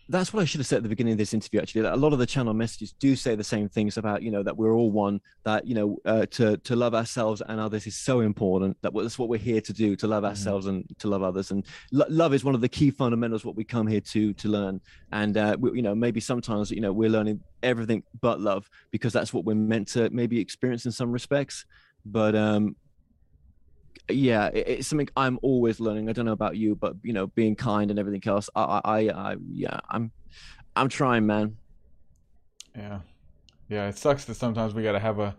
That's 0.09 0.33
what 0.33 0.41
I 0.41 0.45
should 0.45 0.59
have 0.59 0.67
said 0.67 0.77
at 0.77 0.83
the 0.83 0.89
beginning 0.89 1.13
of 1.13 1.17
this 1.17 1.33
interview. 1.33 1.61
Actually, 1.61 1.81
that 1.81 1.93
a 1.93 1.97
lot 1.97 2.13
of 2.13 2.19
the 2.19 2.25
channel 2.25 2.53
messages 2.53 2.91
do 2.93 3.15
say 3.15 3.35
the 3.35 3.43
same 3.43 3.69
things 3.69 3.97
about 3.97 4.21
you 4.21 4.31
know 4.31 4.43
that 4.43 4.57
we're 4.57 4.73
all 4.73 4.91
one. 4.91 5.21
That 5.43 5.65
you 5.65 5.75
know 5.75 5.97
uh, 6.05 6.25
to 6.31 6.57
to 6.57 6.75
love 6.75 6.93
ourselves 6.93 7.41
and 7.47 7.59
others 7.59 7.87
is 7.87 7.95
so 7.95 8.19
important. 8.19 8.77
That 8.81 8.93
that's 8.93 9.17
what 9.17 9.29
we're 9.29 9.39
here 9.39 9.61
to 9.61 9.73
do: 9.73 9.95
to 9.95 10.07
love 10.07 10.25
ourselves 10.25 10.67
and 10.67 10.85
to 10.99 11.07
love 11.07 11.23
others. 11.23 11.51
And 11.51 11.65
lo- 11.91 12.05
love 12.09 12.33
is 12.33 12.43
one 12.43 12.55
of 12.55 12.61
the 12.61 12.69
key 12.69 12.91
fundamentals 12.91 13.45
what 13.45 13.55
we 13.55 13.63
come 13.63 13.87
here 13.87 14.01
to 14.01 14.33
to 14.33 14.47
learn. 14.47 14.81
And 15.11 15.37
uh, 15.37 15.55
we, 15.59 15.77
you 15.77 15.81
know 15.81 15.95
maybe 15.95 16.19
sometimes 16.19 16.71
you 16.71 16.81
know 16.81 16.91
we're 16.91 17.09
learning 17.09 17.41
everything 17.61 18.03
but 18.19 18.41
love 18.41 18.69
because 18.91 19.13
that's 19.13 19.33
what 19.33 19.45
we're 19.45 19.55
meant 19.55 19.87
to 19.89 20.09
maybe 20.09 20.39
experience 20.39 20.85
in 20.85 20.91
some 20.91 21.11
respects. 21.11 21.65
But 22.05 22.35
um, 22.35 22.75
yeah 24.09 24.47
it- 24.53 24.67
it's 24.67 24.87
something 24.87 25.07
i'm 25.15 25.39
always 25.41 25.79
learning 25.79 26.09
i 26.09 26.13
don't 26.13 26.25
know 26.25 26.31
about 26.33 26.57
you 26.57 26.75
but 26.75 26.93
you 27.03 27.13
know 27.13 27.27
being 27.27 27.55
kind 27.55 27.89
and 27.89 27.99
everything 27.99 28.21
else 28.25 28.49
i 28.55 28.63
i, 28.63 28.81
I, 28.83 29.31
I 29.31 29.35
yeah 29.51 29.79
i'm 29.89 30.11
i'm 30.75 30.89
trying 30.89 31.25
man 31.25 31.57
Yeah, 32.75 32.99
yeah. 33.69 33.87
It 33.87 33.97
sucks 33.97 34.25
that 34.25 34.35
sometimes 34.35 34.73
we 34.73 34.83
got 34.83 34.93
to 34.93 34.99
have 34.99 35.19
a 35.19 35.35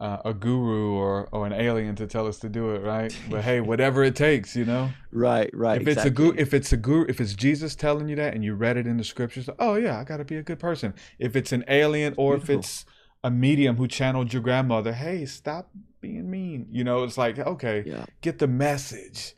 uh, 0.00 0.18
a 0.24 0.32
guru 0.32 0.92
or 0.92 1.28
or 1.32 1.44
an 1.46 1.52
alien 1.52 1.96
to 1.96 2.06
tell 2.06 2.26
us 2.26 2.38
to 2.38 2.48
do 2.48 2.70
it, 2.74 2.82
right? 2.82 3.12
But 3.30 3.42
hey, 3.42 3.60
whatever 3.72 4.04
it 4.04 4.14
takes, 4.14 4.54
you 4.54 4.64
know. 4.64 4.90
right 5.12 5.50
right 5.52 5.80
If 5.82 5.88
it's 5.88 6.04
a 6.04 6.10
guru, 6.10 6.34
if 6.38 6.54
it's 6.54 6.72
a 6.72 6.76
guru, 6.76 7.06
if 7.08 7.20
it's 7.20 7.34
Jesus 7.34 7.74
telling 7.74 8.08
you 8.08 8.16
that, 8.16 8.34
and 8.34 8.44
you 8.44 8.54
read 8.54 8.76
it 8.76 8.86
in 8.86 8.96
the 8.96 9.04
scriptures, 9.04 9.48
oh 9.58 9.74
yeah, 9.74 9.98
I 9.98 10.04
got 10.04 10.18
to 10.18 10.24
be 10.24 10.36
a 10.36 10.42
good 10.42 10.60
person. 10.60 10.94
If 11.18 11.34
it's 11.34 11.52
an 11.52 11.64
alien 11.68 12.14
or 12.16 12.36
if 12.36 12.48
it's 12.48 12.84
a 13.28 13.30
medium 13.30 13.76
who 13.76 13.86
channeled 13.86 14.32
your 14.32 14.42
grandmother. 14.42 14.92
Hey, 14.92 15.26
stop 15.26 15.70
being 16.00 16.30
mean. 16.30 16.66
You 16.70 16.82
know, 16.84 17.04
it's 17.04 17.18
like 17.18 17.38
okay, 17.38 17.84
Yeah. 17.86 18.04
get 18.20 18.38
the 18.38 18.46
message. 18.48 19.34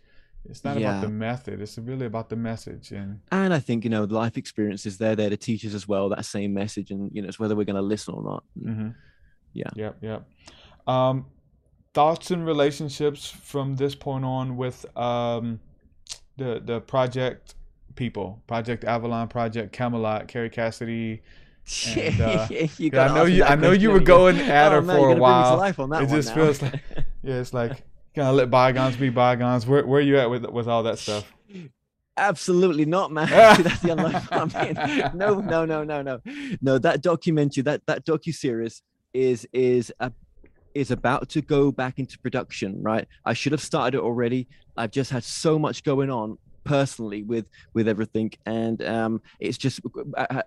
It's 0.48 0.64
not 0.64 0.76
about 0.78 1.02
the 1.02 1.08
method. 1.10 1.60
It's 1.60 1.76
really 1.78 2.06
about 2.06 2.28
the 2.30 2.36
message. 2.36 2.92
And 2.92 3.20
And 3.30 3.52
I 3.52 3.60
think 3.60 3.84
you 3.84 3.90
know 3.90 4.04
life 4.04 4.36
experiences 4.38 4.96
they're 4.98 5.16
there 5.16 5.30
to 5.30 5.36
teach 5.36 5.64
us 5.66 5.74
as 5.74 5.86
well 5.86 6.08
that 6.10 6.24
same 6.24 6.54
message, 6.54 6.90
and 6.90 7.10
you 7.14 7.20
know 7.22 7.28
it's 7.28 7.38
whether 7.38 7.54
we're 7.56 7.70
going 7.72 7.82
to 7.84 7.90
listen 7.94 8.14
or 8.14 8.22
not. 8.22 8.44
Mhm. 8.58 8.94
Yeah. 9.52 9.70
Yep, 9.74 9.94
yep. 10.02 10.20
Um, 10.86 11.26
thoughts 11.92 12.30
and 12.30 12.46
relationships 12.46 13.30
from 13.30 13.76
this 13.76 13.94
point 13.94 14.24
on 14.24 14.56
with 14.56 14.86
um, 14.96 15.60
the 16.36 16.62
the 16.64 16.80
project 16.80 17.54
people, 17.96 18.42
Project 18.46 18.84
Avalon, 18.84 19.28
Project 19.28 19.72
Camelot, 19.72 20.28
Kerry 20.28 20.50
Cassidy. 20.50 21.22
And, 21.96 22.20
uh, 22.20 22.48
You 22.78 22.90
gotta 22.90 23.12
I 23.12 23.14
know 23.14 23.24
you. 23.24 23.44
I 23.44 23.54
know 23.54 23.70
you 23.72 23.90
were 23.90 24.00
going 24.00 24.36
at 24.40 24.72
Oh, 24.72 24.76
her 24.76 24.82
man, 24.82 24.96
for 24.96 25.10
a 25.10 25.14
gonna 25.14 25.14
bring 25.14 25.14
me 25.14 25.16
to 25.16 25.20
while. 25.22 25.56
life 25.56 25.78
on 25.78 25.90
that 25.90 26.02
it 26.02 26.08
one 26.08 26.16
just 26.16 26.28
now. 26.28 26.34
feels 26.34 26.62
like, 26.62 26.82
yeah, 27.22 27.34
it's 27.36 27.52
like 27.54 27.82
gotta 28.14 28.32
let 28.32 28.50
bygones 28.50 28.96
be 28.96 29.08
bygones. 29.10 29.66
Where 29.66 29.86
where 29.86 29.98
are 30.00 30.02
you 30.04 30.18
at 30.18 30.30
with 30.30 30.44
with 30.46 30.68
all 30.68 30.82
that 30.84 30.98
stuff? 30.98 31.32
Absolutely 32.16 32.84
not, 32.84 33.10
man. 33.12 33.28
That's 33.62 33.80
the 33.80 33.92
unlikely. 33.92 34.28
I 34.30 34.64
mean, 34.64 35.18
no, 35.18 35.40
no, 35.40 35.64
no, 35.64 35.84
no, 35.84 36.02
no, 36.02 36.20
no. 36.60 36.78
That 36.78 37.02
documentary, 37.02 37.62
that 37.62 37.86
that 37.86 38.04
docu 38.04 38.34
series, 38.34 38.82
is 39.14 39.46
is 39.52 39.92
a 40.00 40.12
is 40.74 40.90
about 40.90 41.28
to 41.30 41.40
go 41.40 41.72
back 41.72 41.98
into 41.98 42.18
production. 42.18 42.82
Right. 42.82 43.06
I 43.24 43.32
should 43.32 43.52
have 43.52 43.62
started 43.62 43.98
it 43.98 44.02
already. 44.02 44.48
I've 44.76 44.90
just 44.90 45.10
had 45.10 45.24
so 45.24 45.58
much 45.58 45.82
going 45.82 46.10
on 46.10 46.36
personally 46.64 47.22
with 47.22 47.48
with 47.74 47.88
everything. 47.88 48.32
And 48.46 48.82
um 48.82 49.22
it's 49.38 49.58
just 49.58 49.80
uh, 50.16 50.26
uh, 50.30 50.42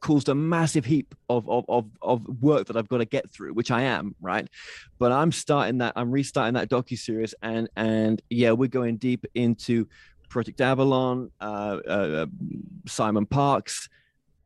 caused 0.00 0.28
a 0.28 0.34
massive 0.34 0.84
heap 0.84 1.14
of 1.28 1.48
of 1.48 1.64
of, 1.68 1.86
of 2.02 2.42
work 2.42 2.66
that 2.66 2.76
i've 2.76 2.88
got 2.88 2.98
to 2.98 3.04
get 3.04 3.30
through 3.30 3.52
which 3.52 3.70
i 3.70 3.82
am 3.82 4.14
right? 4.20 4.48
But 4.98 5.12
i'm 5.12 5.32
starting 5.32 5.78
that 5.78 5.92
i'm 5.96 6.10
restarting 6.10 6.54
that 6.54 6.70
docu 6.70 6.98
series 6.98 7.34
and 7.42 7.68
and 7.76 8.22
yeah 8.30 8.52
we're 8.52 8.68
going 8.68 8.96
deep 8.96 9.26
into 9.34 9.86
project 10.28 10.60
avalon 10.60 11.30
uh, 11.40 11.78
uh 11.86 12.26
simon 12.86 13.26
parkes 13.26 13.88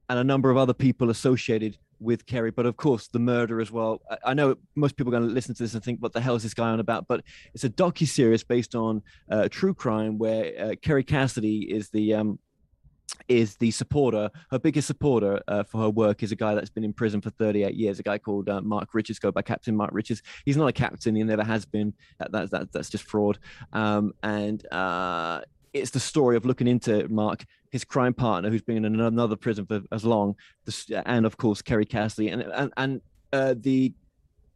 and 0.08 0.18
a 0.18 0.24
number 0.24 0.50
of 0.50 0.56
other 0.56 0.74
people 0.74 1.10
associated 1.10 1.78
with 2.00 2.26
Kerry, 2.26 2.50
but 2.50 2.66
of 2.66 2.76
course 2.76 3.08
the 3.08 3.18
murder 3.18 3.60
as 3.60 3.70
well. 3.70 4.00
I- 4.24 4.34
know 4.34 4.56
most 4.74 4.96
people 4.96 5.14
are 5.14 5.18
going 5.18 5.28
to 5.28 5.34
listen 5.34 5.54
to 5.54 5.62
this 5.62 5.74
and 5.74 5.82
think, 5.82 6.00
"What 6.00 6.12
the 6.12 6.20
hell 6.20 6.34
is 6.34 6.42
this 6.42 6.54
guy 6.54 6.70
on 6.70 6.80
about?" 6.80 7.06
But 7.06 7.24
it's 7.54 7.64
a 7.64 7.70
docu 7.70 8.06
series 8.06 8.42
based 8.42 8.74
on 8.74 9.02
uh, 9.30 9.48
true 9.48 9.74
crime 9.74 10.18
where 10.18 10.52
uh, 10.58 10.74
Kerry 10.80 11.04
Cassidy 11.04 11.70
is 11.70 11.90
the 11.90 12.14
um, 12.14 12.38
is 13.28 13.56
the 13.56 13.70
supporter. 13.70 14.30
Her 14.50 14.58
biggest 14.58 14.86
supporter 14.86 15.40
uh, 15.48 15.62
for 15.64 15.82
her 15.82 15.90
work 15.90 16.22
is 16.22 16.32
a 16.32 16.36
guy 16.36 16.54
that's 16.54 16.70
been 16.70 16.84
in 16.84 16.92
prison 16.92 17.20
for 17.20 17.30
38 17.30 17.74
years. 17.74 17.98
A 17.98 18.02
guy 18.02 18.18
called 18.18 18.48
uh, 18.48 18.60
Mark 18.60 18.94
Richards, 18.94 19.18
go 19.18 19.30
by 19.30 19.42
Captain 19.42 19.76
Mark 19.76 19.90
Richards. 19.92 20.22
He's 20.44 20.56
not 20.56 20.68
a 20.68 20.72
captain. 20.72 21.14
He 21.14 21.22
never 21.22 21.44
has 21.44 21.64
been. 21.64 21.94
That, 22.18 22.32
that, 22.32 22.50
that 22.50 22.72
that's 22.72 22.90
just 22.90 23.04
fraud. 23.04 23.38
Um, 23.72 24.12
and 24.22 24.66
uh, 24.72 25.42
it's 25.72 25.90
the 25.90 26.00
story 26.00 26.36
of 26.36 26.44
looking 26.44 26.66
into 26.66 27.08
Mark, 27.08 27.44
his 27.70 27.84
crime 27.84 28.14
partner, 28.14 28.50
who's 28.50 28.62
been 28.62 28.84
in 28.84 29.00
another 29.00 29.36
prison 29.36 29.64
for 29.66 29.80
as 29.92 30.04
long, 30.04 30.34
and 31.06 31.24
of 31.26 31.36
course 31.36 31.62
Kerry 31.62 31.86
Cassidy, 31.86 32.28
and 32.28 32.42
and 32.42 32.72
and 32.76 33.00
uh, 33.32 33.54
the 33.58 33.94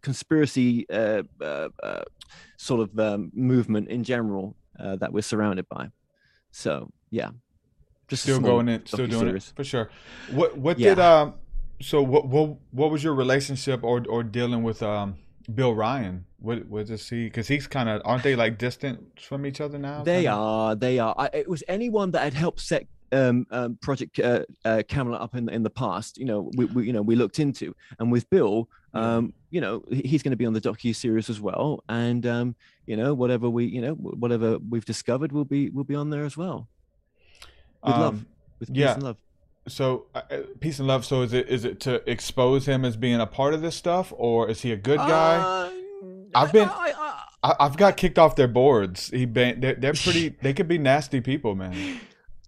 conspiracy 0.03 0.87
uh, 0.91 1.23
uh, 1.41 1.69
uh, 1.83 2.03
sort 2.59 2.81
of 2.81 2.99
um, 2.99 3.31
movement 3.35 3.89
in 3.89 4.05
general 4.05 4.57
uh, 4.79 4.97
that 4.97 5.13
we're 5.13 5.23
surrounded 5.23 5.67
by. 5.69 5.89
So 6.51 6.91
yeah, 7.11 7.31
just 8.09 8.23
Still 8.25 8.41
going 8.41 8.69
in, 8.69 8.87
still 8.87 9.07
doing 9.07 9.37
it 9.37 9.53
for 9.57 9.65
sure. 9.65 9.91
What 10.31 10.57
what 10.59 10.79
Yeah. 10.79 10.95
did 10.95 11.01
um? 11.01 11.35
So 11.83 12.03
what 12.03 12.27
what 12.29 12.57
what 12.73 12.91
was 12.91 13.03
your 13.03 13.15
relationship 13.15 13.83
or 13.83 14.05
or 14.09 14.23
dealing 14.23 14.63
with 14.63 14.83
um 14.83 15.17
Bill 15.53 15.75
Ryan? 15.75 16.25
What 16.39 16.87
does 16.87 17.09
he? 17.09 17.25
Because 17.25 17.49
he's 17.49 17.67
kind 17.67 17.89
of 17.89 18.03
aren't 18.05 18.23
they 18.23 18.37
like 18.37 18.59
distant 18.59 19.21
from 19.21 19.47
each 19.47 19.61
other 19.61 19.79
now? 19.79 20.05
They 20.05 20.25
kinda? 20.25 20.31
are. 20.33 20.75
They 20.75 20.99
are. 20.99 21.15
I, 21.17 21.31
it 21.33 21.49
was 21.49 21.65
anyone 21.69 22.11
that 22.13 22.23
had 22.23 22.35
helped 22.35 22.61
set 22.61 22.87
um, 23.15 23.47
um, 23.51 23.79
Project 23.81 24.19
uh, 24.19 24.45
uh, 24.65 24.83
Camelot 24.89 25.21
up 25.21 25.35
in 25.35 25.49
in 25.49 25.63
the 25.63 25.71
past. 25.71 26.19
You 26.19 26.25
know, 26.27 26.51
we, 26.57 26.65
we 26.67 26.87
you 26.87 26.93
know 26.93 27.03
we 27.03 27.17
looked 27.17 27.39
into, 27.39 27.75
and 27.99 28.11
with 28.13 28.29
Bill, 28.31 28.69
um, 28.93 29.33
you 29.51 29.61
know, 29.61 29.85
he's 29.91 30.23
going 30.23 30.33
to 30.33 30.37
be 30.37 30.47
on 30.47 30.53
the 30.53 30.61
docu 30.61 30.95
series 30.95 31.31
as 31.31 31.41
well, 31.41 31.83
and 31.89 32.27
um, 32.27 32.55
you 32.87 32.97
know, 32.97 33.15
whatever 33.15 33.49
we 33.49 33.65
you 33.67 33.81
know 33.81 33.95
whatever 33.95 34.59
we've 34.59 34.85
discovered 34.85 35.33
will 35.33 35.45
be 35.45 35.71
will 35.71 35.85
be 35.85 35.95
on 35.95 36.11
there 36.11 36.25
as 36.25 36.37
well. 36.37 36.69
With 37.83 37.95
love, 37.95 38.15
Um, 38.15 38.27
with 38.61 38.69
peace 38.69 38.79
yeah. 38.79 38.95
and 38.95 39.03
love. 39.03 39.17
So 39.67 40.07
uh, 40.15 40.23
uh, 40.31 40.39
peace 40.61 40.79
and 40.79 40.89
love. 40.89 41.05
So 41.05 41.23
is 41.23 41.33
it 41.33 41.49
is 41.49 41.65
it 41.65 41.81
to 41.81 42.09
expose 42.11 42.67
him 42.67 42.85
as 42.85 42.97
being 42.97 43.21
a 43.21 43.27
part 43.27 43.55
of 43.55 43.63
this 43.63 43.75
stuff, 43.77 44.13
or 44.17 44.49
is 44.51 44.63
he 44.63 44.73
a 44.73 44.77
good 44.77 44.99
guy? 44.99 45.37
Uh, 45.37 45.71
I've 46.35 46.53
been. 46.53 46.69
I, 47.43 47.55
I've 47.61 47.77
got 47.77 47.97
kicked 47.99 48.19
off 48.19 48.37
their 48.37 48.49
boards. 48.49 49.11
He 49.11 49.27
been. 49.27 49.61
They're, 49.61 49.75
they're 49.75 49.93
pretty. 50.05 50.31
they 50.41 50.53
could 50.55 50.69
be 50.69 50.79
nasty 50.79 51.21
people, 51.21 51.55
man. 51.55 52.01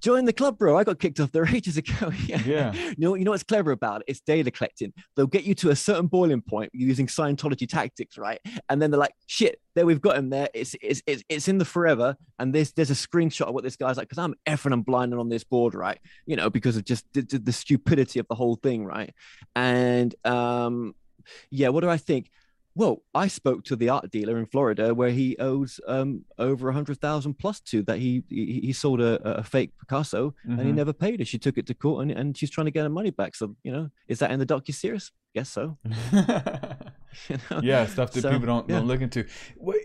Join 0.06 0.24
the 0.24 0.32
club, 0.32 0.56
bro. 0.56 0.78
I 0.78 0.84
got 0.84 1.00
kicked 1.00 1.18
off 1.18 1.32
there 1.32 1.44
ages 1.52 1.76
ago. 1.76 2.12
yeah. 2.26 2.40
Yeah. 2.46 2.72
You 2.72 2.94
know, 2.96 3.14
you 3.16 3.24
know 3.24 3.32
what's 3.32 3.42
clever 3.42 3.72
about 3.72 4.02
it? 4.02 4.04
It's 4.06 4.20
data 4.20 4.52
collecting. 4.52 4.92
They'll 5.16 5.26
get 5.26 5.42
you 5.42 5.52
to 5.56 5.70
a 5.70 5.74
certain 5.74 6.06
boiling 6.06 6.42
point 6.42 6.70
using 6.72 7.08
Scientology 7.08 7.68
tactics, 7.68 8.16
right? 8.16 8.38
And 8.68 8.80
then 8.80 8.92
they're 8.92 9.00
like, 9.00 9.14
"Shit, 9.26 9.60
there 9.74 9.84
we've 9.84 10.00
got 10.00 10.16
him 10.16 10.30
there. 10.30 10.48
It's 10.54 10.76
it's 10.80 11.02
it's, 11.08 11.24
it's 11.28 11.48
in 11.48 11.58
the 11.58 11.64
forever." 11.64 12.16
And 12.38 12.54
there's 12.54 12.70
there's 12.70 12.92
a 12.92 12.94
screenshot 12.94 13.48
of 13.48 13.54
what 13.54 13.64
this 13.64 13.74
guy's 13.74 13.96
like 13.96 14.08
because 14.08 14.22
I'm 14.22 14.36
effing 14.46 14.72
and 14.72 14.84
blinding 14.84 15.18
on 15.18 15.28
this 15.28 15.42
board, 15.42 15.74
right? 15.74 15.98
You 16.24 16.36
know, 16.36 16.50
because 16.50 16.76
of 16.76 16.84
just 16.84 17.04
the, 17.12 17.22
the, 17.22 17.38
the 17.40 17.52
stupidity 17.52 18.20
of 18.20 18.28
the 18.28 18.36
whole 18.36 18.54
thing, 18.54 18.84
right? 18.84 19.12
And 19.56 20.14
um, 20.24 20.94
yeah, 21.50 21.70
what 21.70 21.80
do 21.80 21.90
I 21.90 21.96
think? 21.96 22.30
Well, 22.76 23.02
I 23.14 23.26
spoke 23.28 23.64
to 23.64 23.74
the 23.76 23.88
art 23.88 24.10
dealer 24.10 24.36
in 24.38 24.44
Florida 24.46 24.94
where 24.94 25.08
he 25.10 25.34
owes 25.38 25.80
um, 25.88 26.26
over 26.38 26.68
a 26.68 26.74
hundred 26.74 27.00
thousand 27.00 27.34
plus 27.38 27.58
to 27.70 27.82
that 27.84 27.98
he 27.98 28.22
he, 28.28 28.60
he 28.66 28.72
sold 28.74 29.00
a, 29.00 29.38
a 29.38 29.42
fake 29.42 29.72
Picasso 29.80 30.34
and 30.44 30.60
he 30.60 30.72
Mhm. 30.72 30.74
never 30.74 30.92
paid 30.92 31.20
her. 31.20 31.24
She 31.24 31.38
took 31.38 31.56
it 31.56 31.66
to 31.68 31.74
court 31.74 32.02
and, 32.02 32.10
and 32.10 32.36
she's 32.36 32.50
trying 32.50 32.66
to 32.66 32.70
get 32.70 32.82
her 32.82 32.90
money 32.90 33.10
back. 33.10 33.34
So 33.34 33.56
you 33.64 33.72
know, 33.72 33.88
is 34.08 34.18
that 34.18 34.30
in 34.30 34.38
the 34.38 34.46
docu 34.46 34.74
series? 34.74 35.10
Guess 35.34 35.48
so. 35.48 35.78
You 37.30 37.38
know? 37.50 37.60
Yeah, 37.62 37.86
stuff 37.86 38.12
that 38.12 38.20
So, 38.20 38.30
people 38.30 38.46
don't, 38.46 38.68
yeah. 38.68 38.76
don't 38.76 38.86
look 38.88 39.00
into. 39.00 39.24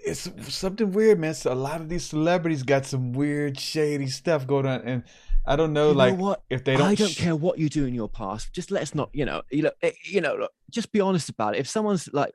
It's 0.05 0.29
something 0.53 0.91
weird, 0.91 1.17
man. 1.17 1.33
So 1.33 1.53
a 1.53 1.55
lot 1.55 1.79
of 1.79 1.87
these 1.87 2.03
celebrities 2.03 2.61
got 2.63 2.85
some 2.85 3.13
weird, 3.13 3.57
shady 3.57 4.07
stuff 4.07 4.45
going 4.45 4.65
on, 4.65 4.81
and 4.81 5.03
I 5.45 5.55
don't 5.55 5.71
know, 5.71 5.89
You 5.91 5.95
like 5.95 6.17
know 6.19 6.35
if 6.49 6.65
they 6.65 6.75
don't. 6.75 6.87
I 6.87 6.95
don't 6.95 7.07
sh- 7.09 7.17
care 7.19 7.35
what 7.37 7.57
you 7.57 7.69
do 7.69 7.85
in 7.85 7.93
your 7.93 8.09
past. 8.09 8.51
Just 8.53 8.69
let's 8.69 8.93
not, 8.93 9.09
you 9.13 9.23
know, 9.23 9.43
you 9.49 9.61
know, 9.63 9.71
eh, 9.81 9.91
you 10.03 10.19
know, 10.19 10.35
look, 10.35 10.51
just 10.69 10.91
be 10.91 10.99
honest 10.99 11.29
about 11.29 11.55
it. 11.55 11.59
If 11.59 11.69
someone's 11.69 12.09
like, 12.11 12.33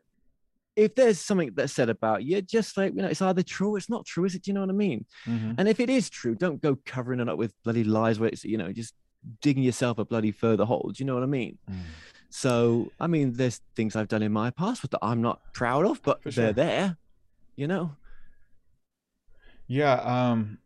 if 0.77 0.95
there's 0.95 1.19
something 1.19 1.51
that's 1.55 1.73
said 1.73 1.89
about 1.89 2.23
you, 2.23 2.43
just 2.43 2.77
like, 2.77 2.95
you 2.95 3.03
know, 3.03 3.09
it's 3.09 3.23
either 3.23 3.43
true 3.43 3.75
or 3.75 3.79
it's 3.79 3.89
not 3.89 4.05
true, 4.05 4.27
is 4.27 4.35
it? 4.35 4.43
Do 4.43 4.51
you 4.51 4.55
know 4.55 4.61
what 4.61 4.71
I 4.71 4.75
mean? 4.75 5.07
Mhm. 5.25 5.55
And 5.59 5.69
if 5.69 5.81
it 5.81 5.89
is 5.89 6.11
true, 6.11 6.35
don't 6.35 6.61
go 6.61 6.79
covering 6.85 7.21
it 7.21 7.29
up 7.29 7.39
with 7.39 7.55
bloody 7.65 7.83
lies 7.83 8.21
where 8.21 8.29
it's, 8.29 8.45
you 8.45 8.59
know, 8.59 8.71
just 8.73 8.95
digging 9.41 9.63
yourself 9.63 9.99
a 9.99 10.05
bloody 10.05 10.31
further 10.31 10.65
hole. 10.65 10.93
Do 10.95 11.03
you 11.03 11.07
know 11.07 11.15
what 11.15 11.23
I 11.23 11.27
mean? 11.27 11.59
Mm. 11.71 11.81
So, 12.29 12.93
I 13.01 13.07
mean, 13.07 13.33
there's 13.33 13.63
things 13.75 13.97
I've 13.97 14.09
done 14.09 14.23
in 14.23 14.33
my 14.33 14.51
past 14.51 14.83
that 14.83 14.99
I'm 15.01 15.23
not 15.23 15.41
proud 15.55 15.87
of, 15.87 16.03
but 16.03 16.23
For 16.23 16.31
they're 16.31 16.49
sure. 16.49 16.53
there, 16.53 16.97
you 17.57 17.67
know? 17.67 17.97
Yeah, 19.67 19.95
um, 19.95 20.59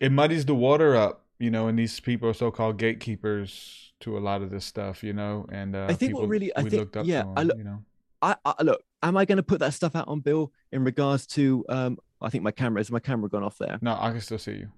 it 0.00 0.10
muddies 0.10 0.46
the 0.46 0.54
water 0.54 0.96
up, 0.96 1.26
you 1.38 1.50
know, 1.50 1.68
and 1.68 1.78
these 1.78 2.00
people 2.00 2.28
are 2.28 2.34
so-called 2.34 2.78
gatekeepers 2.78 3.92
to 4.00 4.16
a 4.16 4.20
lot 4.20 4.42
of 4.42 4.50
this 4.50 4.64
stuff, 4.64 5.04
you 5.04 5.12
know, 5.12 5.46
and 5.52 5.76
uh, 5.76 5.84
I 5.84 5.94
think 5.94 6.10
people 6.10 6.22
what 6.22 6.30
really, 6.30 6.56
I 6.56 6.62
we 6.62 6.70
think, 6.70 6.80
looked 6.80 6.96
up 6.96 7.06
yeah, 7.06 7.24
I 7.36 7.42
look, 7.44 7.58
you 7.58 7.64
know. 7.64 7.84
I, 8.22 8.36
I 8.44 8.62
look, 8.62 8.82
am 9.02 9.16
I 9.16 9.24
going 9.24 9.36
to 9.36 9.42
put 9.42 9.60
that 9.60 9.74
stuff 9.74 9.96
out 9.96 10.08
on 10.08 10.20
Bill 10.20 10.52
in 10.70 10.84
regards 10.84 11.26
to, 11.28 11.64
um, 11.68 11.98
I 12.20 12.30
think 12.30 12.44
my 12.44 12.52
camera, 12.52 12.80
is 12.80 12.90
my 12.90 13.00
camera 13.00 13.28
gone 13.28 13.42
off 13.42 13.58
there? 13.58 13.78
No, 13.82 13.96
I 14.00 14.10
can 14.10 14.20
still 14.20 14.38
see 14.38 14.52
you. 14.52 14.70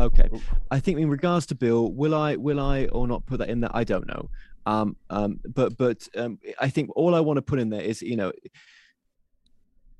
Okay. 0.00 0.28
I 0.70 0.80
think 0.80 0.98
in 0.98 1.08
regards 1.08 1.46
to 1.46 1.54
Bill, 1.54 1.92
will 1.92 2.14
I 2.14 2.36
will 2.36 2.60
I 2.60 2.86
or 2.86 3.08
not 3.08 3.24
put 3.26 3.38
that 3.38 3.48
in 3.48 3.60
there? 3.60 3.70
I 3.72 3.84
don't 3.84 4.06
know. 4.06 4.30
Um, 4.66 4.96
um, 5.08 5.40
but 5.46 5.76
but 5.78 6.06
um, 6.16 6.38
I 6.60 6.68
think 6.68 6.90
all 6.94 7.14
I 7.14 7.20
want 7.20 7.38
to 7.38 7.42
put 7.42 7.58
in 7.58 7.70
there 7.70 7.80
is 7.80 8.02
you 8.02 8.16
know, 8.16 8.32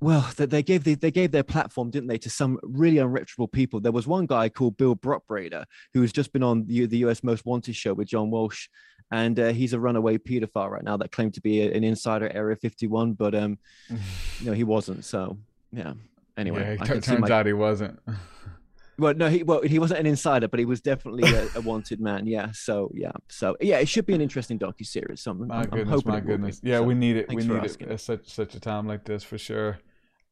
well, 0.01 0.31
that 0.37 0.51
they 0.51 0.63
gave 0.63 0.85
the, 0.85 0.95
they 0.95 1.11
gave 1.11 1.33
their 1.33 1.43
platform, 1.43 1.91
didn't 1.91 2.09
they, 2.09 2.19
to 2.19 2.31
some 2.31 2.59
really 2.63 2.99
unreputable 2.99 3.51
people. 3.51 3.81
There 3.81 3.93
was 3.93 4.07
one 4.07 4.27
guy 4.27 4.49
called 4.49 4.77
Bill 4.77 4.95
Brockbrader 4.95 5.65
who 5.95 6.03
has 6.03 6.13
just 6.13 6.33
been 6.33 6.43
on 6.43 6.67
the, 6.67 6.87
the 6.87 6.99
U.S. 6.99 7.25
Most 7.25 7.45
Wanted 7.45 7.75
show 7.75 7.95
with 7.95 8.09
John 8.09 8.31
Walsh, 8.31 8.69
and 9.11 9.39
uh, 9.41 9.49
he's 9.49 9.73
a 9.73 9.81
runaway 9.81 10.19
pedophile 10.19 10.71
right 10.71 10.85
now 10.85 10.97
that 10.99 11.13
claimed 11.13 11.35
to 11.35 11.41
be 11.41 11.63
a- 11.63 11.73
an 11.73 11.85
insider 11.85 12.29
Area 12.35 12.57
51, 12.57 13.13
but 13.15 13.35
um, 13.35 13.59
you 13.89 14.47
know, 14.47 14.53
he 14.53 14.65
wasn't. 14.65 15.05
So 15.05 15.39
yeah. 15.73 15.95
Anyway, 16.37 16.61
yeah, 16.61 16.71
it 16.73 16.83
I 16.83 16.87
tur- 16.87 16.93
can 16.95 17.03
turns 17.03 17.29
my- 17.29 17.35
out 17.35 17.47
he 17.47 17.53
wasn't. 17.53 17.99
well, 18.99 19.15
no, 19.15 19.29
he 19.29 19.43
well 19.43 19.63
he 19.63 19.79
wasn't 19.79 20.01
an 20.01 20.07
insider, 20.07 20.47
but 20.49 20.59
he 20.61 20.65
was 20.67 20.81
definitely 20.81 21.29
a, 21.33 21.49
a 21.57 21.61
wanted 21.61 22.01
man. 22.01 22.27
Yeah. 22.27 22.51
So 22.53 22.91
yeah. 22.95 23.13
So 23.29 23.57
yeah, 23.61 23.79
it 23.79 23.89
should 23.89 24.07
be 24.07 24.15
an 24.15 24.21
interesting 24.21 24.59
docu 24.59 24.87
series. 24.87 25.21
So 25.23 25.33
I'm, 25.33 25.47
My 25.47 25.55
I'm, 25.57 25.61
I'm 25.65 25.71
goodness, 25.71 25.91
hoping 25.91 26.09
my 26.13 26.15
will 26.17 26.21
be. 26.23 26.27
goodness. 26.29 26.61
Yeah, 26.63 26.77
So, 26.79 26.83
we 26.85 26.95
need 26.95 27.17
it. 27.17 27.29
We 27.29 27.37
need 27.45 27.65
it 27.65 27.83
at 27.83 28.01
such 28.01 28.29
such 28.29 28.55
a 28.55 28.61
time 28.61 28.87
like 28.87 29.05
this 29.05 29.25
for 29.25 29.39
sure. 29.39 29.79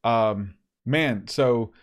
Um, 0.03 0.55
man, 0.85 1.27
so 1.27 1.73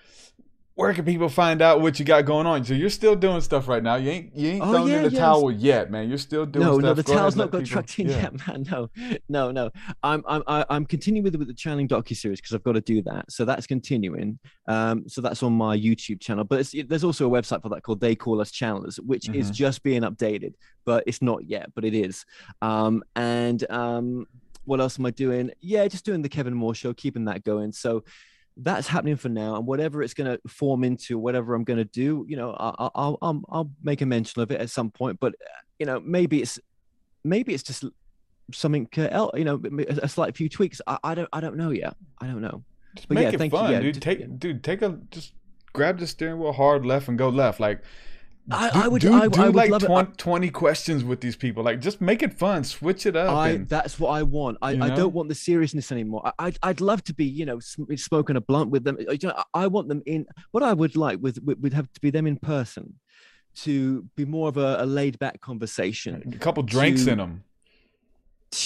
where 0.76 0.92
can 0.92 1.04
people 1.04 1.28
find 1.28 1.62
out 1.62 1.80
what 1.80 2.00
you 2.00 2.04
got 2.04 2.24
going 2.24 2.46
on? 2.48 2.64
So 2.64 2.74
you're 2.74 2.90
still 2.90 3.14
doing 3.14 3.40
stuff 3.40 3.68
right 3.68 3.82
now. 3.82 3.94
You 3.94 4.10
ain't 4.10 4.34
you 4.36 4.48
ain't 4.50 4.62
Oh, 4.62 4.72
thrown 4.72 4.88
yeah, 4.88 4.96
in 4.96 5.02
the 5.04 5.10
yes. 5.10 5.18
towel 5.20 5.50
yet, 5.52 5.90
man. 5.90 6.08
You're 6.08 6.18
still 6.18 6.44
doing 6.46 6.66
no, 6.66 6.72
stuff. 6.80 6.82
no, 6.84 6.94
the 6.94 7.02
Go 7.04 7.14
towel's 7.14 7.36
not 7.36 7.50
got 7.52 7.58
people- 7.62 7.72
trucked 7.74 7.98
in 8.00 8.08
yeah. 8.08 8.22
yet, 8.22 8.46
man. 8.48 8.66
No, 8.68 8.88
no, 9.28 9.50
no. 9.52 9.70
I'm 10.02 10.24
I'm 10.26 10.42
I'm 10.48 10.84
continuing 10.84 11.22
with 11.22 11.36
with 11.36 11.46
the 11.46 11.54
channeling 11.54 11.86
docu 11.86 12.16
series 12.16 12.40
because 12.40 12.54
I've 12.56 12.64
got 12.64 12.72
to 12.72 12.80
do 12.80 13.02
that. 13.02 13.30
So 13.30 13.44
that's 13.44 13.68
continuing. 13.68 14.38
Um, 14.66 15.08
so 15.08 15.20
that's 15.20 15.44
on 15.44 15.52
my 15.52 15.76
YouTube 15.78 16.20
channel. 16.20 16.42
But 16.42 16.58
it's, 16.60 16.74
there's 16.88 17.04
also 17.04 17.28
a 17.28 17.30
website 17.30 17.62
for 17.62 17.68
that 17.68 17.82
called 17.84 18.00
They 18.00 18.16
Call 18.16 18.40
Us 18.40 18.50
Channelers, 18.50 18.96
which 18.96 19.28
is 19.28 19.50
Mhm. 19.50 19.54
just 19.54 19.82
being 19.84 20.02
updated, 20.02 20.54
but 20.84 21.04
it's 21.06 21.22
not 21.22 21.44
yet, 21.48 21.70
but 21.76 21.84
it 21.84 21.94
is. 21.94 22.24
Um, 22.62 23.04
and 23.14 23.64
um, 23.70 24.26
what 24.64 24.80
else 24.80 24.98
am 24.98 25.06
I 25.06 25.10
doing? 25.12 25.52
Yeah, 25.60 25.86
just 25.86 26.04
doing 26.04 26.22
the 26.22 26.28
Kevin 26.28 26.54
Moore 26.54 26.74
show, 26.74 26.92
keeping 26.94 27.26
that 27.26 27.44
going. 27.44 27.70
So 27.70 28.02
that's 28.58 28.86
happening 28.86 29.16
for 29.16 29.28
now 29.28 29.56
and 29.56 29.66
whatever 29.66 30.02
it's 30.02 30.14
going 30.14 30.30
to 30.30 30.40
form 30.48 30.84
into 30.84 31.18
whatever 31.18 31.54
i'm 31.54 31.64
going 31.64 31.76
to 31.76 31.84
do 31.84 32.24
you 32.28 32.36
know 32.36 32.52
I'll, 32.52 32.92
I'll 32.94 33.18
i'll 33.20 33.42
i'll 33.50 33.70
make 33.82 34.00
a 34.00 34.06
mention 34.06 34.42
of 34.42 34.50
it 34.52 34.60
at 34.60 34.70
some 34.70 34.90
point 34.90 35.18
but 35.18 35.34
you 35.78 35.86
know 35.86 36.00
maybe 36.00 36.40
it's 36.40 36.58
maybe 37.24 37.52
it's 37.52 37.64
just 37.64 37.84
something 38.52 38.88
uh, 38.98 39.08
el- 39.10 39.32
you 39.34 39.44
know 39.44 39.60
a 40.02 40.08
slight 40.08 40.36
few 40.36 40.48
tweaks. 40.48 40.80
I, 40.86 40.98
I 41.02 41.14
don't 41.14 41.28
i 41.32 41.40
don't 41.40 41.56
know 41.56 41.70
yet. 41.70 41.96
I 42.20 42.26
don't 42.26 42.40
know. 42.40 42.62
Just 42.94 43.08
but 43.08 43.14
make 43.14 43.22
yeah 43.24 43.30
it 43.30 43.38
thank 43.38 43.52
fun, 43.52 43.70
you 43.70 43.76
yeah, 43.76 43.80
dude. 43.80 44.02
Take, 44.02 44.38
dude, 44.38 44.62
take 44.62 44.82
a 44.82 44.98
just 45.10 45.32
grab 45.72 45.98
the 45.98 46.06
steering 46.06 46.38
wheel 46.38 46.52
hard 46.52 46.86
left 46.86 47.08
and 47.08 47.18
go 47.18 47.28
left. 47.28 47.58
Like, 47.58 47.82
I- 48.50 48.70
do, 48.70 48.78
I 48.78 48.88
would- 48.88 49.00
do, 49.02 49.12
I- 49.14 49.28
do 49.28 49.40
I 49.42 49.46
would 49.46 49.54
like 49.54 49.70
love 49.70 49.82
it. 49.84 49.86
20, 49.86 50.12
20 50.16 50.50
questions 50.50 51.02
with 51.02 51.20
these 51.22 51.34
people. 51.36 51.62
Like, 51.64 51.80
just 51.80 52.00
make 52.00 52.22
it 52.22 52.34
fun. 52.34 52.62
Switch 52.64 53.06
it 53.06 53.16
up. 53.16 53.34
I 53.34 53.48
and- 53.50 53.68
that's 53.68 53.98
what 53.98 54.10
I 54.10 54.22
want. 54.22 54.58
I, 54.60 54.74
know? 54.74 54.94
don't 54.94 55.14
want 55.14 55.28
the 55.30 55.34
seriousness 55.34 55.90
anymore. 55.90 56.22
I, 56.26 56.32
I'd 56.46 56.58
I'd 56.62 56.80
love 56.82 57.02
to 57.04 57.14
be 57.14 57.24
you 57.24 57.46
know 57.46 57.58
smoking 57.60 58.36
a 58.36 58.40
blunt 58.40 58.70
with 58.70 58.84
them. 58.84 58.98
I 59.10 59.44
I 59.54 59.66
want 59.66 59.88
them 59.88 60.02
in. 60.06 60.26
What 60.50 60.62
I 60.62 60.72
would 60.74 60.94
like 60.96 61.20
with 61.20 61.38
would 61.42 61.72
have 61.72 61.90
to 61.92 62.00
be 62.00 62.10
them 62.10 62.26
in 62.26 62.36
person, 62.36 62.94
to 63.62 64.04
be 64.16 64.24
more 64.26 64.48
of 64.48 64.56
a, 64.58 64.76
a 64.80 64.86
laid 64.86 65.18
back 65.18 65.40
conversation. 65.40 66.22
a 66.34 66.38
couple 66.38 66.62
drinks 66.62 67.04
to- 67.04 67.12
in 67.12 67.18
them. 67.18 67.44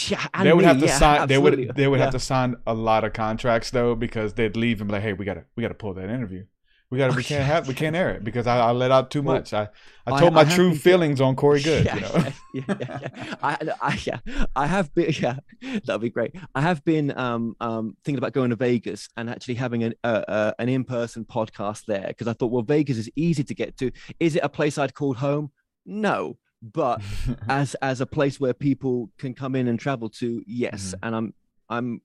Yeah, 0.09 0.27
they 0.43 0.53
would 0.53 0.63
me, 0.63 0.65
have 0.67 0.81
to 0.81 0.87
yeah, 0.87 0.99
sign. 0.99 1.29
They 1.29 1.39
would. 1.39 1.73
They 1.75 1.89
would 1.89 1.99
Yeah. 1.99 2.05
have 2.07 2.13
to 2.13 2.19
sign 2.21 2.57
a 2.67 2.75
lot 2.75 3.05
of 3.05 3.15
contracts 3.15 3.71
though, 3.71 3.95
because 3.95 4.35
they'd 4.35 4.55
leave 4.55 4.81
and 4.83 4.89
be 4.89 4.93
like, 4.93 5.03
"Hey, 5.03 5.15
we 5.15 5.25
gotta, 5.25 5.45
we 5.57 5.63
gotta 5.63 5.73
pull 5.75 5.95
that 5.95 6.11
interview. 6.11 6.45
We 6.90 6.97
gotta, 6.97 7.15
we 7.15 7.23
can't 7.23 7.44
have, 7.44 7.69
we 7.69 7.74
can't 7.74 7.94
air 7.94 8.09
it 8.10 8.24
because 8.24 8.47
I, 8.47 8.59
I 8.60 8.70
let 8.70 8.90
out 8.90 9.10
too 9.10 9.20
much. 9.23 9.52
I, 9.52 9.69
I 10.06 10.12
I- 10.15 10.20
told 10.20 10.32
my 10.32 10.40
I 10.40 10.44
true 10.44 10.70
been- 10.70 10.78
feelings 10.78 11.20
on 11.20 11.36
Corey 11.36 11.60
Goode. 11.62 11.85
yeah, 11.85 11.94
you 11.97 12.01
know, 12.01 12.15
yeah, 12.55 12.62
yeah, 12.81 12.98
yeah. 13.02 13.35
I, 13.43 13.59
I, 13.82 14.01
yeah, 14.05 14.19
I 14.56 14.66
have 14.66 14.94
been. 14.94 15.12
Yeah, 15.20 15.36
that'd 15.85 16.01
be 16.01 16.09
great. 16.09 16.35
I 16.55 16.62
have 16.62 16.82
been 16.86 17.16
um, 17.19 17.56
um, 17.60 17.94
thinking 18.05 18.16
about 18.19 18.32
going 18.32 18.51
to 18.51 18.56
Vegas 18.56 19.10
and 19.19 19.28
actually 19.28 19.56
having 19.56 19.82
an 19.85 19.94
uh, 20.02 20.24
uh, 20.27 20.52
an 20.59 20.70
in 20.70 20.85
person 20.85 21.27
podcast 21.27 21.85
there 21.86 22.06
because 22.09 22.27
I 22.27 22.32
thought, 22.32 22.51
well, 22.52 22.62
Vegas 22.62 22.97
is 22.97 23.10
easy 23.16 23.44
to 23.44 23.55
get 23.55 23.77
to. 23.78 23.90
Is 24.19 24.36
it 24.36 24.40
a 24.43 24.48
place 24.48 24.78
I'd 24.78 24.94
call 24.94 25.12
home? 25.12 25.51
No, 25.85 26.39
but 26.62 27.02
as 27.51 27.74
as 27.82 28.01
a 28.01 28.06
place 28.06 28.40
where 28.40 28.55
people 28.55 29.10
can 29.19 29.35
come 29.35 29.55
in 29.55 29.69
and 29.69 29.78
travel 29.78 30.09
to, 30.20 30.43
yes. 30.47 30.94
Mm-hmm. 30.94 31.05
And 31.06 31.15
I'm 31.16 31.35
I'm 31.69 32.01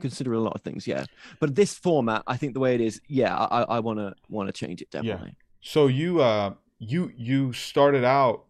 considering 0.00 0.38
a 0.38 0.42
lot 0.42 0.54
of 0.54 0.62
things, 0.62 0.86
yeah. 0.86 1.04
But 1.40 1.54
this 1.54 1.74
format, 1.74 2.22
I 2.26 2.36
think 2.36 2.54
the 2.54 2.60
way 2.60 2.74
it 2.74 2.80
is, 2.80 3.00
yeah, 3.08 3.36
I 3.36 3.62
I 3.62 3.80
want 3.80 3.98
to 3.98 4.14
want 4.28 4.48
to 4.48 4.52
change 4.52 4.82
it 4.82 4.90
definitely. 4.90 5.28
Yeah. 5.36 5.44
So 5.60 5.86
you 5.86 6.20
uh 6.20 6.54
you 6.78 7.12
you 7.16 7.52
started 7.52 8.04
out 8.04 8.44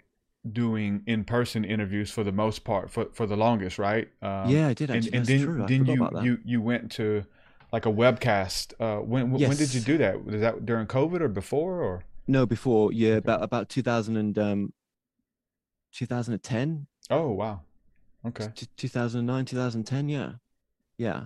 doing 0.50 1.02
in 1.06 1.24
person 1.24 1.64
interviews 1.64 2.10
for 2.10 2.24
the 2.24 2.32
most 2.32 2.64
part 2.64 2.90
for 2.90 3.06
for 3.12 3.26
the 3.26 3.36
longest, 3.36 3.78
right? 3.78 4.08
Um, 4.22 4.50
Yeah, 4.50 4.68
I 4.68 4.74
did 4.74 4.90
And, 4.90 4.98
actually. 4.98 5.18
and 5.18 5.26
That's 5.26 5.28
then 5.28 5.44
true. 5.44 5.66
Then 5.66 5.86
you 5.86 6.08
you 6.22 6.38
you 6.44 6.62
went 6.62 6.90
to 6.92 7.24
like 7.72 7.86
a 7.86 7.92
webcast. 7.92 8.74
Uh, 8.80 9.00
when 9.02 9.30
when 9.30 9.48
when 9.48 9.56
did 9.56 9.74
you 9.74 9.80
do 9.80 9.98
that? 9.98 10.24
Was 10.24 10.40
that 10.40 10.66
during 10.66 10.86
COVID 10.86 11.20
or 11.20 11.28
before 11.28 11.80
or? 11.82 12.02
No, 12.26 12.46
before 12.46 12.92
yeah, 12.92 13.14
about 13.16 13.42
about 13.42 13.68
2000 13.68 14.16
and 14.16 14.38
um, 14.38 14.72
2010, 15.92 16.86
Oh 17.10 17.30
wow, 17.32 17.60
okay. 18.24 18.48
2009, 18.76 19.44
2010. 19.44 20.08
Yeah, 20.08 20.32
yeah. 21.02 21.24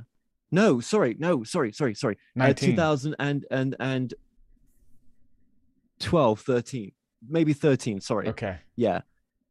No, 0.50 0.80
sorry, 0.80 1.16
no, 1.18 1.44
sorry, 1.44 1.72
sorry, 1.72 1.94
sorry. 1.94 2.16
Uh, 2.36 2.46
19. 2.54 2.70
2000 2.70 3.16
and 3.18 3.44
and 3.50 3.76
and 3.80 4.14
12, 6.00 6.40
13, 6.40 6.92
maybe 7.28 7.52
13. 7.52 8.00
Sorry. 8.00 8.28
Okay. 8.28 8.58
Yeah, 8.76 9.00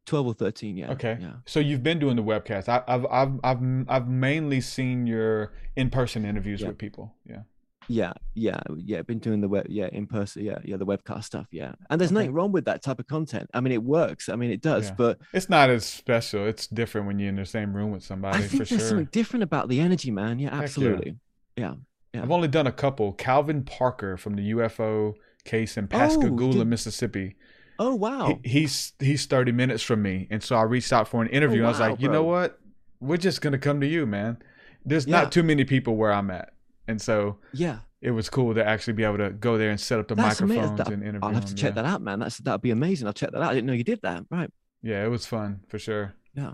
12 0.06 0.26
or 0.26 0.34
13. 0.34 0.76
Yeah. 0.76 0.92
Okay. 0.92 1.18
Yeah. 1.20 1.34
So 1.44 1.60
you've 1.60 1.82
been 1.82 1.98
doing 1.98 2.16
the 2.16 2.22
webcast. 2.22 2.68
I, 2.68 2.82
I've 2.88 3.06
I've 3.06 3.40
I've 3.44 3.84
I've 3.88 4.08
mainly 4.08 4.60
seen 4.60 5.06
your 5.06 5.52
in 5.76 5.90
person 5.90 6.24
interviews 6.24 6.60
Yeah. 6.60 6.68
with 6.68 6.78
people. 6.78 7.14
Yeah. 7.24 7.42
Yeah, 7.88 8.12
yeah, 8.34 8.60
yeah. 8.76 9.02
Been 9.02 9.18
doing 9.18 9.40
the 9.40 9.48
web, 9.48 9.66
yeah, 9.68 9.88
in 9.92 10.06
person, 10.06 10.44
yeah, 10.44 10.58
yeah, 10.64 10.76
the 10.76 10.86
webcast 10.86 11.24
stuff, 11.24 11.46
yeah. 11.50 11.72
And 11.88 12.00
there's 12.00 12.10
Okay. 12.10 12.14
nothing 12.20 12.32
wrong 12.32 12.52
with 12.52 12.64
that 12.64 12.82
type 12.82 12.98
of 12.98 13.06
content. 13.06 13.48
I 13.54 13.60
mean, 13.60 13.72
it 13.72 13.82
works. 13.82 14.28
I 14.28 14.36
mean, 14.36 14.50
it 14.50 14.60
does. 14.60 14.86
Yeah. 14.88 14.94
But 14.96 15.18
It's 15.32 15.48
not 15.48 15.70
as 15.70 15.84
special. 15.84 16.46
It's 16.46 16.66
different 16.66 17.06
when 17.06 17.18
you're 17.18 17.28
in 17.28 17.36
the 17.36 17.46
same 17.46 17.74
room 17.74 17.92
with 17.92 18.02
somebody 18.02 18.38
I 18.38 18.40
think 18.42 18.68
there's 18.68 18.80
sure. 18.80 18.88
something 18.88 19.08
different 19.12 19.44
about 19.44 19.68
the 19.68 19.80
energy, 19.80 20.10
man. 20.10 20.38
Yeah, 20.38 20.54
yeah. 20.54 20.62
absolutely. 20.62 21.16
Yeah. 21.56 21.74
yeah. 22.12 22.22
I've 22.22 22.30
only 22.30 22.48
done 22.48 22.66
a 22.66 22.72
couple. 22.72 23.12
Calvin 23.12 23.62
Parker 23.62 24.16
from 24.16 24.34
the 24.34 24.50
UFO 24.52 25.14
case 25.44 25.76
in 25.76 25.86
Pascagoula, 25.86 26.56
oh, 26.56 26.58
did- 26.58 26.66
Mississippi. 26.66 27.36
Oh 27.78 27.94
wow. 27.94 28.38
He, 28.42 28.60
he's 28.60 28.94
he's 28.98 29.26
30 29.26 29.52
minutes 29.52 29.82
from 29.82 30.00
me, 30.00 30.26
and 30.30 30.42
so 30.42 30.56
I 30.56 30.62
reached 30.62 30.92
out 30.94 31.08
for 31.08 31.20
an 31.22 31.28
interview. 31.28 31.58
and 31.58 31.66
I 31.66 31.70
was 31.70 31.78
wow, 31.78 31.90
like, 31.90 32.00
you 32.00 32.08
know 32.08 32.24
what? 32.24 32.58
We're 33.00 33.18
just 33.18 33.42
gonna 33.42 33.58
come 33.58 33.80
to 33.82 33.86
you, 33.86 34.06
man. 34.06 34.38
There's 34.84 35.06
Yeah. 35.06 35.20
not 35.22 35.32
too 35.32 35.42
many 35.42 35.64
people 35.64 35.94
where 35.96 36.10
I'm 36.12 36.30
at, 36.30 36.54
and 36.88 37.00
so 37.00 37.38
Yeah. 37.52 37.78
it 38.00 38.10
was 38.10 38.28
cool 38.30 38.54
to 38.54 38.64
actually 38.66 38.92
be 38.94 39.04
able 39.04 39.18
to 39.18 39.30
go 39.30 39.58
there 39.58 39.70
and 39.70 39.80
set 39.80 39.98
up 39.98 40.08
the 40.08 40.14
That's 40.14 40.40
microphones 40.40 40.78
That- 40.78 40.88
and 40.88 41.02
interview. 41.02 41.20
I'll 41.22 41.34
have 41.34 41.44
to 41.46 41.48
them, 41.50 41.56
check 41.56 41.70
yeah. 41.76 41.82
that 41.82 41.84
out, 41.84 42.02
man. 42.02 42.18
That's 42.20 42.38
that'd 42.38 42.62
be 42.62 42.70
amazing. 42.70 43.06
I'll 43.06 43.12
check 43.12 43.32
that 43.32 43.42
out. 43.42 43.50
I 43.50 43.54
didn't 43.54 43.66
know 43.66 43.72
you 43.72 43.84
did 43.84 44.00
that. 44.02 44.24
Right. 44.30 44.50
Yeah, 44.82 45.04
it 45.04 45.08
was 45.08 45.26
fun 45.26 45.60
for 45.68 45.78
sure. 45.78 46.14
Yeah. 46.34 46.52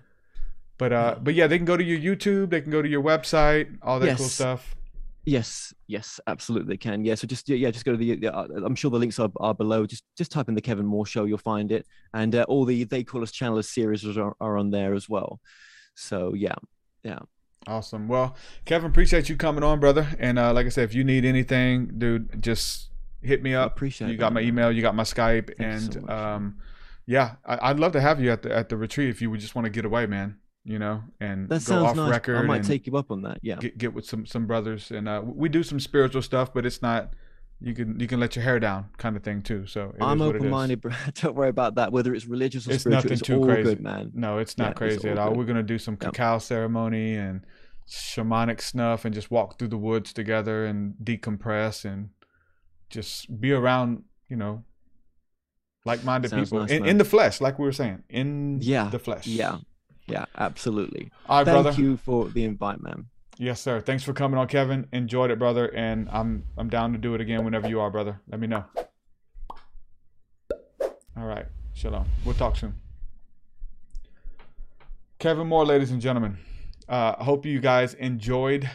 But 0.79 0.93
uh, 0.93 1.17
but 1.23 1.35
yeah, 1.35 1.47
they 1.47 1.59
can 1.59 1.65
go 1.67 1.77
to 1.77 1.85
your 1.85 1.99
YouTube, 2.17 2.51
they 2.51 2.61
can 2.61 2.71
go 2.73 2.83
to 2.83 2.89
your 2.89 3.03
website, 3.03 3.77
all 3.83 4.01
that 4.01 4.17
cool 4.17 4.27
stuff. 4.27 4.75
Yes, 5.25 5.73
yes, 5.87 6.19
absolutely 6.27 6.73
they 6.73 6.77
can. 6.79 7.05
Yeah, 7.05 7.15
so 7.15 7.29
just 7.29 7.49
yeah, 7.49 7.71
just 7.71 7.85
go 7.85 7.93
to 7.93 7.99
the. 7.99 8.17
the- 8.17 8.35
uh, 8.35 8.49
I'm 8.65 8.75
sure 8.75 8.91
the 8.91 8.99
links 8.99 9.21
are, 9.21 9.31
are 9.39 9.55
below. 9.55 9.87
Just 9.87 10.03
just 10.19 10.33
type 10.33 10.49
in 10.49 10.57
the 10.57 10.61
Kevin 10.61 10.85
Moore 10.87 11.07
Show, 11.07 11.27
you'll 11.27 11.39
find 11.39 11.71
it, 11.71 11.87
and 12.15 12.35
uh, 12.35 12.45
all 12.49 12.65
the 12.65 12.83
they 12.85 13.05
call 13.05 13.23
us 13.23 13.31
channelers 13.31 13.67
series 13.67 14.05
are, 14.05 14.35
are 14.41 14.57
on 14.59 14.71
there 14.71 14.95
as 14.95 15.09
well. 15.09 15.39
So 15.95 16.35
yeah, 16.35 16.57
yeah. 17.05 17.21
Awesome. 17.67 18.09
Well, 18.09 18.35
Kevin, 18.65 18.91
appreciate 18.91 19.29
you 19.29 19.37
coming 19.37 19.63
on, 19.63 19.79
brother. 19.81 20.07
And 20.19 20.39
uh, 20.39 20.53
like 20.53 20.67
I 20.67 20.69
said, 20.69 20.85
if 20.85 20.95
you 20.95 21.05
need 21.05 21.25
anything, 21.25 21.93
dude, 21.99 22.43
just 22.43 22.89
hit 23.23 23.43
me 23.43 23.55
up. 23.55 23.73
appreciate 23.77 24.11
You 24.11 24.17
got 24.17 24.33
my 24.33 24.41
email, 24.41 24.73
you 24.73 24.83
got 24.83 24.95
my 24.97 25.05
Skype, 25.05 25.55
and 25.61 25.93
so 25.95 26.09
um, 26.09 26.57
yeah, 27.07 27.37
I, 27.47 27.71
I'd 27.71 27.79
love 27.81 27.93
to 27.93 28.01
have 28.01 28.21
you 28.21 28.31
at 28.33 28.43
the 28.43 28.55
at 28.55 28.69
the 28.69 28.77
retreat 28.77 29.11
if 29.11 29.23
you 29.23 29.31
would 29.31 29.41
just 29.41 29.55
want 29.55 29.65
to 29.67 29.71
get 29.71 29.85
away, 29.85 30.07
man. 30.07 30.39
You 30.65 30.79
know, 30.79 31.03
and 31.21 31.49
That 31.49 31.57
go 31.65 31.75
sounds 31.75 31.85
off 31.91 31.97
nice. 31.97 32.11
record. 32.11 32.37
I 32.37 32.43
might 32.43 32.63
take 32.63 32.87
you 32.87 32.97
up 32.97 33.11
on 33.11 33.23
that. 33.23 33.39
Yeah. 33.43 33.57
Get 33.57 33.79
get 33.79 33.95
with 33.95 34.07
some 34.07 34.27
some 34.27 34.47
brothers, 34.47 34.91
and 34.91 35.09
uh, 35.09 35.21
we 35.25 35.49
do 35.49 35.63
some 35.63 35.81
spiritual 35.81 36.23
stuff, 36.23 36.53
but 36.53 36.67
it's 36.67 36.83
not. 36.83 37.15
You 37.65 37.75
can 37.75 38.01
you 38.01 38.07
can 38.09 38.19
let 38.19 38.35
your 38.35 38.43
hair 38.45 38.59
down, 38.59 38.87
kind 38.99 39.17
of 39.17 39.23
thing 39.23 39.41
too. 39.43 39.67
So 39.67 39.91
it 39.97 40.03
I'm 40.03 40.21
is 40.21 40.27
what 40.27 40.35
it 40.35 40.39
is. 40.39 40.41
open 40.43 40.51
minded, 40.51 40.81
bro. 40.81 40.93
Don't 41.15 41.35
worry 41.37 41.49
about 41.49 41.77
that. 41.77 41.93
Whether 41.93 42.13
it's 42.15 42.27
religious 42.27 42.67
or 42.67 42.73
It's 42.73 42.83
spiritual, 42.83 42.97
nothing 43.05 43.13
it's 43.13 43.23
too 43.23 43.39
all 43.39 43.45
crazy, 43.47 43.63
good, 43.63 43.81
man. 43.81 44.11
No, 44.15 44.39
it's 44.39 44.55
Yeah, 44.59 44.65
not 44.65 44.71
it's 44.73 44.79
crazy 44.79 45.09
at 45.09 45.19
all 45.19 45.25
all. 45.25 45.31
good. 45.31 45.39
We're 45.39 45.45
gonna 45.45 45.63
do 45.63 45.79
some 45.79 45.97
cacao 45.97 46.39
ceremony 46.39 47.15
and 47.15 47.45
shamanic 47.89 48.61
snuff 48.61 49.05
and 49.05 49.15
just 49.15 49.31
walk 49.31 49.59
through 49.59 49.69
the 49.69 49.77
woods 49.79 50.13
together 50.13 50.65
and 50.67 50.95
decompress 51.03 51.85
and 51.85 52.11
just 52.91 53.41
be 53.41 53.53
around, 53.53 54.05
you 54.29 54.37
know, 54.37 54.65
like-minded 55.85 56.31
Sounds 56.31 56.49
people 56.51 56.61
nice, 56.61 56.71
in, 56.71 56.85
in 56.87 56.99
the 56.99 57.05
flesh, 57.05 57.41
like 57.41 57.59
we 57.59 57.65
were 57.65 57.73
saying, 57.73 58.03
in 58.09 58.59
Yeah. 58.61 58.89
the 58.89 58.99
flesh. 58.99 59.27
Yeah. 59.27 59.59
Yeah, 60.09 60.25
absolutely. 60.37 61.11
All 61.29 61.39
right, 61.39 61.45
Thank 61.45 61.63
brother. 61.65 61.81
you 61.81 61.97
for 61.97 62.29
the 62.29 62.45
invite, 62.45 62.81
man. 62.83 63.07
Yes, 63.39 63.61
sir. 63.61 63.81
Thanks 63.81 64.05
for 64.05 64.13
coming 64.13 64.39
on, 64.39 64.47
Kevin. 64.47 64.87
Enjoyed 64.93 65.31
it, 65.31 65.39
brother, 65.39 65.67
and 65.75 66.09
I'm 66.11 66.45
I'm 66.57 66.69
down 66.69 66.93
to 66.93 66.99
do 66.99 67.15
it 67.15 67.21
again 67.21 67.45
whenever 67.45 67.69
you 67.69 67.81
are, 67.81 67.91
brother. 67.91 68.21
Let 68.29 68.41
me 68.41 68.47
know. 68.47 68.65
All 71.17 71.27
right. 71.27 71.47
Shalom. 71.73 72.07
We'll 72.25 72.35
talk 72.35 72.57
soon. 72.57 72.75
Kevin 75.19 75.47
Moore, 75.47 75.65
ladies 75.65 75.91
and 75.91 76.01
gentlemen. 76.01 76.37
Uh, 76.89 77.15
I 77.19 77.25
hope 77.25 77.47
you 77.47 77.61
guys 77.61 77.95
enjoyed 77.95 78.69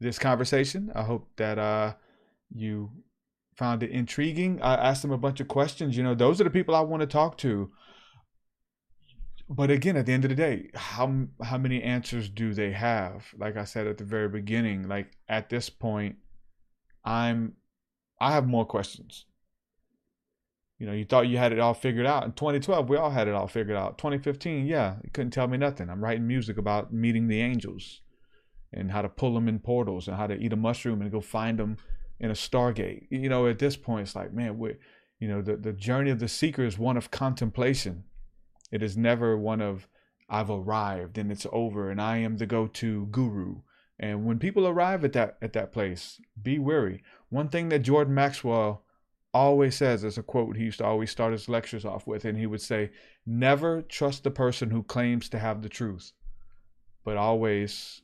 this 0.00 0.18
conversation. 0.18 0.92
I 0.94 1.02
hope 1.02 1.28
that 1.36 1.58
uh, 1.58 1.94
you 2.54 2.90
found 3.56 3.82
it 3.82 3.90
intriguing. 3.90 4.60
I 4.60 4.74
asked 4.74 5.02
them 5.02 5.12
a 5.12 5.18
bunch 5.18 5.40
of 5.40 5.48
questions. 5.48 5.96
You 5.96 6.02
know, 6.02 6.14
those 6.14 6.40
are 6.40 6.44
the 6.44 6.50
people 6.50 6.74
I 6.74 6.80
want 6.80 7.00
to 7.00 7.06
talk 7.06 7.38
to. 7.38 7.70
But 9.50 9.70
again, 9.70 9.96
at 9.96 10.04
the 10.04 10.12
end 10.12 10.24
of 10.24 10.28
the 10.28 10.34
day, 10.34 10.70
how 10.74 11.26
how 11.42 11.56
many 11.56 11.82
answers 11.82 12.28
do 12.28 12.52
they 12.52 12.72
have? 12.72 13.26
Like 13.36 13.56
I 13.56 13.64
said 13.64 13.86
at 13.86 13.96
the 13.96 14.04
very 14.04 14.28
beginning, 14.28 14.88
like 14.88 15.16
at 15.28 15.48
this 15.48 15.70
point, 15.70 16.16
I'm 17.04 17.54
I 18.20 18.32
have 18.32 18.46
more 18.46 18.66
questions. 18.66 19.24
You 20.78 20.86
know, 20.86 20.92
you 20.92 21.04
thought 21.04 21.28
you 21.28 21.38
had 21.38 21.52
it 21.52 21.58
all 21.58 21.74
figured 21.74 22.06
out. 22.06 22.24
In 22.24 22.32
2012, 22.32 22.88
we 22.88 22.96
all 22.96 23.10
had 23.10 23.26
it 23.26 23.34
all 23.34 23.48
figured 23.48 23.76
out. 23.76 23.98
2015, 23.98 24.66
yeah, 24.66 24.96
you 25.02 25.10
couldn't 25.12 25.32
tell 25.32 25.48
me 25.48 25.58
nothing. 25.58 25.90
I'm 25.90 26.04
writing 26.04 26.26
music 26.26 26.56
about 26.56 26.92
meeting 26.92 27.26
the 27.26 27.40
angels 27.40 28.00
and 28.72 28.92
how 28.92 29.02
to 29.02 29.08
pull 29.08 29.34
them 29.34 29.48
in 29.48 29.58
portals 29.58 30.06
and 30.06 30.16
how 30.16 30.28
to 30.28 30.36
eat 30.36 30.52
a 30.52 30.56
mushroom 30.56 31.00
and 31.00 31.10
go 31.10 31.20
find 31.20 31.58
them 31.58 31.78
in 32.20 32.30
a 32.30 32.34
stargate. 32.34 33.08
You 33.10 33.28
know, 33.28 33.48
at 33.48 33.58
this 33.58 33.76
point, 33.76 34.06
it's 34.06 34.14
like, 34.14 34.32
man, 34.32 34.56
we 34.56 34.74
you 35.18 35.26
know, 35.26 35.42
the, 35.42 35.56
the 35.56 35.72
journey 35.72 36.10
of 36.10 36.20
the 36.20 36.28
seeker 36.28 36.64
is 36.64 36.78
one 36.78 36.96
of 36.96 37.10
contemplation. 37.10 38.04
It 38.70 38.82
is 38.82 38.96
never 38.96 39.36
one 39.36 39.60
of 39.60 39.88
I've 40.28 40.50
arrived 40.50 41.16
and 41.16 41.32
it's 41.32 41.46
over 41.52 41.90
and 41.90 42.00
I 42.00 42.18
am 42.18 42.36
the 42.36 42.46
go-to 42.46 43.06
guru. 43.06 43.62
And 43.98 44.26
when 44.26 44.38
people 44.38 44.66
arrive 44.66 45.04
at 45.04 45.12
that 45.14 45.38
at 45.42 45.54
that 45.54 45.72
place, 45.72 46.20
be 46.40 46.58
wary. 46.58 47.02
One 47.30 47.48
thing 47.48 47.68
that 47.70 47.80
Jordan 47.80 48.14
Maxwell 48.14 48.84
always 49.34 49.74
says 49.74 50.04
is 50.04 50.18
a 50.18 50.22
quote 50.22 50.56
he 50.56 50.64
used 50.64 50.78
to 50.78 50.84
always 50.84 51.10
start 51.10 51.32
his 51.32 51.48
lectures 51.48 51.84
off 51.84 52.06
with, 52.06 52.24
and 52.24 52.38
he 52.38 52.46
would 52.46 52.60
say, 52.60 52.90
Never 53.26 53.82
trust 53.82 54.24
the 54.24 54.30
person 54.30 54.70
who 54.70 54.82
claims 54.82 55.28
to 55.30 55.38
have 55.38 55.62
the 55.62 55.68
truth, 55.68 56.12
but 57.04 57.16
always 57.16 58.02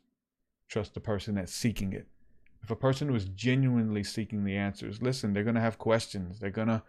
trust 0.68 0.94
the 0.94 1.00
person 1.00 1.36
that's 1.36 1.54
seeking 1.54 1.92
it. 1.92 2.08
If 2.62 2.70
a 2.70 2.76
person 2.76 3.12
was 3.12 3.26
genuinely 3.26 4.02
seeking 4.02 4.44
the 4.44 4.56
answers, 4.56 5.02
listen, 5.02 5.32
they're 5.32 5.44
gonna 5.44 5.60
have 5.60 5.78
questions. 5.78 6.40
They're 6.40 6.50
gonna 6.50 6.82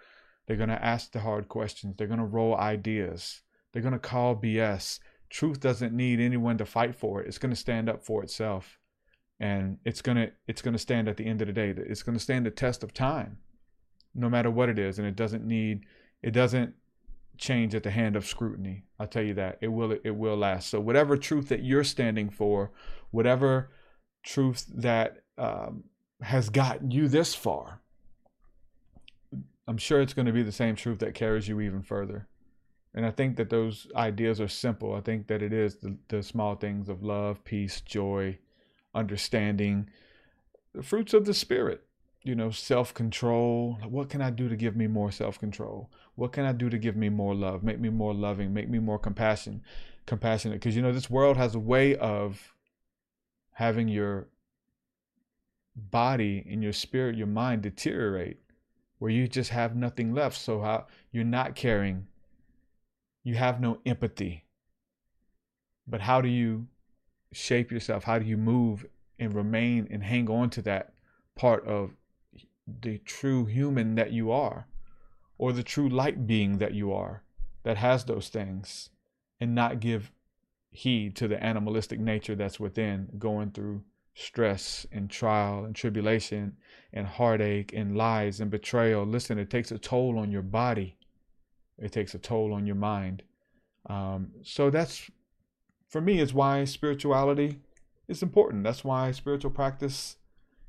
they're 0.48 0.58
gonna 0.58 0.80
ask 0.82 1.12
the 1.12 1.20
hard 1.20 1.48
questions. 1.48 1.96
They're 1.96 2.08
gonna 2.08 2.26
roll 2.26 2.56
ideas. 2.56 3.42
They're 3.76 3.84
gonna 3.84 4.00
call 4.00 4.36
BS. 4.36 5.00
Truth 5.30 5.60
doesn't 5.60 5.94
need 5.94 6.20
anyone 6.20 6.58
to 6.58 6.66
fight 6.66 6.96
for 6.96 7.22
it. 7.22 7.28
It's 7.28 7.38
gonna 7.38 7.56
stand 7.56 7.90
up 7.90 8.04
for 8.04 8.24
itself. 8.24 8.80
And 9.40 9.78
it's 9.86 10.02
gonna 10.02 10.32
it's 10.48 10.64
gonna 10.64 10.80
stand 10.80 11.08
at 11.08 11.18
the 11.18 11.26
end 11.26 11.42
of 11.42 11.48
the 11.48 11.54
day. 11.54 11.76
It's 11.76 12.02
gonna 12.02 12.18
stand 12.18 12.48
the 12.48 12.52
test 12.52 12.84
of 12.84 12.94
time 12.94 13.38
no 14.16 14.30
matter 14.30 14.50
what 14.50 14.70
it 14.70 14.80
is 14.80 14.98
and 14.98 15.08
it 15.08 15.16
doesn't 15.16 15.46
need 15.46 15.86
it 16.24 16.32
doesn't 16.32 16.74
change 17.38 17.76
at 17.76 17.84
the 17.84 17.92
hand 17.92 18.16
of 18.16 18.26
scrutiny 18.26 18.86
i'll 19.00 19.08
tell 19.08 19.22
you 19.22 19.34
that 19.34 19.58
it 19.62 19.68
will 19.68 19.92
it 20.04 20.16
will 20.16 20.38
last 20.38 20.70
so 20.70 20.80
whatever 20.80 21.18
truth 21.18 21.50
that 21.50 21.64
you're 21.64 21.84
standing 21.84 22.30
for 22.30 22.72
whatever 23.12 23.70
truth 24.24 24.66
that 24.74 25.18
um, 25.38 25.84
has 26.22 26.50
gotten 26.50 26.90
you 26.90 27.10
this 27.10 27.36
far 27.36 27.82
i'm 29.68 29.78
sure 29.78 30.00
it's 30.00 30.14
going 30.14 30.26
to 30.26 30.32
be 30.32 30.44
the 30.44 30.52
same 30.52 30.76
truth 30.76 31.00
that 31.00 31.14
carries 31.14 31.48
you 31.48 31.60
even 31.60 31.84
further 31.84 32.28
and 32.96 33.06
i 33.06 33.12
think 33.12 33.36
that 33.36 33.52
those 33.52 33.88
ideas 33.96 34.42
are 34.42 34.48
simple 34.48 34.96
i 34.96 35.02
think 35.02 35.28
that 35.28 35.44
it 35.44 35.54
is 35.54 35.76
the, 35.76 35.96
the 36.08 36.24
small 36.24 36.56
things 36.56 36.90
of 36.90 37.04
love 37.04 37.44
peace 37.44 37.82
joy 37.82 38.36
understanding 38.96 39.88
the 40.74 40.82
fruits 40.82 41.14
of 41.14 41.26
the 41.26 41.34
spirit 41.34 41.86
you 42.26 42.34
know, 42.34 42.50
self 42.50 42.94
control. 42.94 43.78
What 43.88 44.10
can 44.10 44.22
I 44.22 44.32
do 44.32 44.50
to 44.50 44.56
give 44.56 44.76
me 44.76 44.88
more 44.88 45.12
self 45.12 45.40
control? 45.40 45.92
What 46.16 46.34
can 46.34 46.44
I 46.44 46.52
do 46.52 46.70
to 46.70 46.78
give 46.78 46.96
me 46.96 47.08
more 47.08 47.36
love, 47.36 47.64
make 47.64 47.80
me 47.80 47.90
more 47.90 48.16
loving, 48.16 48.52
make 48.52 48.68
me 48.68 48.80
more 48.80 48.98
compassion, 48.98 49.62
compassionate? 50.08 50.60
Because 50.60 50.76
you 50.76 50.82
know, 50.82 50.92
this 50.92 51.10
world 51.10 51.38
has 51.38 51.54
a 51.54 51.60
way 51.60 51.96
of 51.96 52.56
having 53.52 53.88
your 53.88 54.28
body 55.76 56.44
and 56.50 56.64
your 56.64 56.74
spirit, 56.74 57.16
your 57.16 57.28
mind 57.28 57.62
deteriorate, 57.62 58.40
where 58.98 59.12
you 59.12 59.28
just 59.28 59.52
have 59.52 59.76
nothing 59.76 60.12
left. 60.12 60.36
So 60.36 60.62
how 60.62 60.88
you're 61.12 61.24
not 61.24 61.54
caring, 61.54 62.08
you 63.26 63.36
have 63.36 63.60
no 63.60 63.80
empathy. 63.86 64.46
But 65.86 66.00
how 66.00 66.22
do 66.22 66.30
you 66.30 66.68
shape 67.34 67.72
yourself? 67.72 68.06
How 68.06 68.20
do 68.20 68.26
you 68.26 68.38
move 68.38 68.86
and 69.20 69.34
remain 69.34 69.88
and 69.92 70.04
hang 70.04 70.30
on 70.30 70.50
to 70.52 70.62
that 70.62 70.94
part 71.36 71.66
of 71.68 71.92
the 72.66 73.00
true 73.00 73.46
human 73.46 73.96
that 73.96 74.12
you 74.12 74.32
are, 74.32 74.68
or 75.38 75.52
the 75.52 75.64
true 75.64 75.90
light 75.90 76.26
being 76.26 76.60
that 76.60 76.74
you 76.74 76.94
are, 76.94 77.24
that 77.64 77.78
has 77.78 78.06
those 78.06 78.30
things, 78.30 78.90
and 79.42 79.54
not 79.54 79.80
give 79.80 80.12
heed 80.72 81.16
to 81.16 81.28
the 81.28 81.44
animalistic 81.44 82.00
nature 82.00 82.36
that's 82.36 82.60
within, 82.60 83.10
going 83.18 83.52
through 83.52 83.84
stress 84.14 84.86
and 84.92 85.10
trial 85.10 85.66
and 85.66 85.76
tribulation 85.76 86.56
and 86.94 87.08
heartache 87.08 87.74
and 87.74 87.98
lies 87.98 88.40
and 88.40 88.52
betrayal. 88.52 89.06
Listen, 89.06 89.38
it 89.40 89.50
takes 89.50 89.72
a 89.72 89.78
toll 89.78 90.20
on 90.20 90.32
your 90.32 90.42
body, 90.42 90.98
it 91.78 91.92
takes 91.92 92.14
a 92.14 92.20
toll 92.20 92.54
on 92.54 92.66
your 92.66 92.76
mind. 92.76 93.24
Um, 93.88 94.32
so 94.44 94.70
that's 94.70 95.10
for 95.88 96.02
me 96.02 96.20
is 96.20 96.34
why 96.34 96.66
spirituality 96.66 97.60
is 98.08 98.24
important. 98.24 98.64
That's 98.64 98.84
why 98.84 99.12
spiritual 99.12 99.52
practice 99.52 100.18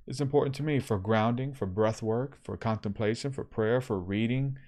is 0.06 0.20
important 0.20 0.54
to 0.56 0.62
me 0.62 0.78
for 0.78 0.98
grounding, 0.98 1.52
for 1.52 1.66
breath 1.66 2.02
work, 2.02 2.38
for 2.42 2.56
contemplation, 2.56 3.32
for 3.32 3.44
prayer, 3.44 3.80
for 3.80 3.98
reading, 3.98 4.58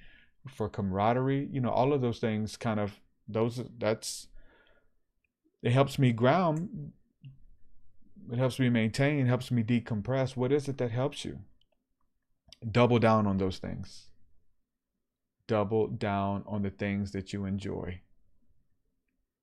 for 0.48 0.68
camaraderie. 0.68 1.48
You 1.52 1.60
know, 1.60 1.70
all 1.70 1.92
of 1.92 2.00
those 2.00 2.18
things 2.18 2.56
kind 2.56 2.80
of 2.80 3.00
those 3.28 3.62
that's 3.78 4.28
it 5.62 5.72
helps 5.72 5.98
me 5.98 6.12
ground. 6.12 6.92
It 8.30 8.38
helps 8.38 8.58
me 8.58 8.68
maintain, 8.68 9.26
helps 9.26 9.50
me 9.50 9.62
decompress. 9.62 10.36
What 10.36 10.52
is 10.52 10.68
it 10.68 10.78
that 10.78 10.90
helps 10.90 11.24
you? 11.24 11.40
Double 12.70 12.98
down 12.98 13.26
on 13.26 13.38
those 13.38 13.58
things. 13.58 14.07
Double 15.48 15.88
down 15.88 16.44
on 16.46 16.62
the 16.62 16.70
things 16.70 17.10
that 17.10 17.32
you 17.32 17.44
enjoy. 17.44 18.00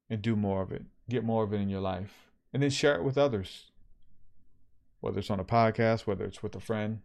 And 0.10 0.22
do 0.22 0.38
more 0.38 0.62
of 0.62 0.72
it. 0.72 0.84
Get 1.10 1.26
more 1.26 1.44
of 1.44 1.52
it 1.52 1.60
in 1.60 1.68
your 1.68 1.82
life. 1.82 2.30
And 2.54 2.64
then 2.64 2.70
share 2.70 2.96
it 2.96 3.04
with 3.04 3.18
others 3.18 3.72
whether 5.06 5.20
it's 5.20 5.30
on 5.30 5.40
a 5.40 5.46
podcast, 5.46 6.08
whether 6.08 6.26
it's 6.26 6.42
with 6.42 6.56
a 6.56 6.60
friend. 6.60 7.00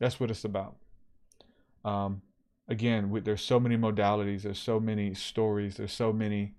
That's 0.00 0.18
what 0.18 0.30
it's 0.30 0.46
about. 0.46 0.76
Um, 1.84 2.22
again, 2.66 3.20
there's 3.22 3.42
so 3.42 3.60
many 3.60 3.76
modalities, 3.76 4.40
there's 4.40 4.58
so 4.58 4.80
many 4.80 5.12
stories, 5.12 5.76
there's 5.76 5.92
so 5.92 6.10
many 6.10 6.54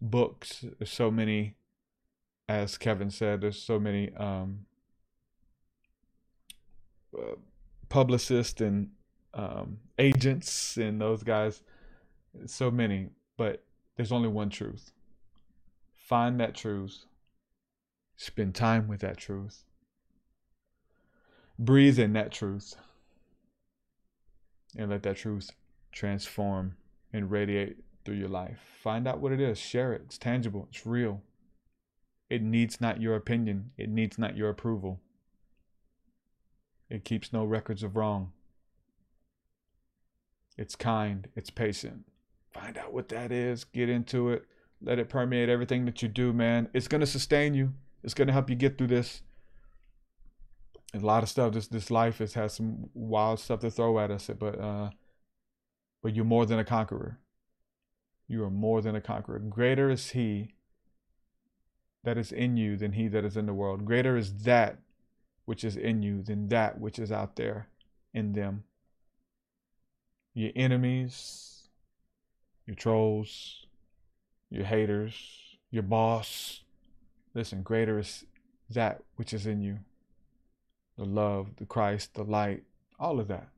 books, 0.00 0.64
there's 0.78 0.92
so 0.92 1.10
many, 1.10 1.56
as 2.48 2.78
Kevin 2.78 3.10
said, 3.10 3.40
there's 3.40 3.60
so 3.60 3.80
many 3.80 4.14
um, 4.14 4.66
uh, 7.18 7.34
publicists 7.88 8.60
and 8.60 8.90
um, 9.36 9.78
agents 9.98 10.76
and 10.76 11.00
those 11.00 11.22
guys, 11.22 11.62
so 12.46 12.72
many, 12.72 13.10
but 13.36 13.62
there's 13.96 14.10
only 14.10 14.28
one 14.28 14.50
truth. 14.50 14.90
Find 15.94 16.40
that 16.40 16.54
truth 16.54 17.04
Spend 18.16 18.54
time 18.54 18.88
with 18.88 19.00
that 19.00 19.18
truth. 19.18 19.64
Breathe 21.58 21.98
in 21.98 22.14
that 22.14 22.32
truth. 22.32 22.74
And 24.76 24.90
let 24.90 25.02
that 25.04 25.16
truth 25.16 25.50
transform 25.92 26.76
and 27.12 27.30
radiate 27.30 27.76
through 28.04 28.16
your 28.16 28.28
life. 28.28 28.58
Find 28.82 29.06
out 29.06 29.20
what 29.20 29.32
it 29.32 29.40
is. 29.40 29.58
Share 29.58 29.92
it. 29.92 30.02
It's 30.06 30.18
tangible. 30.18 30.66
It's 30.70 30.86
real. 30.86 31.22
It 32.28 32.42
needs 32.42 32.80
not 32.80 33.00
your 33.00 33.16
opinion. 33.16 33.70
It 33.76 33.88
needs 33.88 34.18
not 34.18 34.36
your 34.36 34.48
approval. 34.48 35.00
It 36.88 37.04
keeps 37.04 37.32
no 37.32 37.44
records 37.44 37.82
of 37.82 37.96
wrong. 37.96 38.32
It's 40.56 40.76
kind. 40.76 41.28
It's 41.36 41.50
patient. 41.50 42.04
Find 42.52 42.78
out 42.78 42.92
what 42.92 43.08
that 43.10 43.32
is. 43.32 43.64
Get 43.64 43.88
into 43.88 44.30
it. 44.30 44.44
Let 44.82 44.98
it 44.98 45.08
permeate 45.08 45.48
everything 45.48 45.84
that 45.86 46.02
you 46.02 46.08
do, 46.08 46.32
man. 46.32 46.68
It's 46.72 46.88
going 46.88 47.00
to 47.00 47.06
sustain 47.06 47.54
you. 47.54 47.74
It's 48.04 48.14
gonna 48.14 48.32
help 48.32 48.48
you 48.48 48.56
get 48.56 48.78
through 48.78 48.88
this. 48.88 49.22
a 50.94 50.98
lot 50.98 51.22
of 51.24 51.28
stuff. 51.28 51.52
This 51.52 51.66
this 51.66 51.90
life 51.90 52.18
has 52.18 52.34
has 52.34 52.54
some 52.54 52.88
wild 52.94 53.40
stuff 53.40 53.60
to 53.60 53.70
throw 53.70 53.98
at 53.98 54.12
us, 54.12 54.30
but 54.38 54.60
uh, 54.60 54.90
but 56.02 56.14
you're 56.14 56.24
more 56.24 56.46
than 56.46 56.58
a 56.60 56.64
conqueror. 56.64 57.18
You 58.28 58.44
are 58.44 58.50
more 58.50 58.80
than 58.80 58.94
a 58.94 59.00
conqueror. 59.00 59.40
Greater 59.40 59.90
is 59.90 60.10
He 60.10 60.52
that 62.06 62.16
is 62.16 62.30
in 62.30 62.56
you 62.56 62.76
than 62.76 62.92
he 62.92 63.08
that 63.08 63.24
is 63.24 63.36
in 63.36 63.46
the 63.46 63.52
world. 63.52 63.84
Greater 63.84 64.16
is 64.16 64.32
that 64.44 64.78
which 65.44 65.64
is 65.64 65.76
in 65.76 66.02
you 66.02 66.22
than 66.22 66.48
that 66.48 66.80
which 66.80 67.00
is 67.00 67.10
out 67.10 67.34
there 67.34 67.68
in 68.14 68.32
them. 68.32 68.62
Your 70.36 70.52
enemies, 70.54 71.68
your 72.64 72.76
trolls, 72.76 73.66
your 74.50 74.64
haters, 74.64 75.58
your 75.70 75.82
boss, 75.82 76.62
Listen, 77.36 77.62
greater 77.62 77.98
is 77.98 78.24
that 78.70 79.02
which 79.16 79.34
is 79.34 79.46
in 79.46 79.60
you 79.60 79.80
the 80.96 81.04
love, 81.04 81.56
the 81.56 81.66
Christ, 81.66 82.14
the 82.14 82.24
light, 82.24 82.62
all 82.98 83.20
of 83.20 83.28
that. 83.28 83.50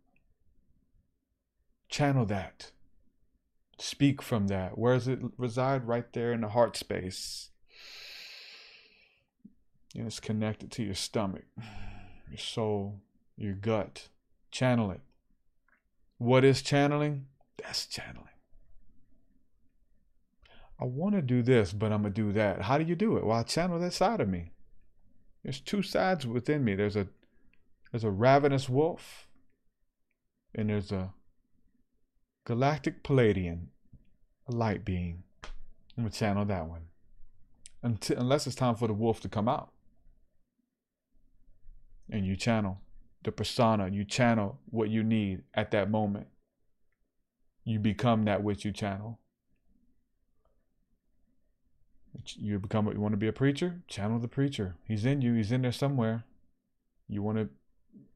Channel 1.88 2.26
that. 2.26 2.72
Speak 3.78 4.20
from 4.20 4.48
that. 4.48 4.76
Where 4.76 4.94
does 4.94 5.06
it 5.06 5.20
reside? 5.36 5.86
Right 5.86 6.12
there 6.12 6.32
in 6.32 6.40
the 6.40 6.48
heart 6.48 6.76
space. 6.76 7.50
And 9.94 10.08
it's 10.08 10.18
connected 10.18 10.72
to 10.72 10.82
your 10.82 10.96
stomach, 10.96 11.44
your 12.28 12.38
soul, 12.38 13.00
your 13.36 13.54
gut. 13.54 14.08
Channel 14.50 14.90
it. 14.90 15.00
What 16.18 16.44
is 16.44 16.62
channeling? 16.62 17.26
That's 17.62 17.86
channeling. 17.86 18.24
I 20.80 20.84
want 20.84 21.14
to 21.14 21.22
do 21.22 21.42
this, 21.42 21.72
but 21.72 21.92
I'm 21.92 22.02
going 22.02 22.14
to 22.14 22.22
do 22.22 22.32
that. 22.32 22.62
How 22.62 22.78
do 22.78 22.84
you 22.84 22.94
do 22.94 23.16
it? 23.16 23.24
Well, 23.24 23.38
I 23.38 23.42
channel 23.42 23.78
that 23.80 23.92
side 23.92 24.20
of 24.20 24.28
me. 24.28 24.52
There's 25.42 25.60
two 25.60 25.82
sides 25.82 26.26
within 26.26 26.64
me. 26.64 26.74
There's 26.74 26.96
a 26.96 27.08
there's 27.90 28.04
a 28.04 28.10
ravenous 28.10 28.68
wolf 28.68 29.26
and 30.54 30.68
there's 30.68 30.92
a 30.92 31.12
galactic 32.44 33.02
Pleiadian, 33.02 33.66
a 34.46 34.52
light 34.52 34.84
being. 34.84 35.22
I'm 35.96 36.04
going 36.04 36.10
to 36.10 36.18
channel 36.18 36.44
that 36.44 36.66
one. 36.66 36.82
Until, 37.82 38.18
unless 38.18 38.46
it's 38.46 38.56
time 38.56 38.74
for 38.74 38.88
the 38.88 38.92
wolf 38.92 39.20
to 39.20 39.28
come 39.28 39.48
out. 39.48 39.72
And 42.10 42.26
you 42.26 42.36
channel 42.36 42.80
the 43.24 43.32
persona, 43.32 43.88
you 43.88 44.04
channel 44.04 44.58
what 44.70 44.90
you 44.90 45.02
need 45.02 45.42
at 45.54 45.70
that 45.72 45.90
moment. 45.90 46.28
You 47.64 47.78
become 47.78 48.24
that 48.24 48.42
which 48.42 48.64
you 48.64 48.72
channel. 48.72 49.18
You 52.36 52.58
become 52.58 52.84
what 52.84 52.94
you 52.94 53.00
want 53.00 53.12
to 53.12 53.18
be 53.18 53.28
a 53.28 53.32
preacher? 53.32 53.82
Channel 53.86 54.18
the 54.18 54.28
preacher. 54.28 54.76
He's 54.84 55.04
in 55.04 55.20
you, 55.20 55.34
he's 55.34 55.52
in 55.52 55.62
there 55.62 55.72
somewhere. 55.72 56.24
You 57.08 57.22
want 57.22 57.38
to 57.38 57.48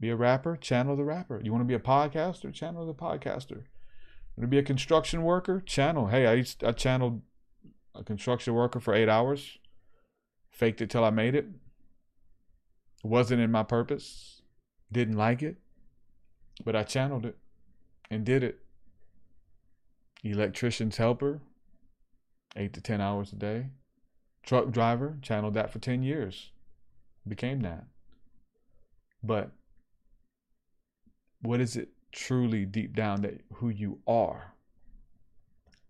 be 0.00 0.10
a 0.10 0.16
rapper? 0.16 0.56
Channel 0.56 0.96
the 0.96 1.04
rapper. 1.04 1.40
You 1.42 1.52
want 1.52 1.62
to 1.62 1.68
be 1.68 1.74
a 1.74 1.78
podcaster? 1.78 2.52
Channel 2.52 2.86
the 2.86 2.94
podcaster. 2.94 3.50
You 3.50 4.36
want 4.36 4.44
to 4.44 4.46
be 4.48 4.58
a 4.58 4.62
construction 4.62 5.22
worker? 5.22 5.60
Channel. 5.60 6.08
Hey, 6.08 6.26
I 6.26 6.34
used, 6.34 6.64
I 6.64 6.72
channeled 6.72 7.22
a 7.94 8.02
construction 8.02 8.54
worker 8.54 8.80
for 8.80 8.94
eight 8.94 9.08
hours. 9.08 9.58
Faked 10.50 10.80
it 10.80 10.90
till 10.90 11.04
I 11.04 11.10
made 11.10 11.34
it. 11.34 11.46
Wasn't 13.02 13.40
in 13.40 13.50
my 13.50 13.62
purpose. 13.62 14.41
Didn't 14.92 15.16
like 15.16 15.42
it. 15.42 15.56
But 16.64 16.76
I 16.76 16.82
channeled 16.82 17.24
it 17.24 17.38
and 18.10 18.24
did 18.24 18.44
it. 18.44 18.60
Electrician's 20.22 20.98
helper, 20.98 21.40
eight 22.54 22.74
to 22.74 22.80
10 22.80 23.00
hours 23.00 23.32
a 23.32 23.36
day. 23.36 23.70
Truck 24.44 24.70
driver, 24.70 25.18
channeled 25.22 25.54
that 25.54 25.72
for 25.72 25.78
10 25.78 26.02
years. 26.02 26.50
Became 27.26 27.60
that. 27.60 27.86
But 29.22 29.50
what 31.40 31.60
is 31.60 31.76
it 31.76 31.88
truly 32.12 32.64
deep 32.66 32.94
down 32.94 33.22
that 33.22 33.40
who 33.54 33.68
you 33.70 34.00
are? 34.06 34.52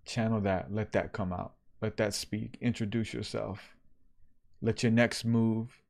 Channel 0.05 0.41
that, 0.43 0.73
let 0.73 0.93
that 0.93 1.13
come 1.13 1.33
out, 1.33 1.55
let 1.81 1.97
that 1.97 2.15
speak, 2.15 2.57
introduce 2.61 3.13
yourself. 3.13 3.77
Let 4.61 4.83
your 4.83 4.93
next 4.93 5.25
move 5.25 5.83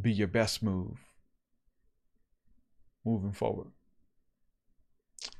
be 0.00 0.12
your 0.12 0.28
best 0.28 0.62
move 0.62 1.09
moving 3.04 3.32
forward. 3.32 3.68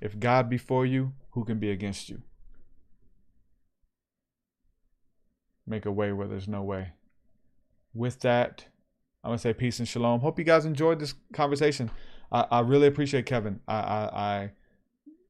If 0.00 0.18
God 0.18 0.48
be 0.48 0.58
for 0.58 0.86
you, 0.86 1.12
who 1.30 1.44
can 1.44 1.58
be 1.58 1.70
against 1.70 2.08
you? 2.08 2.22
Make 5.66 5.86
a 5.86 5.92
way 5.92 6.12
where 6.12 6.26
there's 6.26 6.48
no 6.48 6.62
way. 6.62 6.92
With 7.94 8.20
that, 8.20 8.64
I'm 9.22 9.30
gonna 9.30 9.38
say 9.38 9.52
peace 9.52 9.78
and 9.78 9.86
shalom. 9.86 10.20
Hope 10.20 10.38
you 10.38 10.44
guys 10.44 10.64
enjoyed 10.64 10.98
this 10.98 11.14
conversation. 11.32 11.90
I, 12.32 12.46
I 12.50 12.60
really 12.60 12.86
appreciate 12.86 13.26
Kevin. 13.26 13.60
I, 13.68 13.74
I, 13.74 14.04
I 14.04 14.50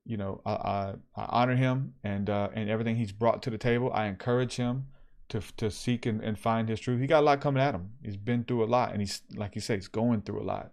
you 0.07 0.17
know, 0.17 0.41
I, 0.45 0.53
I, 0.53 0.95
I, 1.17 1.25
honor 1.29 1.57
him 1.57 1.95
and 2.05 2.29
uh, 2.31 2.49
and 2.55 2.71
everything 2.71 2.97
he's 2.97 3.13
brought 3.13 3.43
to 3.43 3.51
the 3.51 3.59
table. 3.59 3.91
I 3.93 4.07
encourage 4.07 4.57
him 4.57 4.87
to 5.29 5.41
to 5.57 5.71
seek 5.71 6.07
and, 6.07 6.23
and 6.23 6.39
find 6.39 6.69
his 6.69 6.81
truth. 6.81 7.01
He 7.01 7.07
got 7.07 7.21
a 7.21 7.27
lot 7.27 7.41
coming 7.41 7.63
at 7.63 7.75
him. 7.75 7.91
He's 8.03 8.17
been 8.17 8.45
through 8.45 8.65
a 8.65 8.67
lot, 8.67 8.93
and 8.93 9.01
he's 9.01 9.23
like 9.35 9.55
you 9.55 9.61
say, 9.61 9.75
he's 9.77 9.89
going 9.89 10.23
through 10.23 10.41
a 10.41 10.45
lot. 10.45 10.73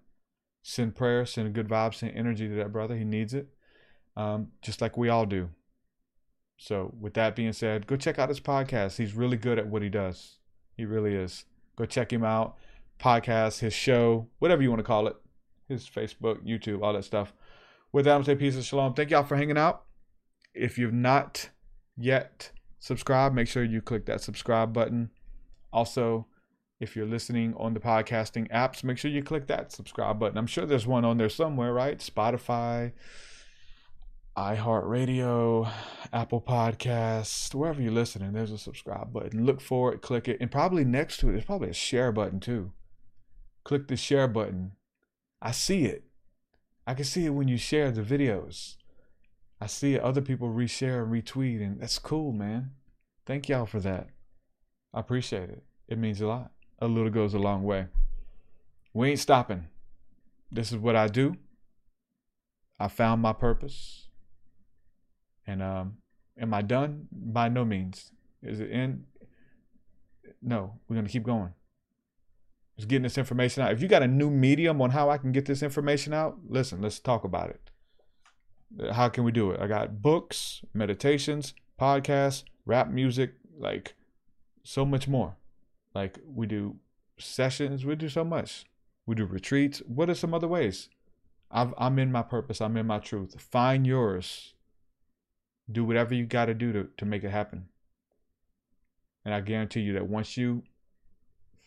Send 0.69 0.98
prayer, 0.98 1.26
send 1.26 1.53
good 1.53 1.69
vibes, 1.69 1.95
send 1.95 2.14
energy 2.14 2.49
to 2.49 2.56
that 2.56 2.73
brother. 2.73 2.98
He 2.98 3.06
needs 3.06 3.34
it, 3.34 3.48
um, 4.18 4.49
just 4.61 4.81
like 4.81 4.98
we 4.98 5.07
all 5.07 5.26
do. 5.26 5.48
So, 6.57 6.94
with 6.99 7.14
that 7.14 7.38
being 7.38 7.53
said, 7.53 7.88
go 7.88 7.95
check 7.95 8.19
out 8.19 8.27
his 8.27 8.41
podcast. 8.41 8.98
He's 8.98 9.14
really 9.14 9.38
good 9.38 9.57
at 9.60 9.68
what 9.68 9.81
he 9.81 9.88
does. 9.88 10.39
He 10.76 10.84
really 10.84 11.15
is. 11.15 11.45
Go 11.77 11.85
check 11.85 12.11
him 12.11 12.26
out. 12.26 12.57
Podcast, 12.99 13.60
his 13.60 13.72
show, 13.72 14.27
whatever 14.39 14.61
you 14.61 14.69
want 14.69 14.80
to 14.80 14.84
call 14.84 15.07
it, 15.07 15.15
his 15.69 15.89
Facebook, 15.89 16.45
YouTube, 16.45 16.84
all 16.84 16.91
that 16.91 17.06
stuff. 17.06 17.34
With 17.94 18.03
that, 18.03 18.15
I'm 18.15 18.26
say 18.26 18.35
peace 18.35 18.56
and 18.56 18.65
shalom. 18.65 18.94
Thank 18.94 19.11
y'all 19.11 19.23
for 19.23 19.38
hanging 19.38 19.57
out. 19.57 19.85
If 20.53 20.77
you've 20.77 20.91
not 20.91 21.49
yet 21.95 22.52
subscribed, 22.80 23.34
make 23.34 23.48
sure 23.48 23.64
you 23.64 23.81
click 23.81 24.06
that 24.07 24.19
subscribe 24.19 24.73
button. 24.73 25.11
Also, 25.72 26.27
if 26.80 26.95
you're 26.95 27.08
listening 27.08 27.54
on 27.58 27.74
the 27.74 27.80
podcasting 27.80 28.49
apps, 28.52 28.84
make 28.84 28.98
sure 28.98 29.10
you 29.10 29.24
click 29.24 29.48
that 29.48 29.72
subscribe 29.72 30.20
button. 30.20 30.38
I'm 30.38 30.48
sure 30.48 30.66
there's 30.66 30.86
one 30.86 31.06
on 31.06 31.18
there 31.18 31.30
somewhere, 31.30 31.74
right? 31.74 31.98
Spotify, 31.98 32.91
iHeartRadio, 34.38 35.72
Apple 36.14 36.41
Podcasts, 36.41 37.56
wherever 37.56 37.82
you're 37.82 37.91
listening, 37.91 38.34
there's 38.34 38.52
a 38.52 38.58
subscribe 38.60 39.12
button. 39.12 39.45
Look 39.45 39.60
for 39.60 39.91
it, 39.91 40.04
click 40.04 40.28
it, 40.28 40.38
and 40.40 40.52
probably 40.52 40.86
next 40.86 41.18
to 41.18 41.30
it, 41.30 41.32
there's 41.32 41.45
probably 41.45 41.70
a 41.70 41.74
share 41.74 42.12
button 42.12 42.40
too. 42.40 42.72
Click 43.64 43.88
the 43.88 43.98
share 43.98 44.28
button. 44.28 44.74
I 45.41 45.52
see 45.52 45.86
it. 45.86 46.04
I 46.86 46.94
can 46.94 47.06
see 47.06 47.26
it 47.26 47.32
when 47.32 47.48
you 47.48 47.58
share 47.58 47.91
the 47.91 48.04
videos. 48.04 48.76
I 49.60 49.66
see 49.66 49.99
other 49.99 50.22
people 50.22 50.49
reshare 50.49 51.04
and 51.04 51.12
retweet, 51.12 51.62
and 51.62 51.82
that's 51.82 51.98
cool, 51.98 52.32
man. 52.32 52.72
Thank 53.26 53.49
y'all 53.49 53.66
for 53.66 53.80
that. 53.80 54.10
I 54.94 54.99
appreciate 54.99 55.49
it. 55.49 55.64
It 55.88 55.98
means 55.98 56.22
a 56.22 56.28
lot. 56.28 56.52
A 56.80 56.88
little 56.88 57.10
goes 57.10 57.34
a 57.34 57.40
long 57.40 57.64
way. 57.64 57.88
We 58.94 59.10
ain't 59.12 59.20
stopping. 59.20 59.68
This 60.52 60.72
is 60.72 60.78
what 60.78 60.95
I 60.95 61.08
do. 61.08 61.36
I 62.80 62.88
found 62.88 63.22
my 63.22 63.34
purpose. 63.34 64.10
And 65.45 65.64
um, 65.64 65.98
am 66.40 66.54
I 66.54 66.62
done? 66.62 67.08
By 67.12 67.49
no 67.49 67.66
means. 67.66 68.12
Is 68.44 68.60
it 68.60 68.70
in? 68.70 69.06
No, 70.41 70.74
we're 70.88 70.95
gonna 70.95 71.10
keep 71.10 71.24
going. 71.24 71.54
Just 72.78 72.90
getting 72.90 73.04
this 73.04 73.18
information 73.18 73.64
out. 73.64 73.72
If 73.72 73.82
you 73.82 73.88
got 73.88 74.04
a 74.04 74.08
new 74.08 74.30
medium 74.30 74.82
on 74.82 74.91
how 74.91 75.10
I 75.10 75.18
can 75.18 75.32
get 75.32 75.45
this 75.45 75.64
information 75.64 76.14
out, 76.14 76.38
listen, 76.48 76.82
let's 76.82 76.99
talk 76.99 77.24
about 77.24 77.49
it. 77.49 78.94
How 78.94 79.10
can 79.10 79.24
we 79.24 79.32
do 79.32 79.49
it? 79.52 79.60
I 79.60 79.66
got 79.66 80.02
books, 80.02 80.62
meditations, 80.74 81.56
podcasts, 81.80 82.44
rap 82.66 82.90
music, 82.90 83.34
like 83.58 83.95
so 84.64 84.86
much 84.86 85.08
more. 85.08 85.38
Like 85.98 86.19
we 86.32 86.45
do 86.45 86.76
sessions, 87.18 87.84
we 87.84 87.95
do 87.95 88.07
so 88.07 88.24
much. 88.24 88.65
We 89.07 89.15
do 89.15 89.26
retreats. 89.26 89.82
What 89.88 90.11
are 90.11 90.14
some 90.14 90.32
other 90.32 90.48
ways? 90.48 90.90
i 91.49 91.68
am 91.80 91.98
in 91.98 92.11
my 92.11 92.22
purpose. 92.22 92.61
I'm 92.61 92.78
in 92.78 92.86
my 92.86 92.99
truth. 92.99 93.41
Find 93.41 93.88
yours 93.88 94.53
do 95.72 95.84
whatever 95.84 96.14
you 96.14 96.26
got 96.26 96.45
to 96.45 96.53
do 96.53 96.72
to 96.72 96.88
to 96.98 97.06
make 97.06 97.24
it 97.24 97.32
happen. 97.32 97.65
And 99.26 99.34
I 99.34 99.41
guarantee 99.41 99.80
you 99.80 99.94
that 99.94 100.07
once 100.07 100.38
you 100.38 100.61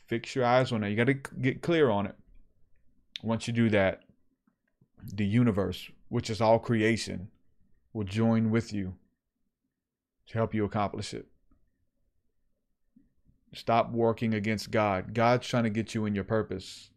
fix 0.07 0.37
your 0.37 0.45
eyes 0.45 0.71
on 0.71 0.85
it, 0.85 0.91
you 0.91 0.97
got 0.97 1.07
to 1.07 1.15
get 1.15 1.61
clear 1.61 1.91
on 1.91 2.07
it. 2.07 2.15
Once 3.25 3.49
you 3.49 3.53
do 3.53 3.69
that, 3.71 4.03
the 5.13 5.27
universe, 5.27 5.91
which 6.09 6.31
is 6.31 6.41
all 6.41 6.61
creation, 6.61 7.29
will 7.93 8.05
join 8.05 8.51
with 8.51 8.73
you 8.73 8.95
to 10.29 10.35
help 10.35 10.55
you 10.55 10.65
accomplish 10.65 11.13
it. 11.13 11.27
Stop 13.53 13.91
working 13.93 14.35
against 14.35 14.71
God. 14.71 15.13
God's 15.15 15.47
trying 15.47 15.65
to 15.65 15.71
get 15.71 15.95
you 15.95 16.07
in 16.07 16.15
your 16.15 16.25
purpose. 16.25 16.91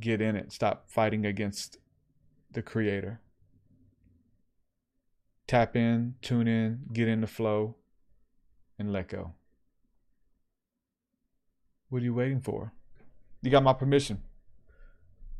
Get 0.00 0.20
in 0.20 0.36
it. 0.36 0.52
Stop 0.52 0.90
fighting 0.90 1.26
against 1.26 1.78
the 2.50 2.62
Creator 2.62 3.20
tap 5.52 5.76
in, 5.76 6.14
tune 6.22 6.48
in, 6.48 6.80
get 6.94 7.08
in 7.08 7.20
the 7.20 7.26
flow, 7.26 7.76
and 8.78 8.90
let 8.90 9.08
go. 9.08 9.32
What 11.90 12.00
are 12.00 12.04
you 12.06 12.14
waiting 12.14 12.40
for? 12.40 12.72
You 13.42 13.50
got 13.50 13.62
my 13.62 13.74
permission. 13.74 14.22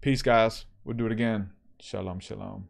Peace, 0.02 0.20
guys. 0.20 0.66
We'll 0.85 0.98
do 0.98 1.06
it 1.06 1.12
again. 1.12 1.51
Shalom, 1.81 2.20
shalom. 2.20 2.69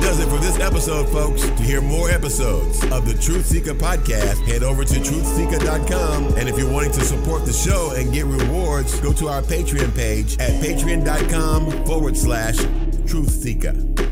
Does 0.00 0.18
it 0.18 0.28
for 0.28 0.38
this 0.38 0.58
episode, 0.58 1.08
folks. 1.08 1.42
To 1.42 1.62
hear 1.62 1.80
more 1.80 2.10
episodes 2.10 2.82
of 2.84 3.06
the 3.06 3.14
Truth 3.14 3.46
Seeker 3.46 3.74
podcast, 3.74 4.44
head 4.46 4.62
over 4.62 4.84
to 4.84 4.94
truthseeker.com. 4.94 6.34
And 6.36 6.48
if 6.48 6.58
you're 6.58 6.70
wanting 6.70 6.92
to 6.92 7.04
support 7.04 7.44
the 7.44 7.52
show 7.52 7.92
and 7.96 8.12
get 8.12 8.24
rewards, 8.24 8.98
go 9.00 9.12
to 9.12 9.28
our 9.28 9.42
Patreon 9.42 9.94
page 9.94 10.38
at 10.38 10.50
patreon.com 10.62 11.84
forward 11.84 12.16
slash 12.16 12.56
truthseeker. 12.56 14.09